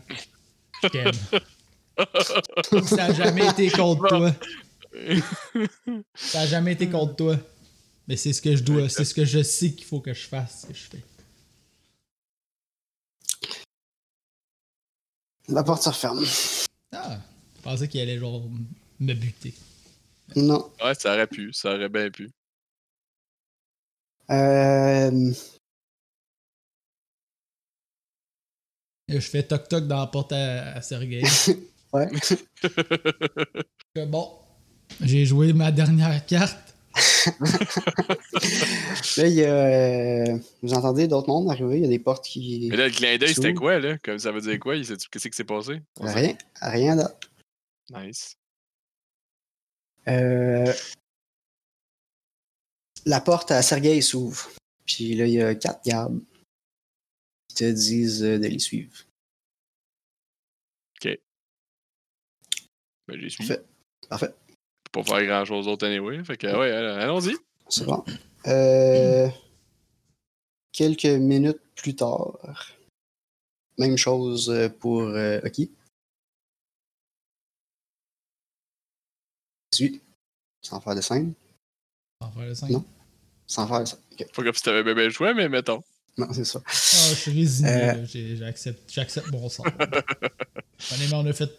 je 0.82 0.88
t'aime. 0.88 1.12
Ça 2.84 3.04
a 3.04 3.12
jamais 3.12 3.46
été 3.46 3.70
contre 3.70 4.08
toi. 4.08 4.34
Ça 6.16 6.40
a 6.40 6.46
jamais 6.46 6.72
été 6.72 6.88
contre 6.88 7.14
toi. 7.14 7.36
Mais 8.08 8.16
c'est 8.16 8.32
ce 8.32 8.42
que 8.42 8.56
je 8.56 8.64
dois, 8.64 8.88
c'est 8.88 9.04
ce 9.04 9.14
que 9.14 9.24
je 9.24 9.40
sais 9.42 9.70
qu'il 9.72 9.86
faut 9.86 10.00
que 10.00 10.12
je 10.12 10.26
fasse, 10.26 10.66
que 10.66 10.74
je 10.74 10.82
fais. 10.82 11.02
La 15.46 15.62
porte 15.62 15.82
se 15.82 15.90
referme. 15.90 16.24
Ah, 16.90 17.18
je 17.56 17.62
pensais 17.62 17.86
qu'il 17.86 18.00
allait 18.00 18.18
genre 18.18 18.42
me 18.98 19.14
buter. 19.14 19.54
Non. 20.34 20.72
Ouais, 20.82 20.94
ça 20.96 21.12
aurait 21.12 21.28
pu, 21.28 21.52
ça 21.52 21.74
aurait 21.74 21.88
bien 21.88 22.10
pu. 22.10 22.32
Euh, 24.30 25.32
je 29.08 29.18
fais 29.20 29.42
toc-toc 29.42 29.86
dans 29.86 30.00
la 30.00 30.06
porte 30.06 30.32
à, 30.32 30.72
à 30.76 30.80
Sergei. 30.82 31.22
ouais. 31.92 32.08
Bon, 34.06 34.30
j'ai 35.00 35.24
joué 35.24 35.52
ma 35.52 35.70
dernière 35.72 36.24
carte. 36.26 36.58
Là, 39.16 39.26
il 39.26 39.34
y 39.34 39.44
a. 39.44 39.54
euh, 39.54 40.38
vous 40.62 40.74
entendez 40.74 41.08
d'autres 41.08 41.28
mondes 41.28 41.50
arriver? 41.50 41.78
Il 41.78 41.82
y 41.82 41.86
a 41.86 41.88
des 41.88 41.98
portes 41.98 42.24
qui. 42.24 42.68
Mais 42.70 42.76
là, 42.76 42.86
le 42.86 42.92
clin 42.94 43.16
d'œil, 43.18 43.34
c'était 43.34 43.54
quoi, 43.54 43.78
là? 43.80 43.98
Comme 43.98 44.18
ça 44.18 44.30
veut 44.30 44.40
dire 44.40 44.58
quoi? 44.60 44.76
Il 44.76 44.84
sait- 44.86 44.96
Qu'est-ce 45.10 45.28
qui 45.28 45.36
s'est 45.36 45.44
passé? 45.44 45.80
On 45.98 46.06
sait- 46.06 46.12
Rien. 46.14 46.36
Rien 46.60 46.96
d'autre. 46.96 47.30
Nice. 47.90 48.36
Euh, 50.08 50.72
la 53.06 53.20
porte 53.20 53.50
à 53.50 53.62
Sergei 53.62 54.00
s'ouvre. 54.00 54.50
Puis 54.86 55.14
là, 55.14 55.26
il 55.26 55.32
y 55.32 55.42
a 55.42 55.54
quatre 55.54 55.84
gardes 55.84 56.20
te 57.54 57.70
disent 57.70 58.22
euh, 58.24 58.38
de 58.38 58.46
les 58.46 58.58
suivre. 58.58 58.92
Ben, 63.06 63.20
j'y 63.20 63.30
suis. 63.30 63.46
Parfait. 63.46 63.62
Parfait. 64.08 64.34
Pas 64.90 65.02
faire 65.04 65.26
grand 65.26 65.44
chose 65.44 65.66
d'autre 65.66 65.86
anyway. 65.86 66.24
Fait 66.24 66.38
que, 66.38 66.46
ouais, 66.46 66.70
allons- 66.70 67.00
allons-y. 67.00 67.36
C'est 67.68 67.84
bon. 67.84 68.02
Euh, 68.46 69.28
quelques 70.72 71.04
minutes 71.04 71.60
plus 71.74 71.94
tard, 71.96 72.38
même 73.76 73.98
chose 73.98 74.48
euh, 74.48 74.70
pour 74.70 75.02
euh, 75.02 75.38
Hockey. 75.44 75.68
Sans 80.62 80.80
faire 80.80 80.94
de 80.94 81.00
scène. 81.00 81.34
Va 82.20 82.30
faire 82.30 82.46
le 82.46 82.54
5. 82.54 82.70
Non. 82.70 82.84
Sans 83.46 83.66
faire 83.66 83.80
de 83.80 83.84
scène. 83.86 84.00
Ok. 84.12 84.32
Pas 84.32 84.42
comme 84.44 84.54
si 84.54 84.62
t'avais 84.62 84.94
bien 84.94 85.08
joué, 85.10 85.34
mais 85.34 85.48
mettons. 85.48 85.82
Non, 86.16 86.32
c'est 86.32 86.44
ça. 86.44 86.62
Ah, 86.64 86.70
je 86.72 87.14
suis 87.14 87.32
résigné. 87.32 87.70
Euh. 87.70 88.06
J'accepte, 88.36 88.90
j'accepte 88.92 89.30
mon 89.32 89.48
sort. 89.48 89.66
Honnêtement, 90.92 91.20
on 91.20 91.26
a 91.26 91.32
fait 91.32 91.50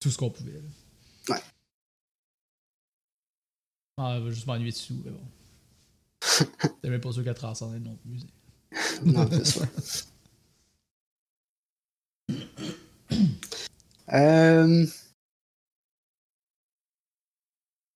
tout 0.00 0.10
ce 0.10 0.18
qu'on 0.18 0.30
pouvait. 0.30 0.52
là. 0.52 1.34
Ouais. 1.34 1.42
Ah, 3.96 4.14
elle 4.16 4.24
va 4.24 4.30
juste 4.30 4.46
m'ennuyer 4.46 4.70
dessus, 4.70 4.92
mais 5.04 5.10
bon. 5.10 5.26
T'es 6.82 6.90
même 6.90 7.00
pas 7.00 7.12
sûr 7.12 7.24
qu'elle 7.24 7.34
transcende 7.34 7.82
non 7.82 7.96
plus. 7.96 8.20
Non, 9.04 9.28
c'est 9.30 9.46
ça. 9.46 9.66
Euh, 14.12 14.86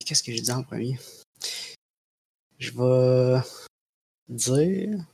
Qu'est-ce 0.05 0.23
que 0.23 0.33
j'ai 0.33 0.41
dit 0.41 0.51
en 0.51 0.63
premier? 0.63 0.99
Je 2.59 2.71
vais 2.73 3.41
dire. 4.29 5.05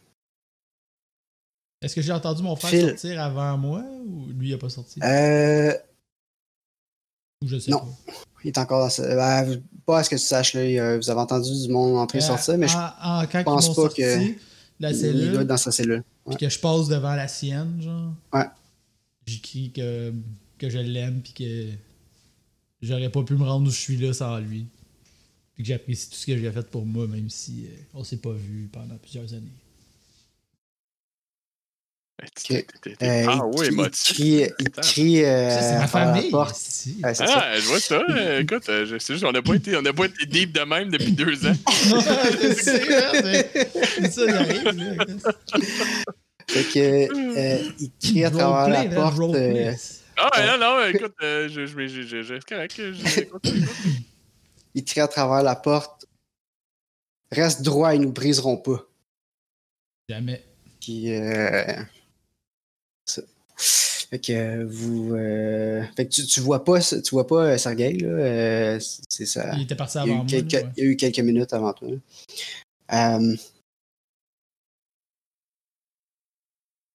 Est-ce 1.81 1.95
que 1.95 2.03
j'ai 2.03 2.13
entendu 2.13 2.43
mon 2.43 2.57
frère 2.57 2.71
Phil. 2.71 2.89
sortir 2.89 3.21
avant 3.23 3.57
moi 3.57 3.85
ou 4.07 4.27
lui 4.33 4.49
il 4.49 4.55
a 4.55 4.59
pas 4.59 4.69
sorti? 4.69 4.99
Euh, 5.03 5.73
ou 7.43 7.47
je 7.49 7.59
sais 7.59 7.71
non. 7.71 7.79
pas. 7.79 8.13
Il 8.45 8.49
est 8.49 8.59
encore 8.59 8.81
dans 8.85 8.91
sa... 8.91 9.03
ben, 9.45 9.63
pas 9.87 10.01
à 10.01 10.05
ce 10.05 10.11
que 10.11 10.17
tu 10.17 10.23
saches, 10.23 10.55
là. 10.55 10.65
il, 10.65 10.79
euh, 10.79 10.97
vous 10.99 11.09
avez 11.11 11.21
entendu 11.21 11.51
du 11.67 11.69
monde 11.73 11.97
entrer 11.97 12.19
et 12.19 12.23
Euh, 12.23 12.27
sortir, 12.27 12.59
mais 12.59 12.69
je 12.69 12.77
en- 12.77 13.23
en- 13.23 13.27
quand 13.27 13.45
pense 13.45 13.65
ils 13.67 13.69
pas 13.69 13.75
sorti 13.75 14.01
que- 14.03 14.35
la 14.81 14.91
il 14.91 14.93
doit 14.93 14.93
cellule, 14.95 15.35
être 15.41 15.47
dans 15.47 15.57
sa 15.57 15.71
cellule. 15.73 16.05
puis 16.27 16.37
que 16.37 16.49
je 16.49 16.59
passe 16.59 16.89
devant 16.89 17.15
la 17.15 17.29
sienne, 17.29 17.81
genre. 17.81 18.13
Ouais. 18.33 18.47
J'écris 19.27 19.71
que, 19.73 20.13
que 20.59 20.71
je 20.71 20.79
l'aime, 20.79 21.21
puis 21.23 21.33
que 21.33 21.69
j'aurais 22.83 23.11
pas 23.11 23.23
pu 23.23 23.35
me 23.35 23.45
rendre 23.45 23.69
où 23.69 23.71
je 23.71 23.79
suis 23.79 23.97
là 23.97 24.13
sans 24.13 24.39
lui. 24.39 24.67
Puis 25.55 25.63
que 25.65 25.69
j'apprécie 25.69 26.09
tout 26.11 26.17
ce 26.17 26.27
que 26.27 26.37
j'ai 26.39 26.51
fait 26.53 26.69
pour 26.71 26.87
moi, 26.87 27.07
même 27.09 27.29
si 27.31 27.67
euh, 27.67 27.77
on 27.95 28.03
s'est 28.05 28.17
pas 28.19 28.33
vu 28.33 28.69
pendant 28.73 28.97
plusieurs 28.97 29.33
années. 29.35 29.47
Ben, 30.41 30.53
t'es- 30.53 30.53
Ok. 30.53 30.67
t'es- 31.77 31.97
t'es- 31.97 32.07
Euh, 33.03 33.27
Ah 33.29 33.47
oui, 33.47 33.67
il 33.67 33.73
émotif. 33.73 34.15
crie, 34.15 34.47
il 34.59 34.71
crie 34.71 35.25
euh, 35.25 35.51
c'est 35.51 35.77
ma 35.79 35.85
à 35.85 35.87
travers 35.87 36.07
la 36.09 36.15
famille. 36.15 36.31
Ah, 37.05 37.55
je 37.61 37.67
vois 37.67 37.79
ça. 37.81 38.03
euh, 38.11 38.41
Écoute, 38.41 38.69
euh, 38.69 38.87
je- 38.87 38.99
c'est 38.99 39.13
juste 39.15 39.25
qu'on 39.25 39.31
n'a 39.33 39.41
pas 39.43 39.55
été, 39.55 39.77
on 39.77 39.83
n'a 39.83 39.93
pas 39.93 40.07
été 40.07 40.27
deep 40.27 40.53
de 40.53 40.61
même 40.63 40.91
depuis 40.91 41.13
deux 41.13 41.47
ans. 41.47 41.53
je 41.69 42.55
sais, 42.61 43.05
hein, 43.05 43.13
mais 43.23 43.51
c'est 43.93 44.11
ça. 44.11 45.33
Fait 46.49 46.65
que, 46.65 46.79
euh, 47.39 47.71
il 47.79 47.91
crie 48.03 48.25
à 48.25 48.31
travers 48.31 48.69
la 48.69 48.85
porte. 48.95 49.35
euh, 49.37 49.73
Ah, 50.17 50.59
non, 50.59 50.59
non, 50.59 50.87
écoute, 50.89 51.15
euh, 51.23 51.49
je, 51.49 51.67
je, 51.67 51.87
je, 51.87 52.03
je, 52.03 52.23
je- 52.23 52.35
c'est 52.41 52.49
correct. 52.49 52.81
Il 54.75 54.85
crie 54.85 55.01
à 55.01 55.09
travers 55.09 55.43
la 55.45 55.55
porte. 55.55 56.07
Reste 57.31 57.63
droit, 57.63 57.95
ils 57.95 58.01
nous 58.01 58.13
briseront 58.13 58.57
pas. 58.57 58.85
Jamais. 60.09 60.43
Puis, 60.81 61.15
euh. 61.15 61.63
Fait 64.11 64.19
que 64.19 64.65
vous. 64.65 65.15
euh, 65.15 65.85
fait 65.97 66.07
que 66.07 66.11
tu, 66.15 66.27
tu 66.27 66.41
vois 66.41 66.65
pas, 66.65 66.81
tu 66.81 67.11
vois 67.11 67.27
pas 67.27 67.45
euh, 67.45 67.59
Sergei, 67.59 67.93
là. 67.99 68.09
euh, 68.09 68.81
c'est 69.09 69.27
ça. 69.27 69.53
Il 69.57 69.63
était 69.65 69.75
parti 69.77 69.99
Il 69.99 70.09
y, 70.09 70.11
a 70.11 70.15
avant 70.15 70.15
eu 70.15 70.17
moi. 70.17 70.27
quelques, 70.27 70.53
ouais. 70.65 70.73
il 70.77 70.85
y 70.85 70.87
a 70.87 70.91
eu 70.91 70.97
quelques 70.97 71.19
minutes 71.21 71.53
avant 71.53 71.73
toi. 71.75 71.89
Euh, 72.93 73.37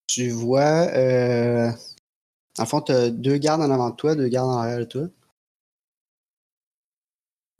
tu 0.07 0.29
vois. 0.29 0.87
En 2.59 2.65
fond, 2.65 2.81
tu 2.81 2.91
as 2.91 3.09
deux 3.09 3.37
gardes 3.37 3.61
en 3.61 3.71
avant 3.71 3.89
de 3.91 3.95
toi, 3.95 4.15
deux 4.15 4.27
gardes 4.27 4.49
en 4.49 4.57
arrière 4.57 4.79
de 4.79 4.83
toi. 4.85 5.07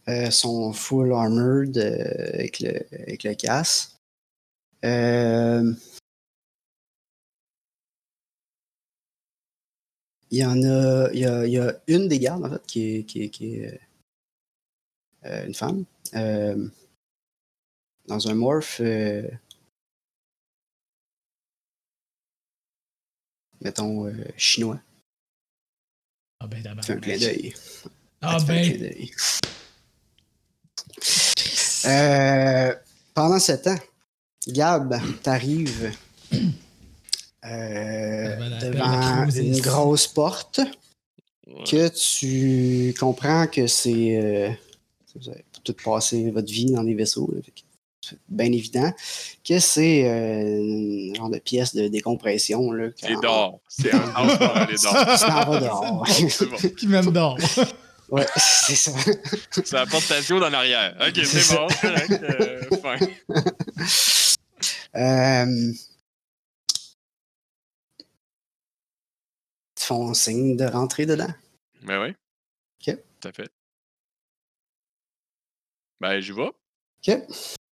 Euh, 0.10 0.30
sont 0.32 0.74
full 0.74 1.14
armored 1.14 1.78
avec, 1.78 2.60
le, 2.60 2.82
avec 3.02 3.24
le 3.24 3.34
casse. 3.36 3.96
Euh, 4.84 5.74
Il 10.34 10.40
y 10.40 10.46
en 10.46 10.64
a, 10.64 11.12
il 11.14 11.20
y 11.20 11.26
a, 11.28 11.46
il 11.46 11.52
y 11.54 11.60
a 11.60 11.80
une 11.86 12.08
des 12.08 12.18
gardes, 12.18 12.44
en 12.44 12.50
fait, 12.50 12.66
qui 12.66 12.96
est, 12.96 13.04
qui 13.04 13.22
est, 13.22 13.30
qui 13.30 13.56
est, 13.58 13.80
euh, 15.26 15.46
une 15.46 15.54
femme. 15.54 15.86
euh, 16.16 16.68
dans 18.08 18.28
un 18.28 18.34
morph. 18.34 18.82
euh, 18.82 19.30
mettons, 23.62 24.12
chinois. 24.36 24.82
Ah 26.40 26.48
ben 26.48 26.64
d'abord. 26.64 26.84
Un 26.90 26.98
clin 26.98 27.18
d'œil. 27.20 27.54
Ah 28.22 28.38
un 28.38 28.44
clin 28.44 28.78
ben. 28.80 29.08
Euh, 31.86 32.76
pendant 33.14 33.40
ce 33.40 33.52
temps, 33.52 33.80
Gab, 34.48 34.96
t'arrives 35.22 35.96
euh, 37.46 38.60
Ça 38.60 38.70
devant 38.70 39.30
une 39.30 39.60
grosse 39.62 40.08
porte 40.08 40.60
Ouais. 41.46 41.64
que 41.70 41.88
tu 41.90 42.96
comprends 42.98 43.48
que 43.48 43.68
c'est. 43.68 44.16
euh, 44.18 44.50
vous 45.16 45.30
avez 45.30 45.44
tout 45.64 45.76
passé 45.84 46.32
votre 46.32 46.52
vie 46.52 46.72
dans 46.72 46.84
des 46.84 46.94
vaisseaux. 46.96 47.30
là, 47.36 47.42
fait 47.44 47.52
que 47.52 47.60
c'est 48.02 48.18
bien 48.30 48.52
évident 48.52 48.92
que 49.48 49.60
c'est 49.60 50.08
euh, 50.10 51.12
un 51.12 51.14
genre 51.14 51.30
de 51.30 51.40
pièce 51.40 51.76
de 51.76 51.90
décompression. 51.90 52.72
Là, 52.72 52.90
C'est 52.96 53.22
d'or. 53.22 53.60
C'est 53.68 53.94
un 53.94 54.12
house 54.16 54.38
pour 54.38 54.58
aller 54.58 54.76
dehors. 54.76 56.08
C'est 56.30 56.46
bon. 56.50 56.58
Qui 56.78 56.88
m'aime 56.88 57.12
d'or. 57.12 57.38
ouais, 58.10 58.26
c'est 58.38 58.76
ça. 58.76 58.92
C'est 59.52 59.72
la 59.74 59.86
porte 59.86 60.08
patio 60.08 60.40
dans 60.40 60.50
l'arrière. 60.50 60.96
Ok, 61.06 61.24
c'est 61.26 61.56
bon, 61.56 61.68
c'est 61.70 61.82
correct. 61.82 62.24
Euh, 62.24 62.62
fin. 62.82 62.98
Euh, 64.96 65.72
Font 69.84 70.14
signe 70.14 70.56
de 70.56 70.66
rentrer 70.66 71.06
dedans. 71.06 71.34
Ben 71.84 72.02
oui. 72.02 72.16
Ok. 72.88 72.98
Tout 73.20 73.28
à 73.28 73.32
fait. 73.34 73.50
Ben, 76.00 76.20
j'y 76.20 76.32
vais. 76.32 76.42
OK. 76.42 76.54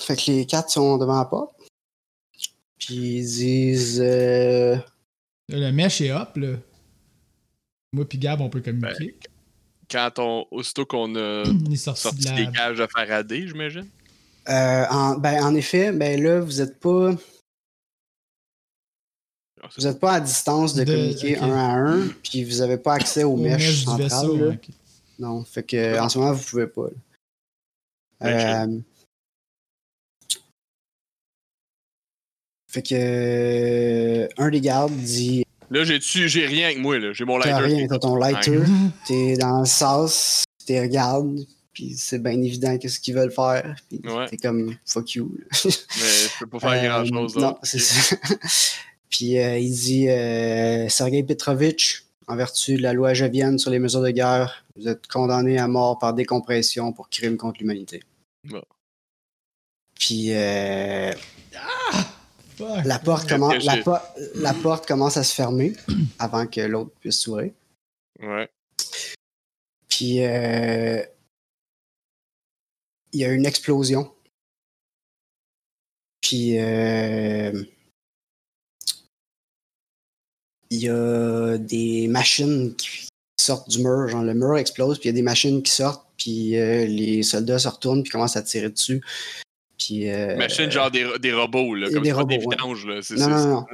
Fait 0.01 0.15
que 0.15 0.31
les 0.31 0.45
quatre 0.45 0.69
sont 0.69 0.97
devant 0.97 1.17
la 1.19 1.25
porte. 1.25 1.55
Puis 2.79 2.95
ils 3.19 3.23
disent. 3.25 4.01
euh, 4.01 4.75
Le 5.49 5.71
mesh 5.71 6.01
est 6.01 6.11
up, 6.11 6.35
là. 6.35 6.55
Moi 7.93 8.07
puis 8.07 8.17
Gab, 8.17 8.41
on 8.41 8.49
peut 8.49 8.61
communiquer. 8.61 9.17
Quand 9.89 10.19
on, 10.19 10.47
aussitôt 10.51 10.85
qu'on 10.85 11.15
a 11.15 11.43
sorti, 11.75 12.01
sorti 12.01 12.25
de 12.25 12.35
des 12.35 12.45
la... 12.45 12.51
cages 12.51 12.77
de 12.77 12.87
Faraday, 12.87 13.47
j'imagine. 13.47 13.87
euh, 14.49 14.85
en, 14.89 15.15
ben, 15.17 15.43
en 15.43 15.53
effet, 15.55 15.91
ben 15.91 16.21
là, 16.21 16.39
vous 16.39 16.61
êtes 16.61 16.79
pas. 16.79 17.11
Vous 19.77 19.83
n'êtes 19.85 19.99
pas 19.99 20.13
à 20.13 20.19
distance 20.19 20.73
de, 20.73 20.83
De- 20.83 20.91
communiquer 20.91 21.37
un 21.37 21.51
à 21.51 21.73
un, 21.75 22.07
puis 22.23 22.43
vous 22.43 22.57
n'avez 22.57 22.77
pas 22.77 22.95
accès 22.95 23.23
aux 23.23 23.33
au 23.33 23.37
mèches 23.37 23.83
centrales. 23.85 24.01
vaisseau. 24.03 24.37
là. 24.37 24.55
Non, 25.19 25.43
fait 25.43 25.63
que 25.63 25.99
en 25.99 26.09
ce 26.09 26.17
moment, 26.17 26.33
vous 26.33 26.43
pouvez 26.43 26.67
pas. 26.67 26.83
là. 26.85 26.89
Ben, 28.21 28.71
Euh, 28.75 28.79
fait 32.67 32.81
que 32.83 34.29
un 34.41 34.49
des 34.49 34.61
gardes 34.61 34.93
dit 34.95 35.43
Là, 35.69 35.83
j'ai 35.85 35.99
dessus, 35.99 36.27
j'ai 36.27 36.45
rien 36.45 36.65
avec 36.67 36.79
moi, 36.79 36.99
là. 36.99 37.13
J'ai 37.13 37.23
mon 37.23 37.39
T'as 37.39 37.51
lighter. 37.61 37.75
rien, 37.75 37.87
t'as 37.87 37.99
ton 37.99 38.15
lighter, 38.15 38.59
t'es 39.07 39.37
dans 39.37 39.59
le 39.61 39.65
sas, 39.65 40.43
t'es 40.65 40.81
regardes, 40.81 41.39
puis 41.73 41.93
c'est 41.97 42.21
bien 42.21 42.41
évident 42.41 42.77
qu'est-ce 42.77 42.99
qu'ils 42.99 43.15
veulent 43.15 43.31
faire. 43.31 43.75
Puis 43.89 44.01
Ouais. 44.03 44.27
t'es 44.27 44.35
comme 44.37 44.75
fuck 44.85 45.13
you. 45.15 45.33
là. 45.37 45.45
Mais 45.63 45.71
je 45.71 46.39
peux 46.39 46.47
pas 46.47 46.59
faire 46.59 46.71
Euh, 46.71 47.03
grand 47.03 47.05
chose, 47.05 47.35
Non, 47.37 47.57
c'est 47.63 47.79
ça. 47.79 48.15
Puis 49.11 49.37
euh, 49.37 49.59
il 49.59 49.71
dit 49.71 50.09
euh, 50.09 50.89
Sergei 50.89 51.21
Petrovitch, 51.23 52.05
en 52.27 52.35
vertu 52.35 52.75
de 52.77 52.81
la 52.81 52.93
loi 52.93 53.13
javienne 53.13 53.59
sur 53.59 53.69
les 53.69 53.77
mesures 53.79 54.01
de 54.01 54.09
guerre, 54.09 54.65
vous 54.75 54.87
êtes 54.87 55.05
condamné 55.07 55.59
à 55.59 55.67
mort 55.67 55.99
par 55.99 56.13
décompression 56.13 56.93
pour 56.93 57.09
crime 57.09 57.37
contre 57.37 57.59
l'humanité. 57.59 58.01
Puis 59.99 60.33
euh, 60.33 61.11
Fuck. 62.57 62.85
la, 62.85 62.99
porte 62.99 63.27
commence, 63.29 63.57
que 63.57 63.65
la, 63.65 63.75
j'ai? 63.75 63.83
po- 63.83 63.97
la 64.35 64.53
porte 64.53 64.87
commence 64.87 65.17
à 65.17 65.23
se 65.23 65.35
fermer 65.35 65.73
avant 66.19 66.47
que 66.47 66.61
l'autre 66.61 66.91
puisse 66.99 67.19
s'ouvrir. 67.19 67.51
Ouais. 68.21 68.49
Puis 69.89 70.23
euh, 70.23 71.03
il 73.13 73.19
y 73.19 73.25
a 73.25 73.29
une 73.31 73.45
explosion. 73.45 74.11
Puis 76.21 76.57
euh, 76.59 77.51
il 80.71 80.79
y 80.79 80.89
a 80.89 81.57
des 81.57 82.07
machines 82.07 82.73
qui 82.75 83.07
sortent 83.39 83.69
du 83.69 83.79
mur. 83.83 84.07
Genre 84.07 84.23
le 84.23 84.33
mur 84.33 84.57
explose, 84.57 84.97
puis 84.99 85.09
il 85.09 85.11
y 85.11 85.15
a 85.15 85.15
des 85.15 85.21
machines 85.21 85.61
qui 85.61 85.71
sortent, 85.71 86.07
puis 86.17 86.57
euh, 86.57 86.85
les 86.85 87.21
soldats 87.23 87.59
se 87.59 87.67
retournent, 87.67 88.01
puis 88.03 88.11
commencent 88.11 88.37
à 88.37 88.41
tirer 88.41 88.69
dessus. 88.69 89.01
Puis 89.77 90.09
euh, 90.09 90.37
Machine, 90.37 90.71
genre 90.71 90.89
des, 90.89 91.07
des 91.19 91.33
robots, 91.33 91.75
là. 91.75 91.87
Comme 91.89 92.03
des 92.03 92.09
des 92.09 92.11
robots, 92.13 92.35
ouais. 92.35 92.55
vidanges, 92.55 92.85
là. 92.85 93.01
C'est 93.01 93.15
Non, 93.15 93.29
non, 93.29 93.47
non. 93.47 93.65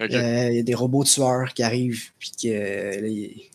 Euh, 0.00 0.48
il 0.50 0.56
y 0.56 0.60
a 0.60 0.62
des 0.62 0.74
robots 0.74 1.02
tueurs 1.04 1.52
qui 1.54 1.62
arrivent, 1.64 2.12
puis 2.20 2.30
que 2.40 3.00
là, 3.00 3.06
ils 3.08 3.50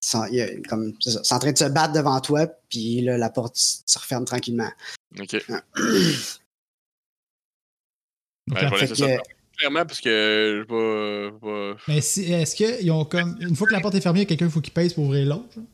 sont, 0.00 0.24
comme, 0.68 0.94
ça, 1.00 1.20
ils 1.22 1.34
en 1.34 1.38
train 1.38 1.52
de 1.52 1.58
se 1.58 1.64
battre 1.64 1.92
devant 1.92 2.18
toi, 2.20 2.46
puis 2.70 3.02
là, 3.02 3.18
la 3.18 3.28
porte 3.28 3.56
se 3.56 3.98
referme 3.98 4.24
tranquillement. 4.24 4.70
Ok. 5.20 5.36
Donc, 8.46 8.56
Ouais, 8.56 8.62
la- 8.62 8.68
je 8.68 8.74
vais 8.74 8.76
Fait 8.78 8.86
laisser 8.86 9.16
ça. 9.16 9.22
Clairement, 9.58 9.86
parce 9.86 10.00
que 10.00 10.64
je 10.68 10.74
vais 10.74 11.30
pas. 11.32 11.38
pas- 11.40 11.80
Mais 11.88 12.00
si- 12.00 12.32
est-ce 12.32 12.56
qu'ils 12.56 12.90
ont 12.90 13.04
comme. 13.04 13.36
Une 13.40 13.54
fois 13.56 13.66
que 13.68 13.72
la 13.72 13.80
porte 13.80 13.94
est 13.94 14.00
fermée, 14.00 14.20
il 14.20 14.22
y 14.22 14.26
a 14.26 14.28
quelqu'un 14.28 14.50
faut 14.50 14.60
qu'il 14.60 14.72
pèse 14.72 14.92
pour 14.94 15.04
ouvrir 15.04 15.26
l'autre? 15.26 15.56
Non, 15.56 15.64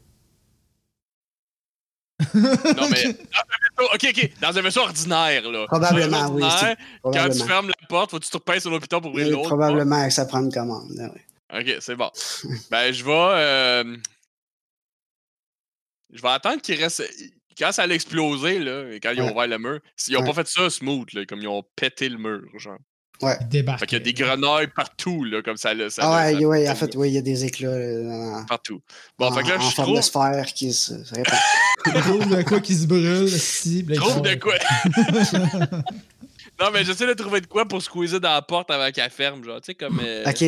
mais. 2.35 2.74
Dans 2.74 2.82
un 2.85 2.89
vaisseau- 2.89 3.94
ok, 3.94 4.07
ok. 4.11 4.31
Dans 4.40 4.59
un 4.59 4.62
vaisseau 4.62 4.81
ordinaire, 4.81 5.51
là. 5.51 5.66
Probablement, 5.66 6.28
oui, 6.31 6.43
Quand 7.02 7.28
tu 7.31 7.43
fermes 7.47 7.69
la 7.69 7.86
porte, 7.89 8.11
faut 8.11 8.19
que 8.19 8.24
tu 8.24 8.31
te 8.31 8.36
repasses 8.36 8.62
sur 8.62 8.70
l'hôpital 8.70 9.01
pour 9.01 9.11
ouvrir 9.11 9.27
Oui, 9.28 9.32
l'autre. 9.32 9.48
probablement 9.48 10.07
que 10.07 10.12
ça 10.12 10.27
prend 10.27 10.40
une 10.43 10.52
commande. 10.52 10.90
là, 10.97 11.11
oui. 11.15 11.20
Ok, 11.59 11.77
c'est 11.81 11.97
bon. 11.97 12.11
ben, 12.70 12.93
je 12.93 13.02
vais. 13.05 13.11
euh, 13.12 13.97
Je 16.12 16.20
vais 16.23 16.28
attendre 16.28 16.61
qu'il 16.61 16.74
reste. 16.81 17.02
Quand 17.59 17.73
ça 17.73 17.82
allait 17.82 17.94
exploser, 17.94 18.59
là, 18.59 18.90
et 18.93 19.01
quand 19.01 19.11
ils 19.12 19.20
ont 19.20 19.27
Ouais. 19.27 19.32
ouvert 19.32 19.47
le 19.48 19.59
mur, 19.59 19.81
ils 20.09 20.16
ont 20.16 20.20
Ouais. 20.20 20.27
pas 20.27 20.35
fait 20.44 20.48
ça 20.48 20.70
smooth, 20.70 21.12
là, 21.12 21.24
comme 21.27 21.40
ils 21.40 21.48
ont 21.48 21.62
pété 21.77 22.09
le 22.09 22.19
mur, 22.19 22.43
genre. 22.59 22.78
Ouais. 23.23 23.37
Il 23.43 23.49
débarque. 23.49 23.81
Fait 23.81 23.87
qu'il 23.87 23.99
y 23.99 24.01
a 24.01 24.05
des 24.05 24.13
grenouilles 24.15 24.69
partout, 24.75 25.25
là, 25.25 25.43
comme 25.43 25.57
ça. 25.57 25.75
là, 25.75 25.91
ça 25.91 26.03
Ah 26.05 26.33
ouais, 26.33 26.69
en 26.71 26.75
fait, 26.75 26.95
oui, 26.97 27.09
il 27.11 27.15
y 27.15 27.19
a 27.19 27.23
des 27.23 27.45
éclats 27.45 27.69
euh, 27.69 28.39
Partout. 28.49 28.81
Bon, 29.19 29.27
en- 29.27 29.33
fait 29.33 29.43
que 29.43 29.49
là, 29.49 29.57
en 29.59 29.61
je 29.61 29.75
forme 29.75 29.87
trouve, 29.89 29.97
de 29.99 30.03
sphère 30.03 30.47
qui 30.55 30.73
se. 30.73 30.93
Il 31.87 31.93
trouve 31.95 32.29
de 32.37 32.43
quoi 32.43 32.61
qui 32.61 32.75
se 32.75 32.87
brûle, 32.87 33.29
si. 33.29 33.85
je 33.89 33.95
trouve 33.95 34.23
de 34.23 34.35
quoi. 34.35 34.55
non, 36.61 36.69
mais 36.73 36.85
j'essaie 36.85 37.07
de 37.07 37.15
trouver 37.15 37.41
de 37.41 37.47
quoi 37.47 37.67
pour 37.67 37.83
squeezer 37.83 38.21
dans 38.21 38.33
la 38.33 38.43
porte 38.43 38.71
avant 38.71 38.91
qu'elle 38.91 39.11
ferme, 39.11 39.43
genre, 39.45 39.61
tu 39.61 39.67
sais, 39.67 39.75
comme. 39.75 40.01
euh, 40.05 40.25
Ok, 40.27 40.45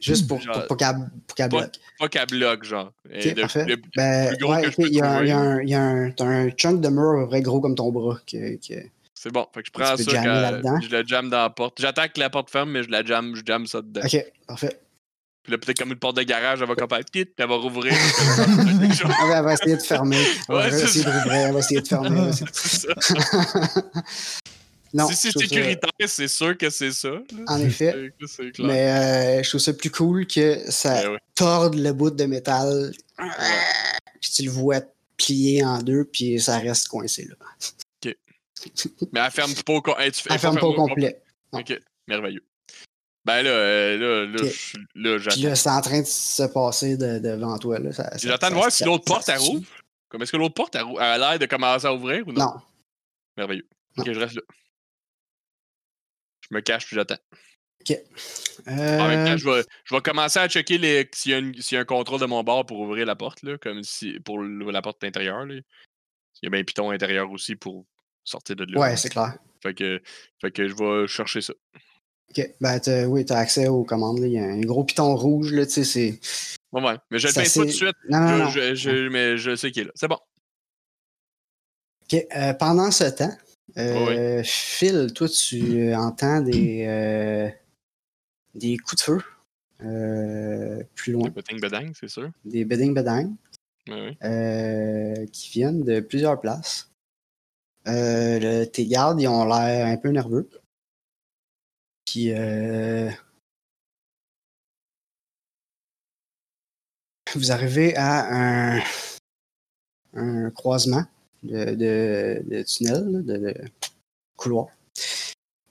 juste 0.00 0.28
pour, 0.28 0.40
Genre- 0.40 0.54
pour, 0.54 0.66
pour 0.68 0.76
qu'elle 0.76 0.94
pour 1.26 1.34
qu'elle 1.36 1.48
Pas- 1.48 1.58
bloque. 1.58 1.72
Pas 1.98 2.08
qu'elle 2.08 2.26
bloque, 2.26 2.64
genre. 2.64 2.92
Ok, 3.06 3.24
le- 3.24 3.40
parfait. 3.40 3.64
le- 3.64 3.76
Ben, 3.96 4.34
ouais, 4.44 4.70
il 4.78 4.94
y 4.94 5.00
a, 5.00 5.10
un- 5.10 5.22
il 5.22 5.28
y 5.28 5.32
a 5.32 5.36
trouver. 5.36 5.50
un, 5.50 5.60
il 5.62 5.68
y 5.70 5.74
a 5.74 5.82
un, 5.82 6.10
t'as 6.10 6.24
un 6.26 6.50
chunk 6.50 6.80
de 6.80 6.88
mur 6.88 7.26
vrai 7.26 7.40
gros 7.40 7.60
comme 7.60 7.74
ton 7.74 7.90
bras. 7.90 8.18
Que, 8.30 8.56
que... 8.56 8.74
C'est 9.26 9.32
bon. 9.32 9.44
Fait 9.52 9.60
que 9.62 9.66
je 9.66 9.72
prends 9.72 9.96
ça, 9.96 10.04
quand- 10.62 10.80
je 10.80 10.88
la 10.88 11.04
jamme 11.04 11.30
dans 11.30 11.42
la 11.42 11.50
porte. 11.50 11.80
J'attends 11.80 12.06
que 12.06 12.20
la 12.20 12.30
porte 12.30 12.48
ferme, 12.48 12.70
mais 12.70 12.84
je 12.84 12.90
la 12.90 13.04
jamme, 13.04 13.34
je 13.34 13.42
jamme 13.44 13.66
ça 13.66 13.82
dedans. 13.82 14.02
Ok, 14.04 14.24
parfait. 14.46 14.78
Puis 15.42 15.50
là, 15.50 15.58
peut-être 15.58 15.78
comme 15.80 15.90
une 15.90 15.98
porte 15.98 16.16
de 16.16 16.22
garage, 16.22 16.60
elle 16.62 16.68
va 16.68 16.76
comme 16.76 16.88
faire 16.88 17.00
petit, 17.04 17.24
puis 17.24 17.34
elle 17.38 17.48
va 17.48 17.54
rouvrir. 17.56 17.92
Elle 17.92 19.44
va 19.44 19.52
essayer 19.54 19.76
de 19.76 19.82
fermer. 19.82 20.16
Elle 20.48 20.54
va 20.54 20.68
essayer 20.68 21.04
de 21.04 21.10
rouvrir. 21.10 21.32
Elle 21.32 21.52
va 21.52 21.58
essayer 21.58 21.80
de 21.80 21.88
fermer. 21.88 22.30
non, 24.94 25.08
si 25.08 25.16
c'est 25.16 25.32
sécuritaire, 25.36 25.90
c'est 26.06 26.28
sûr 26.28 26.56
que 26.56 26.70
c'est 26.70 26.92
ça. 26.92 27.10
En 27.48 27.60
effet. 27.60 28.12
Mais 28.60 28.90
euh, 28.90 29.42
je 29.42 29.48
trouve 29.48 29.60
ça 29.60 29.72
plus 29.72 29.90
cool 29.90 30.26
que 30.28 30.60
ça 30.70 31.02
Ben 31.02 31.18
torde 31.34 31.74
le 31.74 31.92
bout 31.92 32.10
de 32.10 32.24
métal. 32.26 32.92
Puis 34.20 34.30
tu 34.30 34.42
le 34.44 34.50
vois 34.50 34.80
plier 35.16 35.64
en 35.64 35.78
deux, 35.82 36.04
puis 36.04 36.38
ça 36.40 36.58
reste 36.58 36.88
coincé 36.88 37.24
là. 37.24 37.34
Mais 39.12 39.20
elle 39.20 39.30
ferme 39.30 39.54
pas 39.54 39.72
au, 39.74 39.82
com- 39.82 39.94
hey, 39.98 40.10
tu 40.12 40.22
fais- 40.22 40.30
Elle 40.32 40.38
ferme 40.38 40.58
pas 40.58 40.66
au 40.66 40.74
complet. 40.74 41.22
Ok, 41.52 41.78
merveilleux. 42.06 42.44
Ben 43.24 43.42
là, 43.42 43.50
euh, 43.50 43.98
là, 43.98 44.26
là, 44.26 44.42
Ok. 44.44 44.72
là, 44.94 45.16
Puis 45.16 45.24
j'attends. 45.24 45.48
là, 45.48 45.54
c'est 45.56 45.70
en 45.70 45.80
train 45.80 46.00
de 46.00 46.06
se 46.06 46.42
passer 46.44 46.96
de- 46.96 47.18
devant 47.18 47.58
toi. 47.58 47.78
Là. 47.80 47.92
Ça- 47.92 48.10
J'attends 48.16 48.50
de 48.50 48.54
voir 48.54 48.70
si 48.70 48.84
l'autre 48.84 49.04
porte, 49.04 49.28
elle 49.28 49.38
rouvre. 49.38 49.66
Comme 50.08 50.22
est-ce 50.22 50.30
que 50.32 50.36
l'autre 50.36 50.54
porte, 50.54 50.76
elle, 50.76 50.86
a 51.00 51.18
l'air 51.18 51.38
de 51.38 51.46
commencer 51.46 51.86
à 51.86 51.92
ouvrir 51.92 52.26
ou 52.28 52.32
non? 52.32 52.44
Non. 52.44 52.52
Merveilleux. 53.36 53.66
Non. 53.96 54.04
Ok, 54.04 54.12
je 54.12 54.18
reste 54.20 54.34
là. 54.36 54.42
Je 56.48 56.54
me 56.54 56.60
cache 56.60 56.86
puis 56.86 56.94
j'attends. 56.96 57.18
Euh, 58.68 58.98
En 59.00 59.08
même 59.08 59.26
temps, 59.26 59.36
je 59.36 59.48
vais, 59.48 59.64
je 59.84 59.94
vais 59.94 60.00
commencer 60.00 60.38
à 60.40 60.48
checker 60.48 60.78
les- 60.78 61.08
s'il 61.12 61.30
y, 61.32 61.34
a 61.34 61.38
une- 61.38 61.60
s'il 61.60 61.76
y 61.76 61.78
a 61.78 61.82
un 61.82 61.84
contrôle 61.84 62.20
de 62.20 62.26
mon 62.26 62.42
bord 62.42 62.66
pour 62.66 62.80
ouvrir 62.80 63.06
la 63.06 63.14
porte, 63.14 63.42
là, 63.42 63.58
comme 63.58 63.82
si 63.84 64.18
pour 64.20 64.40
la 64.42 64.82
porte 64.82 65.02
intérieure. 65.04 65.44
là. 65.44 65.54
Il 65.56 65.62
y 66.42 66.46
a 66.46 66.50
bien 66.50 66.60
un 66.60 66.64
piton 66.64 66.90
intérieur 66.90 67.30
aussi 67.30 67.54
pour 67.56 67.86
sortir 68.26 68.56
de 68.56 68.64
là. 68.70 68.80
Ouais, 68.80 68.96
c'est 68.96 69.08
clair. 69.08 69.38
Fait 69.62 69.72
que, 69.74 70.00
fait 70.40 70.50
que 70.50 70.68
je 70.68 70.74
vais 70.74 71.06
chercher 71.08 71.40
ça. 71.40 71.54
Ok, 72.30 72.54
ben 72.60 72.78
t'as- 72.80 73.06
oui, 73.06 73.24
tu 73.24 73.32
as 73.32 73.38
accès 73.38 73.68
aux 73.68 73.84
commandes. 73.84 74.18
là. 74.18 74.26
Il 74.26 74.32
y 74.32 74.38
a 74.38 74.44
un 74.44 74.60
gros 74.60 74.84
piton 74.84 75.14
rouge, 75.16 75.52
là, 75.52 75.64
tu 75.64 75.72
sais, 75.72 75.84
c'est. 75.84 76.20
Ouais, 76.72 76.82
ouais. 76.82 76.96
Mais 77.10 77.18
je 77.18 77.28
le 77.28 77.32
pince 77.32 77.54
pas 77.54 77.60
tout 77.60 77.66
de 77.66 77.70
suite. 77.72 77.96
Non, 78.10 78.18
non, 78.20 78.28
Je- 78.28 78.42
non. 78.42 78.50
je- 78.50 78.74
je- 78.74 79.08
mais 79.08 79.38
je 79.38 79.56
sais 79.56 79.70
qu'il 79.70 79.82
est 79.82 79.86
là. 79.86 79.92
C'est 79.94 80.08
bon. 80.08 80.18
Ok, 82.02 82.26
euh, 82.36 82.52
pendant 82.54 82.90
ce 82.90 83.04
temps, 83.04 83.36
euh, 83.78 84.42
Phil, 84.44 85.12
toi, 85.14 85.28
tu 85.28 85.94
entends 85.94 86.40
des, 86.40 86.84
euh, 86.86 87.48
des 88.54 88.76
coups 88.76 88.96
de 88.96 89.00
feu 89.02 89.22
euh, 89.82 90.82
plus 90.94 91.12
loin, 91.12 91.30
pudding 91.30 91.60
bedang, 91.60 91.90
c'est 91.94 92.08
sûr. 92.08 92.30
des 92.44 92.64
bedding 92.64 92.94
bedang 92.94 93.34
euh, 94.24 95.26
qui 95.32 95.50
viennent 95.50 95.84
de 95.84 96.00
plusieurs 96.00 96.40
places. 96.40 96.90
Euh, 97.86 98.38
le- 98.40 98.64
tes 98.66 98.86
gardes, 98.86 99.20
ils 99.20 99.28
ont 99.28 99.44
l'air 99.44 99.86
un 99.86 99.96
peu 99.96 100.10
nerveux. 100.10 100.48
Puis, 102.04 102.32
euh, 102.32 103.10
vous 107.34 107.52
arrivez 107.52 107.94
à 107.96 108.76
un, 108.76 108.82
un 110.14 110.50
croisement 110.50 111.04
de, 111.42 111.74
de, 111.74 112.42
de 112.44 112.62
tunnel, 112.62 113.04
là, 113.10 113.22
de. 113.22 113.54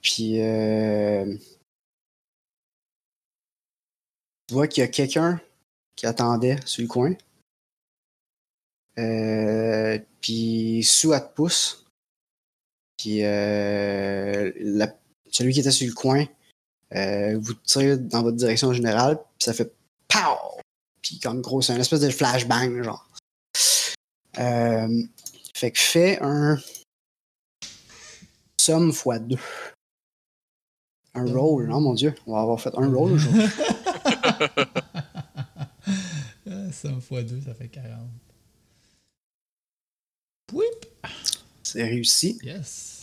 Puis, 0.02 0.42
euh, 0.42 1.36
tu 4.48 4.54
vois 4.54 4.68
qu'il 4.68 4.82
y 4.82 4.84
a 4.84 4.88
quelqu'un 4.88 5.42
qui 5.96 6.06
attendait 6.06 6.58
sur 6.66 6.82
le 6.84 6.88
coin. 6.88 7.14
Euh, 8.98 10.00
puis 10.22 10.84
sous 10.84 11.14
elle 11.14 11.22
te 11.22 11.34
pousse. 11.34 11.85
Puis 13.06 13.24
euh, 13.24 14.52
la- 14.58 14.98
celui 15.30 15.54
qui 15.54 15.60
était 15.60 15.70
sur 15.70 15.86
le 15.88 15.94
coin 15.94 16.26
euh, 16.96 17.38
vous 17.40 17.54
tire 17.54 18.00
dans 18.00 18.24
votre 18.24 18.36
direction 18.36 18.74
générale. 18.74 19.18
Puis 19.38 19.46
ça 19.46 19.54
fait 19.54 19.72
POW! 20.08 20.60
Puis 21.04 21.20
comme 21.20 21.40
gros, 21.42 21.62
c'est 21.62 21.74
un 21.74 21.80
espèce 21.80 22.00
de 22.00 22.10
flashbang, 22.10 22.82
genre. 22.82 23.08
Euh, 24.40 25.04
fait 25.54 25.70
que 25.70 25.78
fait 25.80 26.18
un 26.20 26.58
somme 28.60 28.90
x 28.90 29.04
2. 29.22 29.38
Un 31.14 31.26
roll, 31.32 31.68
non 31.68 31.82
mon 31.82 31.94
dieu, 31.94 32.16
on 32.26 32.34
va 32.34 32.42
avoir 32.42 32.60
fait 32.60 32.74
un 32.76 32.92
roll 32.92 33.12
aujourd'hui. 33.12 33.46
100 36.72 37.02
fois 37.02 37.22
2, 37.22 37.42
ça 37.42 37.54
fait 37.54 37.68
40. 37.68 38.00
Whip! 40.54 40.88
C'est 41.62 41.84
réussi. 41.84 42.40
Yes. 42.44 42.95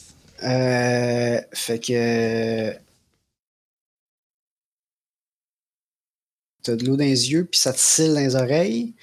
Euh, 0.43 1.40
fait 1.52 1.78
que. 1.78 2.74
T'as 6.62 6.77
de 6.77 6.85
l'eau 6.85 6.97
dans 6.97 7.05
les 7.05 7.32
yeux, 7.32 7.44
puis 7.44 7.59
ça 7.59 7.73
te 7.73 7.78
cille 7.78 8.09
dans 8.14 8.20
les 8.20 8.36
oreilles. 8.36 8.94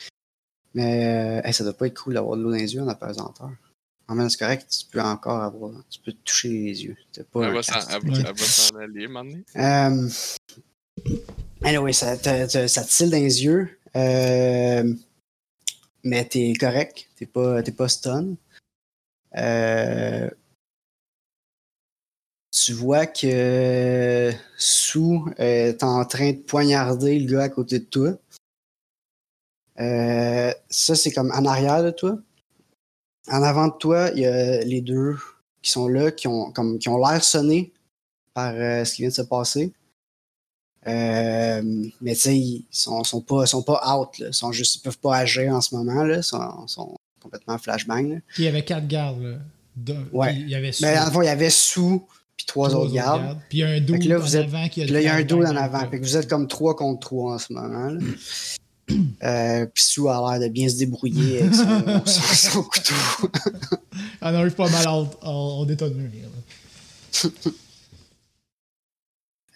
Mais 0.74 1.06
euh, 1.06 1.41
hey, 1.48 1.53
ça 1.53 1.64
doit 1.64 1.74
pas 1.74 1.88
être 1.88 1.99
cool 2.02 2.14
d'avoir 2.14 2.38
de 2.38 2.44
l'eau 2.44 2.52
dans 2.52 2.57
les 2.57 2.74
yeux 2.74 2.82
en 2.82 2.88
apesanteur. 2.88 3.52
En 4.07 4.16
même 4.16 4.26
temps, 4.26 4.30
c'est 4.30 4.40
correct, 4.40 4.68
tu 4.70 4.86
peux 4.88 5.02
encore 5.02 5.41
avoir. 5.41 5.72
Tu 5.90 5.99
peux 5.99 6.11
te 6.14 6.24
toucher 6.24 6.49
les 6.49 6.84
yeux. 6.86 6.98
C'est 7.11 7.28
pas 7.30 7.48
Elle 7.48 7.53
va 7.53 7.64
s'en 7.64 7.74
casque. 7.74 7.90
elle 7.94 8.02
va- 8.10 8.14
Ouais. 8.18 8.24
elle 8.28 8.36
va 8.36 8.45
s'en 8.45 8.76
aller, 8.78 9.07
maintenant. 9.07 9.41
Euh, 9.56 10.10
anyway, 11.64 11.94
ça 11.94 12.18
te- 12.18 12.68
ça 12.68 12.84
te 12.84 12.90
cille 12.91 13.10
dans 13.10 13.18
les 13.18 13.44
yeux. 13.44 13.78
Euh, 13.95 14.94
mais 16.03 16.26
t'es 16.26 16.53
correct. 16.60 17.10
T'es 17.18 17.26
pas, 17.26 17.61
t'es 17.61 17.72
pas 17.72 17.90
stun. 17.90 18.36
Euh, 19.38 20.30
tu 22.65 22.73
vois 22.73 23.06
que 23.06 24.31
Sue 24.57 25.19
est 25.38 25.84
en 25.84 26.03
train 26.06 26.31
de 26.31 26.38
poignarder 26.38 27.19
le 27.19 27.31
gars 27.31 27.44
à 27.44 27.49
côté 27.49 27.80
de 27.80 27.86
toi. 27.86 28.14
Euh, 29.80 30.52
ça, 30.69 30.95
c'est 30.95 31.11
comme 31.11 31.31
en 31.31 31.45
arrière 31.45 31.84
de 31.84 31.91
toi. 31.91 32.18
En 33.30 33.44
avant 33.44 33.68
de 33.68 33.73
toi, 33.73 34.10
il 34.14 34.22
y 34.22 34.26
a 34.26 34.61
les 34.61 34.81
deux 34.81 35.18
qui 35.61 35.72
sont 35.72 35.88
là, 35.88 36.11
qui 36.11 36.27
ont, 36.27 36.52
comme, 36.52 36.80
qui 36.80 36.90
ont 36.90 36.98
l'air 36.98 37.23
sonnés 37.23 37.72
par 38.34 38.53
euh, 38.56 38.84
ce 38.84 38.95
qui 38.95 39.03
vient 39.03 39.10
de 39.10 39.14
se 39.14 39.22
passer. 39.22 39.72
Euh, 40.88 41.61
mais 42.02 42.15
tu 42.15 42.22
sais, 42.22 42.38
ils 42.38 42.65
sont, 42.72 43.03
sont, 43.03 43.22
pas, 43.22 43.45
sont 43.45 43.64
pas 43.64 43.81
out. 43.95 44.18
Là. 44.19 44.27
Ils, 44.27 44.34
sont 44.34 44.52
juste, 44.52 44.76
ils 44.76 44.81
peuvent 44.81 44.98
pas 44.98 45.18
agir 45.18 45.53
en 45.53 45.61
ce 45.61 45.76
moment. 45.76 46.03
Là. 46.03 46.18
Ils 46.18 46.23
sont, 46.23 46.68
sont 46.68 46.95
complètement 47.22 47.57
flashbang. 47.57 48.10
Là. 48.10 48.15
Il 48.38 48.45
y 48.45 48.48
avait 48.48 48.65
4 48.65 48.88
gardes, 48.88 49.22
là. 49.22 49.38
Deux- 49.76 50.10
Ouais. 50.11 50.36
Il 50.36 50.49
y 50.49 50.56
avait 50.56 50.72
Mais 50.81 50.98
en 50.98 51.11
fond, 51.11 51.22
il 51.22 51.27
y 51.27 51.30
avait 51.30 51.49
Sue 51.49 52.02
puis 52.40 52.45
trois, 52.45 52.74
autres 52.74 52.94
gardes. 52.94 53.38
Puis 53.49 53.57
il 53.57 53.61
y 53.61 53.64
a 53.66 53.68
un 53.68 53.82
dos 53.82 53.95
là, 53.95 54.18
vous 54.18 54.38
êtes- 54.38 54.45
avant 54.45 54.70
qui 54.70 54.82
a 54.82 54.86
Puis 54.86 54.94
là, 54.94 55.02
il 55.02 55.03
y 55.03 55.07
a 55.10 55.16
un 55.16 55.24
dos 55.24 55.44
en 55.44 55.56
avant. 55.57 55.90
Fait 55.90 55.99
que 55.99 56.06
vous 56.06 56.16
êtes 56.16 56.30
comme 56.30 56.48
3 56.48 56.74
contre 56.78 57.02
3 57.02 57.34
en 57.34 57.38
ce 57.38 57.52
moment. 57.52 57.90
Là. 57.90 57.99
Euh, 59.22 59.68
puis 59.72 59.84
Sue 59.84 60.07
a 60.10 60.14
l'air 60.32 60.40
de 60.48 60.52
bien 60.52 60.68
se 60.68 60.78
débrouiller 60.78 61.41
avec 61.44 61.53
son, 61.53 61.64
son- 62.07 62.49
son 62.52 62.64
couteau. 62.64 62.95
On 64.20 64.34
arrive 64.34 64.53
pas 64.56 64.68
mal 64.68 64.88
en, 64.88 65.02
en, 65.22 65.30
en 65.32 65.66
détonner. 65.66 66.10
là. 66.24 67.30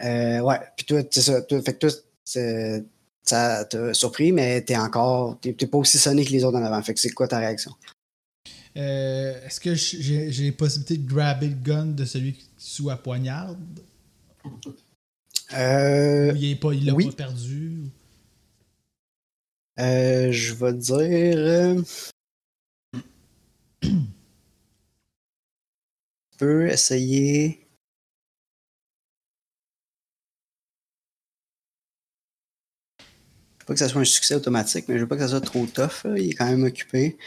Euh, 0.02 0.40
ouais, 0.42 0.60
puis 0.76 0.86
toi, 0.86 1.02
c'est 1.10 1.22
ça. 1.22 1.42
Toi, 1.42 1.62
fait 1.62 1.74
que 1.74 1.88
toi, 1.88 2.82
ça 3.24 3.66
t'a 3.66 3.94
surpris, 3.94 4.32
mais 4.32 4.62
t'es 4.62 4.76
encore. 4.76 5.40
T'es 5.40 5.54
pas 5.68 5.78
aussi 5.78 5.98
sonné 5.98 6.26
que 6.26 6.32
les 6.32 6.44
autres 6.44 6.58
en 6.58 6.64
avant. 6.64 6.82
Fait 6.84 6.94
que 6.94 7.00
c'est 7.00 7.12
quoi 7.12 7.28
ta 7.28 7.38
réaction? 7.40 7.72
Euh, 8.76 9.34
Est-ce 9.46 9.60
que 9.60 9.74
j'ai 9.76 10.52
possibilité 10.52 10.98
de 10.98 11.08
grabber 11.08 11.48
le 11.48 11.56
gun 11.56 11.86
de 11.86 12.06
celui 12.06 12.34
qui 12.34 12.50
sous 12.64 12.90
à 12.90 12.96
poignarde? 12.96 13.82
Euh, 15.54 16.32
il 16.36 16.46
est 16.52 16.56
pas, 16.56 16.74
il 16.74 16.86
l'a 16.86 16.94
oui. 16.94 17.08
pas 17.08 17.12
perdu? 17.12 17.90
Euh, 19.80 20.32
je 20.32 20.54
vais 20.54 20.74
dire. 20.74 21.38
euh, 21.38 21.82
tu 23.82 23.90
peux 26.38 26.70
essayer. 26.70 27.68
Je 33.00 33.04
veux 33.60 33.66
pas 33.68 33.74
que 33.74 33.80
ça 33.80 33.90
soit 33.90 34.02
un 34.02 34.06
succès 34.06 34.36
automatique, 34.36 34.86
mais 34.88 34.96
je 34.96 35.02
veux 35.02 35.08
pas 35.08 35.16
que 35.16 35.22
ça 35.22 35.28
soit 35.28 35.42
trop 35.42 35.66
tough. 35.66 36.06
là. 36.06 36.18
Il 36.18 36.30
est 36.30 36.34
quand 36.34 36.46
même 36.50 36.64
occupé. 36.64 37.18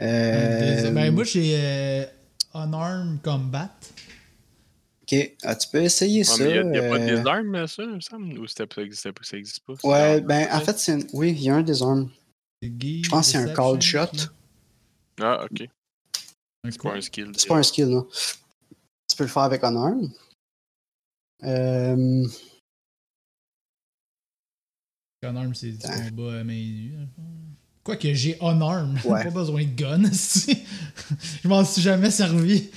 Euh, 0.00 0.90
Ben 0.90 1.14
moi 1.14 1.24
j'ai 1.24 1.54
euh, 1.56 2.04
Unarmed 2.54 3.22
Combat. 3.22 3.70
Ok, 5.08 5.36
ah, 5.44 5.54
tu 5.54 5.68
peux 5.68 5.82
essayer 5.82 6.18
Ouais, 6.20 6.24
ça. 6.24 6.44
il 6.44 6.68
n'y 6.70 6.78
a, 6.78 6.82
pas 6.82 6.98
euh, 6.98 7.22
de 7.22 7.28
armes, 7.28 7.66
ça, 7.68 7.82
il 7.84 7.90
me 7.90 8.00
semble? 8.00 8.38
Ou 8.40 8.46
ça 8.48 8.64
n'existe 8.76 9.12
pas? 9.12 9.22
Ça 9.22 9.36
existe 9.36 9.60
pas 9.60 9.74
Ouais, 9.84 10.20
ben 10.20 10.48
en 10.52 10.60
fait, 10.60 10.78
c'est 10.80 10.94
une- 10.94 11.06
oui, 11.12 11.30
il 11.30 11.42
y 11.42 11.48
a 11.50 11.54
un 11.56 11.62
des 11.62 11.80
armes. 11.80 12.10
Je 12.60 13.08
pense 13.08 13.26
que 13.26 13.32
c'est 13.32 13.38
un 13.50 13.54
cold 13.54 13.80
shot. 13.80 14.06
Ah, 15.20 15.44
ok. 15.44 15.68
Un 16.64 16.70
C'est 16.72 16.82
pas 16.82 16.94
un 16.94 17.00
skill. 17.00 17.32
C'est 17.36 17.46
pas 17.46 17.56
un 17.56 17.62
skill, 17.62 17.86
non. 17.86 18.08
Tu 19.08 19.16
peux 19.16 19.24
le 19.24 19.30
faire 19.30 19.44
avec 19.44 19.62
un 19.62 19.76
arme. 19.76 20.10
Euh, 21.44 22.26
Un 25.22 25.36
arme, 25.36 25.54
c'est 25.54 25.70
du 25.72 25.78
combat 25.86 26.40
à 26.40 26.44
main 26.44 26.54
nue. 26.54 26.90
dans 26.94 27.00
le 27.00 27.06
fond. 27.06 27.22
Quoi 27.84 27.96
que 27.96 28.12
j'ai 28.14 28.36
on 28.40 28.60
arm, 28.60 28.98
Ouais. 29.04 29.22
pas 29.24 29.30
besoin 29.30 29.62
de 29.64 29.70
gun. 29.70 30.02
si. 30.12 30.64
Je 31.42 31.48
m'en 31.48 31.64
suis 31.64 31.82
jamais 31.82 32.10
servi. 32.10 32.70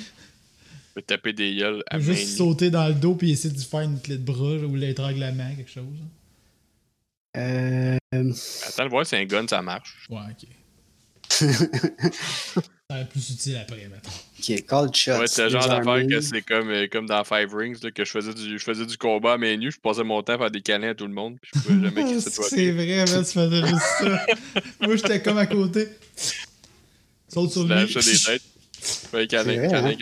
Peux 0.99 1.05
taper 1.05 1.31
des 1.31 1.55
gueules 1.55 1.81
à 1.89 1.97
main 1.97 2.03
juste 2.03 2.35
sauter 2.35 2.69
dans 2.69 2.85
le 2.89 2.93
dos 2.93 3.15
puis 3.15 3.31
essayer 3.31 3.53
de 3.53 3.59
faire 3.61 3.81
une 3.81 4.01
clé 4.01 4.17
de 4.17 4.23
bras 4.23 4.55
ou 4.55 4.76
l'étranglement, 4.76 5.49
quelque 5.55 5.71
chose. 5.71 5.85
euh, 7.38 7.97
Attends, 8.11 8.84
le 8.84 8.89
voir, 8.89 9.05
c'est 9.05 9.17
un 9.17 9.23
gun, 9.23 9.47
ça 9.47 9.61
marche. 9.61 9.95
Ouais, 10.09 10.17
ok. 10.30 10.49
Ça 12.91 12.95
va 12.95 13.01
être 13.01 13.09
plus 13.09 13.30
utile 13.30 13.55
après, 13.57 13.88
mettons. 13.88 14.09
ok, 14.09 14.65
cold 14.65 14.95
shot. 14.95 15.19
Ouais, 15.19 15.27
c'est 15.27 15.43
le 15.43 15.49
genre 15.49 15.67
d'affaire 15.67 16.07
que 16.07 16.21
c'est 16.21 16.41
comme, 16.41 16.69
euh, 16.71 16.88
comme 16.91 17.05
dans 17.05 17.23
Five 17.23 17.53
Rings, 17.53 17.77
là, 17.84 17.91
que 17.91 18.03
je 18.03 18.09
faisais, 18.09 18.34
du, 18.34 18.57
je 18.57 18.63
faisais 18.63 18.85
du 18.88 18.97
combat 18.97 19.34
à 19.34 19.38
main 19.38 19.55
nue, 19.57 19.71
je 19.71 19.80
passais 19.80 20.03
mon 20.03 20.23
temps 20.23 20.34
à 20.34 20.38
faire 20.39 20.49
des 20.51 20.61
câlins 20.61 20.89
à 20.89 20.95
tout 20.95 21.05
le 21.05 21.13
monde, 21.13 21.38
puis 21.39 21.51
je 21.53 21.59
pouvais 21.61 21.81
jamais 21.88 22.03
crisser 22.11 22.30
de 22.31 22.45
C'est 22.45 22.71
vrai, 22.71 23.05
mais 23.07 23.23
tu 23.23 23.31
faisais 23.31 23.61
juste 23.61 23.85
ça. 23.99 24.26
Moi, 24.81 24.95
j'étais 24.95 25.21
comme 25.21 25.38
à 25.38 25.45
côté. 25.45 25.88
Saute 27.27 27.51
sur 27.51 27.63
lui. 27.63 27.85
Des 27.85 28.01
têtes. 28.01 28.41
Hein? 29.14 29.19
Un 29.19 29.26
câlins. 29.26 29.93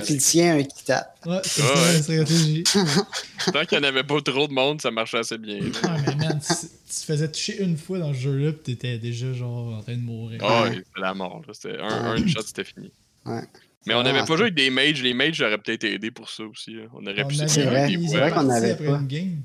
qui 0.00 0.12
le 0.14 0.18
tient, 0.18 0.56
un 0.58 0.62
qui 0.62 0.84
tape. 0.84 1.16
Ouais, 1.26 1.38
c'est 1.44 1.62
Ah 1.62 1.76
ça 1.76 1.82
ouais. 1.82 1.92
la 1.92 2.02
stratégie. 2.24 2.64
Tant 3.52 3.64
qu'il 3.64 3.78
n'y 3.78 3.84
en 3.84 3.88
avait 3.88 4.04
pas 4.04 4.20
trop 4.22 4.46
de 4.48 4.52
monde, 4.52 4.80
ça 4.80 4.90
marchait 4.90 5.18
assez 5.18 5.38
bien. 5.38 5.58
Ah, 5.82 5.96
mais 6.06 6.14
man, 6.16 6.38
tu, 6.40 6.66
faisais 7.06 7.30
toucher 7.30 7.62
une 7.62 7.76
fois 7.76 7.98
dans 7.98 8.12
ce 8.14 8.18
jeu-là, 8.20 8.52
pis 8.52 8.76
t'étais 8.76 8.98
déjà 8.98 9.32
genre 9.32 9.74
en 9.78 9.82
train 9.82 9.94
de 9.94 10.00
mourir. 10.00 10.40
Ah 10.42 10.62
Ouais. 10.64 10.68
ouais, 10.70 10.74
c'était 10.76 11.00
la 11.00 11.14
mort. 11.14 11.42
là. 11.46 11.52
C'était 11.54 11.78
un, 11.78 12.12
un 12.12 12.26
shot, 12.26 12.42
c'était 12.46 12.64
fini. 12.64 12.90
Ouais. 13.24 13.42
Mais 13.86 13.94
on 13.94 13.98
Ah, 14.00 14.02
n'avait 14.04 14.20
pas 14.20 14.26
c'est- 14.26 14.32
joué 14.36 14.42
avec 14.42 14.54
des 14.54 14.70
mages. 14.70 15.02
Les 15.02 15.14
mages, 15.14 15.34
j'aurais 15.34 15.58
peut-être 15.58 15.84
aidé 15.84 16.10
pour 16.10 16.28
ça 16.30 16.44
aussi. 16.44 16.74
là. 16.74 16.82
On 16.94 17.06
aurait 17.06 17.22
On 17.24 17.28
pu 17.28 17.36
C'est 17.46 17.64
vrai, 17.64 17.90
qu'on 18.32 18.48
avait 18.50 18.70
après 18.72 18.86
pas. 18.86 18.98
une 18.98 19.06
game. 19.06 19.36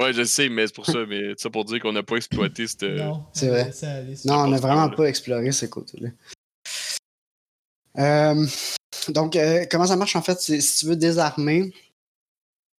Ouais, 0.00 0.12
je 0.12 0.24
sais, 0.24 0.48
mais 0.48 0.66
c'est 0.66 0.74
pour 0.74 0.86
ça. 0.86 1.00
Mais 1.08 1.32
ça 1.36 1.50
pour 1.50 1.64
dire 1.64 1.80
qu'on 1.80 1.92
n'a 1.92 2.02
pas 2.02 2.16
exploité 2.16 2.66
cette. 2.66 2.82
Non, 2.84 3.24
c'est 3.32 3.48
on 3.48 3.52
vrai. 3.52 3.70
Non, 4.24 4.34
on 4.34 4.48
n'a 4.48 4.58
pas 4.60 4.68
vraiment 4.74 4.88
pas 4.90 5.04
exploré 5.04 5.52
ce 5.52 5.66
côté-là. 5.66 6.08
Euh, 7.98 8.46
donc, 9.08 9.36
euh, 9.36 9.64
comment 9.70 9.86
ça 9.86 9.96
marche 9.96 10.16
en 10.16 10.22
fait? 10.22 10.40
Si 10.40 10.78
tu 10.78 10.86
veux 10.86 10.96
désarmer, 10.96 11.72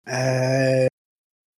euh, 0.08 0.86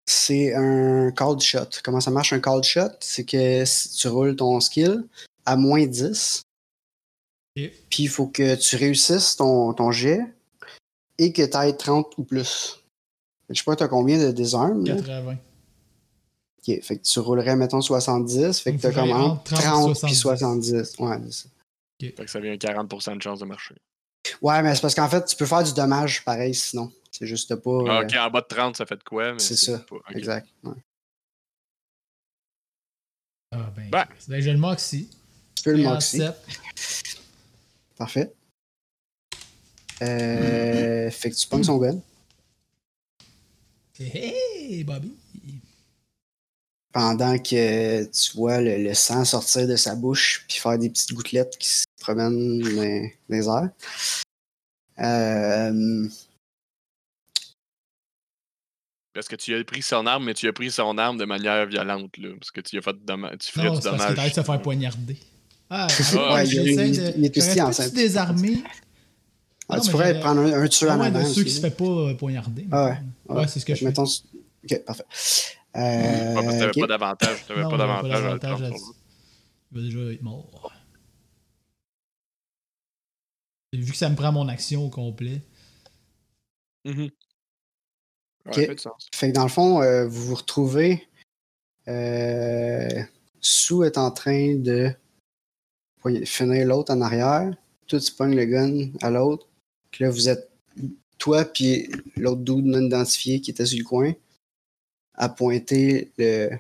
c'est 0.06 0.54
un 0.54 1.12
cold 1.12 1.42
shot. 1.42 1.70
Comment 1.84 2.02
ça 2.02 2.12
marche 2.12 2.34
un 2.34 2.40
cold 2.40 2.64
shot? 2.64 2.92
C'est 3.00 3.24
que 3.26 3.66
si 3.66 3.90
tu 3.96 4.08
roules 4.08 4.36
ton 4.36 4.60
skill 4.60 5.06
à 5.46 5.56
moins 5.56 5.86
10, 5.86 6.42
Ok. 7.58 7.72
puis 7.90 8.04
il 8.04 8.10
faut 8.10 8.28
que 8.28 8.56
tu 8.56 8.76
réussisses 8.76 9.36
ton, 9.38 9.74
ton 9.74 9.92
jet 9.92 10.20
et 11.18 11.34
que 11.34 11.42
tu 11.42 11.58
ailles 11.58 11.76
30 11.78 12.18
ou 12.18 12.24
plus. 12.24 12.84
Je 13.50 13.58
sais 13.58 13.64
pas, 13.64 13.76
tu 13.76 13.84
as 13.84 13.88
combien 13.88 14.18
de 14.20 14.32
désarmes? 14.32 14.86
là? 14.86 14.96
80. 14.96 15.38
Ok, 16.68 16.84
fait 16.84 16.98
que 16.98 17.04
tu 17.04 17.20
roulerais, 17.20 17.56
mettons, 17.56 17.82
70. 17.82 18.60
Fait 18.60 18.76
que 18.76 18.82
tu 18.82 18.88
as 18.88 18.92
comme 18.92 19.12
entre 19.12 19.54
entre 19.54 19.62
30 19.62 19.94
30 19.96 20.02
puis 20.04 20.16
70. 20.16 20.96
Ouais, 21.00 21.18
c'est 21.30 21.34
ça. 21.44 21.50
Fait 22.00 22.14
que 22.14 22.28
ça 22.28 22.40
vient 22.40 22.54
40% 22.56 23.18
de 23.18 23.22
chance 23.22 23.40
de 23.40 23.46
marcher. 23.46 23.76
Ouais, 24.42 24.62
mais 24.62 24.76
c'est 24.76 24.82
parce 24.82 24.96
qu'en 24.96 25.10
fait, 25.10 25.26
tu 25.26 25.36
peux 25.36 25.46
faire 25.46 25.64
du 25.64 25.74
dommage 25.74 26.24
pareil 26.24 26.54
sinon. 26.54 26.92
C'est 27.12 27.26
juste 27.26 27.56
pas. 27.56 27.80
Ah, 27.88 28.00
euh, 28.00 28.04
ok, 28.04 28.16
en 28.16 28.30
bas 28.30 28.42
de 28.42 28.48
30, 28.48 28.78
ça 28.78 28.86
fait 28.86 28.98
de 28.98 29.04
quoi? 29.04 29.34
mais 29.34 29.40
c'est 29.40 29.56
ça. 29.56 29.80
Pas. 29.80 29.98
Exact. 30.14 30.48
ouais. 30.64 30.74
Ah, 33.52 33.72
ben. 33.76 33.90
Ben. 33.90 34.06
Ben, 34.28 34.42
j'ai 34.42 34.52
le 34.52 34.58
Moxie. 34.58 35.10
Tu 35.56 35.64
peux 35.64 35.72
le 35.72 35.84
moxie. 35.84 36.18
57. 36.18 36.36
Parfait. 37.98 38.34
Euh, 40.04 41.10
fait 41.10 41.32
que 41.32 41.36
tu 41.36 41.48
pognes 41.48 41.64
son 41.64 41.78
gun. 41.78 42.00
Hey, 44.00 44.84
Bobby. 44.84 45.16
Pendant 46.94 47.38
que 47.38 48.06
tu 48.06 48.38
vois 48.38 48.60
le, 48.62 48.78
le 48.84 48.94
sang 48.94 49.24
sortir 49.26 49.68
de 49.68 49.76
sa 49.76 49.96
bouche 49.96 50.46
puis 50.48 50.58
faire 50.58 50.78
des 50.80 50.90
petites 50.90 51.14
gouttelettes 51.14 51.58
qui 51.60 51.68
se 51.70 51.84
promènent 52.00 52.60
dans, 52.60 53.10
les 53.30 53.48
airs. 53.48 53.70
Euh, 55.00 56.08
Parce 59.14 59.28
que 59.28 59.36
tu 59.36 59.56
as 59.56 59.64
pris 59.64 59.82
son 59.82 60.06
arme, 60.06 60.26
mais 60.26 60.34
tu 60.34 60.48
as 60.48 60.54
pris 60.54 60.72
son 60.72 60.98
arme 60.98 61.18
de 61.18 61.26
manière 61.26 61.66
violente, 61.66 62.16
là. 62.18 62.30
Parce 62.40 62.52
que 62.52 62.62
tu 62.62 62.78
as 62.78 62.82
fait 62.82 62.94
du 62.94 63.04
dommage. 63.04 63.38
Tu 63.40 63.52
ferais 63.52 63.68
Non, 63.68 63.74
du 63.76 63.82
c'est 63.82 63.90
parce 63.90 64.04
que 64.06 64.10
dommage. 64.14 64.30
de 64.30 64.36
se 64.36 64.44
faire 64.44 64.62
poignarder. 64.62 65.18
Ah, 65.70 65.88
Ouais, 66.14 66.34
ouais, 66.34 66.48
il- 66.48 67.20
de. 67.20 67.26
est 67.26 67.38
aussi 67.38 67.62
enceinte. 67.62 67.90
pu 67.90 67.96
désarmer. 67.96 68.64
ah, 69.70 69.78
Non, 69.78 69.82
tu 69.84 69.92
pourrais 69.92 70.20
prendre 70.20 70.42
un, 70.42 70.64
un 70.64 70.68
tueur 70.68 70.92
Ah 70.92 70.96
en 70.96 71.00
ouais, 71.02 71.08
avant. 71.08 71.20
de 71.20 71.26
ceux 71.26 71.42
qui 71.44 71.50
aussi. 71.50 71.56
se 71.58 71.62
fait 71.62 71.72
pas 71.76 71.84
euh, 71.84 72.14
poignarder. 72.14 72.68
Ah 72.72 72.86
ouais. 72.86 73.36
Ouais, 73.36 73.48
c'est 73.48 73.60
ce 73.60 73.66
que 73.66 73.74
je 73.76 73.80
fais. 73.80 73.86
Mettons, 73.86 74.04
ok, 74.06 74.84
parfait. 74.86 75.04
Euh, 75.76 75.80
Ouais, 75.80 76.34
parce 76.34 76.56
que 76.56 76.60
t'avais 76.60 76.82
pas 76.82 76.88
d'avantage. 76.88 77.46
T'avais 77.48 77.64
pas 77.64 77.78
d'avantage 77.78 78.62
à. 78.62 78.70
Il 79.72 79.78
va 79.78 79.82
déjà 79.82 80.14
être 80.14 80.22
mort. 80.22 80.72
Et 83.74 83.78
vu 83.78 83.92
que 83.92 83.98
ça 83.98 84.10
me 84.10 84.16
prend 84.16 84.32
mon 84.32 84.48
action 84.48 84.86
au 84.86 84.90
complet. 84.90 85.42
Ouais, 86.86 87.12
ça 88.46 88.54
fait 88.54 88.76
du 88.76 88.82
sens. 88.82 89.08
Fait 89.14 89.30
que 89.30 89.36
dans 89.36 89.44
le 89.44 89.50
fond, 89.50 89.82
euh, 89.82 90.08
vous 90.08 90.28
vous 90.28 90.36
retrouvez. 90.36 91.08
Euh, 91.88 93.04
Sue 93.42 93.86
est 93.86 93.98
en 93.98 94.12
train 94.12 94.56
de 94.56 94.92
finir 96.26 96.66
l'autre 96.66 96.94
en 96.94 97.02
arrière. 97.02 97.54
Toi, 97.88 98.00
tu 98.00 98.12
pognes 98.14 98.36
le 98.36 98.46
gun 98.46 98.92
à 99.02 99.10
l'autre. 99.10 99.48
Puis 99.92 100.06
là, 100.06 100.10
vous 100.10 100.30
êtes 100.30 100.50
toi 101.18 101.46
puis 101.46 101.90
l'autre 102.16 102.42
dude 102.42 102.66
non 102.66 102.82
identifié 102.82 103.42
qui 103.42 103.52
était 103.52 103.66
sur 103.66 103.80
le 103.80 103.84
coin 103.84 104.14
à 105.18 105.30
pointer 105.30 106.12
le 106.18 106.52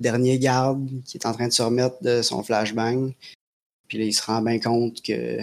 dernier 0.00 0.38
garde 0.38 0.88
qui 1.04 1.18
est 1.18 1.26
en 1.26 1.32
train 1.32 1.48
de 1.48 1.52
se 1.52 1.62
remettre 1.62 2.02
de 2.02 2.22
son 2.22 2.42
flashbang. 2.42 3.12
Puis 3.88 3.98
là, 3.98 4.04
il 4.04 4.12
se 4.12 4.22
rend 4.22 4.40
bien 4.40 4.58
compte 4.58 5.02
que 5.02 5.38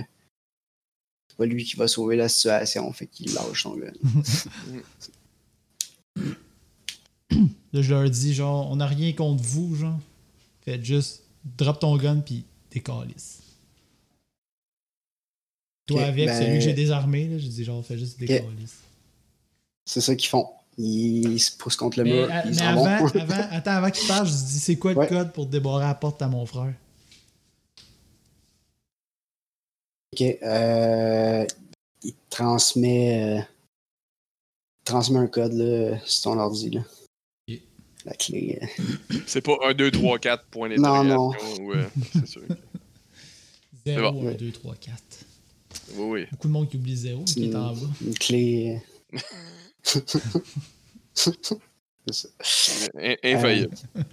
c'est 1.27 1.37
pas 1.37 1.45
lui 1.45 1.63
qui 1.63 1.75
va 1.75 1.87
sauver 1.87 2.15
la 2.15 2.29
situation. 2.29 2.91
Fait 2.93 3.07
qu'il 3.07 3.33
lâche 3.33 3.63
son 3.63 3.75
gun. 3.75 3.91
Là, 7.71 7.83
je 7.83 7.93
leur 7.93 8.09
dis, 8.09 8.33
genre, 8.33 8.69
on 8.71 8.77
n'a 8.77 8.87
rien 8.87 9.13
contre 9.13 9.43
vous, 9.43 9.75
genre. 9.75 9.99
Faites 10.61 10.83
juste, 10.83 11.23
drop 11.57 11.79
ton 11.79 11.95
gun, 11.97 12.19
puis 12.21 12.43
décalisse. 12.71 13.43
Toi 15.85 16.03
avec, 16.03 16.25
ben- 16.25 16.39
celui 16.39 16.57
que 16.57 16.63
j'ai 16.63 16.73
désarmé, 16.73 17.27
là, 17.27 17.37
je 17.37 17.47
dis, 17.47 17.63
genre, 17.63 17.85
fais 17.85 17.97
juste 17.97 18.19
décalisse. 18.19 18.79
C'est 19.85 20.01
ça 20.01 20.15
qu'ils 20.15 20.29
font. 20.29 20.47
Ils 20.81 21.39
se 21.41 21.51
poussent 21.57 21.75
contre 21.75 21.97
le 21.99 22.05
Mais, 22.05 22.11
mur. 22.11 22.31
à- 22.31 22.45
ils 22.45 22.55
mais 22.55 22.61
avant, 22.61 22.85
avant, 22.85 23.07
attends, 23.51 23.71
avant 23.71 23.91
qu'il 23.91 24.07
parle, 24.07 24.25
je 24.25 24.31
dis, 24.31 24.59
c'est 24.59 24.77
quoi 24.77 24.93
le 24.93 24.99
Ouais. 24.99 25.07
code 25.07 25.33
pour 25.33 25.45
débarrer 25.45 25.83
la 25.85 25.93
porte 25.93 26.21
à 26.21 26.27
mon 26.29 26.45
frère? 26.45 26.73
Ok. 30.13 30.21
Euh, 30.41 31.45
il 32.03 32.13
transmet, 32.29 33.23
euh, 33.23 33.41
il 33.41 34.83
transmet 34.85 35.19
un 35.19 35.27
code 35.27 35.53
là, 35.53 35.99
sur 36.05 36.31
ton 36.31 36.39
ordi. 36.39 36.69
Là. 36.71 36.81
Ok. 37.49 37.59
La 38.05 38.13
clé. 38.13 38.59
euh. 38.61 38.65
C'est 39.27 39.41
pas 39.41 39.57
1, 39.67 39.73
2, 39.73 39.91
3, 39.91 40.17
4 40.19 40.45
points 40.45 40.69
Non, 40.77 41.03
non. 41.03 41.29
d'interrogation. 41.31 41.63
ou, 41.65 41.73
euh, 41.73 41.85
c'est 42.13 42.25
sûr. 42.27 42.41
0, 43.85 44.11
bon. 44.13 44.27
1, 44.29 44.33
2, 44.33 44.51
3, 44.51 44.75
4. 44.75 44.97
Oui, 45.95 46.05
oui. 46.21 46.25
Beaucoup 46.31 46.47
de 46.47 46.53
monde 46.53 46.69
qui 46.69 46.77
oublie 46.77 46.95
0, 46.95 47.23
qui 47.25 47.49
est 47.49 47.55
en 47.55 47.73
bas. 47.73 47.81
Une 48.01 48.13
clé. 48.17 48.81
euh. 52.95 53.15
Infaillible. 53.23 53.75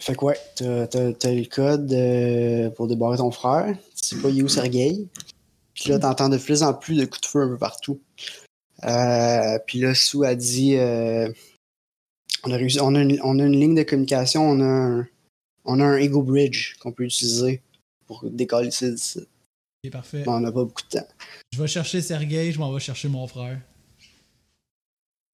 Fait 0.00 0.16
que 0.16 0.24
ouais, 0.24 0.38
t'as, 0.56 0.86
t'as- 0.88 1.12
t'as 1.12 1.32
le 1.32 1.44
code 1.44 1.92
euh, 1.92 2.70
pour 2.70 2.88
débarrer 2.88 3.18
ton 3.18 3.30
frère. 3.30 3.76
Tu 3.94 4.16
sais 4.16 4.20
pas 4.20 4.30
il 4.30 4.40
est 4.40 4.42
où 4.42 4.48
Sergei. 4.48 5.06
Puis 5.74 5.90
là, 5.90 5.98
t'entends 6.00 6.28
de 6.28 6.38
plus 6.38 6.62
en 6.64 6.74
plus 6.74 6.96
de 6.96 7.04
coups 7.04 7.20
de 7.20 7.26
feu 7.26 7.42
un 7.42 7.48
peu 7.48 7.56
partout. 7.58 8.00
Euh, 8.84 9.58
puis 9.66 9.78
là, 9.78 9.94
Sue 9.94 10.24
a 10.24 10.34
dit 10.34 10.76
euh, 10.76 11.30
on, 12.42 12.50
a 12.50 12.56
réussi, 12.56 12.80
on, 12.80 12.96
a 12.96 13.00
une, 13.02 13.20
on 13.22 13.38
a 13.38 13.44
une 13.44 13.58
ligne 13.58 13.76
de 13.76 13.84
communication, 13.84 14.42
on 14.42 14.60
a 14.60 14.64
un, 14.64 15.08
on 15.64 15.78
a 15.78 15.84
un 15.84 15.96
Ego 15.98 16.22
Bridge 16.22 16.74
qu'on 16.80 16.90
peut 16.90 17.04
utiliser 17.04 17.62
pour 18.06 18.24
décoller 18.28 18.70
d'ici. 18.70 19.20
Ok, 19.84 19.90
parfait. 19.90 20.24
On 20.26 20.40
n'a 20.40 20.52
pas 20.52 20.64
beaucoup 20.64 20.82
de 20.82 20.98
temps. 20.98 21.06
Je 21.52 21.60
vais 21.60 21.66
chercher 21.66 22.00
Sergei, 22.02 22.52
je 22.52 22.58
m'en 22.58 22.72
vais 22.72 22.80
chercher 22.80 23.08
mon 23.08 23.26
frère. 23.26 23.60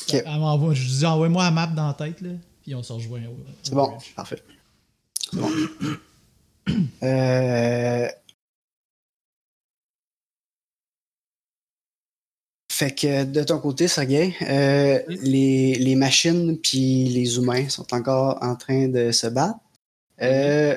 Ok. 0.03 0.15
Elle 0.15 0.25
m'envoie- 0.41 0.75
je 0.75 0.87
dis, 0.87 1.05
envoie-moi 1.07 1.45
la 1.45 1.51
map 1.51 1.67
dans 1.67 1.87
la 1.89 1.95
tête, 1.95 2.21
là, 2.23 2.31
puis 2.63 2.75
on 2.75 2.83
se 2.83 2.93
rejoint. 2.93 3.21
C'est 3.63 3.75
bon, 3.75 3.89
bridge. 3.89 4.15
parfait. 4.15 4.43
C'est 5.31 5.39
bon. 5.41 5.51
Euh, 7.03 8.09
Fait 12.71 12.95
que 12.95 13.25
de 13.25 13.43
ton 13.43 13.59
côté, 13.59 13.89
Sergei, 13.89 14.35
euh, 14.43 15.03
les, 15.09 15.75
les 15.77 15.95
machines 15.97 16.59
puis 16.59 17.05
les 17.09 17.37
humains 17.39 17.69
sont 17.71 17.93
encore 17.95 18.39
en 18.43 18.55
train 18.55 18.89
de 18.89 19.11
se 19.13 19.27
battre. 19.29 19.59
Euh, 20.21 20.77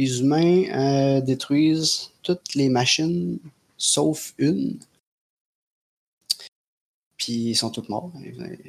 les 0.00 0.20
humains 0.20 0.64
euh, 0.72 1.20
détruisent 1.20 2.10
toutes 2.22 2.54
les 2.54 2.68
machines 2.68 3.38
sauf 3.76 4.34
une. 4.38 4.78
Puis 7.16 7.32
ils 7.50 7.54
sont 7.56 7.70
toutes 7.70 7.88
morts. 7.90 8.10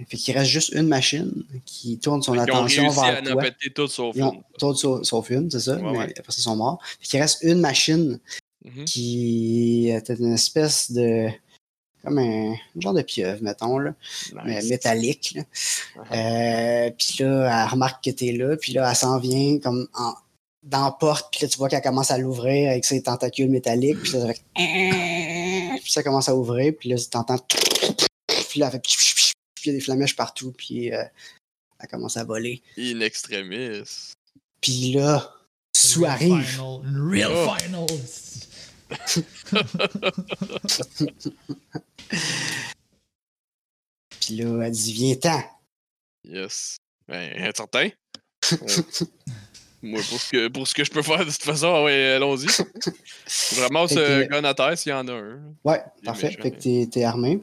Fait 0.09 0.17
qu'il 0.17 0.37
reste 0.37 0.49
juste 0.51 0.69
une 0.73 0.87
machine 0.87 1.45
qui 1.65 1.97
tourne 1.99 2.21
son 2.21 2.33
Ils 2.33 2.41
attention 2.41 2.89
à 2.99 3.11
vers 3.11 3.21
en 3.21 3.25
toi. 3.33 3.41
péter 3.43 3.71
tout 3.73 3.87
sauf 3.87 4.13
Ils 4.15 4.23
ont 4.23 4.33
une. 4.33 4.41
toutes 4.59 4.77
sauf, 4.77 5.03
sauf 5.03 5.29
une, 5.29 5.49
c'est 5.49 5.61
ça, 5.61 5.77
Ouais, 5.77 5.81
mais 5.91 5.97
ouais. 5.99 6.13
après 6.19 6.31
ça, 6.33 6.39
ils 6.39 6.43
sont 6.43 6.55
morts. 6.57 6.79
Fait 6.99 7.07
qu'il 7.07 7.21
reste 7.21 7.39
une 7.43 7.59
machine 7.59 8.19
Mhm. 8.63 8.85
qui 8.85 9.89
était 9.89 10.13
une 10.15 10.33
espèce 10.33 10.91
de. 10.91 11.29
comme 12.03 12.17
un, 12.17 12.51
un 12.53 12.79
genre 12.81 12.93
de 12.93 13.03
pieuvre, 13.03 13.41
mettons, 13.43 13.77
là, 13.77 13.93
mais 14.43 14.59
Nice. 14.59 14.69
métallique. 14.69 15.33
Là. 15.35 15.43
Uh-huh. 15.43 16.87
Euh, 16.87 16.91
puis 16.97 17.23
là, 17.23 17.63
elle 17.65 17.69
remarque 17.71 18.03
que 18.03 18.09
t'es 18.09 18.31
là, 18.33 18.57
puis 18.57 18.73
là, 18.73 18.89
elle 18.89 18.95
s'en 18.95 19.17
vient 19.19 19.59
comme 19.59 19.87
en- 19.93 20.13
dans 20.63 20.85
la 20.85 20.91
porte, 20.91 21.31
puis 21.31 21.41
là, 21.45 21.49
tu 21.49 21.57
vois 21.57 21.67
qu'elle 21.69 21.81
commence 21.81 22.11
à 22.11 22.17
l'ouvrir 22.17 22.69
avec 22.69 22.85
ses 22.85 23.01
tentacules 23.03 23.49
métalliques, 23.49 23.99
puis 24.01 24.11
là, 24.13 24.21
ça 24.21 24.27
fait- 24.33 24.41
puis 25.81 25.91
ça 25.91 26.03
commence 26.03 26.29
à 26.29 26.35
ouvrir, 26.35 26.73
puis 26.79 26.89
là, 26.89 26.97
tu 26.97 27.07
t'entends. 27.07 27.37
Puis 28.49 28.59
là, 28.59 28.67
elle 28.67 28.71
fait. 28.73 28.79
Puis 28.81 28.95
il 29.65 29.67
y 29.67 29.69
a 29.71 29.73
des 29.73 29.81
flamèches 29.83 30.15
partout, 30.15 30.51
puis 30.51 30.93
euh, 30.93 31.03
elle 31.79 31.87
commence 31.89 32.17
à 32.17 32.23
voler. 32.23 32.61
In 32.77 32.99
extremis. 33.01 33.81
Puis 34.61 34.93
là, 34.93 35.33
Real 35.95 36.11
arrive. 36.11 36.45
Final, 36.45 36.81
real 37.09 37.31
Oh. 37.33 37.55
final. 37.57 37.87
Puis 44.19 44.35
là, 44.37 44.65
elle 44.65 44.71
dit 44.71 44.93
Viens-t'en. 44.93 45.41
Yes. 46.27 46.77
Ben, 47.07 47.51
certain. 47.55 47.89
Moi, 49.83 49.99
pour 50.09 50.19
ce, 50.21 50.29
que, 50.29 50.47
pour 50.49 50.67
ce 50.67 50.73
que 50.75 50.83
je 50.83 50.91
peux 50.91 51.01
faire 51.01 51.19
de 51.25 51.31
toute 51.31 51.41
façon, 51.41 51.67
ah 51.73 51.83
ouais, 51.83 52.11
allons-y. 52.11 52.45
Je 52.47 53.61
ramasse 53.61 53.93
euh, 53.97 54.25
gun 54.27 54.43
à 54.43 54.53
terre 54.53 54.77
s'il 54.77 54.91
y 54.91 54.93
en 54.93 55.07
a 55.07 55.13
un. 55.13 55.39
Ouais, 55.63 55.81
Il 56.01 56.05
parfait. 56.05 56.27
méchant, 56.27 56.41
Fait 56.43 56.51
que 56.51 56.55
hein. 56.55 56.59
t'es, 56.61 56.87
t'es 56.91 57.03
armé. 57.03 57.39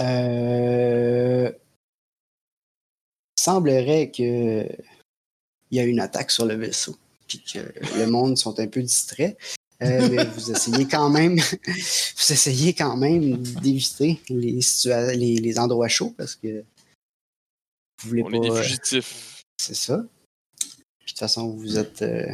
Euh... 0.00 1.50
Semblerait 3.38 4.10
que 4.10 4.66
il 5.70 5.76
y 5.76 5.80
a 5.80 5.84
une 5.84 6.00
attaque 6.00 6.30
sur 6.30 6.46
le 6.46 6.54
vaisseau. 6.54 6.96
Puis 7.26 7.42
que 7.42 7.58
le 7.98 8.06
monde 8.06 8.36
sont 8.38 8.58
un 8.58 8.66
peu 8.68 8.82
distraits. 8.82 9.36
Euh, 9.82 10.08
mais 10.10 10.24
vous 10.24 10.50
essayez 10.50 10.88
quand 10.88 11.08
même 11.08 11.36
vous 11.66 12.32
essayez 12.32 12.74
quand 12.74 12.96
même 12.96 13.36
d'éviter 13.36 14.20
les, 14.28 14.60
situa- 14.60 15.14
les, 15.14 15.36
les 15.36 15.58
endroits 15.58 15.86
chauds 15.86 16.12
parce 16.18 16.34
que 16.34 16.64
vous 18.02 18.08
voulez 18.08 18.22
On 18.24 18.30
pas. 18.30 18.36
est 18.38 18.40
des 18.40 18.50
euh, 18.50 18.62
fugitifs. 18.62 19.42
c'est 19.60 19.76
ça. 19.76 20.04
Puis 21.08 21.14
de 21.14 21.18
toute 21.20 21.20
façon, 21.20 21.48
vous 21.56 21.78
êtes 21.78 22.02
euh, 22.02 22.26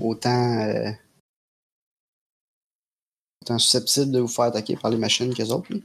autant, 0.00 0.58
euh, 0.58 0.90
autant 3.40 3.56
susceptible 3.60 4.10
de 4.10 4.18
vous 4.18 4.26
faire 4.26 4.46
attaquer 4.46 4.74
par 4.76 4.90
les 4.90 4.96
machines 4.96 5.32
qu'eux 5.32 5.50
autres. 5.50 5.72
là. 5.72 5.78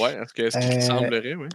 Ouais, 0.00 0.14
est-ce 0.14 0.32
que 0.32 0.42
est-ce 0.44 0.58
qu'il 0.58 0.78
Euh, 0.78 0.80
semblerait, 0.80 1.34
oui? 1.34 1.48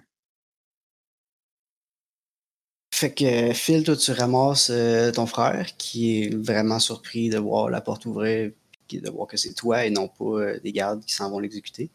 Fait 2.93 3.11
que 3.11 3.53
Phil, 3.53 3.83
toi, 3.83 3.95
tu 3.97 4.11
ramasses 4.11 4.69
euh, 4.69 5.11
ton 5.11 5.25
frère 5.25 5.75
qui 5.77 6.25
est 6.25 6.35
vraiment 6.35 6.77
surpris 6.77 7.31
de 7.31 7.39
voir 7.39 7.71
la 7.71 7.81
porte 7.81 8.05
ouvrir 8.05 8.51
et 8.91 8.99
de 9.01 9.09
voir 9.09 9.25
que 9.27 9.37
c'est 9.37 9.55
toi 9.55 9.83
et 9.83 9.89
non 9.89 10.07
pas 10.09 10.25
euh, 10.25 10.59
des 10.59 10.71
gardes 10.73 11.03
qui 11.03 11.13
s'en 11.15 11.31
vont 11.31 11.39
l'exécuter. 11.39 11.89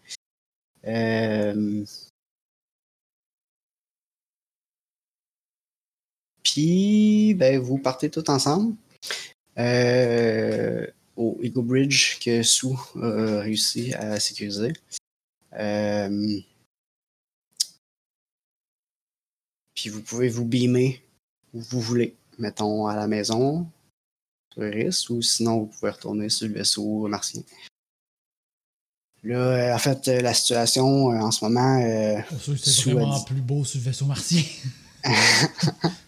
Euh... 0.87 1.85
Puis, 6.57 7.35
ben, 7.35 7.61
vous 7.61 7.77
partez 7.77 8.09
tous 8.09 8.31
ensemble 8.31 8.77
euh, 9.59 10.87
au 11.15 11.39
Eagle 11.43 11.61
Bridge 11.61 12.19
que 12.19 12.43
Sue 12.43 12.69
a 12.99 13.41
réussi 13.41 13.93
à 13.93 14.19
sécuriser. 14.19 14.73
Euh, 15.53 16.41
Puis 19.75 19.91
vous 19.91 20.01
pouvez 20.01 20.31
vous 20.31 20.47
beamer 20.47 21.03
où 21.53 21.61
vous 21.61 21.83
voulez. 21.83 22.17
Mettons 22.39 22.87
à 22.87 22.97
la 22.97 23.07
maison, 23.07 23.71
Eris, 24.57 25.05
ou 25.11 25.21
sinon 25.21 25.59
vous 25.59 25.67
pouvez 25.67 25.91
retourner 25.91 26.31
sur 26.31 26.49
le 26.49 26.55
vaisseau 26.55 27.07
martien. 27.07 27.43
Là, 29.25 29.37
euh, 29.37 29.75
en 29.75 29.79
fait, 29.79 30.09
euh, 30.09 30.21
la 30.23 30.33
situation 30.33 31.13
euh, 31.13 31.19
en 31.19 31.31
ce 31.31 31.45
moment, 31.45 31.83
euh, 31.83 32.19
c'est 32.57 32.93
vraiment 32.93 33.23
plus 33.25 33.43
beau 33.43 33.63
sur 33.63 33.79
le 33.79 33.85
vaisseau 33.85 34.07
martien. 34.07 34.43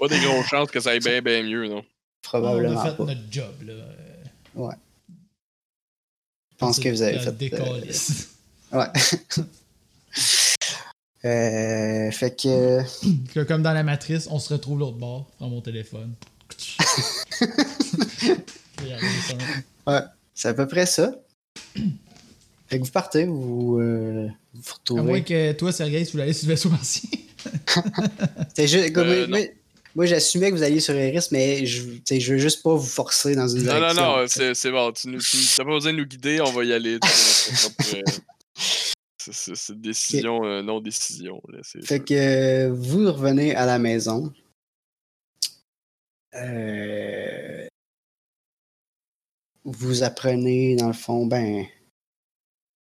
Pas 0.00 0.08
des 0.08 0.18
grosses 0.20 0.46
chances 0.46 0.70
que 0.70 0.80
ça 0.80 0.90
aille 0.90 0.98
bien, 1.00 1.20
bien 1.22 1.42
mieux, 1.42 1.68
non? 1.68 1.78
on 1.78 1.84
probablement 2.22 2.80
a 2.80 2.90
fait 2.90 2.96
pas. 2.96 3.04
notre 3.04 3.20
job, 3.30 3.54
là. 3.66 3.72
Euh, 3.74 4.70
Je 6.52 6.56
pense 6.58 6.78
que 6.80 6.88
vous 6.88 7.02
avez 7.02 7.18
fait. 7.18 7.52
euh, 7.54 8.78
ouais. 8.78 8.86
Euh, 11.24 12.10
fait 12.10 12.40
que. 12.40 12.80
Que 13.34 13.40
Comme 13.44 13.62
dans 13.62 13.72
la 13.74 13.82
matrice, 13.82 14.26
on 14.30 14.38
se 14.38 14.52
retrouve 14.54 14.78
l'autre 14.78 14.96
bord, 14.96 15.30
dans 15.38 15.48
mon 15.48 15.60
téléphone. 15.60 16.14
Ça. 19.86 20.14
C'est 20.34 20.48
à 20.48 20.54
peu 20.54 20.66
près 20.66 20.86
ça. 20.86 21.12
Fait 22.68 22.78
que 22.78 22.84
vous 22.84 22.90
partez, 22.92 23.24
vous 23.24 23.78
euh, 23.80 24.28
vous 24.54 24.62
À 24.90 24.92
moins 25.02 25.02
retrouvez. 25.02 25.24
que 25.24 25.52
toi, 25.52 25.72
Sergei, 25.72 26.04
tu 26.06 26.12
voulais 26.12 26.22
aller 26.24 26.32
sur 26.32 26.46
le 26.46 26.54
vaisseau 26.54 26.70
martien. 26.70 27.10
C'est 28.54 28.68
juste- 28.68 28.92
comme- 28.92 29.08
Euh, 29.08 29.26
moi, 29.94 30.06
j'assumais 30.06 30.50
que 30.50 30.56
vous 30.56 30.62
alliez 30.62 30.80
sur 30.80 30.94
Eris, 30.94 31.26
mais 31.32 31.66
je, 31.66 31.82
veux 32.32 32.38
juste 32.38 32.62
pas 32.62 32.74
vous 32.74 32.86
forcer 32.86 33.34
dans 33.34 33.48
une 33.48 33.64
Non, 33.64 33.74
non, 33.80 33.92
direction. 33.92 34.02
non, 34.46 34.54
c'est 34.54 34.70
bon. 34.70 34.92
Tu 34.92 35.18
t'as 35.56 35.64
pas 35.64 35.70
besoin 35.70 35.92
de 35.92 35.98
nous 35.98 36.06
guider, 36.06 36.40
on 36.40 36.52
va 36.52 36.64
y 36.64 36.72
aller. 36.72 36.94
euh, 36.96 38.02
C'est 39.32 39.78
décision, 39.80 40.62
non-décision. 40.62 41.42
là, 41.48 41.58
c'est 41.62 41.84
Fait 41.84 41.96
sûr. 41.96 42.04
que 42.06 42.14
euh, 42.14 42.72
vous 42.72 43.12
revenez 43.12 43.54
à 43.54 43.66
la 43.66 43.78
maison. 43.78 44.32
Euh, 46.34 47.66
vous 49.64 50.02
apprenez, 50.02 50.76
dans 50.76 50.86
le 50.86 50.92
fond, 50.94 51.26
ben, 51.26 51.66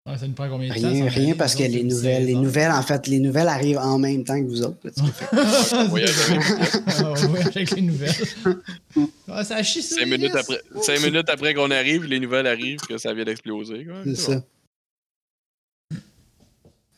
Ouais, 0.09 0.17
ça 0.17 0.27
nous 0.27 0.33
prend 0.33 0.49
combien 0.49 0.75
de 0.75 0.81
temps? 0.81 0.89
rien, 0.89 1.11
ça, 1.11 1.11
rien 1.11 1.35
parce 1.35 1.55
que 1.55 1.65
les 1.65 1.83
nouvelles, 1.83 2.23
les 2.23 2.29
16 2.29 2.37
heures. 2.37 2.43
nouvelles, 2.43 2.71
en 2.71 2.83
fait, 2.83 3.07
les 3.09 3.19
nouvelles 3.19 3.49
arrivent 3.49 3.79
en 3.79 3.99
même 3.99 4.25
temps 4.25 4.41
que 4.41 4.47
vous 4.49 4.63
autres. 4.63 4.79
on 5.75 5.85
voyage 5.89 6.15
avec. 7.51 7.71
les 7.73 7.83
nouvelles. 7.83 8.15
Ah, 9.29 9.45
ça 9.45 9.57
a 9.57 9.63
chié 9.63 9.83
sur 9.83 9.99
Cinq 9.99 10.07
minutes, 10.07 10.35
après, 10.35 10.61
cinq 10.81 11.01
minutes 11.03 11.29
après 11.29 11.53
qu'on 11.53 11.71
arrive, 11.71 12.05
les 12.05 12.21
nouvelles 12.21 12.47
arrivent 12.47 12.81
que 12.81 12.97
ça 12.97 13.13
vient 13.13 13.25
d'exploser. 13.25 13.87
C'est 14.07 14.15
ça. 14.15 14.43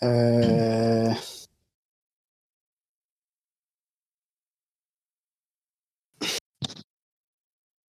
Euh, 0.02 1.10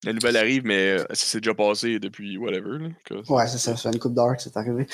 La 0.05 0.13
nouvelle 0.13 0.37
arrive, 0.37 0.65
mais 0.65 0.91
euh, 0.99 1.05
ça 1.11 1.27
s'est 1.27 1.41
déjà 1.41 1.55
passé 1.55 1.99
depuis 1.99 2.39
whatever. 2.39 2.79
Là, 2.79 2.89
que- 3.05 3.33
ouais, 3.33 3.49
c'est 3.49 3.59
ça, 3.59 3.75
fait 3.77 3.89
une 3.93 3.99
coupe 3.99 4.15
d'heure 4.15 4.37
que 4.37 4.43
c'est 4.43 4.57
arrivé. 4.57 4.87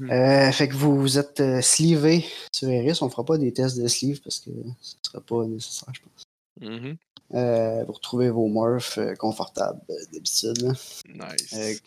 Mhm. 0.00 0.10
Euh, 0.10 0.52
fait 0.52 0.68
que 0.68 0.74
vous, 0.74 1.00
vous 1.00 1.18
êtes 1.18 1.40
euh, 1.40 1.62
sleevé 1.62 2.26
sur 2.52 2.68
Eris. 2.68 2.98
On 3.00 3.08
fera 3.08 3.24
pas 3.24 3.38
des 3.38 3.52
tests 3.54 3.78
de 3.80 3.88
sleeve 3.88 4.20
parce 4.20 4.38
que 4.40 4.50
ce 4.82 4.96
sera 5.02 5.20
pas 5.22 5.46
nécessaire, 5.46 5.88
je 5.94 6.00
pense. 6.02 6.24
Euh, 7.32 7.84
vous 7.84 7.92
retrouvez 7.92 8.28
vos 8.28 8.48
morphs 8.48 8.98
confortables 9.18 9.80
d'habitude. 10.12 10.60
là. 10.60 10.72
Nice. 11.32 11.80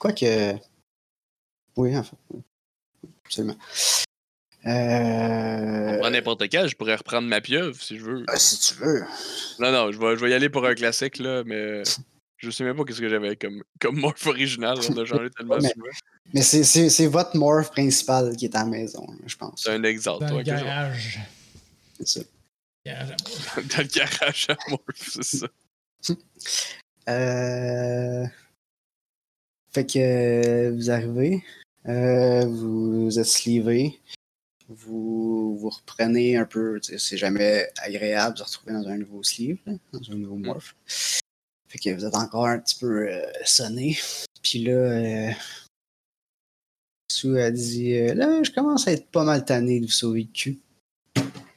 Quoique. 0.00 0.54
Oui, 1.76 1.94
en 1.96 2.02
fait. 2.04 2.16
oui. 2.30 2.40
Absolument. 3.26 3.56
Euh... 4.68 5.98
Prends 5.98 6.10
n'importe 6.10 6.48
quel, 6.48 6.68
je 6.68 6.76
pourrais 6.76 6.94
reprendre 6.96 7.26
ma 7.28 7.40
pieuvre 7.40 7.80
si 7.80 7.98
je 7.98 8.04
veux. 8.04 8.20
euh, 8.28 8.36
si 8.36 8.58
tu 8.74 8.80
veux. 8.80 9.02
Non, 9.58 9.72
non, 9.72 9.90
je 9.92 9.98
vais, 9.98 10.16
je 10.16 10.20
vais 10.24 10.30
y 10.30 10.34
aller 10.34 10.48
pour 10.48 10.66
un 10.66 10.74
classique, 10.74 11.18
là, 11.18 11.42
mais 11.44 11.82
je 12.36 12.50
sais 12.50 12.64
même 12.64 12.76
pas 12.76 12.84
qu'est-ce 12.84 13.00
que 13.00 13.08
j'avais 13.08 13.34
comme, 13.36 13.62
comme 13.80 13.98
morph 13.98 14.26
original. 14.26 14.78
On 14.90 14.96
a 14.98 15.04
changé 15.04 15.30
tellement 15.30 15.56
Mais- 15.62 15.68
souvent. 15.70 15.86
Mais 16.34 16.42
c'est- 16.42 16.64
c'est 16.64 16.90
c'est 16.90 17.06
votre 17.06 17.36
morph 17.36 17.70
principal 17.70 18.36
qui 18.36 18.44
est 18.44 18.54
à 18.54 18.58
la 18.60 18.66
maison, 18.66 19.06
je 19.26 19.36
pense. 19.36 19.62
C'est 19.64 19.70
un 19.72 19.82
exemple. 19.84 20.24
Dans 20.24 20.28
toi, 20.30 20.38
le 20.38 20.44
garage. 20.44 21.18
C'est 21.98 22.06
ça. 22.08 22.20
Garage 22.84 23.10
à 23.10 23.16
moi. 23.60 23.64
Dans 23.76 23.82
le 23.82 23.88
garage 23.88 24.46
à 24.50 24.56
morph, 24.70 24.82
c'est 24.96 25.24
ça. 25.24 25.46
Euh... 27.08 28.26
Fait 29.72 29.86
que 29.86 29.98
euh, 29.98 30.72
vous 30.74 30.90
arrivez, 30.90 31.42
euh, 31.88 32.44
vous 32.46 33.18
êtes 33.18 33.24
sleevé, 33.24 33.98
vous 34.68 35.56
vous 35.56 35.70
reprenez 35.70 36.36
un 36.36 36.44
peu, 36.44 36.78
c'est 36.82 37.16
jamais 37.16 37.70
agréable 37.78 38.34
de 38.34 38.38
se 38.40 38.44
retrouver 38.44 38.72
dans 38.74 38.86
un 38.88 38.98
nouveau 38.98 39.22
sleeve, 39.22 39.56
là, 39.66 39.72
dans 39.92 40.12
un 40.12 40.16
nouveau 40.16 40.36
morph. 40.36 40.74
Fait 41.68 41.78
que 41.78 41.90
vous 41.94 42.04
êtes 42.04 42.14
encore 42.14 42.46
un 42.46 42.58
petit 42.58 42.76
peu 42.78 43.08
euh, 43.08 43.22
sonné. 43.44 43.96
Puis 44.42 44.64
là, 44.64 44.72
euh, 44.72 45.30
Sue 47.10 47.40
a 47.40 47.50
dit 47.50 47.94
euh, 47.94 48.14
Là, 48.14 48.42
je 48.42 48.50
commence 48.50 48.86
à 48.88 48.92
être 48.92 49.06
pas 49.10 49.24
mal 49.24 49.44
tanné 49.44 49.80
de 49.80 49.86
vous 49.86 49.90
sauver 49.92 50.22
le 50.22 50.28
cul. 50.32 50.58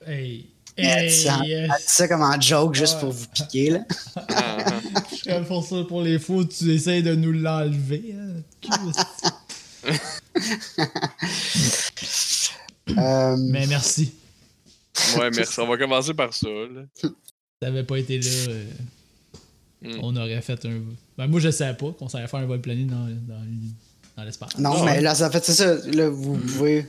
Hey. 0.05 0.47
Elle 0.77 1.09
dit 1.09 1.15
ça- 1.15 1.41
Hey, 1.43 1.51
elle 1.51 1.67
dit 1.69 1.83
ça 1.85 2.07
comme 2.07 2.21
un 2.23 2.39
joke 2.39 2.75
juste 2.75 2.99
pour 2.99 3.11
vous 3.11 3.27
piquer, 3.27 3.69
là. 3.71 3.85
Serais 5.11 5.43
pour 5.45 5.63
ça 5.65 5.83
pour 5.87 6.01
les 6.01 6.17
faux, 6.19 6.43
tu 6.45 6.73
essayes 6.73 7.03
de 7.03 7.13
nous 7.15 7.31
l'enlever. 7.31 8.15
Hein? 8.17 8.41
Euh, 12.89 13.35
Mais 13.37 13.67
merci. 13.67 14.13
Ouais, 15.17 15.29
merci. 15.35 15.59
On 15.59 15.67
va 15.67 15.77
commencer 15.77 16.13
par 16.13 16.33
ça. 16.33 16.47
Là. 16.49 16.81
Si 16.95 17.07
t'avais 17.59 17.83
pas 17.83 17.97
été 17.97 18.19
là, 18.19 18.27
euh, 18.49 18.63
Hmm. 19.83 19.97
on 20.03 20.15
aurait 20.15 20.41
fait 20.41 20.63
un. 20.65 20.79
Ben, 21.17 21.25
moi, 21.25 21.39
je 21.39 21.49
savais 21.49 21.75
pas 21.75 21.91
qu'on 21.97 22.07
savait 22.07 22.27
faire 22.27 22.39
un 22.41 22.45
vol 22.45 22.61
plané 22.61 22.83
dans, 22.85 23.07
dans, 23.07 23.43
dans 24.15 24.23
l'espace. 24.23 24.55
non, 24.59 24.73
Ah, 24.75 24.85
mais 24.85 24.91
ouais. 24.91 25.01
là, 25.01 25.15
ça 25.15 25.31
fait 25.31 25.43
c'est 25.43 25.53
ça. 25.55 25.73
Là, 25.87 26.07
vous 26.07 26.37
pouvez 26.37 26.85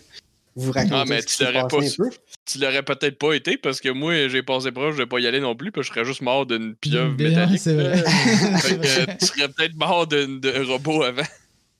vous 0.56 0.72
raconter 0.72 0.94
Ah, 0.96 1.04
mais 1.08 1.22
ce 1.22 1.38
tu 1.38 1.42
l'aurais 1.42 1.68
pas 1.68 1.78
peu. 1.96 2.10
Tu 2.44 2.58
l'aurais 2.58 2.82
peut-être 2.82 3.16
pas 3.18 3.32
été 3.32 3.56
parce 3.56 3.80
que 3.80 3.88
moi, 3.88 4.28
j'ai 4.28 4.42
passé 4.42 4.72
proche 4.72 4.96
de 4.96 5.04
pas 5.06 5.20
y 5.20 5.26
aller 5.26 5.40
non 5.40 5.56
plus, 5.56 5.72
puis 5.72 5.82
je 5.82 5.88
serais 5.88 6.04
juste 6.04 6.20
mort 6.20 6.44
d'une 6.44 6.74
pieuvre 6.74 7.14
Bien, 7.14 7.30
métallique. 7.30 7.60
c'est 7.60 7.72
vrai. 7.74 7.96
Fait 8.58 8.76
que 8.76 8.80
vrai. 8.86 9.00
euh, 9.08 9.14
tu 9.18 9.24
serais 9.26 9.48
peut-être 9.48 9.74
mort 9.76 10.06
d'un 10.06 10.64
robot 10.66 11.02
avant. 11.04 11.22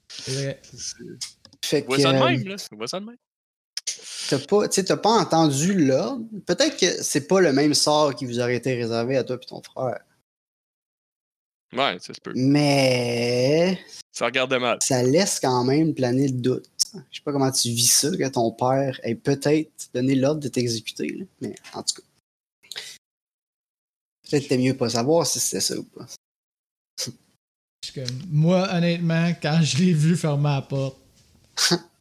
C'est 0.09 0.33
vrai. 0.33 0.63
Fait 1.63 1.83
que 1.83 1.87
Vois 1.89 1.99
ça 1.99 2.13
de 2.15 2.17
euh, 2.19 2.25
même, 2.31 2.45
là. 2.49 2.57
Vois 2.71 2.89
ça 2.89 3.01
de 3.01 3.05
même. 3.05 3.17
T'as 4.29 4.39
pas, 4.39 4.69
tu 4.69 4.75
sais, 4.77 4.85
t'as 4.85 4.97
pas 4.97 5.11
entendu 5.11 5.75
l'ordre. 5.85 6.25
Peut-être 6.47 6.77
que 6.79 7.03
c'est 7.03 7.27
pas 7.27 7.41
le 7.41 7.53
même 7.53 7.75
sort 7.75 8.15
qui 8.15 8.27
vous 8.27 8.39
aurait 8.41 8.57
été 8.57 8.75
réservé 8.75 9.17
à 9.17 9.25
toi 9.25 9.37
et 9.41 9.47
ton 9.47 9.63
frère. 9.63 10.01
Ouais, 11.75 11.97
ça 12.01 12.13
se 12.13 12.21
peut. 12.21 12.33
Mais 12.37 13.79
Ça 14.13 14.27
regarde 14.27 14.53
mal. 14.55 14.79
ça 14.83 15.03
laisse 15.03 15.41
quand 15.41 15.65
même 15.65 15.95
planer 15.95 16.29
le 16.29 16.35
doute. 16.39 16.67
Je 17.11 17.17
sais 17.19 17.23
pas 17.25 17.33
comment 17.33 17.51
tu 17.51 17.71
vis 17.71 17.91
ça, 17.91 18.11
que 18.11 18.29
ton 18.29 18.53
père 18.53 19.01
ait 19.03 19.15
peut-être 19.15 19.89
donné 19.95 20.15
l'ordre 20.15 20.41
de 20.41 20.49
t'exécuter. 20.49 21.09
là. 21.09 21.25
Mais 21.41 21.55
en 21.73 21.83
tout 21.83 21.95
cas. 22.03 22.03
Peut-être 24.29 24.45
que 24.45 24.49
t'es 24.49 24.59
mieux 24.59 24.77
pas 24.77 24.91
savoir 24.91 25.27
si 25.27 25.41
c'était 25.41 25.61
ça 25.61 25.77
ou 25.79 25.85
pas. 25.85 26.07
Suis 26.99 27.95
comme- 27.95 28.05
Moi, 28.31 28.69
honnêtement, 28.73 29.33
quand 29.43 29.61
je 29.63 29.79
l'ai 29.79 29.93
vu 29.95 30.17
fermer 30.17 30.51
la 30.51 30.63
porte, 30.63 30.99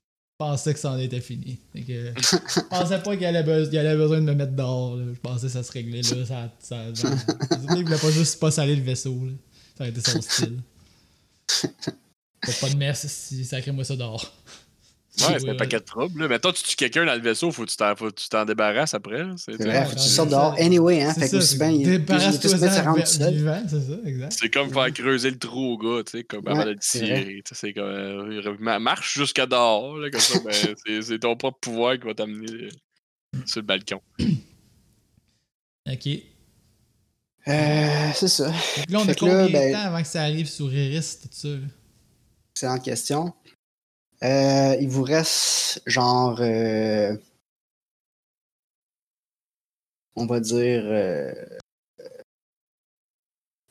pensais 0.44 0.74
que 0.74 0.80
ça 0.80 0.92
en 0.92 0.98
était 1.00 1.22
fini. 1.22 1.60
Je 1.76 2.60
pensais 2.70 3.00
pas 3.00 3.16
qu'il 3.16 3.26
allait, 3.26 3.44
be- 3.44 3.70
il 3.72 3.78
allait 3.78 3.96
besoin 3.96 4.18
de 4.20 4.26
me 4.26 4.34
mettre 4.34 4.54
dehors. 4.54 4.96
là. 4.96 5.06
Je 5.14 5.20
pensais 5.20 5.46
que 5.48 5.54
ça 5.54 5.62
se 5.64 5.72
réglait 5.72 6.02
là. 6.02 6.26
Ça, 6.26 6.52
ça, 6.60 6.96
ça- 6.96 7.10
il 7.78 7.84
voulait 7.86 7.98
pas 7.98 8.10
juste 8.12 8.40
pas 8.40 8.50
saler 8.50 8.76
le 8.76 8.82
vaisseau. 8.82 9.14
là. 9.26 9.32
Ça 9.78 9.84
aurait 9.84 9.90
été 9.92 10.02
son 10.02 10.22
style. 10.22 10.60
Pas 12.60 12.70
de 12.70 12.76
messe 12.76 13.06
si 13.08 13.46
sacrez-moi 13.46 13.84
ça 13.84 13.96
dehors. 13.96 14.34
Ouais, 15.20 15.40
c'est 15.40 15.50
un 15.50 15.56
paquet 15.56 15.80
de 15.80 15.84
troubles. 15.84 16.22
Là. 16.22 16.28
Mais 16.30 16.40
toi, 16.40 16.54
tu 16.54 16.64
tues 16.64 16.76
quelqu'un 16.78 17.06
dans 17.06 17.14
le 17.14 17.20
vaisseau, 17.20 17.52
faut 17.52 17.66
que 17.66 17.70
tu 17.70 17.76
t'en, 17.76 17.94
faut 17.98 18.08
que 18.10 18.16
tu 18.16 18.30
t'en 18.30 18.46
débarrasses 18.46 18.94
après. 18.94 19.26
C'est, 19.36 19.58
C'est 19.58 19.66
vrai, 19.66 19.84
faut 19.84 19.92
que 19.92 19.96
tu 19.96 20.02
c'est 20.04 20.10
sortes 20.10 20.30
dehors 20.30 20.56
anyway, 20.58 21.02
hein. 21.04 21.12
C'est 21.14 21.22
Fait 21.22 21.30
que 21.32 21.36
aussi 21.36 21.48
c'est- 21.50 21.58
bien, 21.58 21.70
il 21.70 21.84
Débarrasse-toi 21.84 22.50
en 22.50 22.58
c'est 23.06 23.20
ça, 23.20 23.32
exact. 24.06 24.32
c'est 24.32 24.50
comme 24.50 24.72
faire 24.72 24.94
creuser 24.94 25.32
le 25.32 25.38
trou 25.38 25.74
au 25.74 25.78
gars, 25.78 26.02
tu 26.06 26.18
sais, 26.20 26.24
comme 26.24 26.48
avant 26.48 26.64
de 26.64 26.70
le 26.72 26.78
c'est 26.80 27.00
tirer. 27.00 27.26
tu 27.46 27.54
sais, 27.54 27.56
C'est 27.56 27.74
comme, 27.74 27.84
euh, 27.84 28.56
ma- 28.60 28.80
marche 28.80 29.18
jusqu'à 29.20 29.46
dehors, 29.46 29.98
là, 29.98 30.10
comme 30.10 30.22
ça, 30.22 30.40
ben, 30.46 30.52
c'est, 30.86 31.02
c'est 31.02 31.20
ton 31.20 31.36
propre 31.36 31.60
pouvoir 31.60 32.00
qui 32.00 32.08
va 32.08 32.14
t'amener 32.14 32.50
euh, 32.50 32.70
sur 33.46 33.60
le 33.60 33.66
balcon. 33.66 34.00
Ok. 35.92 36.08
Euh, 37.48 38.10
c'est 38.14 38.28
ça. 38.28 38.48
Là, 38.88 39.00
on 39.00 39.02
a 39.02 39.06
Fait 39.08 39.16
que 39.16 39.20
combien 39.20 39.36
là, 39.36 39.48
de 39.48 39.52
ben- 39.52 39.74
temps 39.74 39.80
avant 39.80 40.02
que 40.02 40.08
ça 40.08 40.22
arrive 40.22 40.48
sur 40.48 40.72
Iris, 40.74 41.20
tout 41.22 41.28
ça? 41.32 41.48
là? 41.50 41.58
Excellente 42.56 42.84
question. 42.86 43.34
Euh, 44.24 44.76
il 44.80 44.88
vous 44.90 45.04
reste 45.04 45.82
genre. 45.88 46.40
euh, 46.42 47.16
on 50.16 50.26
va 50.26 50.40
dire. 50.40 50.84
euh, 50.86 51.34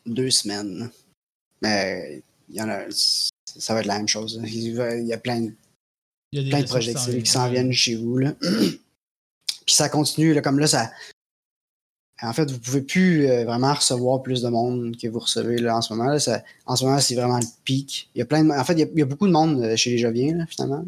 deux 0.06 0.30
semaines. 0.30 0.90
Mais 1.62 2.22
il 2.48 2.56
y 2.56 2.62
en 2.62 2.68
a. 2.68 2.84
Ça 2.90 3.74
va 3.74 3.80
être 3.80 3.86
la 3.86 3.98
même 3.98 4.08
chose. 4.08 4.40
Il 4.44 4.74
va- 4.76 4.96
il 4.96 5.06
y 5.06 5.12
a 5.12 5.18
plein 5.18 5.40
de 5.40 5.52
Il 6.32 6.38
y 6.38 6.40
a 6.40 6.44
des 6.44 6.50
plein 6.50 6.60
de 6.60 6.64
vaisseaux 6.66 6.78
qui 6.78 6.92
projectiles 6.92 7.22
qui 7.22 7.30
s'en 7.30 7.50
viennent 7.50 7.72
chez 7.72 7.96
vous. 7.96 8.18
Là. 8.18 8.34
Puis 9.66 9.74
ça 9.76 9.88
continue, 9.88 10.32
là, 10.34 10.40
comme 10.40 10.58
là, 10.58 10.66
ça. 10.66 10.90
En 12.22 12.32
fait, 12.34 12.50
vous 12.50 12.58
pouvez 12.58 12.82
plus 12.82 13.26
euh, 13.26 13.44
vraiment 13.44 13.72
recevoir 13.72 14.22
plus 14.22 14.42
de 14.42 14.48
monde 14.48 14.94
que 15.00 15.08
vous 15.08 15.20
recevez 15.20 15.56
là, 15.58 15.76
en 15.76 15.80
ce 15.82 15.92
moment. 15.94 16.10
Là. 16.10 16.18
Ça- 16.18 16.42
en 16.66 16.76
ce 16.76 16.84
moment, 16.84 17.00
c'est 17.00 17.14
vraiment 17.14 17.38
le 17.38 17.46
pic. 17.64 18.10
Il 18.14 18.18
y 18.18 18.22
a 18.22 18.26
plein 18.26 18.44
de... 18.44 18.50
En 18.50 18.64
fait, 18.64 18.74
il 18.74 18.80
y 18.80 18.82
a, 18.82 18.86
il 18.92 18.98
y 18.98 19.02
a 19.02 19.06
beaucoup 19.06 19.26
de 19.26 19.32
monde 19.32 19.62
euh, 19.62 19.76
chez 19.76 19.90
les 19.90 19.98
Joviens, 19.98 20.36
là, 20.36 20.46
finalement. 20.46 20.84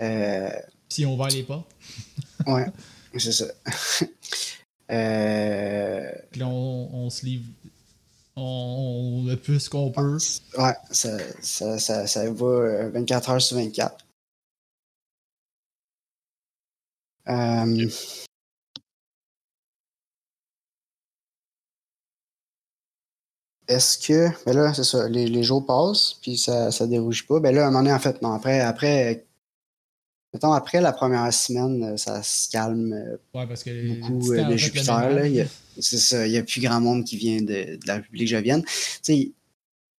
Euh, 0.00 0.50
Si 0.88 1.04
on 1.04 1.14
ouvert 1.14 1.28
les 1.28 1.42
portes. 1.42 1.70
ouais, 2.46 2.66
c'est 3.18 3.32
ça. 3.32 3.44
euh, 4.90 6.10
Puis 6.30 6.40
là, 6.40 6.46
on, 6.46 6.90
on 6.94 7.10
se 7.10 7.26
livre. 7.26 7.44
On, 8.34 9.22
on 9.24 9.28
le 9.28 9.36
plus 9.36 9.68
qu'on 9.68 9.90
peut. 9.90 10.16
ouais, 10.58 10.74
ça, 10.90 11.18
ça, 11.42 11.78
ça, 11.78 12.06
ça 12.06 12.30
va 12.30 12.46
euh, 12.46 12.90
24 12.90 13.30
heures 13.30 13.42
sur 13.42 13.58
24. 13.58 14.06
Euh, 17.28 17.88
Est-ce 23.68 23.98
que. 23.98 24.28
Ben 24.44 24.56
là, 24.56 24.74
c'est 24.74 24.84
ça. 24.84 25.08
Les, 25.08 25.26
les 25.26 25.42
jours 25.42 25.64
passent, 25.64 26.16
puis 26.20 26.36
ça 26.36 26.68
ne 26.68 26.86
dérouge 26.86 27.26
pas. 27.26 27.40
Ben 27.40 27.54
là, 27.54 27.64
à 27.64 27.68
un 27.68 27.70
moment 27.70 27.82
donné, 27.84 27.92
en 27.94 27.98
fait, 28.00 28.20
non. 28.22 28.32
Après, 28.32 28.60
après, 28.60 29.24
mettons, 30.34 30.52
après 30.52 30.80
la 30.80 30.92
première 30.92 31.32
semaine, 31.32 31.84
euh, 31.84 31.96
ça 31.96 32.22
se 32.22 32.50
calme 32.50 32.92
euh, 32.92 33.16
Ouais, 33.34 33.46
parce 33.46 33.62
que 33.62 34.00
beaucoup 34.00 34.32
euh, 34.32 34.44
de 34.44 34.50
le 34.50 34.56
Jupiter. 34.56 34.92
C'est 35.78 35.98
ça. 35.98 36.26
Il 36.26 36.32
n'y 36.32 36.38
a 36.38 36.42
plus 36.42 36.60
grand 36.60 36.80
monde 36.80 37.04
qui 37.04 37.16
vient 37.16 37.40
de, 37.40 37.76
de 37.76 37.86
la 37.86 37.94
République 37.96 38.28
jovienne. 38.28 38.62
Tu 38.64 38.70
sais, 39.02 39.16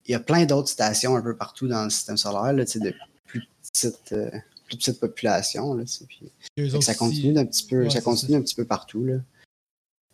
il 0.06 0.12
y 0.12 0.14
a 0.14 0.20
plein 0.20 0.46
d'autres 0.46 0.70
stations 0.70 1.16
un 1.16 1.22
peu 1.22 1.36
partout 1.36 1.68
dans 1.68 1.86
le 1.86 1.90
système 1.90 2.18
solaire, 2.18 2.52
là, 2.54 2.66
tu 2.66 2.74
sais, 2.74 2.80
de 2.80 2.94
plus 3.26 3.42
petites, 3.72 4.12
euh, 4.12 4.30
plus 4.68 4.78
petites 4.78 5.00
populations. 5.00 5.74
Là, 5.74 5.84
puis- 6.08 6.32
ça 6.82 6.94
continue 6.94 7.34
d'un 7.34 7.46
petit 7.46 7.66
peu, 7.66 7.84
Ouais, 7.84 7.90
ça 7.90 8.02
continue 8.02 8.36
un 8.38 8.42
petit 8.42 8.56
peu 8.56 8.66
partout. 8.66 9.06
Là. 9.06 9.16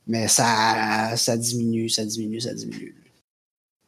Mais 0.08 0.28
ça, 0.28 1.14
ça 1.18 1.36
diminue, 1.38 1.90
ça 1.90 2.06
diminue, 2.06 2.40
ça 2.40 2.54
diminue. 2.54 2.96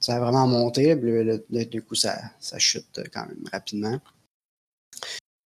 Ça 0.02 0.16
a 0.16 0.20
vraiment 0.20 0.48
monté, 0.48 0.96
puis 0.96 1.24
là, 1.24 1.66
coup, 1.84 1.96
ça, 1.96 2.20
ça 2.40 2.58
chute 2.60 2.98
euh, 2.98 3.04
quand 3.14 3.28
même 3.28 3.44
rapidement. 3.52 4.00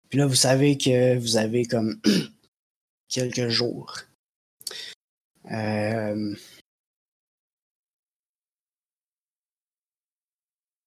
Puis 0.08 0.18
là, 0.18 0.26
vous 0.26 0.34
savez 0.34 0.78
que 0.78 1.18
vous 1.18 1.36
avez 1.36 1.66
comme 1.66 2.00
quelques 3.08 3.48
jours. 3.48 3.98
Euh, 5.50 6.34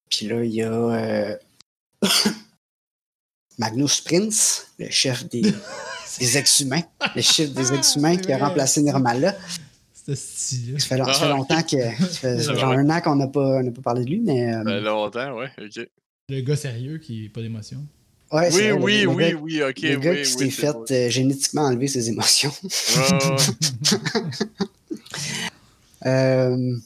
Puis 0.10 0.28
là, 0.28 0.44
il 0.44 0.52
y 0.52 0.64
a 0.64 0.72
euh, 0.72 1.38
Magnus 3.60 4.02
Prince, 4.02 4.68
le 4.80 4.90
chef 4.90 5.28
des, 5.30 5.42
des 6.20 6.38
ex-humains, 6.38 6.82
le 7.16 7.22
chef 7.22 7.52
des 7.52 7.74
ex-humains 7.74 8.18
C'est 8.18 8.26
qui 8.26 8.32
a 8.32 8.38
remplacé 8.38 8.82
Nirmala. 8.82 9.36
Ça 10.16 10.88
fait, 10.88 10.98
long- 10.98 11.06
ça 11.06 11.14
fait 11.14 11.26
Ah, 11.26 11.30
longtemps 11.30 11.62
que. 11.64 11.78
Ça 11.78 12.06
fait 12.08 12.38
C'est 12.40 12.44
genre 12.56 12.68
vrai. 12.68 12.78
un 12.78 12.90
an 12.90 13.02
qu'on 13.02 13.16
n'a 13.16 13.28
pas, 13.28 13.60
on 13.62 13.72
pas 13.72 13.82
parlé 13.82 14.06
de 14.06 14.10
lui, 14.10 14.22
mais. 14.22 14.54
euh, 14.54 14.64
Ben, 14.64 14.80
longtemps, 14.84 15.38
ouais, 15.38 15.50
ok. 15.60 15.88
Le 16.30 16.42
gars 16.42 16.56
sérieux 16.56 16.98
qui 16.98 17.24
n'a 17.24 17.30
pas 17.30 17.42
d'émotion. 17.42 17.80
ouais, 18.32 18.50
Oui, 18.54 18.62
vrai, 18.62 18.68
le- 18.70 18.76
le 18.78 18.84
oui, 18.84 19.06
oui, 19.06 19.32
gars- 19.32 19.38
oui, 19.38 19.64
ok, 19.64 19.80
Le 19.82 19.98
gars 19.98 20.12
oui. 20.12 20.22
qui 20.22 20.26
s'est 20.30 20.50
fait 20.50 20.72
bon. 20.74 20.86
euh, 20.92 21.10
génétiquement 21.10 21.64
enlever 21.64 21.88
ses 21.88 22.10
émotions. 22.10 22.52
Ouais. 22.64 23.36
Euh, 26.06 26.78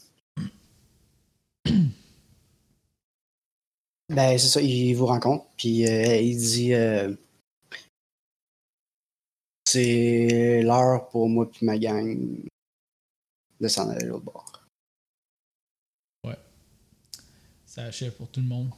ben, 4.08 4.38
c'est 4.38 4.48
ça, 4.48 4.60
il 4.60 4.94
vous 4.94 5.06
rencontre, 5.06 5.44
puis 5.56 5.86
euh, 5.86 6.16
il 6.16 6.36
dit 6.36 6.74
euh, 6.74 7.14
C'est 9.66 10.62
l'heure 10.62 11.08
pour 11.10 11.28
moi 11.28 11.48
puis 11.50 11.64
ma 11.64 11.78
gang 11.78 12.18
de 13.62 13.68
s'en 13.68 13.88
aller 13.88 14.04
de 14.04 14.08
l'autre 14.08 14.24
bord. 14.24 14.44
Ça 17.64 17.84
achève 17.84 18.12
pour 18.12 18.28
tout 18.28 18.40
le 18.40 18.46
monde. 18.46 18.68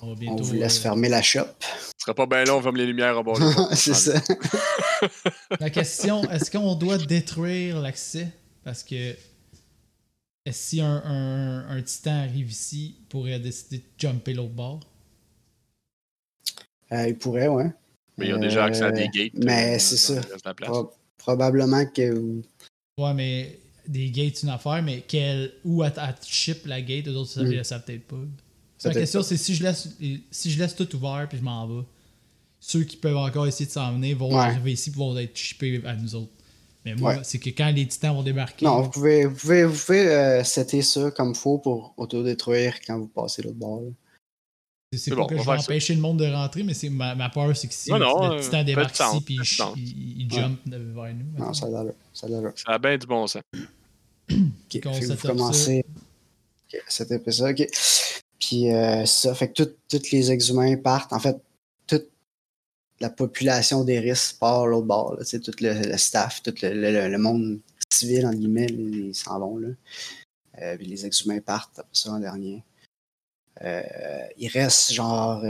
On 0.00 0.08
va 0.08 0.14
bientôt. 0.14 0.38
On 0.42 0.46
vous 0.46 0.54
laisse 0.54 0.78
euh, 0.78 0.82
fermer 0.82 1.10
la 1.10 1.20
shop. 1.20 1.44
Ce 1.60 1.92
sera 1.98 2.14
pas 2.14 2.24
bien 2.24 2.44
long, 2.44 2.56
on 2.56 2.62
ferme 2.62 2.76
les 2.78 2.86
lumières 2.86 3.18
au 3.18 3.22
bord 3.22 3.38
de 3.38 3.44
la 3.44 3.76
c'est 3.76 3.92
ça. 3.92 4.18
La 5.60 5.68
question, 5.68 6.22
est-ce 6.30 6.50
qu'on 6.50 6.74
doit 6.76 6.96
détruire 6.96 7.78
l'accès? 7.80 8.28
Parce 8.64 8.82
que 8.84 8.94
est-ce 10.46 10.68
si 10.68 10.80
un, 10.80 11.02
un, 11.04 11.68
un 11.68 11.82
titan 11.82 12.20
arrive 12.22 12.50
ici, 12.50 12.96
il 13.00 13.04
pourrait 13.08 13.38
décider 13.38 13.78
de 13.80 13.84
jumper 13.98 14.32
l'autre 14.32 14.54
bord? 14.54 14.80
Euh, 16.92 17.06
il 17.08 17.18
pourrait, 17.18 17.48
ouais. 17.48 17.70
Mais 18.16 18.26
il 18.26 18.30
y 18.30 18.32
a 18.32 18.38
déjà 18.38 18.64
accès 18.64 18.82
à 18.84 18.92
des 18.92 19.02
Euh, 19.02 19.08
gates. 19.12 19.34
mais 19.34 19.74
euh, 19.74 19.78
c'est 19.78 19.98
ça. 19.98 20.22
Pro- 20.62 20.94
probablement 21.18 21.84
que 21.84 22.40
Ouais, 22.96 23.12
mais 23.14 23.58
des 23.90 24.10
gates, 24.10 24.36
c'est 24.36 24.46
une 24.46 24.52
affaire, 24.52 24.82
mais 24.82 25.02
quelle, 25.06 25.52
où 25.64 25.82
elle, 25.84 25.92
elle 25.96 26.14
ship 26.26 26.66
la 26.66 26.80
gate, 26.80 27.08
eux 27.08 27.16
autres, 27.16 27.30
ça 27.30 27.42
Mm. 27.42 27.48
ne 27.50 27.62
savent 27.62 27.84
peut-être 27.84 28.06
pas. 28.06 28.16
La 28.84 28.94
question, 28.94 29.22
c'est 29.22 29.36
si 29.36 29.54
je 29.54 29.62
laisse 29.62 29.88
si 30.30 30.50
je 30.50 30.58
laisse 30.58 30.74
tout 30.74 30.96
ouvert 30.96 31.26
puis 31.28 31.36
je 31.36 31.44
m'en 31.44 31.66
vais, 31.66 31.84
ceux 32.60 32.84
qui 32.84 32.96
peuvent 32.96 33.16
encore 33.16 33.46
essayer 33.46 33.66
de 33.66 33.70
s'en 33.70 33.92
venir 33.92 34.16
vont 34.16 34.34
arriver 34.36 34.72
ici 34.72 34.90
et 34.90 34.96
vont 34.96 35.16
être 35.18 35.36
chippés 35.36 35.82
à 35.84 35.94
nous 35.94 36.14
autres. 36.14 36.32
Mais 36.84 36.94
moi, 36.94 37.22
c'est 37.22 37.38
que 37.38 37.50
quand 37.50 37.70
les 37.74 37.86
titans 37.86 38.14
vont 38.14 38.22
débarquer. 38.22 38.64
Non, 38.64 38.80
vous 38.80 38.88
pouvez, 38.90 39.26
vous 39.26 39.36
pouvez, 39.36 39.64
vous 39.64 39.78
pouvez 39.78 40.08
euh, 40.08 40.44
setter 40.44 40.80
ça 40.80 41.10
comme 41.10 41.34
faut 41.34 41.58
pour 41.58 41.92
autodétruire 41.98 42.74
quand 42.86 42.98
vous 42.98 43.08
passez 43.08 43.42
l'autre 43.42 43.56
bord. 43.58 43.82
C'est 44.96 45.14
pas 45.14 45.26
que 45.26 45.36
je 45.36 45.42
vais 45.42 45.50
empêcher 45.52 45.94
le 45.94 46.00
monde 46.00 46.18
de 46.18 46.26
rentrer, 46.26 46.62
mais 46.62 46.74
c'est 46.74 46.88
ma, 46.88 47.14
ma, 47.14 47.28
peur, 47.28 47.54
c'est 47.56 47.68
que 47.68 47.74
si 47.74 47.90
non, 47.90 47.98
non, 47.98 48.34
le 48.34 48.40
titan 48.40 48.64
débarque 48.64 48.98
ici 48.98 49.20
puis 49.20 49.38
il, 49.76 50.22
il, 50.22 50.32
jump 50.32 50.58
vers 50.66 51.14
nous. 51.14 51.38
Non, 51.38 51.52
ça 51.52 51.66
a 51.66 51.84
l'air. 51.84 51.92
Ça 52.12 52.26
a 52.66 52.78
bien 52.78 52.98
du 52.98 53.06
bon 53.06 53.26
sens. 53.26 53.42
Ok, 54.30 54.86
vous 54.86 55.16
commencez. 55.16 55.84
Ok, 56.72 56.82
c'était 56.88 57.32
ça, 57.32 57.50
ok. 57.50 57.66
Puis 58.38 58.72
euh, 58.72 59.04
ça, 59.04 59.34
fait 59.34 59.52
que 59.52 59.62
tous 59.62 60.10
les 60.12 60.30
ex-humains 60.30 60.76
partent. 60.76 61.12
En 61.12 61.20
fait, 61.20 61.36
toute 61.86 62.08
la 63.00 63.10
population 63.10 63.84
des 63.84 64.00
risques 64.00 64.38
part 64.38 64.66
l'autre 64.66 64.86
bord. 64.86 65.16
Là, 65.16 65.24
tout 65.24 65.52
le, 65.60 65.96
staff, 65.96 66.42
tout 66.42 66.54
le, 66.62 67.08
le, 67.08 67.18
monde 67.18 67.60
civil, 67.92 68.26
en 68.26 68.32
guillemets, 68.32 68.66
ils 68.66 69.14
s'en 69.14 69.38
vont. 69.38 69.58
Là. 69.58 69.68
Euh, 70.62 70.76
puis 70.76 70.86
les 70.86 71.06
ex-humains 71.06 71.40
partent 71.40 71.78
après 71.78 71.90
ça 71.92 72.12
en 72.12 72.18
dernier. 72.18 72.62
Euh, 73.62 73.82
il 74.38 74.48
reste 74.48 74.92
genre. 74.92 75.44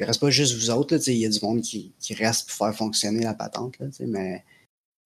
Il 0.00 0.04
reste 0.04 0.20
pas 0.20 0.30
juste 0.30 0.54
vous 0.54 0.70
autres, 0.70 0.96
il 1.08 1.18
y 1.18 1.26
a 1.26 1.28
du 1.28 1.40
monde 1.42 1.60
qui, 1.60 1.92
qui, 1.98 2.14
reste 2.14 2.48
pour 2.48 2.56
faire 2.56 2.74
fonctionner 2.74 3.24
la 3.24 3.34
patente, 3.34 3.80
là, 3.80 3.86
mais 4.06 4.44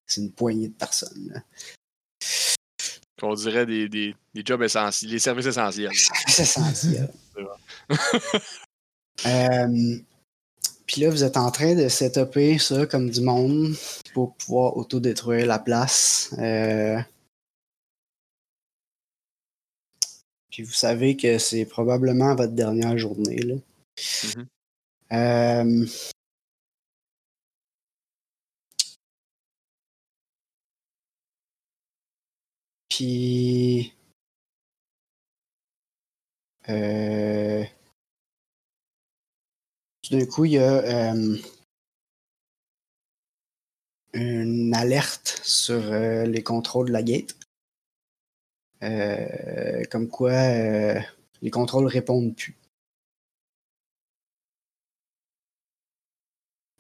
c'est 0.06 0.20
une 0.20 0.32
poignée 0.32 0.68
de 0.68 0.74
personnes. 0.74 1.32
Là. 1.32 1.42
Qu'on 3.20 3.34
dirait 3.34 3.66
des, 3.66 3.88
des, 3.88 4.16
des, 4.34 4.42
jobs 4.44 4.62
essentiels, 4.62 5.10
des 5.10 5.18
services 5.18 5.46
essentiels. 5.46 5.92
C'est 6.26 6.42
essentiel. 6.42 7.08
euh, 9.26 9.96
Puis 10.86 11.00
là, 11.00 11.10
vous 11.10 11.22
êtes 11.22 11.36
en 11.36 11.50
train 11.52 11.76
de 11.76 11.88
setuper 11.88 12.58
ça 12.58 12.84
comme 12.86 13.10
du 13.10 13.20
monde 13.20 13.76
pour 14.12 14.34
pouvoir 14.34 14.76
autodétruire 14.76 15.46
la 15.46 15.60
place. 15.60 16.34
Euh, 16.38 16.98
Puis 20.50 20.64
vous 20.64 20.72
savez 20.72 21.16
que 21.16 21.38
c'est 21.38 21.64
probablement 21.64 22.34
votre 22.34 22.52
dernière 22.52 22.98
journée. 22.98 23.38
Là. 23.38 23.54
Mm-hmm. 23.96 24.46
euh... 25.12 25.86
Puis. 32.92 33.94
Euh... 36.68 37.64
D'un 40.10 40.26
coup, 40.26 40.44
il 40.44 40.52
y 40.52 40.58
a 40.58 41.14
euh... 41.14 41.38
une 44.12 44.74
alerte 44.74 45.40
sur 45.42 45.74
euh, 45.74 46.26
les 46.26 46.42
contrôles 46.42 46.88
de 46.88 46.92
la 46.92 47.02
gate. 47.02 47.34
Comme 49.90 50.08
quoi 50.08 50.32
les 51.40 51.50
contrôles 51.50 51.86
répondent 51.86 52.36
plus. 52.36 52.56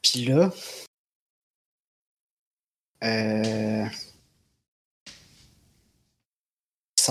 Puis 0.02 0.26
là, 0.26 0.52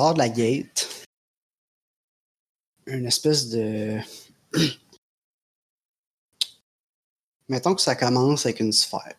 sort 0.01 0.13
de 0.15 0.19
la 0.19 0.29
gate 0.29 1.05
une 2.87 3.05
espèce 3.05 3.49
de. 3.49 3.99
Mettons 7.47 7.75
que 7.75 7.81
ça 7.81 7.95
commence 7.95 8.47
avec 8.47 8.61
une 8.61 8.71
sphère. 8.71 9.15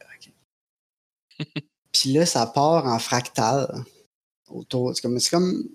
Puis 1.92 2.12
là, 2.12 2.26
ça 2.26 2.46
part 2.46 2.86
en 2.86 2.98
fractal 2.98 3.84
autour. 4.48 4.92
C'est 4.96 5.02
comme, 5.02 5.20
comme 5.30 5.68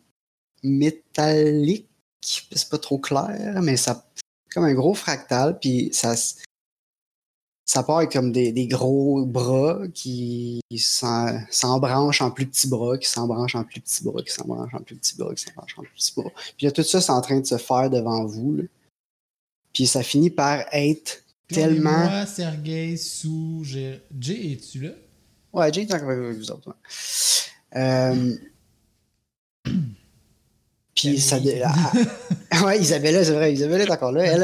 métallique, 0.62 1.88
c'est 2.22 2.68
pas 2.70 2.78
trop 2.78 3.00
clair, 3.00 3.62
mais 3.62 3.78
ça 3.78 4.06
c'est 4.16 4.54
comme 4.54 4.66
un 4.66 4.74
gros 4.74 4.94
fractal, 4.94 5.58
puis 5.60 5.90
ça, 5.94 6.16
ça 7.68 7.84
part 7.84 7.98
avec 7.98 8.14
comme 8.14 8.32
des, 8.32 8.54
des 8.54 8.66
gros 8.66 9.26
bras 9.26 9.82
qui 9.94 10.62
s'embranchent 10.72 12.22
en 12.22 12.32
plus 12.32 12.48
petits 12.48 12.70
bras, 12.70 12.98
qui 12.98 13.10
s'embranchent 13.10 13.56
en 13.56 13.66
plus 13.66 13.82
petits 13.82 14.06
bras, 14.06 14.24
qui 14.24 14.32
s'embranchent 14.32 14.74
en 14.74 14.82
plus 14.82 14.96
petits 14.96 15.18
bras, 15.18 15.36
qui 15.36 15.44
s'embranchent 15.44 15.78
en 15.78 15.82
plus 15.82 15.92
petits 15.94 16.14
bras. 16.16 16.32
Puis 16.58 16.66
là, 16.66 16.72
tout 16.72 16.84
ça, 16.84 17.02
c'est 17.02 17.12
en 17.12 17.20
train 17.20 17.42
de 17.42 17.46
se 17.46 17.58
faire 17.58 17.90
devant 17.90 18.26
vous. 18.26 18.56
Là. 18.56 18.64
Puis 19.74 19.86
ça 19.86 20.02
finit 20.02 20.30
par 20.30 20.64
être 20.72 21.26
tellement. 21.50 22.10
Moi, 22.10 22.26
Sergei, 22.26 22.96
sous. 22.96 23.64
Jay, 23.66 24.02
es-tu 24.54 24.80
là? 24.80 24.92
Ouais, 25.52 25.72
Jay 25.74 25.82
est 25.82 25.94
encore 25.94 26.10
avec 26.10 26.38
vous 26.38 26.52
autres. 26.52 26.74
Euh, 27.76 28.36
puis 30.98 31.22
ça. 31.22 31.38
ouais, 32.66 32.80
Isabella, 32.80 33.24
c'est 33.24 33.34
vrai. 33.34 33.54
Isabella 33.54 33.84
est 33.84 33.92
encore 33.92 34.12
là. 34.12 34.26
Elle, 34.26 34.44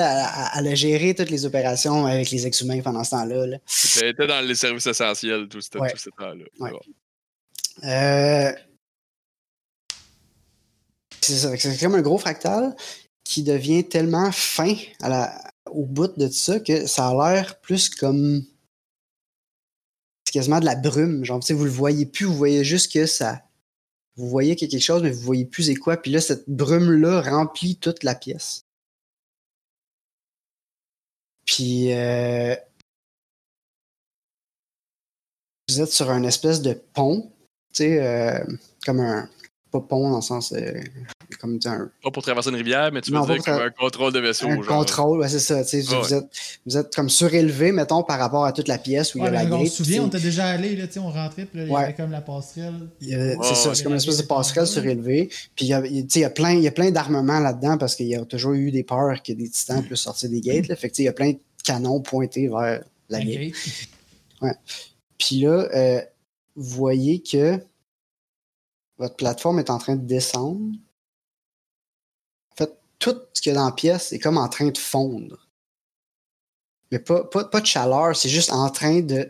elle, 0.55 0.67
a 0.67 0.75
géré 0.75 1.15
toutes 1.15 1.31
les 1.31 1.45
opérations 1.45 2.05
avec 2.05 2.29
les 2.29 2.45
ex-humains 2.45 2.81
pendant 2.81 3.03
ce 3.03 3.09
temps-là. 3.11 3.47
Là. 3.47 3.57
Elle 4.01 4.09
était 4.09 4.27
dans 4.27 4.45
les 4.45 4.53
services 4.53 4.85
essentiels 4.85 5.47
tout 5.49 5.61
ce, 5.61 5.69
temps-là. 5.69 6.45
Ouais. 6.59 6.71
Euh... 7.83 8.51
C'est 11.21 11.37
ça. 11.37 11.57
C'est 11.57 11.79
comme 11.79 11.95
un 11.95 12.01
gros 12.01 12.19
fractal 12.19 12.75
qui 13.23 13.41
devient 13.41 13.87
tellement 13.87 14.31
fin 14.31 14.75
à 15.01 15.09
la... 15.09 15.51
au 15.71 15.85
bout 15.85 16.15
de 16.15 16.27
ça 16.27 16.59
que 16.59 16.85
ça 16.85 17.07
a 17.07 17.33
l'air 17.33 17.59
plus 17.61 17.89
comme. 17.89 18.43
C'est 20.25 20.33
quasiment 20.33 20.59
de 20.59 20.65
la 20.65 20.75
brume. 20.75 21.25
Genre, 21.25 21.39
vous 21.49 21.65
le 21.65 21.71
voyez 21.71 22.05
plus, 22.05 22.25
vous 22.25 22.35
voyez 22.35 22.63
juste 22.63 22.93
que 22.93 23.07
ça 23.07 23.42
vous 24.15 24.29
voyez 24.29 24.55
quelque 24.55 24.79
chose, 24.79 25.01
mais 25.03 25.11
vous 25.11 25.21
voyez 25.21 25.45
plus 25.45 25.63
c'est 25.63 25.75
quoi. 25.75 25.97
Puis 25.97 26.11
là, 26.11 26.21
cette 26.21 26.47
brume-là 26.49 27.21
remplit 27.21 27.77
toute 27.77 28.03
la 28.03 28.15
pièce. 28.15 28.65
Puis 31.45 31.93
euh, 31.93 32.55
vous 35.69 35.81
êtes 35.81 35.91
sur 35.91 36.09
un 36.09 36.23
espèce 36.23 36.61
de 36.61 36.73
pont, 36.73 37.31
tu 37.73 37.83
sais, 37.83 38.01
euh, 38.01 38.43
comme 38.85 38.99
un 38.99 39.29
pas 39.73 39.81
pont 39.81 40.11
dans 40.11 40.17
le 40.17 40.21
sens 40.21 40.53
euh, 40.53 40.79
comme 41.39 41.59
un... 41.65 41.89
Pas 42.03 42.11
pour 42.11 42.21
traverser 42.21 42.51
une 42.51 42.55
rivière, 42.55 42.91
mais 42.93 43.01
tu 43.01 43.11
veux 43.11 43.25
dire 43.25 43.43
comme 43.43 43.59
un 43.59 43.71
contrôle 43.71 44.13
de 44.13 44.19
vaisseau. 44.19 44.47
Un 44.47 44.57
contrôle, 44.57 45.19
ouais, 45.19 45.27
c'est 45.27 45.39
ça. 45.39 45.63
Vous, 45.63 46.13
êtes, 46.13 46.25
vous 46.65 46.77
êtes 46.77 46.95
comme 46.95 47.09
surélevé, 47.09 47.71
mettons, 47.71 48.03
par 48.03 48.19
rapport 48.19 48.45
à 48.45 48.53
toute 48.53 48.67
la 48.67 48.77
pièce 48.77 49.15
où 49.15 49.17
il 49.17 49.23
y 49.23 49.27
a 49.27 49.31
la 49.31 49.45
gate. 49.45 49.53
On 49.53 49.65
se 49.65 49.77
souvient, 49.77 50.03
on 50.03 50.07
était 50.07 50.19
déjà 50.19 50.45
allé, 50.45 50.75
là, 50.75 50.85
on 50.97 51.09
rentrait, 51.09 51.45
puis 51.45 51.59
là, 51.59 51.65
il 51.65 51.71
y 51.71 51.75
avait 51.75 51.93
comme 51.95 52.11
la 52.11 52.21
passerelle. 52.21 52.87
c'est 53.01 53.55
ça, 53.55 53.73
c'est 53.73 53.83
comme 53.83 53.93
une 53.93 53.97
espèce 53.97 54.17
de 54.17 54.27
passerelle 54.27 54.67
surélevée. 54.67 55.29
Puis 55.55 55.65
il 55.65 55.69
y 55.69 55.73
a, 55.73 55.83
il 55.83 56.05
y 56.15 56.23
a 56.23 56.29
plein, 56.29 56.69
plein 56.69 56.91
d'armements 56.91 57.39
là-dedans 57.39 57.79
parce 57.79 57.95
qu'il 57.95 58.07
y 58.07 58.15
a 58.15 58.23
toujours 58.25 58.53
eu 58.53 58.69
des 58.69 58.83
peurs 58.83 59.23
que 59.23 59.33
des 59.33 59.49
titans 59.49 59.83
puissent 59.83 60.01
sortir 60.01 60.29
des 60.29 60.41
gates. 60.41 60.67
Là. 60.67 60.75
Fait 60.75 60.89
que, 60.89 60.95
il 60.99 61.05
y 61.05 61.07
a 61.07 61.13
plein 61.13 61.31
de 61.31 61.39
canons 61.63 61.99
pointés 62.01 62.47
vers 62.47 62.83
la, 63.09 63.19
gate. 63.23 63.53
Ouais. 64.41 64.53
Puis 65.17 65.41
là, 65.41 65.67
euh, 65.73 66.01
vous 66.55 66.75
voyez 66.75 67.23
que 67.23 67.59
votre 69.03 69.17
plateforme 69.17 69.59
est 69.59 69.69
en 69.69 69.79
train 69.79 69.97
de 69.97 70.05
descendre. 70.05 70.71
En 72.53 72.55
fait, 72.55 72.71
tout 72.99 73.17
ce 73.33 73.41
qu'il 73.41 73.51
y 73.51 73.55
a 73.55 73.59
dans 73.59 73.65
la 73.65 73.73
pièce 73.73 74.13
est 74.13 74.19
comme 74.19 74.37
en 74.37 74.47
train 74.47 74.69
de 74.69 74.77
fondre. 74.77 75.49
Mais 76.89 76.99
pas, 76.99 77.25
pas, 77.25 77.59
de 77.59 77.65
chaleur, 77.65 78.15
c'est 78.15 78.29
juste 78.29 78.51
en 78.51 78.69
train 78.69 79.01
de. 79.01 79.29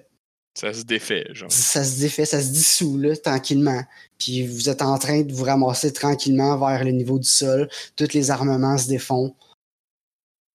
Ça 0.54 0.74
se 0.74 0.84
défait, 0.84 1.26
genre. 1.34 1.52
Ça 1.52 1.84
se 1.84 2.00
défait, 2.00 2.26
ça 2.26 2.40
se 2.40 2.50
dissout, 2.50 3.00
là, 3.00 3.18
tranquillement. 3.18 3.84
Puis 4.20 4.46
vous 4.46 4.70
êtes 4.70 4.84
en 4.84 5.00
train 5.00 5.24
de 5.24 5.34
vous 5.34 5.46
ramasser 5.46 5.92
tranquillement 5.92 6.56
vers 6.58 6.84
le 6.84 6.92
niveau 6.92 7.18
du 7.18 7.28
sol. 7.28 7.68
Tous 7.96 8.14
les 8.14 8.30
armements 8.30 8.78
se 8.78 8.88
défont. 8.88 9.36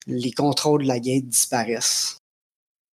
Les 0.07 0.31
contrôles 0.31 0.85
de 0.85 0.89
la 0.89 1.01
gate 1.01 1.27
disparaissent. 1.27 2.19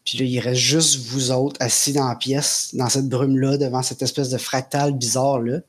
Puis 0.05 0.19
là, 0.19 0.25
il 0.25 0.41
reste 0.41 0.61
juste 0.61 0.97
vous 1.07 1.33
autres 1.33 1.61
assis 1.61 1.93
dans 1.93 2.09
la 2.09 2.17
pièce, 2.17 2.75
dans 2.75 2.89
cette 2.89 3.09
brume-là, 3.09 3.59
devant 3.59 3.83
cette 3.83 4.01
espèce 4.01 4.31
de 4.31 4.39
fractal 4.39 4.95
bizarre-là. 4.95 5.61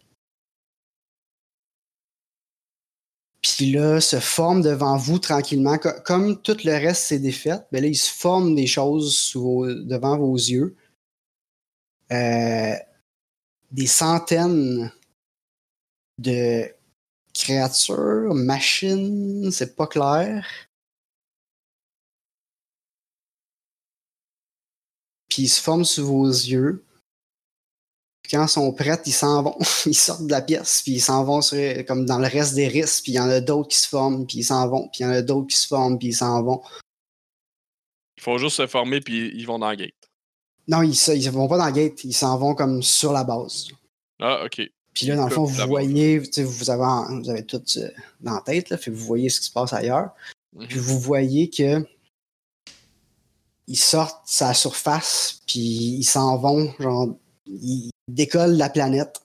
Puis 3.45 3.71
là, 3.71 4.01
se 4.01 4.19
forme 4.19 4.63
devant 4.63 4.97
vous 4.97 5.19
tranquillement. 5.19 5.77
Comme 5.77 6.41
tout 6.41 6.57
le 6.63 6.71
reste 6.71 7.03
s'est 7.03 7.19
défait, 7.19 7.59
ben 7.71 7.81
là, 7.81 7.87
il 7.87 7.95
se 7.95 8.11
forme 8.11 8.55
des 8.55 8.65
choses 8.65 9.31
devant 9.35 10.17
vos 10.17 10.35
yeux. 10.35 10.75
Euh, 12.11 12.75
des 13.71 13.87
centaines 13.87 14.91
de 16.17 16.73
créatures, 17.35 18.33
machines, 18.33 19.51
c'est 19.51 19.75
pas 19.75 19.87
clair. 19.87 20.47
Puis 25.29 25.43
il 25.43 25.49
se 25.49 25.61
forme 25.61 25.85
sous 25.85 26.05
vos 26.05 26.27
yeux. 26.27 26.84
Puis 28.27 28.35
quand 28.37 28.45
ils 28.47 28.49
sont 28.49 28.73
prêts, 28.73 28.99
ils 29.05 29.13
s'en 29.13 29.43
vont. 29.43 29.55
Ils 29.85 29.93
sortent 29.93 30.25
de 30.25 30.31
la 30.31 30.41
pièce, 30.41 30.81
puis 30.81 30.93
ils 30.93 30.99
s'en 30.99 31.23
vont 31.23 31.41
sur- 31.43 31.85
comme 31.85 32.07
dans 32.07 32.17
le 32.17 32.25
reste 32.27 32.55
des 32.55 32.67
risques, 32.67 33.03
puis 33.03 33.11
il 33.11 33.15
y 33.15 33.19
en 33.19 33.29
a 33.29 33.39
d'autres 33.39 33.67
qui 33.69 33.77
se 33.77 33.87
forment, 33.87 34.25
puis 34.25 34.39
ils 34.39 34.43
s'en 34.43 34.67
vont, 34.67 34.87
puis 34.91 35.01
il 35.01 35.03
y 35.03 35.05
en 35.05 35.11
a 35.11 35.21
d'autres 35.21 35.45
qui 35.47 35.57
se 35.57 35.67
forment, 35.67 35.99
puis 35.99 36.07
ils 36.07 36.15
s'en 36.15 36.41
vont. 36.41 36.59
Ils 38.17 38.23
font 38.23 38.39
juste 38.39 38.55
se 38.57 38.65
former, 38.65 38.99
puis 39.01 39.31
ils 39.35 39.45
vont 39.45 39.59
dans 39.59 39.67
la 39.67 39.75
gate. 39.75 39.93
Non, 40.67 40.81
ils, 40.81 40.95
ils 41.15 41.29
vont 41.29 41.47
pas 41.47 41.59
dans 41.59 41.67
le 41.67 41.71
gate, 41.71 42.03
ils 42.03 42.13
s'en 42.13 42.35
vont 42.39 42.55
comme 42.55 42.81
sur 42.81 43.13
la 43.13 43.23
base. 43.23 43.67
Ah, 44.19 44.43
ok. 44.43 44.61
Puis 44.95 45.05
là, 45.05 45.15
dans 45.17 45.25
le 45.25 45.29
fond, 45.31 45.43
vous 45.43 45.67
voyez, 45.67 46.17
vous 46.17 46.69
avez, 46.71 46.83
en- 46.83 47.19
vous 47.21 47.29
avez 47.29 47.45
tout 47.45 47.61
euh, 47.77 47.89
dans 48.21 48.33
la 48.35 48.41
tête, 48.41 48.69
là, 48.71 48.77
fait 48.79 48.89
que 48.89 48.95
vous 48.95 49.05
voyez 49.05 49.29
ce 49.29 49.39
qui 49.39 49.45
se 49.47 49.51
passe 49.51 49.71
ailleurs. 49.73 50.09
Mhm. 50.53 50.67
Puis 50.67 50.79
vous 50.79 50.99
voyez 50.99 51.49
que 51.51 51.85
ils 53.67 53.75
sortent 53.77 54.21
sa 54.27 54.53
surface, 54.55 55.41
puis 55.45 55.59
ils 55.99 56.03
s'en 56.03 56.37
vont, 56.37 56.73
genre, 56.79 57.09
ils 57.45 57.91
décollent 58.07 58.53
de 58.53 58.59
la 58.59 58.69
planète. 58.69 59.21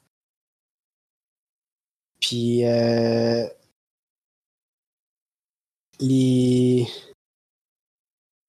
Puis 2.20 2.66
euh, 2.66 3.46
les 6.00 6.86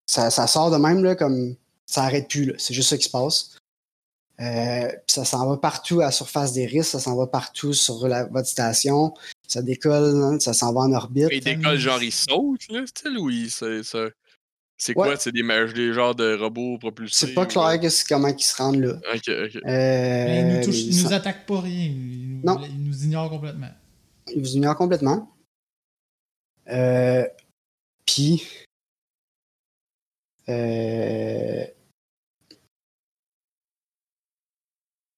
ça, 0.07 0.29
sort 0.47 0.71
de 0.71 0.77
même 0.77 1.03
là, 1.03 1.15
comme 1.15 1.55
ça 1.85 2.03
arrête 2.03 2.29
plus. 2.29 2.53
C'est 2.57 2.73
juste 2.73 2.89
ça 2.89 2.97
qui 2.97 3.05
se 3.05 3.09
passe. 3.09 3.57
Euh, 4.41 4.87
puis 4.89 5.13
ça 5.13 5.23
s'en 5.23 5.47
va 5.47 5.57
partout 5.57 6.01
à 6.01 6.05
la 6.05 6.11
surface 6.11 6.51
des 6.51 6.65
risques, 6.65 6.91
ça 6.91 6.99
s'en 6.99 7.15
va 7.15 7.27
partout 7.27 7.73
sur 7.73 8.07
la, 8.07 8.25
votre 8.25 8.47
station, 8.47 9.13
ça 9.47 9.61
décolle, 9.61 10.15
hein, 10.23 10.39
ça 10.39 10.53
s'en 10.53 10.73
va 10.73 10.81
en 10.81 10.91
orbite. 10.93 11.27
Ils 11.31 11.43
décollent, 11.43 11.77
genre, 11.77 12.01
ils 12.01 12.11
sautent, 12.11 12.67
là, 12.69 12.85
style, 12.87 13.17
ou 13.19 13.29
ils. 13.29 13.51
C'est 13.51 13.83
ça- 13.83 14.09
c'est 14.83 14.97
Ouais. 14.97 15.09
quoi? 15.09 15.15
C'est 15.17 15.31
des, 15.31 15.43
des 15.73 15.93
genres 15.93 16.15
de 16.15 16.35
robots 16.35 16.79
propulsés? 16.79 17.27
C'est 17.27 17.33
pas 17.35 17.45
clair 17.45 17.79
que 17.79 17.87
c'est 17.89 18.07
comment 18.07 18.27
ils 18.29 18.41
se 18.41 18.55
rendent 18.55 18.79
là. 18.81 18.93
Ok, 19.13 19.29
ok. 19.29 19.55
Euh, 19.55 19.61
Mais 19.63 20.39
ils 20.41 20.47
nous, 20.57 20.63
touchent- 20.65 20.75
mais 20.75 20.81
ils 20.95 21.03
nous 21.03 21.09
ça- 21.09 21.15
attaquent 21.17 21.45
pas 21.45 21.61
rien. 21.61 21.85
Ils 21.85 22.39
nous, 22.39 22.41
Non. 22.43 22.65
ils 22.65 22.83
nous 22.83 23.03
ignorent 23.05 23.29
complètement. 23.29 23.69
ils 24.33 24.39
vous 24.41 24.55
ignorent 24.55 24.75
complètement. 24.77 25.29
Euh, 26.69 27.27
Puis, 28.05 28.43
euh, 30.49 31.65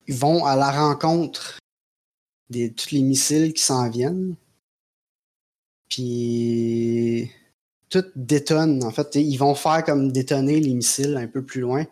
ils 0.08 0.16
vont 0.16 0.46
à 0.46 0.56
la 0.56 0.72
rencontre 0.72 1.60
de 2.50 2.68
tous 2.68 2.92
les 2.92 3.02
missiles 3.02 3.54
qui 3.54 3.64
s'en 3.64 3.90
viennent. 3.90 4.36
Puis, 5.90 7.32
tout 7.94 8.12
détonne. 8.16 8.84
En 8.84 8.92
fait, 8.92 9.16
ils 9.16 9.38
vont 9.38 9.54
faire 9.54 9.84
comme 9.84 10.12
détonner 10.12 10.60
les 10.60 10.74
missiles 10.74 11.16
un 11.16 11.28
peu 11.28 11.46
plus 11.46 11.62
loin. 11.62 11.86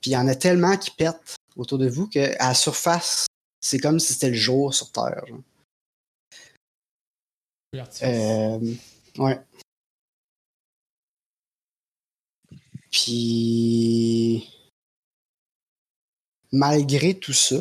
Puis, 0.00 0.10
il 0.10 0.14
y 0.14 0.16
en 0.16 0.26
a 0.26 0.34
tellement 0.34 0.76
qui 0.76 0.90
pètent 0.90 1.36
autour 1.56 1.78
de 1.78 1.88
vous 1.88 2.08
qu'à 2.08 2.36
la 2.38 2.54
surface, 2.54 3.26
c'est 3.60 3.78
comme 3.78 4.00
si 4.00 4.14
c'était 4.14 4.30
le 4.30 4.34
jour 4.34 4.74
sur 4.74 4.90
Terre. 4.90 5.24
genre. 5.26 5.40
Euh, 8.02 8.58
ouais. 9.18 9.40
Puis, 12.90 14.50
malgré 16.50 17.14
tout 17.14 17.32
ça, 17.32 17.56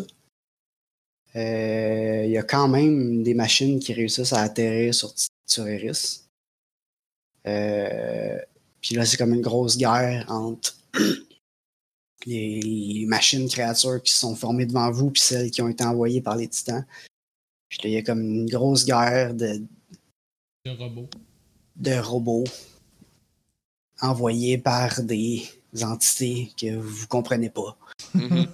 euh, 1.35 2.23
il 2.25 2.31
y 2.31 2.37
a 2.37 2.43
quand 2.43 2.67
même 2.67 3.23
des 3.23 3.35
machines 3.35 3.79
qui 3.79 3.93
réussissent 3.93 4.33
à 4.33 4.41
atterrir 4.41 4.95
sur, 4.95 5.13
sur 5.45 5.67
Eris. 5.67 6.21
Euh, 7.47 8.37
puis 8.81 8.95
là, 8.95 9.05
c'est 9.05 9.17
comme 9.17 9.33
une 9.33 9.41
grosse 9.41 9.77
guerre 9.77 10.25
entre 10.29 10.75
les, 12.25 12.59
les 12.61 13.05
machines 13.07 13.47
créatures 13.49 14.01
qui 14.01 14.11
se 14.13 14.19
sont 14.19 14.35
formées 14.35 14.65
devant 14.65 14.91
vous 14.91 15.09
puis 15.11 15.21
celles 15.21 15.49
qui 15.51 15.61
ont 15.61 15.69
été 15.69 15.83
envoyées 15.83 16.21
par 16.21 16.35
les 16.35 16.47
titans. 16.47 16.85
Puis 17.69 17.79
là, 17.83 17.89
il 17.89 17.93
y 17.93 17.97
a 17.97 18.01
comme 18.03 18.21
une 18.21 18.49
grosse 18.49 18.85
guerre 18.85 19.33
de, 19.33 19.61
Le 20.65 20.71
robot. 20.73 21.09
de 21.77 21.93
robots 21.99 22.43
envoyés 24.01 24.57
par 24.57 25.01
des 25.03 25.43
entités 25.81 26.51
que 26.59 26.75
vous 26.75 27.07
comprenez 27.07 27.49
pas. 27.49 27.77
Mhm. 28.13 28.47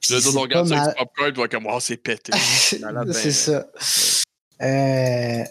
Puis 0.00 0.14
là, 0.14 0.20
C'est 0.20 0.24
d'autres, 0.24 0.38
on 0.38 0.40
regarde 0.42 0.68
ça 0.68 0.74
mal- 0.76 0.84
avec 0.86 0.96
popcorn, 0.98 1.30
tu 1.30 1.36
vois 1.36 1.48
comme, 1.48 1.66
oh, 1.70 1.78
c'est 1.80 1.96
pété. 1.96 2.32
malade, 2.80 3.06
ben, 3.08 3.12
c'est 3.12 3.30
ça. 3.32 3.66
Euh, 4.62 5.44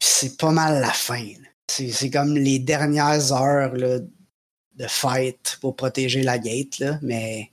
c'est 0.00 0.36
pas 0.36 0.50
mal 0.50 0.80
la 0.80 0.92
fin. 0.92 1.24
C'est 1.70 1.90
c'est 1.90 2.10
comme 2.10 2.34
les 2.36 2.58
dernières 2.58 3.32
heures 3.32 3.74
là, 3.74 3.98
de 4.00 4.86
fight 4.86 5.58
pour 5.60 5.76
protéger 5.76 6.22
la 6.22 6.38
gate, 6.38 6.78
là, 6.78 6.98
mais 7.02 7.50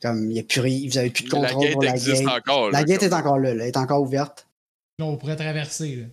comme 0.00 0.30
il 0.30 0.36
y 0.36 0.40
a 0.40 0.44
plus 0.44 0.60
rien, 0.60 0.88
vous 0.88 0.98
avez 0.98 1.10
plus 1.10 1.24
de 1.24 1.30
La 1.34 1.48
contrôle 1.48 1.62
gate 1.64 1.72
pour 1.72 1.82
la 1.82 1.90
existe 1.94 2.22
gate. 2.22 2.28
encore. 2.38 2.70
La 2.70 2.80
là, 2.80 2.84
gate 2.84 3.00
comme- 3.00 3.08
est 3.08 3.14
encore 3.14 3.38
là, 3.38 3.54
là, 3.54 3.64
elle 3.64 3.68
est 3.68 3.76
encore 3.76 4.02
ouverte. 4.02 4.46
On 5.00 5.16
pourrait 5.16 5.36
traverser. 5.36 5.96
Là. 5.96 6.04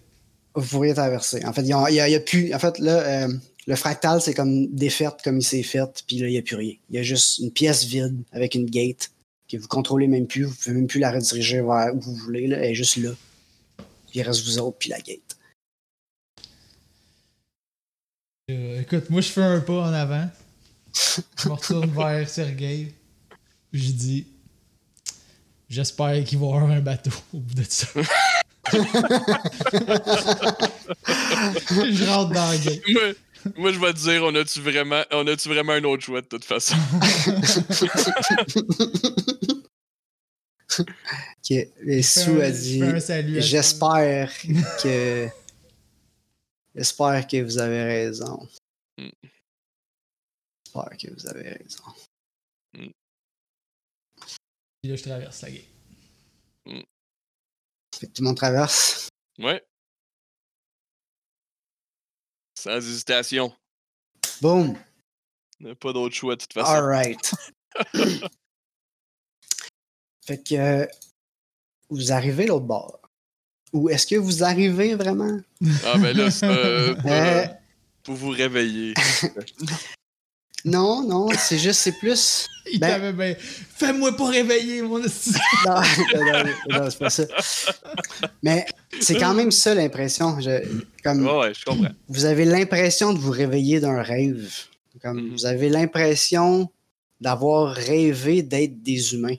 Vous 0.55 0.65
pourriez 0.67 0.93
traverser. 0.93 1.43
En 1.45 1.53
fait, 1.53 1.63
y 1.63 1.69
y 1.71 1.89
il 1.89 2.11
y 2.11 2.15
a 2.15 2.19
plus. 2.19 2.53
En 2.53 2.59
fait, 2.59 2.79
là, 2.79 3.25
euh, 3.25 3.33
le 3.67 3.75
fractal, 3.75 4.21
c'est 4.21 4.33
comme 4.33 4.67
défaite 4.67 5.15
comme 5.23 5.37
il 5.39 5.43
s'est 5.43 5.63
fait, 5.63 6.03
puis 6.07 6.17
là, 6.19 6.27
il 6.27 6.31
n'y 6.31 6.37
a 6.37 6.41
plus 6.41 6.55
rien. 6.55 6.73
Il 6.89 6.95
y 6.95 6.99
a 6.99 7.03
juste 7.03 7.39
une 7.39 7.51
pièce 7.51 7.83
vide 7.83 8.23
avec 8.31 8.55
une 8.55 8.65
gate 8.69 9.11
que 9.49 9.57
vous 9.57 9.67
contrôlez 9.67 10.07
même 10.07 10.27
plus. 10.27 10.43
Vous 10.43 10.55
pouvez 10.55 10.75
même 10.75 10.87
plus 10.87 10.99
la 10.99 11.11
rediriger 11.11 11.61
vers 11.61 11.93
où 11.93 11.99
vous 11.99 12.15
voulez. 12.15 12.47
Là. 12.47 12.57
Elle 12.57 12.71
est 12.71 12.75
juste 12.75 12.97
là. 12.97 13.11
Puis 14.07 14.19
il 14.19 14.21
reste 14.21 14.45
vous 14.45 14.59
autres, 14.59 14.77
puis 14.77 14.89
la 14.89 14.99
gate. 14.99 15.37
Euh, 18.51 18.81
écoute, 18.81 19.09
moi, 19.09 19.21
je 19.21 19.29
fais 19.29 19.41
un 19.41 19.59
pas 19.59 19.73
en 19.73 19.93
avant. 19.93 20.29
Je 21.37 21.49
me 21.49 21.53
retourne 21.53 21.91
vers 21.95 22.29
Sergei. 22.29 22.93
Je 23.73 23.91
dis 23.91 24.27
J'espère 25.67 26.23
qu'il 26.23 26.37
va 26.37 26.45
y 26.45 26.49
avoir 26.49 26.69
un 26.69 26.79
bateau 26.79 27.09
au 27.33 27.39
bout 27.39 27.55
de 27.55 27.63
ça. 27.63 27.87
je 28.71 28.77
rentre 32.09 32.33
dans 32.33 32.49
la 32.49 32.57
gate. 32.57 32.81
Moi, 33.57 33.71
je 33.71 33.79
vais 33.79 33.93
te 33.93 33.99
dire, 33.99 34.23
on 34.23 34.33
a-tu 34.35 34.59
vraiment, 34.61 35.03
on 35.11 35.25
a-tu 35.27 35.49
vraiment 35.49 35.73
un 35.73 35.83
autre 35.83 36.03
choix 36.03 36.21
de 36.21 36.27
toute 36.27 36.45
façon? 36.45 36.75
Ok. 40.79 41.51
Et 41.51 41.69
Je 41.85 41.85
fais 41.85 42.01
Sue 42.01 42.31
un- 42.31 42.39
a 42.41 42.51
dit. 42.51 43.41
J'espère 43.41 44.31
que. 44.81 45.27
J'espère 46.73 47.27
que 47.27 47.41
vous 47.43 47.57
avez 47.59 47.83
raison. 47.83 48.47
Mm. 48.97 49.09
J'espère 50.65 50.97
que 50.97 51.13
vous 51.13 51.27
avez 51.27 51.49
raison. 51.49 51.83
Puis 52.73 52.91
là, 54.91 54.95
je 54.95 55.03
traverse 55.03 55.41
la 55.41 55.51
gate. 55.51 55.65
Fait 57.97 58.07
que 58.07 58.11
tout 58.11 58.21
le 58.21 58.25
monde 58.27 58.37
traverse? 58.37 59.07
Ouais. 59.39 59.63
Sans 62.65 62.77
hésitation. 62.77 63.53
Boom! 64.41 64.75
Pas 65.79 65.93
d'autre 65.93 66.15
choix 66.15 66.35
de 66.35 66.41
toute 66.41 66.53
façon. 66.53 66.71
Alright. 66.71 67.31
fait 70.25 70.43
que 70.43 70.55
euh, 70.55 70.87
vous 71.91 72.11
arrivez 72.11 72.47
l'autre 72.47 72.65
bord. 72.65 72.99
Ou 73.71 73.91
est-ce 73.91 74.07
que 74.07 74.15
vous 74.15 74.43
arrivez 74.43 74.95
vraiment? 74.95 75.39
Ah, 75.83 75.99
ben 75.99 76.17
là, 76.17 76.31
c'est 76.31 76.47
euh, 76.47 76.95
pour, 76.95 77.05
Euh, 77.11 77.45
pour 78.01 78.15
vous 78.15 78.29
réveiller. 78.31 78.95
non, 80.65 81.01
non, 81.07 81.29
c'est 81.37 81.57
juste, 81.59 81.79
c'est 81.79 81.97
plus. 81.97 82.47
Il 82.71 82.79
Ben- 82.79 82.93
avait 82.95 83.13
ben, 83.13 83.35
Fais-moi 83.39 84.17
pas 84.17 84.29
réveiller, 84.29 84.81
mon. 84.81 84.97
Non, 84.99 85.05
non, 86.15 86.43
non, 86.43 86.43
non, 86.79 86.89
c'est 86.89 86.97
pas 86.99 87.09
ça. 87.11 87.23
Mais 88.41 88.65
c'est 88.99 89.15
quand 89.17 89.35
même 89.35 89.51
ça 89.51 89.75
l'impression. 89.75 90.39
Je- 90.39 90.81
Comme 91.03 91.25
Ouais, 91.27 91.37
ouais, 91.39 91.53
je 91.53 91.63
comprends. 91.63 91.89
vous 92.07 92.25
avez 92.25 92.43
l'impression 92.45 93.13
de 93.13 93.19
vous 93.19 93.29
réveiller 93.31 93.79
d'un 93.79 94.01
rêve. 94.01 94.51
Comme 95.01 95.21
Mhm. 95.21 95.29
vous 95.33 95.45
avez 95.45 95.69
l'impression 95.69 96.71
d'avoir 97.21 97.73
rêvé 97.75 98.41
d'être 98.41 98.81
des 98.81 99.13
humains. 99.13 99.35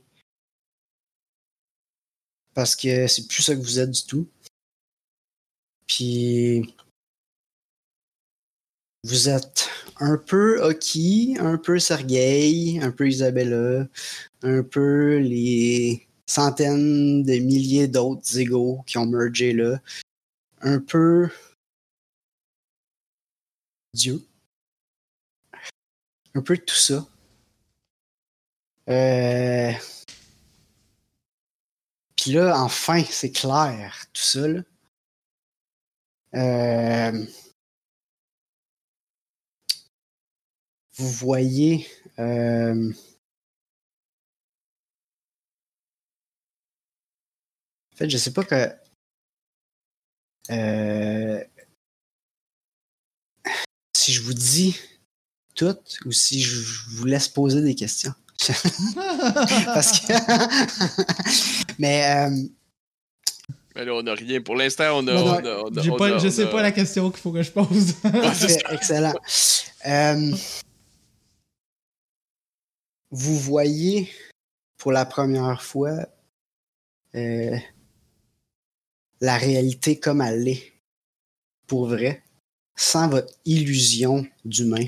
Parce 2.55 2.77
que 2.77 3.07
c'est 3.09 3.27
plus 3.27 3.43
ça 3.43 3.55
que 3.55 3.61
vous 3.61 3.79
êtes 3.81 3.91
du 3.91 4.03
tout. 4.05 4.29
Puis 5.87 6.75
vous 9.07 9.29
êtes 9.29 9.69
un 9.99 10.19
peu 10.19 10.61
Oki, 10.69 11.37
un 11.39 11.59
peu 11.59 11.79
Sergei, 11.79 12.81
un 12.83 12.91
peu 12.91 13.09
Isabella, 13.09 13.87
un 14.43 14.63
peu 14.65 15.19
les 15.19 16.09
centaines 16.27 17.23
de 17.23 17.35
milliers 17.39 17.87
d'autres 17.89 18.39
égaux 18.39 18.83
qui 18.87 18.99
ont 18.99 19.07
mergé 19.07 19.53
là. 19.53 19.81
Un 20.61 20.81
peu 20.81 21.31
Dieu. 23.95 24.21
Un 26.35 26.43
peu 26.43 26.57
tout 26.59 26.75
ça. 26.75 27.07
Euh... 28.89 29.73
Puis 32.17 32.33
là, 32.33 32.61
enfin, 32.61 33.03
c'est 33.09 33.31
clair, 33.31 34.07
tout 34.13 34.23
ça. 34.23 34.49
Là. 34.49 34.63
Euh... 36.35 37.27
vous 40.97 41.11
voyez 41.11 41.87
euh, 42.19 42.93
En 47.93 47.97
fait, 47.97 48.11
je 48.11 48.17
sais 48.19 48.33
pas 48.33 48.45
que. 48.45 48.71
Euh, 50.51 51.43
si 53.97 54.13
je 54.13 54.23
vous 54.23 54.35
dis 54.35 54.79
tout 55.55 55.77
ou 56.05 56.13
si 56.13 56.41
je 56.41 56.61
vous 56.91 57.07
laisse 57.07 57.29
poser 57.29 57.63
des 57.63 57.75
questions. 57.75 58.13
Parce 59.67 60.01
que. 60.01 60.13
Mais. 61.79 62.27
Euh, 62.27 62.49
mais 63.75 63.85
là, 63.85 63.95
on 63.95 64.03
n'a 64.03 64.15
rien. 64.15 64.41
Pour 64.41 64.57
l'instant, 64.57 64.99
on 64.99 65.09
a. 65.09 65.73
je 66.19 66.29
sais 66.31 66.47
pas 66.49 66.63
la 66.63 66.73
question 66.73 67.11
qu'il 67.11 67.21
faut 67.21 67.33
que 67.33 67.43
je 67.43 67.51
pose. 67.51 67.95
excellent. 68.71 69.13
Euh, 69.87 70.33
vous 73.17 73.39
voyez 73.39 74.11
pour 74.77 74.93
la 74.93 75.07
première 75.07 75.63
fois 75.63 76.07
euh, 77.15 77.57
la 79.23 79.39
réalité 79.39 79.99
comme 79.99 80.21
elle 80.21 80.47
est, 80.47 80.75
pour 81.67 81.87
vrai, 81.87 82.23
sans 82.77 83.09
votre 83.09 83.33
illusion 83.47 84.27
d'humain. 84.45 84.85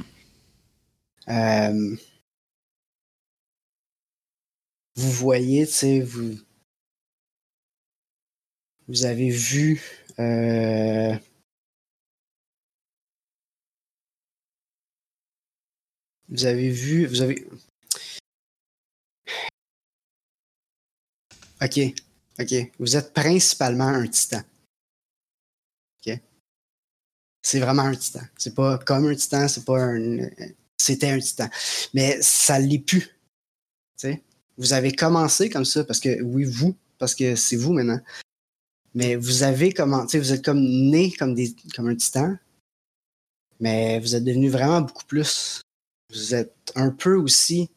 Euh, 1.28 1.96
vous 4.94 5.10
voyez, 5.10 5.66
tu 5.66 5.72
sais, 5.72 6.00
vous, 6.00 6.36
vous 8.88 9.06
avez 9.06 9.30
vu 9.30 9.80
euh, 10.18 11.16
vous 16.28 16.44
avez 16.44 16.68
vu, 16.68 17.06
vous 17.06 17.22
avez. 17.22 17.48
Ok, 21.62 21.80
ok. 22.38 22.54
Vous 22.78 22.96
êtes 22.96 23.12
principalement 23.12 23.88
un 23.88 24.06
titan. 24.06 24.42
Ok. 26.06 26.20
C'est 27.42 27.60
vraiment 27.60 27.82
un 27.82 27.94
titan. 27.94 28.22
C'est 28.36 28.54
pas 28.54 28.78
comme 28.78 29.06
un 29.06 29.14
titan, 29.14 29.48
c'est 29.48 29.64
pas 29.64 29.82
un. 29.82 30.28
C'était 30.76 31.10
un 31.10 31.18
titan. 31.18 31.48
Mais 31.94 32.20
ça 32.22 32.58
l'est 32.58 32.78
plus. 32.78 33.02
Tu 33.02 33.08
sais? 33.96 34.22
Vous 34.56 34.72
avez 34.72 34.92
commencé 34.92 35.50
comme 35.50 35.64
ça 35.64 35.84
parce 35.84 36.00
que, 36.00 36.20
oui, 36.22 36.44
vous, 36.44 36.76
parce 36.98 37.14
que 37.14 37.34
c'est 37.34 37.56
vous 37.56 37.72
maintenant. 37.72 38.00
Mais 38.94 39.16
vous 39.16 39.42
avez 39.42 39.72
commencé, 39.72 40.18
vous 40.18 40.32
êtes 40.32 40.44
comme 40.44 40.60
né 40.60 41.12
comme, 41.12 41.34
des, 41.34 41.54
comme 41.74 41.88
un 41.88 41.94
titan, 41.94 42.36
mais 43.60 44.00
vous 44.00 44.14
êtes 44.14 44.24
devenu 44.24 44.48
vraiment 44.48 44.80
beaucoup 44.80 45.04
plus. 45.04 45.60
Vous 46.10 46.34
êtes 46.34 46.72
un 46.74 46.90
peu 46.90 47.14
aussi 47.14 47.70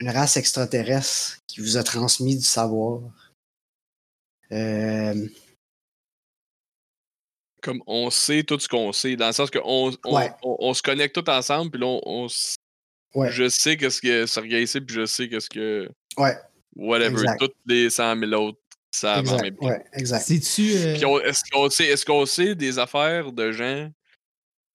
une 0.00 0.10
race 0.10 0.36
extraterrestre 0.36 1.38
qui 1.46 1.60
vous 1.60 1.76
a 1.76 1.82
transmis 1.82 2.36
du 2.36 2.44
savoir. 2.44 3.02
Euh... 4.52 5.28
Comme 7.62 7.82
on 7.86 8.08
sait 8.10 8.42
tout 8.42 8.58
ce 8.58 8.68
qu'on 8.68 8.92
sait, 8.92 9.16
dans 9.16 9.26
le 9.26 9.32
sens 9.32 9.50
qu'on 9.50 9.92
on, 10.04 10.30
on, 10.42 10.74
se 10.74 10.82
connecte 10.82 11.14
tout 11.14 11.28
ensemble, 11.28 11.72
puis 11.72 11.80
là, 11.80 11.86
on, 11.86 12.26
on 13.14 13.28
je 13.28 13.48
sais 13.50 13.76
qu'est-ce 13.76 14.00
que 14.00 14.24
Sergei 14.24 14.62
ici, 14.62 14.80
puis 14.80 14.96
je 14.96 15.04
sais 15.04 15.28
qu'est-ce 15.28 15.50
que. 15.50 15.90
Ouais. 16.16 16.36
Whatever. 16.74 17.22
Toutes 17.38 17.56
les 17.66 17.90
100 17.90 18.18
000 18.18 18.32
autres 18.32 18.58
savent 18.90 19.28
en 19.28 19.42
même 19.42 19.56
temps. 19.56 19.66
Ouais, 19.66 19.84
exact. 19.92 20.22
C'est-tu. 20.22 20.74
Euh... 20.74 21.20
Est-ce 21.20 21.42
qu'on 21.50 21.68
sait, 21.68 21.88
est 21.88 22.26
sait 22.26 22.54
des 22.54 22.78
affaires 22.78 23.30
de 23.30 23.52
gens 23.52 23.90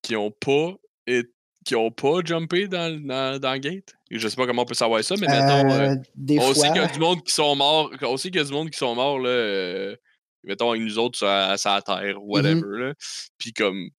qui 0.03 0.15
ont 0.15 0.29
pas 0.29 0.75
et 1.07 1.23
qui 1.65 1.75
ont 1.75 1.89
pas 1.91 2.19
jumpé 2.23 2.67
dans, 2.67 3.01
dans, 3.01 3.39
dans 3.39 3.57
Gate? 3.57 3.94
Je 4.11 4.27
sais 4.27 4.35
pas 4.35 4.45
comment 4.45 4.61
on 4.61 4.65
peut 4.65 4.75
savoir 4.75 5.03
ça, 5.03 5.15
mais 5.19 5.27
mettons. 5.27 5.71
Euh, 5.71 5.95
on 6.39 6.53
sait 6.53 6.67
qu'il 6.67 6.77
y 6.77 6.85
a 6.85 6.87
du 6.87 6.99
monde 6.99 7.23
qui 7.23 7.33
sont 7.33 7.55
morts. 7.55 7.91
On 8.03 8.17
sait 8.17 8.29
qu'il 8.29 8.39
y 8.39 8.43
a 8.43 8.45
du 8.45 8.51
monde 8.53 8.69
qui 8.69 8.77
sont 8.77 8.93
morts 8.93 9.19
là. 9.19 9.29
Euh, 9.29 9.95
mettons, 10.43 10.75
nous 10.75 10.99
autres 10.99 11.17
sur 11.17 11.27
la, 11.27 11.57
Terre, 11.57 11.83
mm-hmm. 11.83 12.17
whatever. 12.17 12.77
là. 12.77 12.93
Puis 13.37 13.51
comme 13.53 13.89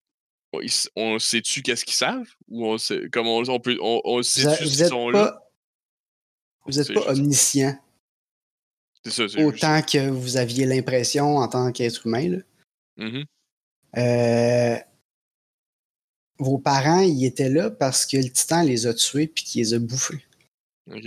on 0.94 1.18
sait-tu 1.18 1.62
qu'est-ce 1.62 1.84
qu'ils 1.84 1.94
savent? 1.94 2.28
Ou 2.48 2.66
on 2.66 2.78
sait, 2.78 3.08
comme 3.10 3.26
on, 3.26 3.42
on 3.48 3.60
peut, 3.60 3.76
on, 3.80 4.00
on 4.04 4.22
sait-tu 4.22 4.64
qu'ils 4.64 4.86
sont 4.86 5.10
là? 5.10 5.38
Vous 6.64 6.72
n'êtes 6.72 6.94
pas 6.94 7.10
omniscient. 7.10 7.76
C'est 9.04 9.28
ça, 9.28 9.40
Autant 9.40 9.82
que 9.82 10.08
vous 10.08 10.36
aviez 10.36 10.66
l'impression 10.66 11.36
en 11.36 11.46
tant 11.48 11.70
qu'être 11.70 12.06
humain. 12.06 12.28
Là. 12.28 12.38
Mm-hmm. 12.98 13.24
Euh, 13.98 14.78
vos 16.38 16.58
parents, 16.58 17.00
ils 17.00 17.24
étaient 17.24 17.48
là 17.48 17.70
parce 17.70 18.06
que 18.06 18.16
le 18.16 18.30
titan 18.30 18.62
les 18.62 18.86
a 18.86 18.94
tués 18.94 19.26
puis 19.26 19.44
qu'il 19.44 19.62
les 19.62 19.74
a 19.74 19.78
bouffés. 19.78 20.24
OK. 20.90 21.06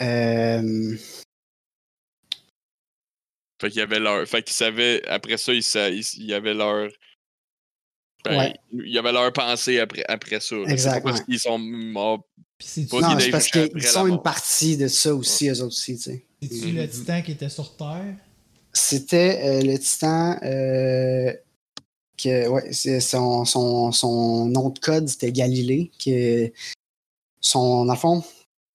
Euh... 0.00 0.96
Fait 3.60 3.68
qu'il 3.68 3.78
y 3.78 3.82
avait 3.82 4.00
leur. 4.00 4.26
Fait 4.26 4.42
qu'ils 4.42 4.56
savaient. 4.56 5.06
Après 5.06 5.36
ça, 5.36 5.52
il, 5.52 5.62
il 6.16 6.24
y 6.24 6.32
avait 6.32 6.54
leur 6.54 6.90
ben, 8.24 8.52
Il 8.72 8.90
y 8.90 8.98
avait 8.98 9.12
leur 9.12 9.32
pensée 9.32 9.78
après, 9.78 10.04
après 10.08 10.40
ça. 10.40 10.56
Exactement. 10.66 11.12
Parce 11.12 11.24
qu'ils 11.24 11.40
sont 11.40 11.58
morts. 11.58 12.26
non, 12.92 13.18
c'est 13.18 13.30
parce 13.30 13.48
qu'ils 13.48 13.86
sont 13.86 14.06
une 14.06 14.22
partie 14.22 14.76
de 14.76 14.88
ça 14.88 15.14
aussi, 15.14 15.48
eux 15.48 15.60
autres 15.62 15.66
aussi. 15.66 15.98
C'est-tu 15.98 16.72
le 16.72 16.82
mm-hmm. 16.82 16.88
titan 16.88 17.22
qui 17.22 17.32
était 17.32 17.48
sur 17.48 17.76
Terre? 17.76 18.14
C'était 18.72 19.40
euh, 19.44 19.62
le 19.62 19.78
titan. 19.78 20.38
Euh, 20.42 21.32
que, 22.22 22.48
ouais, 22.48 22.72
son, 23.00 23.44
son, 23.44 23.92
son, 23.92 24.46
nom 24.46 24.70
de 24.70 24.78
code, 24.78 25.08
c'était 25.08 25.32
Galilée. 25.32 25.90
Que 26.04 26.52
son, 27.40 27.84
dans 27.84 27.94
le 27.94 27.98
fond, 27.98 28.22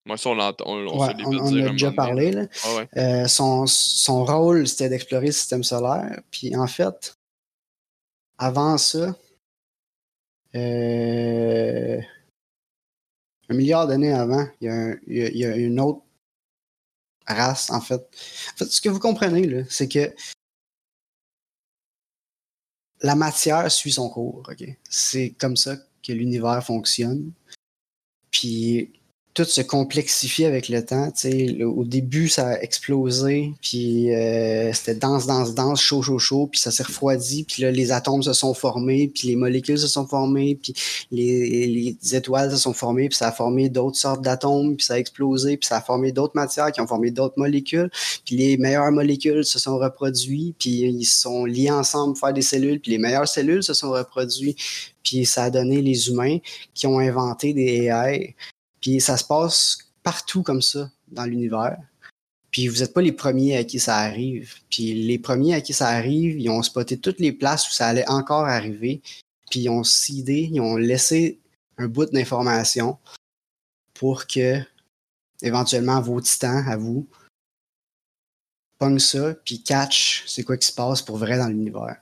moi, 0.05 0.17
ça, 0.17 0.29
on, 0.29 0.37
on, 0.37 0.53
on, 0.65 0.99
ouais, 0.99 1.13
on, 1.25 1.37
on 1.37 1.65
a 1.65 1.69
déjà 1.69 1.91
parlé. 1.91 2.31
Là. 2.31 2.45
Ah 2.63 2.75
ouais. 2.75 2.87
euh, 2.97 3.27
son, 3.27 3.65
son 3.65 4.23
rôle, 4.23 4.67
c'était 4.67 4.89
d'explorer 4.89 5.27
le 5.27 5.31
système 5.31 5.63
solaire. 5.63 6.21
Puis 6.29 6.55
en 6.55 6.67
fait, 6.67 7.15
avant 8.37 8.77
ça, 8.77 9.15
euh, 10.55 11.99
un 13.49 13.53
milliard 13.53 13.87
d'années 13.87 14.13
avant, 14.13 14.47
il 14.61 14.99
y, 15.07 15.45
a 15.45 15.55
une 15.55 15.79
autre 15.79 16.01
race, 17.27 17.71
en 17.71 17.81
fait. 17.81 18.07
En 18.53 18.57
fait, 18.57 18.65
ce 18.65 18.81
que 18.81 18.89
vous 18.89 18.99
comprenez, 18.99 19.65
c'est 19.69 19.87
que 19.87 20.13
la 23.01 23.15
matière 23.15 23.71
suit 23.71 23.91
son 23.91 24.09
cours. 24.09 24.43
C'est 24.89 25.31
comme 25.37 25.57
ça 25.57 25.77
que 26.03 26.13
l'univers 26.13 26.63
fonctionne. 26.63 27.31
Puis 28.31 28.93
tout 29.35 29.43
se 29.43 29.59
complexifie 29.59 30.45
avec 30.45 30.69
le 30.69 30.83
temps. 30.83 31.11
au 31.61 31.83
début, 31.83 32.29
ça 32.29 32.47
a 32.47 32.59
explosé, 32.61 33.51
puis 33.61 34.15
euh, 34.15 34.71
c'était 34.71 34.95
dense, 34.95 35.27
dense, 35.27 35.53
dense, 35.53 35.81
chaud, 35.81 36.01
chaud, 36.01 36.19
chaud, 36.19 36.47
puis 36.47 36.61
ça 36.61 36.71
s'est 36.71 36.83
refroidi, 36.83 37.43
puis 37.43 37.61
là, 37.61 37.69
les 37.69 37.91
atomes 37.91 38.23
se 38.23 38.31
sont 38.31 38.53
formés, 38.53 39.11
puis 39.13 39.27
les 39.27 39.35
molécules 39.35 39.77
se 39.77 39.89
sont 39.89 40.07
formées, 40.07 40.55
puis 40.55 40.73
les, 41.11 41.67
les 41.67 42.15
étoiles 42.15 42.49
se 42.49 42.55
sont 42.55 42.73
formées, 42.73 43.09
puis 43.09 43.17
ça 43.17 43.27
a 43.27 43.31
formé 43.33 43.67
d'autres 43.67 43.97
sortes 43.97 44.21
d'atomes, 44.21 44.77
puis 44.77 44.85
ça 44.85 44.93
a 44.93 44.99
explosé, 44.99 45.57
puis 45.57 45.67
ça 45.67 45.77
a 45.77 45.81
formé 45.81 46.13
d'autres 46.13 46.35
matières 46.35 46.71
qui 46.71 46.79
ont 46.79 46.87
formé 46.87 47.11
d'autres 47.11 47.37
molécules, 47.37 47.91
puis 48.25 48.37
les 48.37 48.55
meilleures 48.55 48.93
molécules 48.93 49.43
se 49.43 49.59
sont 49.59 49.77
reproduites, 49.77 50.55
puis 50.57 50.69
ils 50.69 51.03
se 51.03 51.19
sont 51.19 51.43
liés 51.43 51.71
ensemble 51.71 52.13
pour 52.13 52.21
faire 52.21 52.33
des 52.33 52.41
cellules, 52.41 52.79
puis 52.79 52.91
les 52.91 52.99
meilleures 52.99 53.27
cellules 53.27 53.63
se 53.63 53.73
sont 53.73 53.91
reproduites, 53.91 54.57
puis 55.03 55.25
ça 55.25 55.43
a 55.43 55.49
donné 55.49 55.81
les 55.81 56.07
humains 56.07 56.37
qui 56.73 56.87
ont 56.87 56.99
inventé 56.99 57.53
des 57.53 57.87
AI 57.87 58.33
puis 58.85 59.01
ça 59.01 59.17
se 59.17 59.23
passe 59.23 59.79
partout 60.03 60.43
comme 60.43 60.61
ça 60.61 60.91
dans 61.07 61.25
l'univers. 61.25 61.79
Puis 62.51 62.67
vous 62.67 62.81
n'êtes 62.81 62.93
pas 62.93 63.01
les 63.01 63.11
premiers 63.11 63.57
à 63.57 63.63
qui 63.63 63.79
ça 63.79 63.97
arrive. 63.97 64.53
Puis 64.69 64.93
les 64.93 65.17
premiers 65.17 65.55
à 65.55 65.61
qui 65.61 65.73
ça 65.73 65.87
arrive, 65.87 66.39
ils 66.39 66.49
ont 66.49 66.61
spoté 66.61 66.99
toutes 66.99 67.19
les 67.19 67.31
places 67.31 67.67
où 67.67 67.71
ça 67.71 67.87
allait 67.87 68.07
encore 68.07 68.45
arriver. 68.45 69.01
Puis 69.49 69.61
ils 69.61 69.69
ont 69.69 69.83
sidé, 69.83 70.51
ils 70.53 70.61
ont 70.61 70.75
laissé 70.75 71.39
un 71.79 71.87
bout 71.87 72.05
d'information 72.05 72.99
pour 73.95 74.27
que 74.27 74.59
éventuellement 75.41 75.99
vos 75.99 76.21
titans, 76.21 76.63
à 76.67 76.77
vous, 76.77 77.07
pognent 78.77 78.99
ça, 78.99 79.33
puis 79.33 79.63
catch 79.63 80.25
c'est 80.27 80.43
quoi 80.43 80.57
qui 80.57 80.67
se 80.67 80.73
passe 80.73 81.01
pour 81.01 81.17
vrai 81.17 81.39
dans 81.39 81.47
l'univers. 81.47 81.97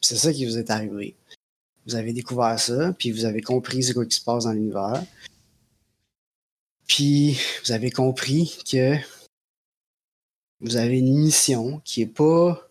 C'est 0.00 0.16
ça 0.16 0.32
qui 0.32 0.46
vous 0.46 0.56
est 0.56 0.70
arrivé. 0.70 1.16
Vous 1.86 1.94
avez 1.94 2.12
découvert 2.12 2.58
ça, 2.58 2.92
puis 2.98 3.10
vous 3.10 3.24
avez 3.24 3.40
compris 3.40 3.82
ce 3.82 3.92
qui 3.92 4.16
se 4.16 4.22
passe 4.22 4.44
dans 4.44 4.52
l'univers. 4.52 5.02
Puis 6.86 7.38
vous 7.64 7.72
avez 7.72 7.90
compris 7.90 8.58
que 8.70 8.96
vous 10.60 10.76
avez 10.76 10.98
une 10.98 11.18
mission 11.18 11.80
qui 11.84 12.02
est 12.02 12.06
pas, 12.06 12.68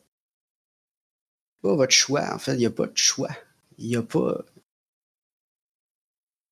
pas 1.61 1.75
votre 1.75 1.93
choix. 1.93 2.33
En 2.33 2.37
fait, 2.37 2.53
il 2.53 2.59
n'y 2.59 2.65
a 2.65 2.71
pas 2.71 2.85
de 2.85 2.97
choix. 2.97 3.35
Il 3.77 3.87
n'y 3.87 3.95
a 3.95 4.03
pas. 4.03 4.43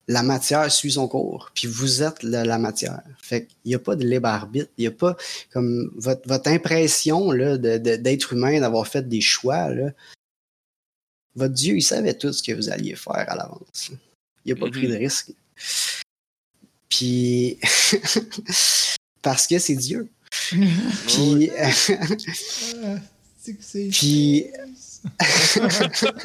La 0.08 0.24
matière 0.24 0.72
suit 0.72 0.94
son 0.94 1.10
cours, 1.10 1.52
puis 1.54 1.68
vous 1.68 2.02
êtes 2.02 2.24
la, 2.24 2.58
matière. 2.58 3.04
Fait 3.22 3.48
qu'il 3.48 3.58
n'y 3.66 3.76
a 3.76 3.80
pas 3.80 3.98
de 3.98 4.06
libre 4.06 4.30
arbitre. 4.30 4.72
Il 4.78 4.82
n'y 4.82 4.88
a 4.88 4.92
pas 4.92 5.18
comme 5.52 5.92
votre, 5.98 6.26
votre 6.26 6.50
impression 6.50 7.34
d'être 7.34 8.32
humain, 8.32 8.62
d'avoir 8.62 8.88
fait 8.88 9.08
des 9.08 9.20
choix. 9.20 9.68
Là, 9.74 9.92
votre 11.38 11.54
Dieu, 11.54 11.76
il 11.78 11.82
savait 11.82 12.14
tout 12.16 12.34
ce 12.34 12.44
que 12.44 12.52
vous 12.52 12.70
alliez 12.70 12.96
faire 12.96 13.26
à 13.30 13.36
l'avance. 13.36 13.92
Il 14.46 14.54
n'a 14.54 14.60
pas 14.60 14.70
pris 14.70 14.88
de 14.88 14.96
risque. 14.96 15.32
Puis, 16.90 17.58
parce 19.22 19.48
que 19.48 19.60
c'est 19.60 19.76
Dieu. 19.76 20.08
Puis, 21.08 21.50
Ah, 21.58 21.72
c'est 21.72 23.54
que 23.54 23.64
c'est 23.64 23.88
Puis- 23.90 24.46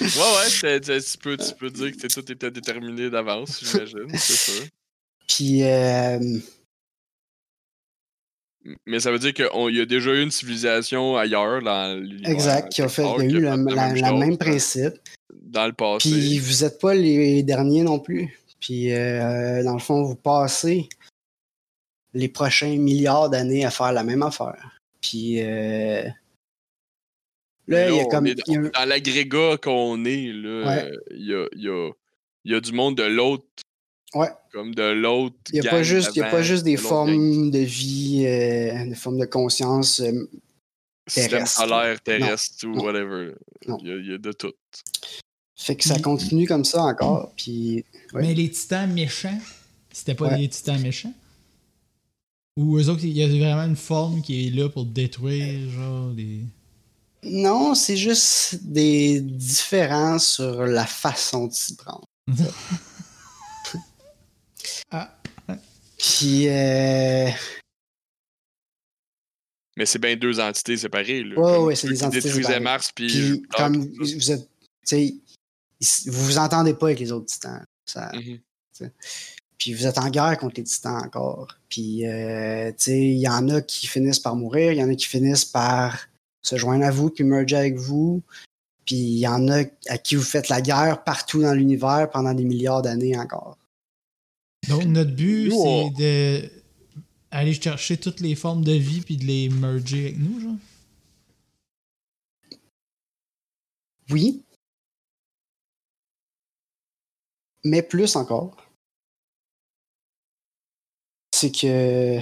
Ouais, 0.00 0.06
ouais, 0.06 0.48
t'as- 0.60 0.80
t'as- 0.80 1.00
tu, 1.00 1.18
peux, 1.18 1.36
tu 1.36 1.54
peux 1.58 1.70
dire 1.70 1.92
que 1.96 2.06
tout 2.06 2.32
était 2.32 2.50
déterminé 2.50 3.10
d'avance, 3.10 3.60
j'imagine, 3.62 4.08
c'est 4.18 4.36
sûr. 4.52 4.64
puis 5.28 5.62
euh, 5.62 6.38
Mais 8.86 9.00
ça 9.00 9.10
veut 9.10 9.18
dire 9.18 9.32
qu'il 9.32 9.46
y 9.74 9.80
a 9.80 9.86
déjà 9.86 10.12
eu 10.12 10.22
une 10.22 10.30
civilisation 10.30 11.16
ailleurs 11.16 11.62
dans 11.62 11.98
l'univers. 11.98 12.30
exact, 12.30 12.70
qui 12.72 12.82
a 12.82 12.88
fait, 12.88 13.02
quelque 13.02 13.22
il 13.22 13.30
y 13.42 13.46
a 13.46 13.50
part, 13.56 13.58
eu 13.58 13.58
le, 13.94 14.18
même 14.18 14.30
dans- 14.32 14.36
principe. 14.36 14.94
Dans 15.42 15.66
le 15.66 15.72
passé. 15.72 16.10
Puis 16.10 16.38
vous 16.38 16.62
n'êtes 16.64 16.78
pas 16.78 16.94
les 16.94 17.42
derniers 17.42 17.82
non 17.82 17.98
plus. 17.98 18.38
Puis 18.60 18.92
euh, 18.92 19.62
dans 19.64 19.72
le 19.72 19.78
fond, 19.80 20.02
vous 20.04 20.14
passez 20.14 20.88
les 22.12 22.28
prochains 22.28 22.76
milliards 22.76 23.30
d'années 23.30 23.64
à 23.64 23.70
faire 23.70 23.92
la 23.92 24.04
même 24.04 24.22
affaire. 24.22 24.78
Puis 25.00 25.40
euh, 25.40 26.02
là, 27.66 27.88
il 27.90 27.96
y 27.96 28.00
a 28.00 28.04
comme. 28.04 28.26
est 28.26 28.34
dans, 28.34 28.42
il 28.46 28.52
y 28.54 28.56
a- 28.58 28.68
dans 28.70 28.84
l'agrégat 28.88 29.56
qu'on 29.62 30.04
est, 30.04 30.32
là, 30.32 30.66
Ouais. 30.66 30.84
euh, 30.92 30.96
il 31.12 31.26
y, 31.26 31.34
a, 31.34 31.46
il 31.56 31.62
y, 31.62 31.68
a, 31.68 31.90
il 32.44 32.52
y 32.52 32.54
a 32.54 32.60
du 32.60 32.72
monde 32.72 32.96
de 32.96 33.04
l'autre. 33.04 33.44
Ouais. 34.14 34.28
Comme 34.52 34.74
de 34.74 34.82
l'autre. 34.82 35.36
Il 35.52 35.60
n'y 35.60 35.66
a, 35.66 35.70
pas 35.70 35.82
juste- 35.82 36.10
il 36.14 36.18
y 36.18 36.22
a 36.22 36.30
pas 36.30 36.42
juste 36.42 36.64
des 36.64 36.72
de 36.76 36.80
l'autre 36.80 36.88
gang. 36.90 37.06
formes 37.06 37.50
de 37.50 37.58
vie, 37.60 38.24
euh, 38.26 38.86
des 38.86 38.94
formes 38.94 39.18
de 39.18 39.26
conscience. 39.26 40.00
euh, 40.00 40.28
Système 41.08 41.30
terrestre. 41.30 41.60
solaire, 41.60 42.00
terrestre 42.02 42.66
ou 42.66 42.74
Non. 42.74 42.84
whatever. 42.84 43.32
Non. 43.66 43.78
Il 43.82 43.88
y, 43.88 43.92
a, 43.92 43.96
il 43.96 44.06
y 44.10 44.14
a 44.14 44.18
de 44.18 44.32
tout. 44.32 44.52
fait 45.56 45.76
que 45.76 45.84
ça 45.84 45.98
continue 45.98 46.46
comme 46.46 46.64
ça 46.64 46.82
encore. 46.82 47.32
Puis 47.36 47.84
Ouais. 48.12 48.22
Mais 48.22 48.34
les 48.34 48.50
titans 48.50 48.90
méchants, 48.92 49.38
c'était 49.92 50.14
pas 50.14 50.28
Ouais. 50.28 50.38
des 50.38 50.48
titans 50.48 50.80
méchants? 50.80 51.12
Ou 52.56 52.78
eux 52.78 52.88
autres, 52.88 53.04
il 53.04 53.12
y 53.16 53.22
a 53.22 53.28
vraiment 53.28 53.62
une 53.62 53.76
forme 53.76 54.22
qui 54.22 54.46
est 54.46 54.50
là 54.50 54.68
pour 54.68 54.84
détruire, 54.84 55.70
genre, 55.70 56.10
des... 56.10 56.40
non, 57.22 57.74
c'est 57.74 57.96
juste 57.96 58.56
des 58.64 59.20
différences 59.20 60.26
sur 60.34 60.64
la 60.66 60.86
façon 60.86 61.46
de 61.46 61.52
s'y 61.52 61.76
prendre. 61.76 62.04
Ah, 64.90 65.16
Puis 65.98 66.48
euh, 66.48 67.28
Mais 69.76 69.86
c'est 69.86 69.98
bien 69.98 70.16
deux 70.16 70.40
entités 70.40 70.76
séparées. 70.76 71.22
Là, 71.24 71.38
Ouais, 71.38 71.58
ouais, 71.58 71.76
c'est 71.76 71.88
des 71.88 72.02
entités 72.02 72.22
détruisaient 72.22 72.42
séparées. 72.48 72.60
Mars, 72.64 72.90
puis. 72.94 73.42
Comme 73.56 73.88
vous 73.98 74.30
êtes. 74.32 74.48
Vous 76.06 76.24
vous 76.24 76.38
entendez 76.38 76.74
pas 76.74 76.86
avec 76.86 76.98
les 77.00 77.12
autres 77.12 77.26
titans. 77.26 77.64
Ça- 77.86 78.10
Mhm. 78.14 78.40
Puis 79.58 79.74
vous 79.74 79.86
êtes 79.86 79.98
en 79.98 80.08
guerre 80.08 80.38
contre 80.38 80.54
les 80.56 80.64
titans 80.64 80.96
encore. 81.04 81.56
Puis, 81.68 82.06
euh, 82.06 82.70
tu 82.70 82.76
sais, 82.78 82.98
il 82.98 83.18
y 83.18 83.28
en 83.28 83.46
a 83.50 83.60
qui 83.60 83.86
finissent 83.86 84.18
par 84.18 84.34
mourir, 84.34 84.72
il 84.72 84.78
y 84.78 84.82
en 84.82 84.88
a 84.90 84.94
qui 84.94 85.06
finissent 85.06 85.44
par 85.44 86.08
se 86.42 86.56
joindre 86.56 86.86
à 86.86 86.90
vous, 86.90 87.10
puis 87.10 87.24
merger 87.24 87.56
avec 87.56 87.76
vous. 87.76 88.22
Puis 88.86 88.96
il 88.96 89.18
y 89.18 89.28
en 89.28 89.48
a 89.48 89.64
à 89.88 89.98
qui 89.98 90.16
vous 90.16 90.22
faites 90.22 90.48
la 90.48 90.62
guerre 90.62 91.04
partout 91.04 91.42
dans 91.42 91.52
l'univers 91.52 92.08
pendant 92.10 92.32
des 92.32 92.44
milliards 92.44 92.80
d'années 92.80 93.18
encore. 93.18 93.58
Donc, 94.68 94.84
notre 94.84 95.10
but, 95.12 95.50
on- 95.52 95.90
c'est 95.90 95.96
de 96.02 96.50
aller 97.32 97.54
chercher 97.54 97.96
toutes 97.98 98.20
les 98.20 98.34
formes 98.36 98.64
de 98.64 98.72
vie 98.72 99.00
puis 99.02 99.16
de 99.16 99.24
les 99.26 99.48
merger 99.50 100.06
avec 100.06 100.18
nous, 100.18 100.40
genre? 100.40 100.56
Oui. 104.10 104.44
Mais 107.64 107.80
plus 107.82 108.16
encore. 108.16 108.54
C'est 111.32 111.50
que 111.50 112.20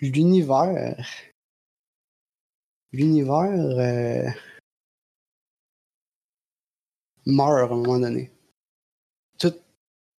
l'univers. 0.00 1.04
L'univers 2.92 3.52
euh, 3.78 4.30
meurt 7.26 7.58
à 7.70 7.74
un 7.74 7.76
moment 7.76 7.98
donné. 8.00 8.30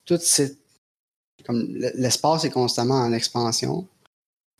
Tout, 0.05 0.17
tout 0.17 0.23
c'est 0.23 0.57
comme 1.45 1.63
l'espace 1.95 2.45
est 2.45 2.49
constamment 2.49 3.01
en 3.01 3.13
expansion. 3.13 3.87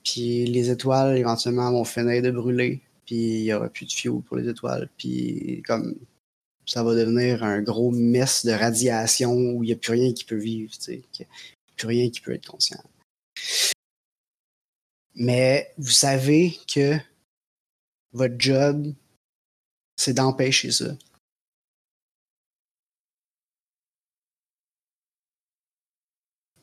Puis 0.04 0.46
les 0.46 0.70
étoiles 0.70 1.18
éventuellement 1.18 1.72
vont 1.72 1.84
finir 1.84 2.22
de 2.22 2.32
brûler 2.32 2.82
puis 3.06 3.16
il 3.16 3.44
n'y 3.44 3.54
aura 3.54 3.70
plus 3.70 3.86
de 3.86 3.92
fuel 3.92 4.22
pour 4.22 4.38
les 4.38 4.50
étoiles, 4.50 4.90
puis 4.98 5.62
comme 5.66 5.96
ça 6.66 6.84
va 6.84 6.96
devenir 6.96 7.44
un 7.44 7.62
gros 7.62 7.92
mess 7.92 8.46
de 8.46 8.52
radiation 8.52 9.34
où 9.34 9.64
il 9.64 9.68
n'y 9.68 9.74
a 9.74 9.76
plus 9.76 9.94
rien 9.94 10.14
qui 10.14 10.26
peut 10.26 10.38
vivre, 10.38 10.72
tu 10.74 10.82
sais, 10.82 11.02
qu'il 11.12 11.26
y 11.26 11.30
a 11.30 11.76
plus 11.76 11.88
rien 11.88 12.10
qui 12.10 12.22
peut 12.22 12.34
être 12.34 12.50
conscient. 12.50 12.84
Mais 15.14 15.72
vous 15.78 15.92
savez 15.92 16.58
que 16.74 16.98
votre 18.14 18.36
job, 18.38 18.94
c'est 19.96 20.14
d'empêcher 20.14 20.72
ça. 20.72 20.98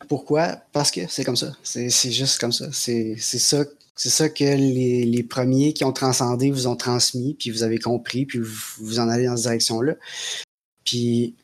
Pourquoi? 0.08 0.56
Parce 0.72 0.90
que 0.90 1.06
c'est 1.08 1.24
comme 1.24 1.36
ça. 1.36 1.52
C'est 1.62 1.90
juste 2.10 2.40
comme 2.40 2.52
ça. 2.52 2.66
C'est 2.72 3.16
ça 3.16 4.28
que 4.28 4.44
les, 4.44 5.22
premiers 5.22 5.72
qui 5.72 5.84
ont 5.84 5.92
transcendé 5.92 6.50
vous 6.50 6.66
ont 6.66 6.76
transmis, 6.76 7.34
puis 7.34 7.50
vous 7.50 7.62
avez 7.62 7.78
compris, 7.78 8.26
puis 8.26 8.40
vous, 8.40 8.98
en 8.98 9.08
allez 9.08 9.26
dans 9.26 9.36
cette 9.36 9.44
direction-là. 9.44 9.94
Puis 10.84 11.36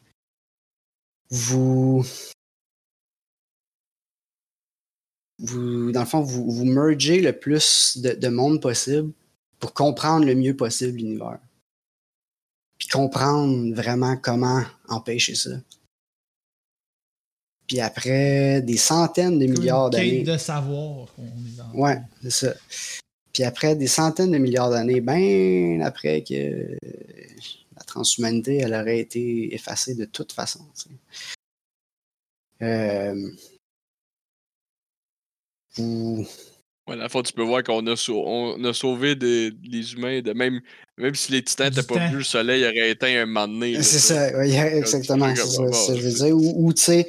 vous, 1.31 2.05
vous, 5.39 5.93
dans 5.93 6.01
le 6.01 6.07
fond, 6.07 6.21
vous, 6.21 6.65
mergez 6.65 7.21
le 7.21 7.39
plus 7.39 7.99
de 7.99 8.29
monde 8.29 8.61
possible 8.61 9.13
pour 9.61 9.75
comprendre 9.75 10.25
le 10.25 10.35
mieux 10.35 10.57
possible 10.57 10.99
l'univers. 10.99 11.39
Puis 12.79 12.89
comprendre 12.89 13.75
vraiment 13.75 14.17
comment 14.17 14.63
empêcher 14.89 15.35
ça. 15.35 15.51
Puis 17.69 17.81
après 17.81 18.63
des 18.63 18.79
centaines 18.79 19.39
de 19.39 19.47
milliards 19.47 19.91
d'années. 19.91 20.23
de 20.23 20.37
savoir. 20.39 21.07
qu'on 21.15 21.23
est 21.25 21.57
dans- 21.57 21.79
Ouais, 21.79 21.99
c'est 22.23 22.31
ça. 22.31 22.55
Puis 23.33 23.45
après 23.45 23.77
des 23.77 23.87
centaines 23.87 24.33
de 24.33 24.39
milliards 24.39 24.71
d'années, 24.71 25.01
ben 25.03 25.81
après 25.83 26.25
que 26.25 26.77
la 27.77 27.85
transhumanité, 27.87 28.57
elle 28.57 28.75
aurait 28.75 28.99
été 28.99 29.55
effacée 29.55 29.95
de 29.95 30.07
toute 30.07 30.33
façon. 30.33 30.61
tu 30.77 30.89
sais. 30.89 32.65
Euh, 32.65 33.31
vous- 35.77 36.27
Ouais, 36.89 36.97
dans 36.97 37.03
le 37.03 37.09
fond, 37.11 37.23
tu 37.23 37.35
peux 37.35 37.43
voir 37.43 37.63
qu'on 37.63 37.87
a, 37.87 37.97
sau- 37.97 38.25
on 38.27 38.65
a 38.65 38.73
sauvé 38.73 39.15
des- 39.15 39.53
les 39.63 39.93
humains 39.93 40.23
de 40.23 40.33
même. 40.33 40.59
Même 40.97 41.15
si 41.15 41.33
les 41.33 41.45
titans 41.45 41.69
n'étaient 41.69 41.87
pas 41.87 41.99
venus, 42.07 42.19
le 42.21 42.25
soleil 42.25 42.65
aurait 42.65 42.91
éteint 42.91 43.15
un 43.23 43.27
moment 43.27 43.47
donné. 43.47 43.75
c'est 43.83 43.99
sais. 43.99 44.31
ça, 44.31 44.39
ouais, 44.39 44.79
exactement, 44.79 45.37
ça, 45.37 45.45
ça 45.47 45.93
que 45.93 46.01
je 46.01 46.09
veux 46.09 46.13
dire. 46.15 46.35
Ou, 46.35 46.67
ou, 46.67 46.73
tu 46.73 46.83
sais, 46.83 47.07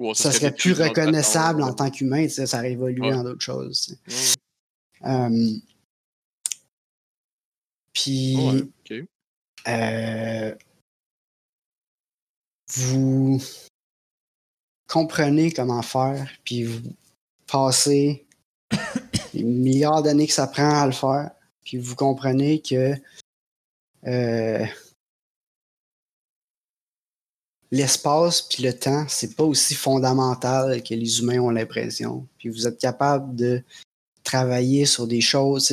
Ou 0.00 0.14
ça 0.14 0.32
serait 0.32 0.54
plus 0.54 0.72
reconnaissable 0.72 1.62
en 1.62 1.74
tant 1.74 1.90
qu'humain, 1.90 2.26
ça 2.26 2.44
aurait 2.58 2.72
évolué 2.72 3.02
Ouais. 3.02 3.12
en 3.12 3.22
d'autres 3.22 3.42
choses. 3.42 3.98
Euh, 5.04 5.50
puis, 7.92 8.36
ouais, 8.36 8.62
ok. 8.62 9.08
euh, 9.68 10.54
vous 12.74 13.42
comprenez 14.88 15.52
comment 15.52 15.82
faire, 15.82 16.30
puis 16.44 16.64
vous 16.64 16.80
passez 17.46 18.26
les 19.34 19.42
milliards 19.42 20.02
d'années 20.02 20.26
que 20.26 20.32
ça 20.32 20.46
prend 20.46 20.80
à 20.80 20.86
le 20.86 20.92
faire, 20.92 21.30
puis 21.62 21.76
vous 21.76 21.94
comprenez 21.94 22.62
que 22.62 22.94
euh, 24.06 24.64
l'espace 27.70 28.42
puis 28.42 28.62
le 28.62 28.72
temps, 28.72 29.06
c'est 29.08 29.36
pas 29.36 29.44
aussi 29.44 29.74
fondamental 29.74 30.82
que 30.82 30.94
les 30.94 31.20
humains 31.20 31.40
ont 31.40 31.50
l'impression. 31.50 32.26
Puis 32.38 32.48
vous 32.48 32.66
êtes 32.66 32.78
capable 32.78 33.34
de 33.36 33.62
travailler 34.24 34.86
sur 34.86 35.06
des 35.06 35.20
choses. 35.20 35.70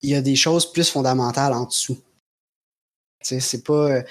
Il 0.00 0.10
y 0.10 0.14
a 0.14 0.22
des 0.22 0.36
choses 0.36 0.70
plus 0.72 0.88
fondamentales 0.88 1.52
en 1.52 1.64
dessous. 1.64 1.98
C'est 3.22 3.64
pas. 3.64 4.02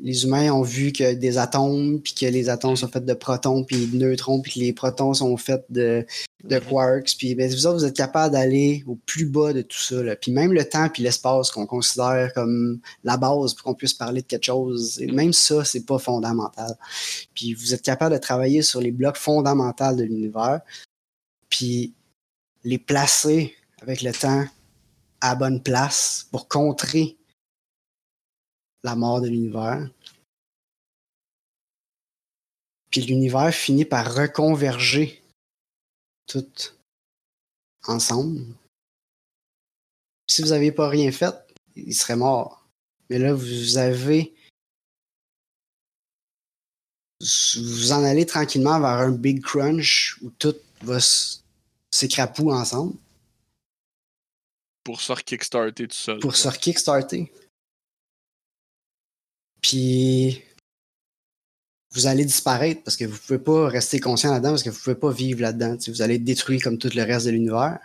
Les 0.00 0.24
humains 0.24 0.52
ont 0.52 0.62
vu 0.62 0.92
que 0.92 1.14
des 1.14 1.38
atomes, 1.38 2.00
puis 2.00 2.14
que 2.14 2.26
les 2.26 2.48
atomes 2.48 2.76
sont 2.76 2.88
faits 2.88 3.04
de 3.04 3.14
protons, 3.14 3.64
puis 3.64 3.86
de 3.86 3.96
neutrons, 3.96 4.40
puis 4.40 4.54
que 4.54 4.58
les 4.58 4.72
protons 4.72 5.14
sont 5.14 5.36
faits 5.36 5.64
de, 5.70 6.04
de 6.42 6.58
quarks. 6.58 7.14
Puis 7.16 7.34
ben, 7.34 7.48
vous 7.50 7.66
autres, 7.66 7.78
vous 7.78 7.84
êtes 7.84 7.96
capable 7.96 8.32
d'aller 8.32 8.82
au 8.86 8.96
plus 8.96 9.26
bas 9.26 9.52
de 9.52 9.62
tout 9.62 9.78
ça. 9.78 9.96
Puis 10.16 10.32
même 10.32 10.52
le 10.52 10.68
temps 10.68 10.88
puis 10.88 11.02
l'espace 11.02 11.50
qu'on 11.50 11.66
considère 11.66 12.32
comme 12.34 12.80
la 13.04 13.16
base 13.16 13.54
pour 13.54 13.64
qu'on 13.64 13.74
puisse 13.74 13.94
parler 13.94 14.22
de 14.22 14.26
quelque 14.26 14.46
chose, 14.46 15.00
et 15.00 15.06
même 15.06 15.32
ça, 15.32 15.64
c'est 15.64 15.86
pas 15.86 15.98
fondamental. 15.98 16.76
Puis 17.34 17.54
vous 17.54 17.72
êtes 17.72 17.82
capable 17.82 18.14
de 18.16 18.20
travailler 18.20 18.62
sur 18.62 18.80
les 18.80 18.90
blocs 18.90 19.16
fondamentaux 19.16 19.94
de 19.94 20.02
l'univers, 20.02 20.60
puis 21.48 21.94
les 22.64 22.78
placer 22.78 23.54
avec 23.80 24.02
le 24.02 24.12
temps 24.12 24.44
à 25.20 25.30
la 25.30 25.34
bonne 25.36 25.62
place 25.62 26.26
pour 26.32 26.48
contrer 26.48 27.16
la 28.84 28.94
mort 28.94 29.20
de 29.20 29.28
l'univers. 29.28 29.88
Puis 32.90 33.00
l'univers 33.00 33.52
finit 33.52 33.84
par 33.84 34.14
reconverger 34.14 35.22
tout 36.26 36.46
ensemble. 37.86 38.44
Si 40.28 40.42
vous 40.42 40.48
n'aviez 40.48 40.70
pas 40.70 40.88
rien 40.88 41.10
fait, 41.10 41.34
il 41.74 41.94
serait 41.94 42.16
mort. 42.16 42.66
Mais 43.10 43.18
là, 43.18 43.34
vous 43.34 43.78
avez. 43.78 44.34
Vous 47.20 47.92
en 47.92 48.04
allez 48.04 48.26
tranquillement 48.26 48.78
vers 48.80 48.98
un 49.00 49.10
big 49.10 49.42
crunch 49.42 50.18
où 50.22 50.30
tout 50.30 50.56
va 50.82 50.98
s'écrapouiller 51.90 52.52
ensemble. 52.52 52.96
Pour 54.84 55.00
se 55.00 55.12
kickstarter 55.14 55.88
tout 55.88 55.94
seul. 55.94 56.18
Pour 56.20 56.36
se 56.36 56.48
kickstarter. 56.48 57.32
Puis 59.64 60.42
vous 61.92 62.06
allez 62.06 62.26
disparaître 62.26 62.82
parce 62.84 62.98
que 62.98 63.06
vous 63.06 63.16
pouvez 63.18 63.38
pas 63.38 63.66
rester 63.68 63.98
conscient 63.98 64.30
là-dedans 64.30 64.50
parce 64.50 64.62
que 64.62 64.68
vous 64.68 64.78
pouvez 64.78 64.94
pas 64.96 65.10
vivre 65.10 65.40
là-dedans. 65.40 65.78
Vous 65.88 66.02
allez 66.02 66.16
être 66.16 66.24
détruit 66.24 66.58
comme 66.58 66.76
tout 66.76 66.90
le 66.94 67.02
reste 67.02 67.24
de 67.24 67.30
l'univers. 67.30 67.78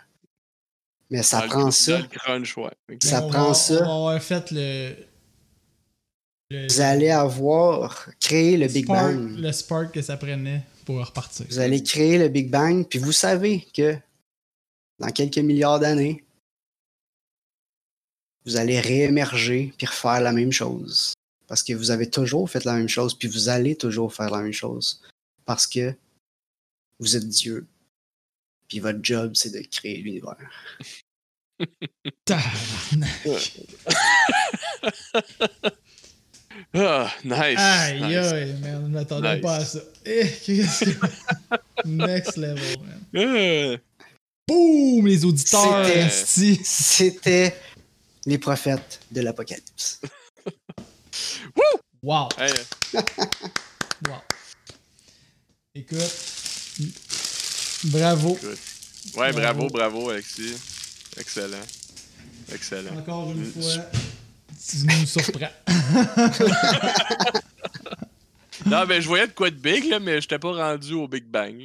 Mais 1.08 1.22
ça 1.22 1.40
Dans 1.40 1.48
prend 1.48 1.70
ça. 1.70 1.98
le 2.00 2.06
crunch, 2.06 2.56
ouais. 2.58 2.70
Ok. 2.92 2.98
Ça 3.02 3.24
on 3.24 3.30
prend 3.30 3.48
va- 3.48 3.54
ça. 3.54 3.74
On 3.74 3.78
va 3.78 4.10
avoir 4.12 4.22
fait 4.22 4.50
le. 4.50 4.94
le- 6.50 6.66
Vous 6.68 6.80
allez 6.82 7.08
avoir 7.10 8.10
créé 8.20 8.58
le 8.58 8.66
Big 8.68 8.84
spark- 8.84 9.14
Bang. 9.16 9.36
Le 9.38 9.52
spark 9.52 9.94
que 9.94 10.02
ça 10.02 10.18
prenait 10.18 10.62
pour 10.84 11.04
repartir. 11.04 11.46
Vous 11.48 11.58
allez 11.60 11.82
créer 11.82 12.18
le 12.18 12.28
Big 12.28 12.50
Bang, 12.50 12.86
puis 12.86 12.98
vous 12.98 13.12
savez 13.12 13.66
que 13.72 13.96
dans 14.98 15.10
quelques 15.10 15.38
milliards 15.38 15.80
d'années, 15.80 16.22
vous 18.44 18.56
allez 18.58 18.80
réémerger 18.80 19.72
puis 19.78 19.86
refaire 19.86 20.20
la 20.20 20.32
même 20.32 20.52
chose. 20.52 21.14
Parce 21.50 21.64
que 21.64 21.72
vous 21.72 21.90
avez 21.90 22.08
toujours 22.08 22.48
fait 22.48 22.64
la 22.64 22.74
même 22.74 22.88
chose, 22.88 23.12
puis 23.18 23.26
vous 23.26 23.48
allez 23.48 23.74
toujours 23.74 24.14
faire 24.14 24.30
la 24.30 24.40
même 24.40 24.52
chose. 24.52 25.02
Parce 25.44 25.66
que 25.66 25.92
vous 27.00 27.16
êtes 27.16 27.26
Dieu. 27.28 27.66
Puis 28.68 28.78
votre 28.78 29.00
job, 29.02 29.32
c'est 29.34 29.50
de 29.50 29.58
créer 29.68 29.96
l'univers. 29.96 30.36
Ah, 36.74 37.10
nice. 37.24 37.58
Aïe, 37.58 38.00
nice. 38.02 38.32
aïe, 38.32 38.54
man. 38.60 38.82
Je 38.84 38.88
m'attendais 38.92 39.34
Nice. 39.34 39.42
pas 39.42 39.56
à 39.56 39.64
ça. 39.64 39.80
Eh, 40.04 40.28
qu'est-ce 40.44 40.84
que. 40.84 41.06
Next 41.84 42.36
level, 42.36 42.76
man. 43.12 43.76
Ah. 43.76 43.76
Boum, 44.46 45.06
les 45.06 45.24
auditeurs. 45.24 45.84
C'était 46.10 47.56
les 48.26 48.38
prophètes 48.38 49.00
de 49.10 49.20
l'Apocalypse. 49.20 50.00
Wow, 52.02 52.28
Hey, 52.38 52.52
wow. 54.08 54.14
Écoute. 55.74 55.98
Bravo. 57.84 58.38
ouais, 59.16 59.32
bravo, 59.32 59.68
Bravo. 59.68 59.68
bravo, 59.68 60.10
Alexis. 60.10 60.54
Excellent. 61.18 61.56
Excellent. 62.52 62.96
Encore 62.98 63.30
une 63.30 63.40
Mm. 63.46 63.52
fois, 63.52 63.84
tu 64.68 64.76
nous 64.86 65.06
surprends. 65.06 65.52
Non, 68.66 68.84
mais 68.86 69.00
je 69.00 69.08
voyais 69.08 69.26
de 69.26 69.32
quoi 69.32 69.48
de 69.50 69.56
big, 69.56 69.86
là, 69.88 69.98
mais 69.98 70.20
j'étais 70.20 70.38
pas 70.38 70.52
rendu 70.52 70.92
au 70.92 71.08
Big 71.08 71.24
Bang. 71.24 71.64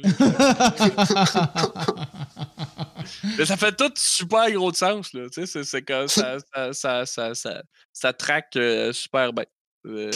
Mais 3.38 3.44
ça 3.46 3.56
fait 3.56 3.76
tout 3.76 3.92
super 3.96 4.50
gros 4.52 4.70
de 4.70 4.76
sens, 4.76 5.12
là. 5.12 5.28
Tu 5.30 5.46
sais, 5.46 5.64
c'est- 5.64 5.84
ça, 6.08 6.38
ça, 6.54 6.72
ça, 6.72 7.06
ça, 7.06 7.34
ça, 7.34 7.62
ça 7.92 8.12
traque 8.12 8.56
euh, 8.56 8.92
super 8.92 9.32
bien. 9.32 9.44
Euh, 9.86 10.10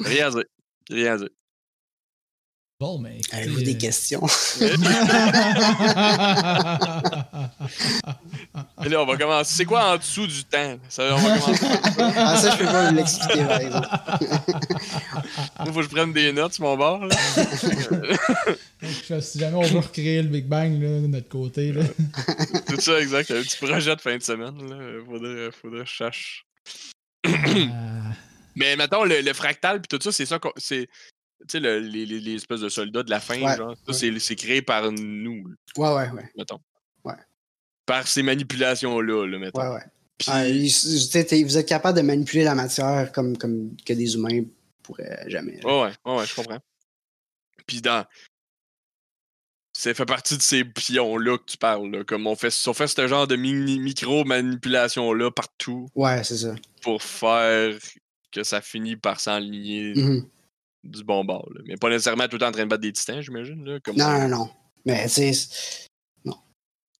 rien 0.00 0.26
à 0.28 0.30
dire. 0.30 0.44
Rien 0.90 1.14
à 1.14 1.18
dire. 1.18 1.28
Bon, 2.82 2.98
mais. 2.98 3.20
Avez-vous 3.30 3.62
des 3.62 3.74
euh, 3.74 3.78
questions? 3.78 4.26
Et 8.84 8.88
là, 8.88 9.00
on 9.00 9.06
va 9.06 9.16
commencer. 9.16 9.54
C'est 9.54 9.64
quoi 9.64 9.92
en 9.94 9.96
dessous 9.96 10.26
du 10.26 10.42
temps? 10.44 10.78
Ça, 10.88 11.14
on 11.14 11.16
va 11.16 11.38
commencer. 11.38 11.66
ah, 12.16 12.36
ça, 12.36 12.50
je 12.50 12.58
peux 12.58 12.64
pas 12.64 12.90
vous 12.90 12.96
l'expliquer, 12.96 13.44
par 13.44 13.60
exemple. 13.60 13.88
Il 15.64 15.72
faut 15.72 15.78
que 15.78 15.82
je 15.82 15.88
prenne 15.88 16.12
des 16.12 16.32
notes 16.32 16.54
sur 16.54 16.64
mon 16.64 16.76
bord. 16.76 17.06
Là. 17.06 17.16
si 19.20 19.38
jamais 19.38 19.56
on 19.56 19.62
veut 19.62 19.78
recréer 19.78 20.22
le 20.22 20.28
Big 20.28 20.46
Bang 20.46 20.72
là, 20.82 21.00
de 21.00 21.06
notre 21.06 21.28
côté, 21.28 21.72
là. 21.72 21.84
C'est 22.68 22.80
ça, 22.80 23.00
exact. 23.00 23.30
Un 23.30 23.42
petit 23.42 23.58
projet 23.64 23.94
de 23.94 24.00
fin 24.00 24.16
de 24.16 24.22
semaine. 24.22 24.58
Là. 24.68 24.76
Faudrait, 25.06 25.50
faudrait 25.52 25.84
que 25.84 25.88
je 25.88 25.94
cherche. 25.94 26.46
Euh, 27.28 27.30
Mais 28.56 28.74
mettons, 28.74 29.04
le, 29.04 29.20
le 29.20 29.32
fractal 29.32 29.80
puis 29.80 29.88
tout 29.88 30.02
ça, 30.02 30.10
c'est 30.10 30.26
ça 30.26 30.40
qu'on- 30.40 30.52
c'est 30.56 30.88
Tu 31.48 31.52
sais, 31.52 31.60
le- 31.60 31.78
les, 31.80 32.06
les- 32.06 32.34
espèces 32.34 32.60
de 32.60 32.68
soldats 32.68 33.02
de 33.02 33.10
la 33.10 33.20
fin, 33.20 33.40
Ouais, 33.42 33.56
genre, 33.56 33.74
ça, 33.76 33.82
ouais. 33.88 33.94
c'est- 33.94 34.18
c'est 34.18 34.36
créé 34.36 34.62
par 34.62 34.90
nous, 34.92 35.44
Ouais, 35.76 35.88
ouais, 35.94 36.10
ouais. 36.10 36.30
mettons. 36.36 36.60
Ouais. 37.04 37.14
Par 37.86 38.06
ces 38.06 38.22
manipulations-là, 38.22 39.26
là, 39.26 39.38
mettons. 39.38 39.60
Ouais, 39.60 39.74
ouais. 39.74 39.84
Ah, 40.28 40.44
vous 40.48 41.58
êtes 41.58 41.68
capable 41.68 41.96
de 41.98 42.02
manipuler 42.02 42.44
la 42.44 42.54
matière 42.54 43.10
comme, 43.12 43.36
comme 43.36 43.74
que 43.84 43.92
des 43.92 44.14
humains 44.14 44.44
pourraient 44.84 45.24
jamais. 45.28 45.58
là. 45.64 45.66
Ouais, 46.04 46.14
ouais, 46.16 46.26
je 46.26 46.34
comprends. 46.36 46.60
Puis 47.66 47.80
dans. 47.80 48.06
Ça 49.74 49.94
fait 49.94 50.04
partie 50.06 50.36
de 50.36 50.42
ces 50.42 50.64
pions-là 50.64 51.38
que 51.38 51.44
tu 51.46 51.56
parles. 51.56 51.90
Là, 51.90 52.04
comme 52.04 52.26
on 52.26 52.36
fait, 52.36 52.54
on 52.68 52.74
fait 52.74 52.86
ce 52.86 53.08
genre 53.08 53.26
de 53.26 53.34
mini- 53.36 53.80
micro-manipulation-là 53.80 55.30
partout 55.30 55.88
Ouais, 55.96 56.22
c'est 56.22 56.36
ça. 56.36 56.54
pour 56.82 57.02
faire 57.02 57.74
que 58.30 58.44
ça 58.44 58.60
finit 58.60 58.96
par 58.96 59.18
s'enligner 59.18 59.94
Mhm. 59.96 60.26
Du 60.84 61.04
bon 61.04 61.24
bord. 61.24 61.48
là. 61.54 61.60
Mais 61.66 61.76
pas 61.76 61.88
nécessairement 61.90 62.26
tout 62.26 62.34
le 62.36 62.40
temps 62.40 62.48
en 62.48 62.52
train 62.52 62.64
de 62.64 62.68
battre 62.70 62.82
des 62.82 62.92
titans, 62.92 63.20
j'imagine. 63.20 63.64
Là, 63.64 63.80
comme 63.80 63.96
Non, 63.96 64.18
non, 64.20 64.28
non. 64.28 64.50
Mais 64.84 65.04
tu 65.08 65.32
sais, 65.32 65.48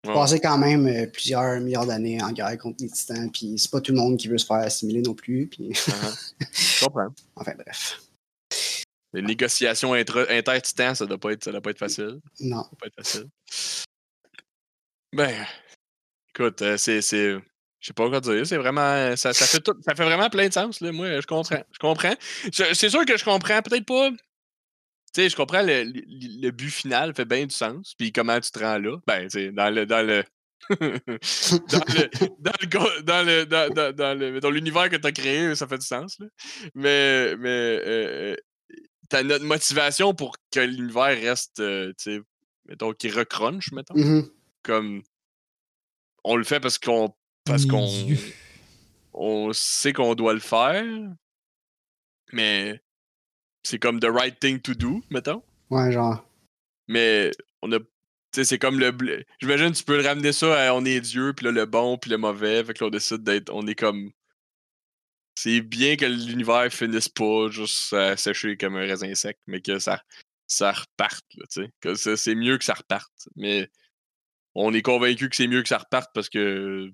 Ouais. 0.04 0.14
passer 0.14 0.40
quand 0.40 0.58
même 0.58 0.88
euh, 0.88 1.06
plusieurs 1.06 1.60
milliards 1.60 1.86
d'années 1.86 2.20
en 2.20 2.32
guerre 2.32 2.58
contre 2.58 2.82
les 2.82 2.90
titans, 2.90 3.30
puis 3.30 3.54
c'est 3.56 3.70
pas 3.70 3.80
tout 3.80 3.92
le 3.92 3.98
monde 3.98 4.16
qui 4.18 4.26
veut 4.26 4.36
se 4.36 4.44
faire 4.46 4.56
assimiler 4.56 5.00
non 5.00 5.14
plus, 5.14 5.46
puis 5.46 5.68
Uh-huh. 5.70 6.78
Je 6.80 6.84
comprends. 6.84 7.14
enfin 7.36 7.52
bref. 7.54 8.00
Les 9.12 9.22
négociations 9.22 9.94
intra- 9.94 10.26
inter-titans, 10.28 10.96
ça 10.96 11.06
doit 11.06 11.18
pas 11.18 11.30
être, 11.30 11.44
ça 11.44 11.52
doit 11.52 11.60
pas 11.60 11.70
être 11.70 11.78
facile. 11.78 12.18
Non. 12.40 12.62
Ça 12.64 12.68
doit 12.70 12.78
pas 12.80 12.86
être 12.88 12.96
facile. 12.96 13.28
Ben, 15.12 15.46
écoute, 16.34 16.62
euh, 16.62 16.76
c'est. 16.76 17.00
c'est- 17.00 17.36
Je 17.82 17.88
sais 17.88 17.92
pas 17.92 18.08
quoi 18.08 18.20
dire. 18.20 18.46
C'est 18.46 18.56
vraiment. 18.56 19.14
Ça, 19.16 19.34
ça 19.34 19.44
fait 19.44 19.60
tout, 19.60 19.74
ça 19.84 19.94
fait 19.94 20.04
vraiment 20.04 20.30
plein 20.30 20.46
de 20.48 20.52
sens, 20.52 20.80
là. 20.80 20.90
Moi, 20.92 21.20
je 21.20 21.26
comprends. 21.26 21.62
Je 21.72 21.78
comprends. 21.78 22.14
C'est 22.52 22.88
sûr 22.88 23.04
que 23.04 23.16
je 23.18 23.24
comprends 23.24 23.60
peut-être 23.60 23.84
pas. 23.84 24.10
Tu 24.10 24.16
sais, 25.22 25.28
je 25.28 25.34
comprends 25.36 25.62
le, 25.62 25.82
le- 25.84 26.40
le 26.40 26.50
but 26.52 26.70
final 26.70 27.12
fait 27.14 27.24
bien 27.26 27.44
du 27.44 27.54
sens. 27.54 27.94
Puis 27.98 28.12
comment 28.12 28.40
tu 28.40 28.50
te 28.52 28.58
rends 28.60 28.78
là? 28.78 28.96
Ben, 29.06 29.24
tu 29.24 29.30
sais, 29.30 29.50
dans 29.52 29.68
le. 29.74 29.84
Dans 29.84 30.06
le 30.06 30.22
dans 30.70 31.84
le 31.88 32.28
dans 32.38 32.52
le 32.60 32.66
go- 32.68 33.00
dans 33.02 33.26
le 33.26 33.44
dans, 33.46 33.68
dans- 33.74 33.92
dans 33.92 34.16
le 34.18 34.38
dans 34.38 34.50
l'univers 34.50 34.88
que 34.88 34.94
tu 34.96 35.06
as 35.08 35.10
créé 35.12 35.52
ça 35.56 35.66
fait 35.66 35.76
du 35.78 35.84
sens 35.84 36.16
là. 36.20 36.26
mais 36.76 37.34
mais 37.36 37.80
euh, 37.84 38.36
t'as 39.08 39.24
notre 39.24 39.44
motivation 39.44 40.14
pour 40.14 40.36
que 40.52 40.60
l'univers 40.60 41.20
reste 41.20 41.58
euh, 41.58 41.88
tu 41.98 42.14
sais 42.14 42.20
mettons 42.68 42.92
qu'il 42.92 43.12
recrunche 43.18 43.72
mettons 43.72 43.94
Mhm. 43.96 44.30
comme 44.62 45.02
on 46.22 46.36
le 46.36 46.44
fait 46.44 46.60
parce 46.60 46.78
qu'on 46.78 47.12
parce 47.44 47.66
qu'on 47.66 47.88
on 49.14 49.52
sait 49.52 49.92
qu'on 49.92 50.14
doit 50.14 50.34
le 50.34 50.40
faire 50.40 50.84
mais 52.32 52.80
c'est 53.62 53.78
comme 53.78 54.00
the 54.00 54.06
right 54.06 54.38
thing 54.40 54.60
to 54.60 54.74
do 54.74 55.02
mettons. 55.10 55.42
Ouais, 55.70 55.92
genre. 55.92 56.26
mais 56.88 57.30
on 57.62 57.72
a 57.72 57.78
tu 57.78 57.86
sais 58.32 58.44
c'est 58.44 58.58
comme 58.58 58.78
le 58.78 58.92
j'imagine 59.40 59.72
tu 59.72 59.84
peux 59.84 60.00
le 60.00 60.06
ramener 60.06 60.32
ça 60.32 60.68
à 60.68 60.74
on 60.74 60.84
est 60.84 61.00
Dieu 61.00 61.32
puis 61.34 61.46
là 61.46 61.52
le 61.52 61.66
bon 61.66 61.98
puis 61.98 62.10
le 62.10 62.18
mauvais 62.18 62.64
fait 62.64 62.74
que 62.74 62.84
là 62.84 62.88
on 62.88 62.90
décide 62.90 63.22
d'être 63.22 63.50
on 63.52 63.66
est 63.66 63.74
comme 63.74 64.10
c'est 65.34 65.60
bien 65.60 65.96
que 65.96 66.04
l'univers 66.04 66.70
finisse 66.72 67.08
pas 67.08 67.48
juste 67.50 67.92
à 67.92 68.16
sécher 68.16 68.56
comme 68.56 68.76
un 68.76 68.86
raisin 68.86 69.14
sec 69.14 69.38
mais 69.46 69.60
que 69.60 69.78
ça 69.78 70.02
ça 70.46 70.72
reparte 70.72 71.24
là, 71.36 71.46
tu 71.50 71.96
sais. 71.96 72.16
C'est 72.16 72.34
mieux 72.34 72.58
que 72.58 72.64
ça 72.64 72.74
reparte 72.74 73.28
mais 73.36 73.70
on 74.54 74.74
est 74.74 74.82
convaincu 74.82 75.28
que 75.28 75.36
c'est 75.36 75.46
mieux 75.46 75.62
que 75.62 75.68
ça 75.68 75.78
reparte 75.78 76.10
parce 76.14 76.28
que 76.28 76.90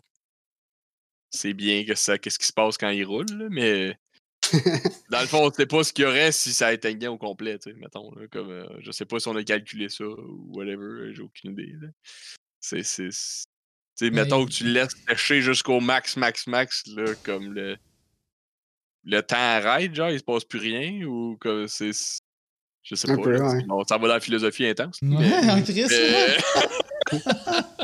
c'est 1.30 1.52
bien 1.54 1.84
que 1.84 1.94
ça 1.94 2.18
qu'est-ce 2.18 2.38
qui 2.38 2.46
se 2.46 2.52
passe 2.52 2.76
quand 2.78 2.90
il 2.90 3.04
roule 3.04 3.26
là, 3.30 3.46
mais 3.50 3.98
dans 5.10 5.20
le 5.20 5.26
fond, 5.26 5.46
on 5.48 5.52
sait 5.52 5.66
pas 5.66 5.84
ce 5.84 5.92
qu'il 5.92 6.04
y 6.04 6.06
aurait 6.06 6.32
si 6.32 6.52
ça 6.54 6.72
éteignait 6.72 7.08
au 7.08 7.18
complet, 7.18 7.58
tu 7.58 7.70
sais, 7.70 7.76
mettons. 7.76 8.10
là, 8.14 8.26
comme, 8.28 8.50
euh, 8.50 8.66
je 8.80 8.90
sais 8.92 9.04
pas 9.04 9.18
si 9.20 9.28
on 9.28 9.36
a 9.36 9.42
calculé 9.44 9.88
ça 9.88 10.04
ou 10.04 10.46
whatever, 10.54 10.84
euh, 10.84 11.12
j'ai 11.14 11.22
aucune 11.22 11.52
idée. 11.52 11.74
C'est. 12.60 12.82
c'est- 12.82 13.10
Mais- 14.00 14.10
mettons 14.10 14.46
que 14.46 14.50
tu 14.50 14.64
le 14.64 14.70
laisses 14.72 14.94
sécher 15.08 15.42
jusqu'au 15.42 15.80
max, 15.80 16.16
max, 16.16 16.46
max, 16.46 16.84
là, 16.86 17.14
comme 17.24 17.52
le. 17.52 17.76
Le 19.04 19.20
temps 19.22 19.36
arrête, 19.36 19.94
genre, 19.94 20.10
il 20.10 20.18
se 20.18 20.24
passe 20.24 20.44
plus 20.44 20.58
rien, 20.60 21.04
ou 21.04 21.36
comme 21.40 21.66
c'est. 21.68 21.90
Je 22.84 22.94
sais 22.94 23.10
Un 23.10 23.16
pas. 23.16 23.22
peu, 23.22 23.30
là, 23.32 23.42
ouais. 23.52 23.60
c'est- 23.60 23.66
bon, 23.66 23.84
ça 23.84 23.98
va 23.98 24.08
dans 24.08 24.14
la 24.14 24.20
philosophie 24.20 24.66
intense. 24.66 24.98
Ouais, 25.02 25.08
mais- 25.18 25.50
en 25.50 25.62
Christ, 25.62 25.90
là. 25.90 26.36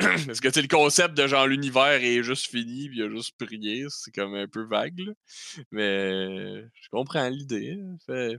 Parce 0.26 0.40
que 0.40 0.48
tu 0.48 0.54
sais, 0.54 0.62
le 0.62 0.68
concept 0.68 1.14
de 1.16 1.26
genre 1.26 1.46
l'univers 1.46 2.02
est 2.02 2.22
juste 2.22 2.46
fini, 2.50 2.88
puis 2.88 2.98
il 2.98 3.02
a 3.04 3.10
juste 3.10 3.36
prié, 3.38 3.86
c'est 3.90 4.10
comme 4.12 4.34
un 4.34 4.48
peu 4.48 4.62
vague. 4.64 4.98
là. 5.00 5.12
Mais 5.70 6.62
je 6.62 6.88
comprends 6.90 7.28
l'idée. 7.28 7.78
hein. 7.80 7.96
Fait- 8.06 8.38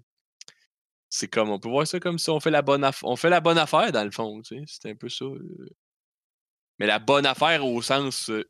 C'est 1.10 1.28
comme, 1.28 1.50
on 1.50 1.60
peut 1.60 1.70
voir 1.70 1.86
ça 1.86 2.00
comme 2.00 2.18
si 2.18 2.30
on 2.30 2.40
fait 2.40 2.52
la 2.52 2.62
bonne 2.62 2.84
affaire. 2.84 3.08
On 3.10 3.16
fait 3.16 3.30
la 3.30 3.42
bonne 3.42 3.58
affaire 3.58 3.92
dans 3.92 4.04
le 4.06 4.12
fond, 4.12 4.42
tu 4.42 4.58
sais. 4.58 4.64
C'est 4.68 4.90
un 4.90 4.96
peu 4.96 5.10
ça. 5.10 5.26
euh. 5.26 5.70
Mais 6.80 6.88
la 6.88 7.00
bonne 7.00 7.26
affaire 7.26 7.66
au 7.66 7.82
sens 7.82 8.30
euh, 8.30 8.44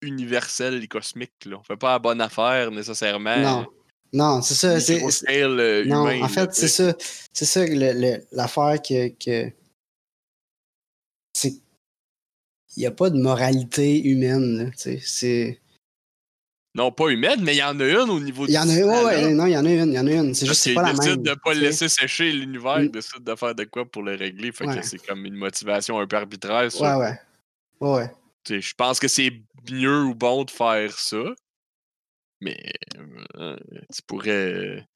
universel 0.00 0.82
et 0.82 0.88
cosmique. 0.88 1.44
Là. 1.44 1.58
On 1.58 1.62
fait 1.64 1.76
pas 1.76 1.92
la 1.92 1.98
bonne 1.98 2.20
affaire 2.20 2.70
nécessairement. 2.70 3.36
Non. 3.38 3.66
Non, 4.14 4.42
c'est 4.42 4.54
ça. 4.54 4.78
c'est- 4.80 5.10
c'est- 5.10 5.42
euh, 5.42 5.84
Non, 5.84 6.08
humain, 6.10 6.24
en 6.24 6.28
fait, 6.28 6.54
c'est 6.54 6.68
ça. 6.68 6.94
C'est 7.32 7.44
ça 7.44 7.64
l'affaire 8.32 8.80
que. 8.82 9.08
que 9.08 9.52
c'est. 11.34 11.54
Il 12.76 12.80
n'y 12.80 12.86
a 12.86 12.90
pas 12.90 13.10
de 13.10 13.18
moralité 13.18 14.02
humaine. 14.02 14.72
C'est. 14.76 15.60
Non, 16.74 16.90
pas 16.90 17.08
humaine, 17.08 17.40
mais 17.42 17.54
il 17.54 17.58
y 17.58 17.62
en 17.62 17.78
a 17.78 17.84
une 17.86 18.08
au 18.08 18.18
niveau 18.18 18.46
Il 18.46 18.52
y 18.54 18.58
en 18.58 18.62
a 18.62 18.64
du 18.72 18.78
une, 18.80 18.84
ouais, 18.88 19.34
non, 19.34 19.44
il 19.44 19.52
y 19.52 19.56
en 19.58 19.66
a 19.66 19.70
une, 19.70 19.88
il 19.90 19.94
y 19.94 19.98
en 19.98 20.06
a 20.06 20.10
une. 20.12 20.32
C'est 20.34 20.46
juste, 20.46 20.62
c'est 20.62 20.72
pas 20.72 20.82
la 20.90 20.94
même. 20.94 21.16
de 21.22 21.34
pas 21.34 21.52
tu 21.52 21.58
le 21.60 21.66
laisser 21.66 21.86
sécher 21.90 22.32
l'univers, 22.32 22.78
Mm. 22.78 22.84
il 22.84 22.90
décide 22.90 23.22
de 23.24 23.34
faire 23.34 23.54
de 23.54 23.64
quoi 23.64 23.84
pour 23.84 24.02
le 24.02 24.14
régler. 24.14 24.52
Fait 24.52 24.66
Ouais. 24.66 24.80
que 24.80 24.86
c'est 24.86 24.96
comme 25.06 25.26
une 25.26 25.34
motivation 25.34 26.00
un 26.00 26.06
peu 26.06 26.16
arbitraire. 26.16 26.72
ça. 26.72 26.98
Ouais, 26.98 27.04
ouais. 27.04 27.20
Ouais, 27.86 28.10
Je 28.48 28.72
pense 28.74 28.98
que 29.00 29.08
c'est 29.08 29.32
mieux 29.70 30.04
ou 30.04 30.14
bon 30.14 30.44
de 30.44 30.50
faire 30.50 30.98
ça. 30.98 31.22
Mais 32.40 32.56
euh, 33.36 33.56
tu 33.94 34.02
pourrais. 34.06 34.86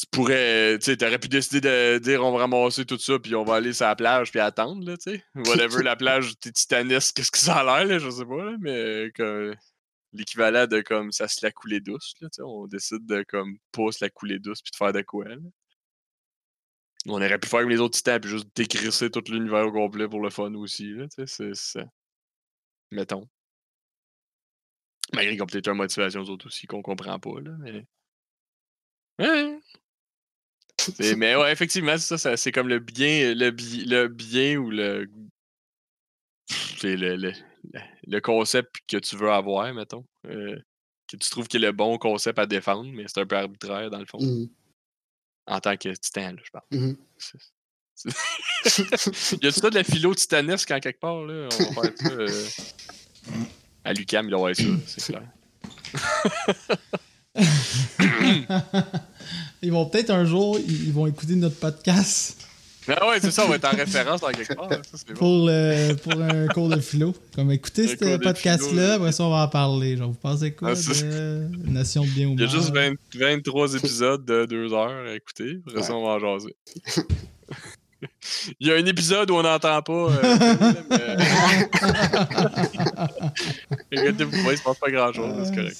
Tu 0.00 0.06
pourrais. 0.10 0.78
Tu 0.78 0.86
sais, 0.86 0.96
t'aurais 0.96 1.18
pu 1.18 1.28
décider 1.28 1.60
de 1.60 1.98
dire 1.98 2.24
on 2.24 2.32
va 2.32 2.38
ramasser 2.38 2.86
tout 2.86 2.96
ça, 2.98 3.18
puis 3.18 3.34
on 3.34 3.44
va 3.44 3.56
aller 3.56 3.72
sur 3.74 3.84
la 3.86 3.94
plage, 3.96 4.30
puis 4.30 4.40
attendre, 4.40 4.82
là, 4.88 4.96
tu 4.96 5.10
sais. 5.10 5.24
Whatever, 5.34 5.82
la 5.82 5.94
plage 5.96 6.38
t'es 6.40 6.52
titanesque, 6.52 7.16
qu'est-ce 7.16 7.30
que 7.30 7.38
ça 7.38 7.56
a 7.56 7.64
l'air, 7.64 7.86
là, 7.86 7.98
je 7.98 8.08
sais 8.08 8.24
pas, 8.24 8.56
mais 8.60 9.10
que 9.14 9.54
l'équivalent 10.12 10.66
de 10.66 10.80
comme 10.80 11.12
ça 11.12 11.28
se 11.28 11.44
la 11.44 11.52
couler 11.52 11.80
douce, 11.80 12.14
là, 12.20 12.28
tu 12.28 12.36
sais. 12.36 12.42
On 12.42 12.66
décide 12.66 13.04
de 13.04 13.22
comme 13.28 13.58
pas 13.72 13.92
se 13.92 14.02
la 14.02 14.08
couler 14.08 14.38
douce, 14.38 14.62
puis 14.62 14.70
de 14.70 14.76
faire 14.76 14.92
de 14.94 15.02
quoi, 15.02 15.26
là. 15.28 15.36
On 17.06 17.12
aurait 17.14 17.38
pu 17.38 17.48
faire 17.48 17.60
comme 17.60 17.70
les 17.70 17.80
autres 17.80 17.96
titans, 17.98 18.20
puis 18.20 18.30
juste 18.30 18.48
décrisser 18.56 19.10
tout 19.10 19.22
l'univers 19.28 19.66
au 19.66 19.72
complet 19.72 20.08
pour 20.08 20.20
le 20.22 20.30
fun 20.30 20.54
aussi, 20.54 20.92
là, 20.92 21.08
tu 21.08 21.16
sais. 21.16 21.26
c'est- 21.26 21.54
c'est- 21.54 21.86
Mettons. 22.90 23.28
Malgré 25.12 25.32
qu'ils 25.34 25.42
ont 25.42 25.46
peut-être 25.46 25.68
une 25.68 25.76
motivation 25.76 26.20
aux 26.22 26.30
autres 26.30 26.46
aussi 26.46 26.66
qu'on 26.66 26.82
comprend 26.82 27.18
pas, 27.18 27.40
là, 27.42 27.50
mais. 27.60 27.84
Ouais. 29.18 29.58
Mais 31.16 31.34
ouais, 31.36 31.52
effectivement, 31.52 31.96
c'est 31.98 32.06
ça, 32.06 32.18
ça- 32.18 32.36
c'est 32.36 32.52
comme 32.52 32.68
le 32.68 32.78
bien, 32.78 33.34
le, 33.34 33.50
bi- 33.50 33.84
le 33.86 34.08
bien 34.08 34.56
ou 34.56 34.70
le. 34.70 35.08
C'est 36.78 36.96
le, 36.96 37.16
le, 38.06 38.20
concept 38.20 38.76
que 38.88 38.96
tu 38.96 39.16
veux 39.16 39.30
avoir, 39.30 39.72
mettons. 39.74 40.04
euh, 40.26 40.56
que 41.06 41.16
tu 41.16 41.28
trouves 41.30 41.46
qu'il 41.48 41.62
est 41.64 41.68
le 41.68 41.72
bon 41.72 41.98
concept 41.98 42.38
à 42.38 42.46
défendre, 42.46 42.90
mais 42.92 43.04
c'est 43.06 43.20
un 43.20 43.26
peu 43.26 43.36
arbitraire 43.36 43.90
dans 43.90 43.98
le 43.98 44.06
fond. 44.06 44.18
Mhm, 44.20 44.48
En 45.46 45.60
tant 45.60 45.76
que 45.76 45.88
titan, 45.90 46.32
là, 46.32 46.38
je 46.44 46.50
parle. 46.50 46.64
C'est- 47.16 47.38
c'est- 48.64 49.42
y 49.42 49.46
a-tu 49.46 49.60
ça 49.60 49.68
de 49.70 49.74
la 49.74 49.84
philo 49.84 50.14
titanesque 50.14 50.70
en 50.70 50.80
quelque 50.80 51.00
part, 51.00 51.22
là? 51.24 51.48
On 51.68 51.72
va 51.72 51.82
faire 51.82 51.98
ça. 51.98 52.10
euh, 52.12 52.46
À 53.84 53.92
Lucam, 53.92 54.26
il 54.26 54.30
doit 54.30 54.52
y 54.52 54.54
avoir 54.54 54.56
ça, 54.56 54.62
c'est 54.86 55.12
clair. 55.12 55.28
Ils 59.62 59.70
vont 59.72 59.84
peut-être 59.86 60.10
un 60.10 60.24
jour, 60.24 60.58
ils 60.58 60.92
vont 60.92 61.06
écouter 61.06 61.34
notre 61.36 61.56
podcast 61.56 62.36
Ah 62.88 63.06
ouais, 63.08 63.20
c'est 63.20 63.30
ça, 63.30 63.44
on 63.44 63.48
va 63.48 63.56
être 63.56 63.66
en 63.66 63.76
référence 63.76 64.22
en 64.22 64.28
quelque 64.28 64.54
part. 64.54 64.70
Ça, 64.70 64.78
bon. 65.08 65.14
pour, 65.14 65.46
le- 65.46 65.94
pour 65.96 66.12
un 66.20 66.46
cours 66.48 66.68
de 66.70 66.80
philo. 66.80 67.14
Comme 67.34 67.50
écoutez 67.52 67.86
ce 67.88 68.16
podcast-là, 68.16 68.94
après 68.94 69.12
ça, 69.12 69.24
on 69.24 69.30
va 69.30 69.44
en 69.44 69.48
parler. 69.48 69.96
Genre, 69.98 70.08
vous 70.08 70.14
pensez 70.18 70.52
quoi 70.52 70.70
Ah, 70.70 70.74
c'est- 70.76 71.02
de 71.04 71.46
Nation 71.66 72.02
de 72.04 72.08
bien 72.08 72.28
ou 72.28 72.32
Il 72.34 72.40
y 72.40 72.44
a 72.44 72.46
mal? 72.46 72.56
juste 72.56 72.72
20 72.74 72.94
23 73.14 73.74
épisodes 73.76 74.24
de 74.24 74.46
2 74.46 74.72
heures 74.72 75.06
à 75.06 75.14
écouter. 75.14 75.58
Après 75.68 75.82
ça, 75.82 75.94
on 75.94 76.04
va 76.06 76.12
en 76.14 76.18
jaser. 76.18 76.56
Il 78.60 78.66
y 78.66 78.72
a 78.72 78.76
un 78.76 78.86
épisode 78.86 79.30
où 79.30 79.34
on 79.34 79.42
n'entend 79.42 79.82
pas. 79.82 79.92
Euh, 79.92 80.72
mais... 80.88 80.96
Inquiétez-vous 83.98 84.42
pas, 84.44 84.52
il 84.52 84.58
se 84.58 84.62
passe 84.62 84.78
pas 84.78 84.90
grand-chose, 84.90 85.34
c'est 85.44 85.54
correct. 85.54 85.76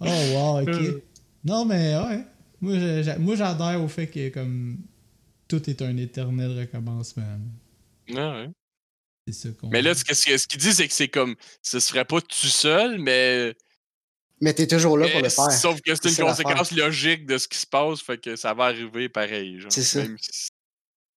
Ah, 0.00 0.02
oh, 0.06 0.34
wow, 0.34 0.60
ok. 0.62 0.76
Non, 1.44 1.64
mais 1.64 1.96
ouais. 1.96 2.24
Moi, 2.60 3.36
j'adhère 3.36 3.82
au 3.82 3.88
fait 3.88 4.08
que 4.08 4.28
comme 4.30 4.78
tout 5.46 5.68
est 5.70 5.80
un 5.82 5.96
éternel 5.96 6.58
recommencement. 6.58 7.38
Ah 8.14 8.32
ouais. 8.42 8.50
C'est 9.26 9.32
ça 9.34 9.48
qu'on. 9.50 9.68
Mais 9.70 9.82
là, 9.82 9.94
ce 9.94 10.04
que- 10.04 10.14
ce 10.14 10.56
dit, 10.56 10.72
c'est 10.72 10.88
que 10.88 10.94
c'est 10.94 11.08
comme. 11.08 11.36
Ce 11.62 11.80
serait 11.80 12.04
pas 12.04 12.20
tout 12.20 12.46
seul, 12.46 12.98
mais. 12.98 13.54
Mais 14.40 14.54
t'es 14.54 14.66
toujours 14.66 14.96
là 14.96 15.08
pour 15.08 15.20
le 15.20 15.28
faire. 15.28 15.50
Sauf 15.52 15.80
que 15.80 15.94
c'est 15.94 16.08
une 16.08 16.14
ça 16.14 16.22
conséquence 16.24 16.72
logique 16.72 17.26
de 17.26 17.38
ce 17.38 17.48
qui 17.48 17.58
se 17.58 17.66
passe, 17.66 18.00
fait 18.00 18.18
que 18.18 18.36
ça 18.36 18.54
va 18.54 18.64
arriver 18.66 19.08
pareil. 19.08 19.60
genre. 19.60 19.72
C'est 19.72 19.82
ça. 19.82 20.02
Même 20.02 20.16
si- 20.20 20.48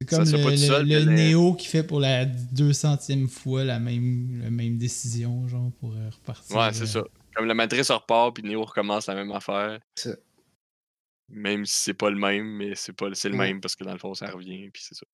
C'est 0.01 0.11
ça 0.11 0.16
comme 0.16 0.27
serait 0.27 0.39
le, 0.39 0.45
pas 0.45 0.51
tout 0.55 0.61
le- 0.61 0.66
seul, 0.66 0.89
le 0.89 1.05
Néo 1.05 1.55
qui 1.55 1.66
fait 1.66 1.82
pour 1.82 1.99
la 2.01 2.24
200e 2.24 3.28
fois 3.28 3.65
la 3.65 3.81
même, 3.81 4.40
la 4.43 4.51
même 4.51 4.78
décision, 4.78 5.49
genre, 5.49 5.73
pour 5.81 5.93
repartir. 5.95 6.57
Ouais, 6.57 6.73
c'est 6.73 6.82
euh, 6.82 6.86
ça. 6.86 7.05
Comme 7.39 7.47
la 7.47 7.55
matrice 7.55 7.89
repart, 7.93 8.35
puis 8.35 8.43
Neo 8.43 8.65
recommence 8.65 9.06
la 9.06 9.15
même 9.15 9.31
affaire. 9.31 9.78
Ça. 9.94 10.10
Même 11.28 11.65
si 11.65 11.77
c'est 11.85 11.94
pas 11.94 12.10
le 12.10 12.16
même, 12.16 12.44
mais 12.56 12.74
c'est 12.74 12.93
pas 12.93 13.06
c'est 13.15 13.28
le 13.28 13.36
Ouais. 13.39 13.47
même 13.47 13.60
parce 13.60 13.77
que 13.77 13.85
dans 13.85 13.93
le 13.93 13.98
fond, 13.98 14.12
ça 14.15 14.28
revient, 14.28 14.69
puis 14.70 14.82
c'est 14.85 14.97
ça. 14.97 15.06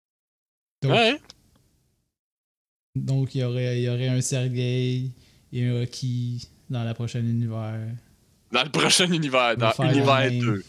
Donc, 0.80 0.92
Ouais. 0.92 1.20
donc 2.94 3.34
il, 3.34 3.42
y 3.42 3.44
aurait, 3.44 3.78
il 3.78 3.84
y 3.84 3.88
aurait 3.90 4.08
un 4.08 4.22
Sergei 4.22 5.10
et 5.52 5.66
un 5.68 5.80
Rocky 5.80 6.48
dans 6.70 6.82
la 6.84 6.94
prochaine 6.94 7.28
univers. 7.28 7.88
Dans 8.52 8.62
le 8.64 8.70
prochain 8.70 9.06
univers, 9.12 9.56
dans 9.58 9.70
faire 9.72 9.84
la 9.86 9.92
univers 9.92 10.30
même. 10.30 10.38
2. 10.40 10.64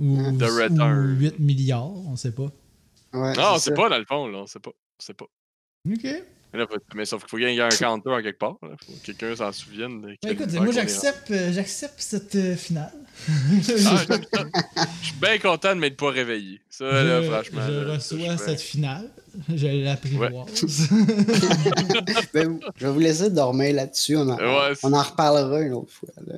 Ou, 0.00 0.38
The 0.38 0.42
Return. 0.44 1.16
ou 1.16 1.18
8 1.18 1.38
milliards, 1.40 1.90
on 2.06 2.14
sait 2.14 2.32
pas. 2.32 2.52
Ouais, 3.14 3.32
Non, 3.34 3.54
on 3.54 3.58
c'est 3.58 3.70
sait 3.70 3.74
pas 3.74 3.88
dans 3.88 3.98
le 3.98 4.04
fond, 4.04 4.28
là. 4.28 4.38
On 4.38 4.46
sait 4.46 4.60
pas. 4.60 4.70
On 4.70 5.02
sait 5.02 5.14
pas. 5.14 5.26
Ok. 5.90 6.06
Mais, 6.52 6.58
là, 6.60 6.66
faut- 6.66 6.76
mais 6.94 7.04
sauf 7.04 7.20
qu'il 7.22 7.28
faut 7.30 7.36
qu'il 7.36 7.50
y 7.50 7.58
ait 7.58 7.60
un 7.60 7.68
counter 7.68 8.10
en 8.10 8.22
quelque 8.22 8.38
part. 8.38 8.56
Là. 8.62 8.70
Faut 8.86 8.92
que 8.92 9.06
quelqu'un 9.06 9.36
s'en 9.36 9.52
souvienne. 9.52 10.00
de 10.00 10.16
écoute, 10.30 10.50
moi 10.54 10.70
j'accepte, 10.72 11.30
euh, 11.30 11.52
j'accepte 11.52 11.94
cette 11.98 12.34
euh, 12.36 12.56
finale. 12.56 12.92
Ah. 13.28 13.60
Je 13.66 15.06
suis 15.06 15.16
bien 15.20 15.38
content 15.38 15.74
de 15.74 15.80
m'être 15.80 15.96
pas 15.96 16.10
réveillé. 16.10 16.60
Ça, 16.70 16.84
là, 17.04 17.20
je, 17.22 17.28
franchement. 17.30 17.60
je 17.66 17.72
là, 17.72 17.98
ça, 18.00 18.16
je 18.16 18.22
reçois 18.22 18.38
cette 18.38 18.60
finale. 18.60 19.10
Je 19.54 19.66
l'apprivoise. 19.84 20.88
Ben, 22.32 22.58
je 22.76 22.86
vais 22.86 22.92
vous 22.92 22.98
laisser 23.00 23.30
dormir 23.30 23.74
là-dessus. 23.74 24.16
On, 24.16 24.28
en- 24.28 24.36
Ouais, 24.36 24.74
c'est- 24.74 24.86
on 24.86 24.92
en 24.92 25.02
reparlera 25.02 25.60
une 25.60 25.72
autre 25.74 25.92
fois. 25.92 26.08
là. 26.26 26.34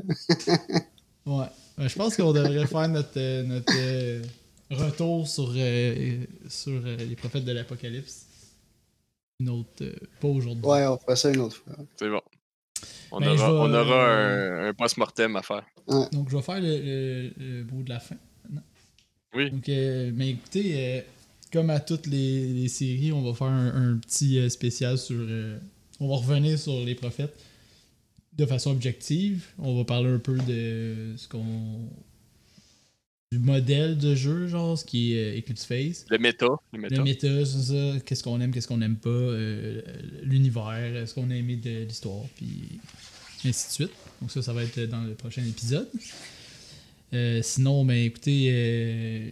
ouais. 1.26 1.46
Ben, 1.78 1.88
je 1.88 1.94
pense 1.94 2.16
qu'on 2.16 2.32
devrait 2.32 2.66
faire 2.66 2.88
notre, 2.88 3.10
euh, 3.18 3.42
notre 3.44 3.72
euh, 3.76 4.22
retour 4.70 5.28
sur, 5.28 5.52
euh, 5.56 6.16
sur 6.48 6.72
euh, 6.84 6.96
les 6.96 7.16
prophètes 7.16 7.44
de 7.44 7.52
l'Apocalypse. 7.52 8.26
Une 9.40 9.48
autre. 9.48 9.68
euh, 9.82 9.92
pas 10.20 10.28
aujourd'hui. 10.28 10.62
Ouais, 10.64 10.86
on 10.86 10.98
fera 10.98 11.16
ça 11.16 11.30
une 11.30 11.40
autre 11.40 11.56
fois. 11.56 11.72
C'est 11.96 12.08
bon. 12.08 12.20
On 13.10 13.20
Ben, 13.20 13.28
aura, 13.30 13.46
vais- 13.52 13.58
on 13.58 13.74
aura 13.74 14.06
un, 14.12 14.68
un 14.68 14.74
post-mortem 14.74 15.34
à 15.36 15.42
faire. 15.42 15.64
Donc, 16.12 16.28
je 16.30 16.36
vais 16.36 16.42
faire 16.42 16.60
le, 16.60 16.78
le, 16.78 17.30
le 17.38 17.62
bout 17.64 17.82
de 17.82 17.88
la 17.88 17.98
fin. 18.00 18.16
maintenant. 18.44 18.62
Oui. 19.34 19.50
Donc, 19.50 19.68
euh, 19.68 20.12
mais 20.14 20.30
écoutez, 20.30 20.72
euh, 20.76 21.00
comme 21.52 21.70
à 21.70 21.80
toutes 21.80 22.06
les, 22.06 22.52
les 22.52 22.68
séries, 22.68 23.12
on 23.12 23.22
va 23.22 23.34
faire 23.34 23.48
un, 23.48 23.92
un 23.94 23.96
petit 23.98 24.38
euh, 24.38 24.48
spécial 24.48 24.98
sur. 24.98 25.16
euh, 25.18 25.58
on 25.98 26.08
va 26.08 26.16
revenir 26.16 26.58
sur 26.58 26.74
les 26.84 26.94
prophètes 26.94 27.36
de 28.34 28.46
façon 28.46 28.70
objective. 28.70 29.46
On 29.58 29.76
va 29.76 29.84
parler 29.84 30.10
un 30.10 30.18
peu 30.18 30.36
de 30.36 31.14
ce 31.16 31.26
qu'on. 31.28 31.88
Du 33.32 33.38
modèle 33.38 33.96
de 33.96 34.16
jeu, 34.16 34.48
genre, 34.48 34.76
ce 34.76 34.84
qui 34.84 35.14
est 35.14 35.36
euh, 35.36 35.38
Eclipse 35.38 35.64
Phase. 35.64 36.04
Le 36.10 36.18
méta. 36.18 36.48
Le 36.72 36.78
méta. 36.80 36.96
Le 36.96 37.04
méta, 37.04 37.28
c'est 37.46 37.62
ça. 37.72 38.00
Qu'est-ce 38.04 38.24
qu'on 38.24 38.40
aime, 38.40 38.52
qu'est-ce 38.52 38.66
qu'on 38.66 38.78
n'aime 38.78 38.96
pas. 38.96 39.08
euh, 39.08 39.80
L'univers, 40.24 41.06
ce 41.06 41.14
qu'on 41.14 41.30
a 41.30 41.36
aimé 41.36 41.54
de 41.54 41.84
l'histoire, 41.84 42.24
puis 42.34 42.80
ainsi 43.44 43.68
de 43.68 43.72
suite. 43.72 43.90
Donc 44.20 44.32
ça, 44.32 44.42
ça 44.42 44.52
va 44.52 44.64
être 44.64 44.80
dans 44.86 45.02
le 45.02 45.14
prochain 45.14 45.44
épisode. 45.44 45.88
Euh, 47.14 47.40
sinon, 47.42 47.84
ben 47.84 48.04
écoutez, 48.04 48.48
euh, 48.52 49.28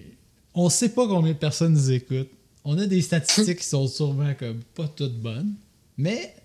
on 0.54 0.68
sait 0.68 0.90
pas 0.90 1.08
combien 1.08 1.32
de 1.32 1.36
personnes 1.38 1.72
nous 1.72 1.90
écoutent. 1.90 2.30
On 2.64 2.78
a 2.78 2.86
des 2.86 3.02
statistiques 3.02 3.58
qui 3.58 3.64
sont 3.66 3.88
sûrement 3.88 4.32
comme 4.34 4.60
pas 4.76 4.86
toutes 4.86 5.18
bonnes, 5.18 5.54
mais 5.96 6.36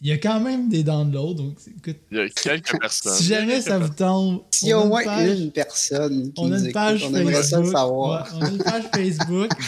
il 0.00 0.08
y 0.08 0.12
a 0.12 0.18
quand 0.18 0.40
même 0.40 0.68
des 0.68 0.82
downloads. 0.84 1.34
Donc 1.34 1.56
écoute, 1.66 1.96
Il 2.10 2.18
y 2.18 2.20
a 2.20 2.28
quelques 2.28 2.78
personnes. 2.80 3.12
si 3.14 3.24
jamais 3.24 3.60
ça 3.60 3.78
vous 3.78 3.88
tombe, 3.88 4.42
S'il 4.50 4.68
y 4.68 4.72
a 4.72 4.78
on 4.78 4.82
au 4.82 4.84
une 4.84 4.88
moins 4.90 5.04
page- 5.04 5.40
une 5.40 5.50
personne 5.52 6.32
qui 6.32 6.40
on 6.40 6.52
a 6.52 6.58
nous 6.58 6.64
une 6.66 6.72
page 6.72 7.00
écoute, 7.02 7.10
on 7.14 7.16
aimerait 7.18 7.42
ça 7.42 7.56
le 7.58 7.62
Facebook. 7.64 7.78
savoir. 7.78 8.22
ouais, 8.22 8.30
on 8.38 8.42
a 8.44 8.48
une 8.50 8.58
page 8.58 8.84
Facebook. 8.94 9.50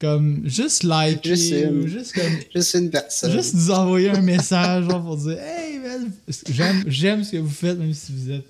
comme 0.00 0.42
juste 0.48 0.82
liker 0.82 1.28
Juste 1.36 1.52
une. 1.52 1.78
ou 1.82 1.86
juste 1.86 2.12
comme 2.14 2.32
Juste 2.54 2.74
une 2.74 2.90
personne. 2.90 3.30
juste 3.32 3.54
nous 3.54 3.70
envoyer 3.70 4.10
un 4.10 4.20
message 4.20 4.84
genre, 4.90 5.02
pour 5.02 5.16
dire 5.16 5.38
Hey 5.40 5.78
man, 5.78 6.10
j'aime, 6.50 6.84
j'aime 6.88 7.24
ce 7.24 7.32
que 7.32 7.36
vous 7.36 7.48
faites 7.50 7.78
même 7.78 7.94
si 7.94 8.12
vous 8.12 8.30
êtes 8.32 8.46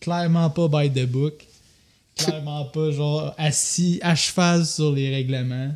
clairement 0.00 0.48
pas 0.50 0.68
by 0.68 0.90
the 0.90 1.06
book. 1.06 1.34
Clairement 2.16 2.64
pas 2.64 2.90
genre 2.90 3.34
assis 3.36 4.00
à 4.02 4.14
cheval 4.14 4.64
sur 4.64 4.90
les 4.92 5.10
règlements. 5.14 5.72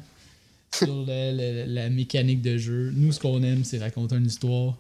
Sur 0.75 1.07
la, 1.07 1.33
la- 1.33 1.67
la 1.67 1.91
mécanique 1.91 2.43
de 2.43 2.57
jeu. 2.59 2.91
Nous, 2.95 3.13
ce 3.13 3.21
qu'on 3.21 3.43
aime, 3.43 3.65
c'est 3.65 3.79
raconter 3.79 4.17
une 4.17 4.27
histoire. 4.27 4.77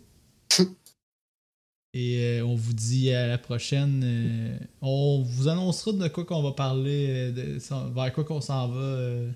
Et 1.95 2.19
euh, 2.23 2.45
on 2.47 2.55
vous 2.55 2.75
dit 2.75 3.11
à 3.13 3.27
la 3.27 3.39
prochaine. 3.39 4.03
euh, 4.05 4.59
on 4.83 5.23
vous 5.23 5.49
annoncera 5.49 5.93
de 5.93 6.09
quoi 6.09 6.25
qu'on 6.25 6.43
va 6.43 6.53
parler, 6.53 7.33
de- 7.33 7.59
vers 7.95 8.13
quoi 8.13 8.25
qu'on 8.25 8.41
s'en 8.41 8.69
va 8.69 8.81
euh, 8.81 9.31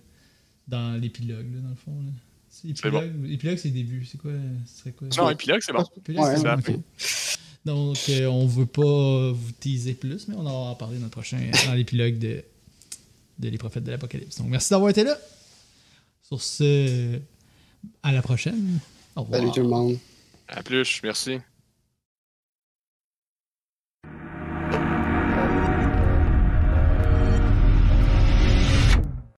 dans 0.68 1.00
l'épilogue, 1.00 1.50
dans 1.62 1.70
le 1.70 1.74
fond. 1.74 1.92
là. 1.92 2.12
L'épilogue, 3.00 3.24
l'épilogue, 3.30 3.56
c'est 3.58 3.68
le 3.68 3.74
début. 3.74 4.04
C'est 4.04 4.18
quoi 4.18 4.32
quoi? 4.96 5.08
Non, 5.16 5.30
épilogue, 5.30 5.60
c'est 5.64 5.72
bon. 5.72 5.84
Épilogue, 5.96 6.22
Ouais, 6.24 6.36
bon. 6.74 6.82
Donc, 7.64 7.96
euh, 8.10 8.26
on 8.26 8.46
veut 8.46 8.66
pas 8.66 9.32
vous 9.32 9.52
teaser 9.58 9.94
plus, 9.94 10.28
mais 10.28 10.34
on 10.36 10.42
va 10.42 10.50
en 10.50 10.74
parler 10.74 10.98
dans 10.98 11.04
le 11.04 11.10
prochain, 11.10 11.40
dans 11.66 11.72
l'épilogue 11.74 12.18
de, 12.18 12.44
de 13.38 13.48
Les 13.48 13.58
Prophètes 13.58 13.84
de 13.84 13.90
l'Apocalypse. 13.90 14.38
Donc, 14.38 14.48
merci 14.48 14.70
d'avoir 14.70 14.90
été 14.90 15.04
là. 15.04 15.16
Sur 16.22 16.42
ce, 16.42 17.20
à 18.02 18.12
la 18.12 18.22
prochaine. 18.22 18.78
Au 19.16 19.22
revoir. 19.22 19.40
Salut 19.40 19.52
tout 19.52 19.60
le 19.60 19.68
monde. 19.68 19.98
À 20.48 20.62
plus, 20.62 21.00
merci. 21.02 21.38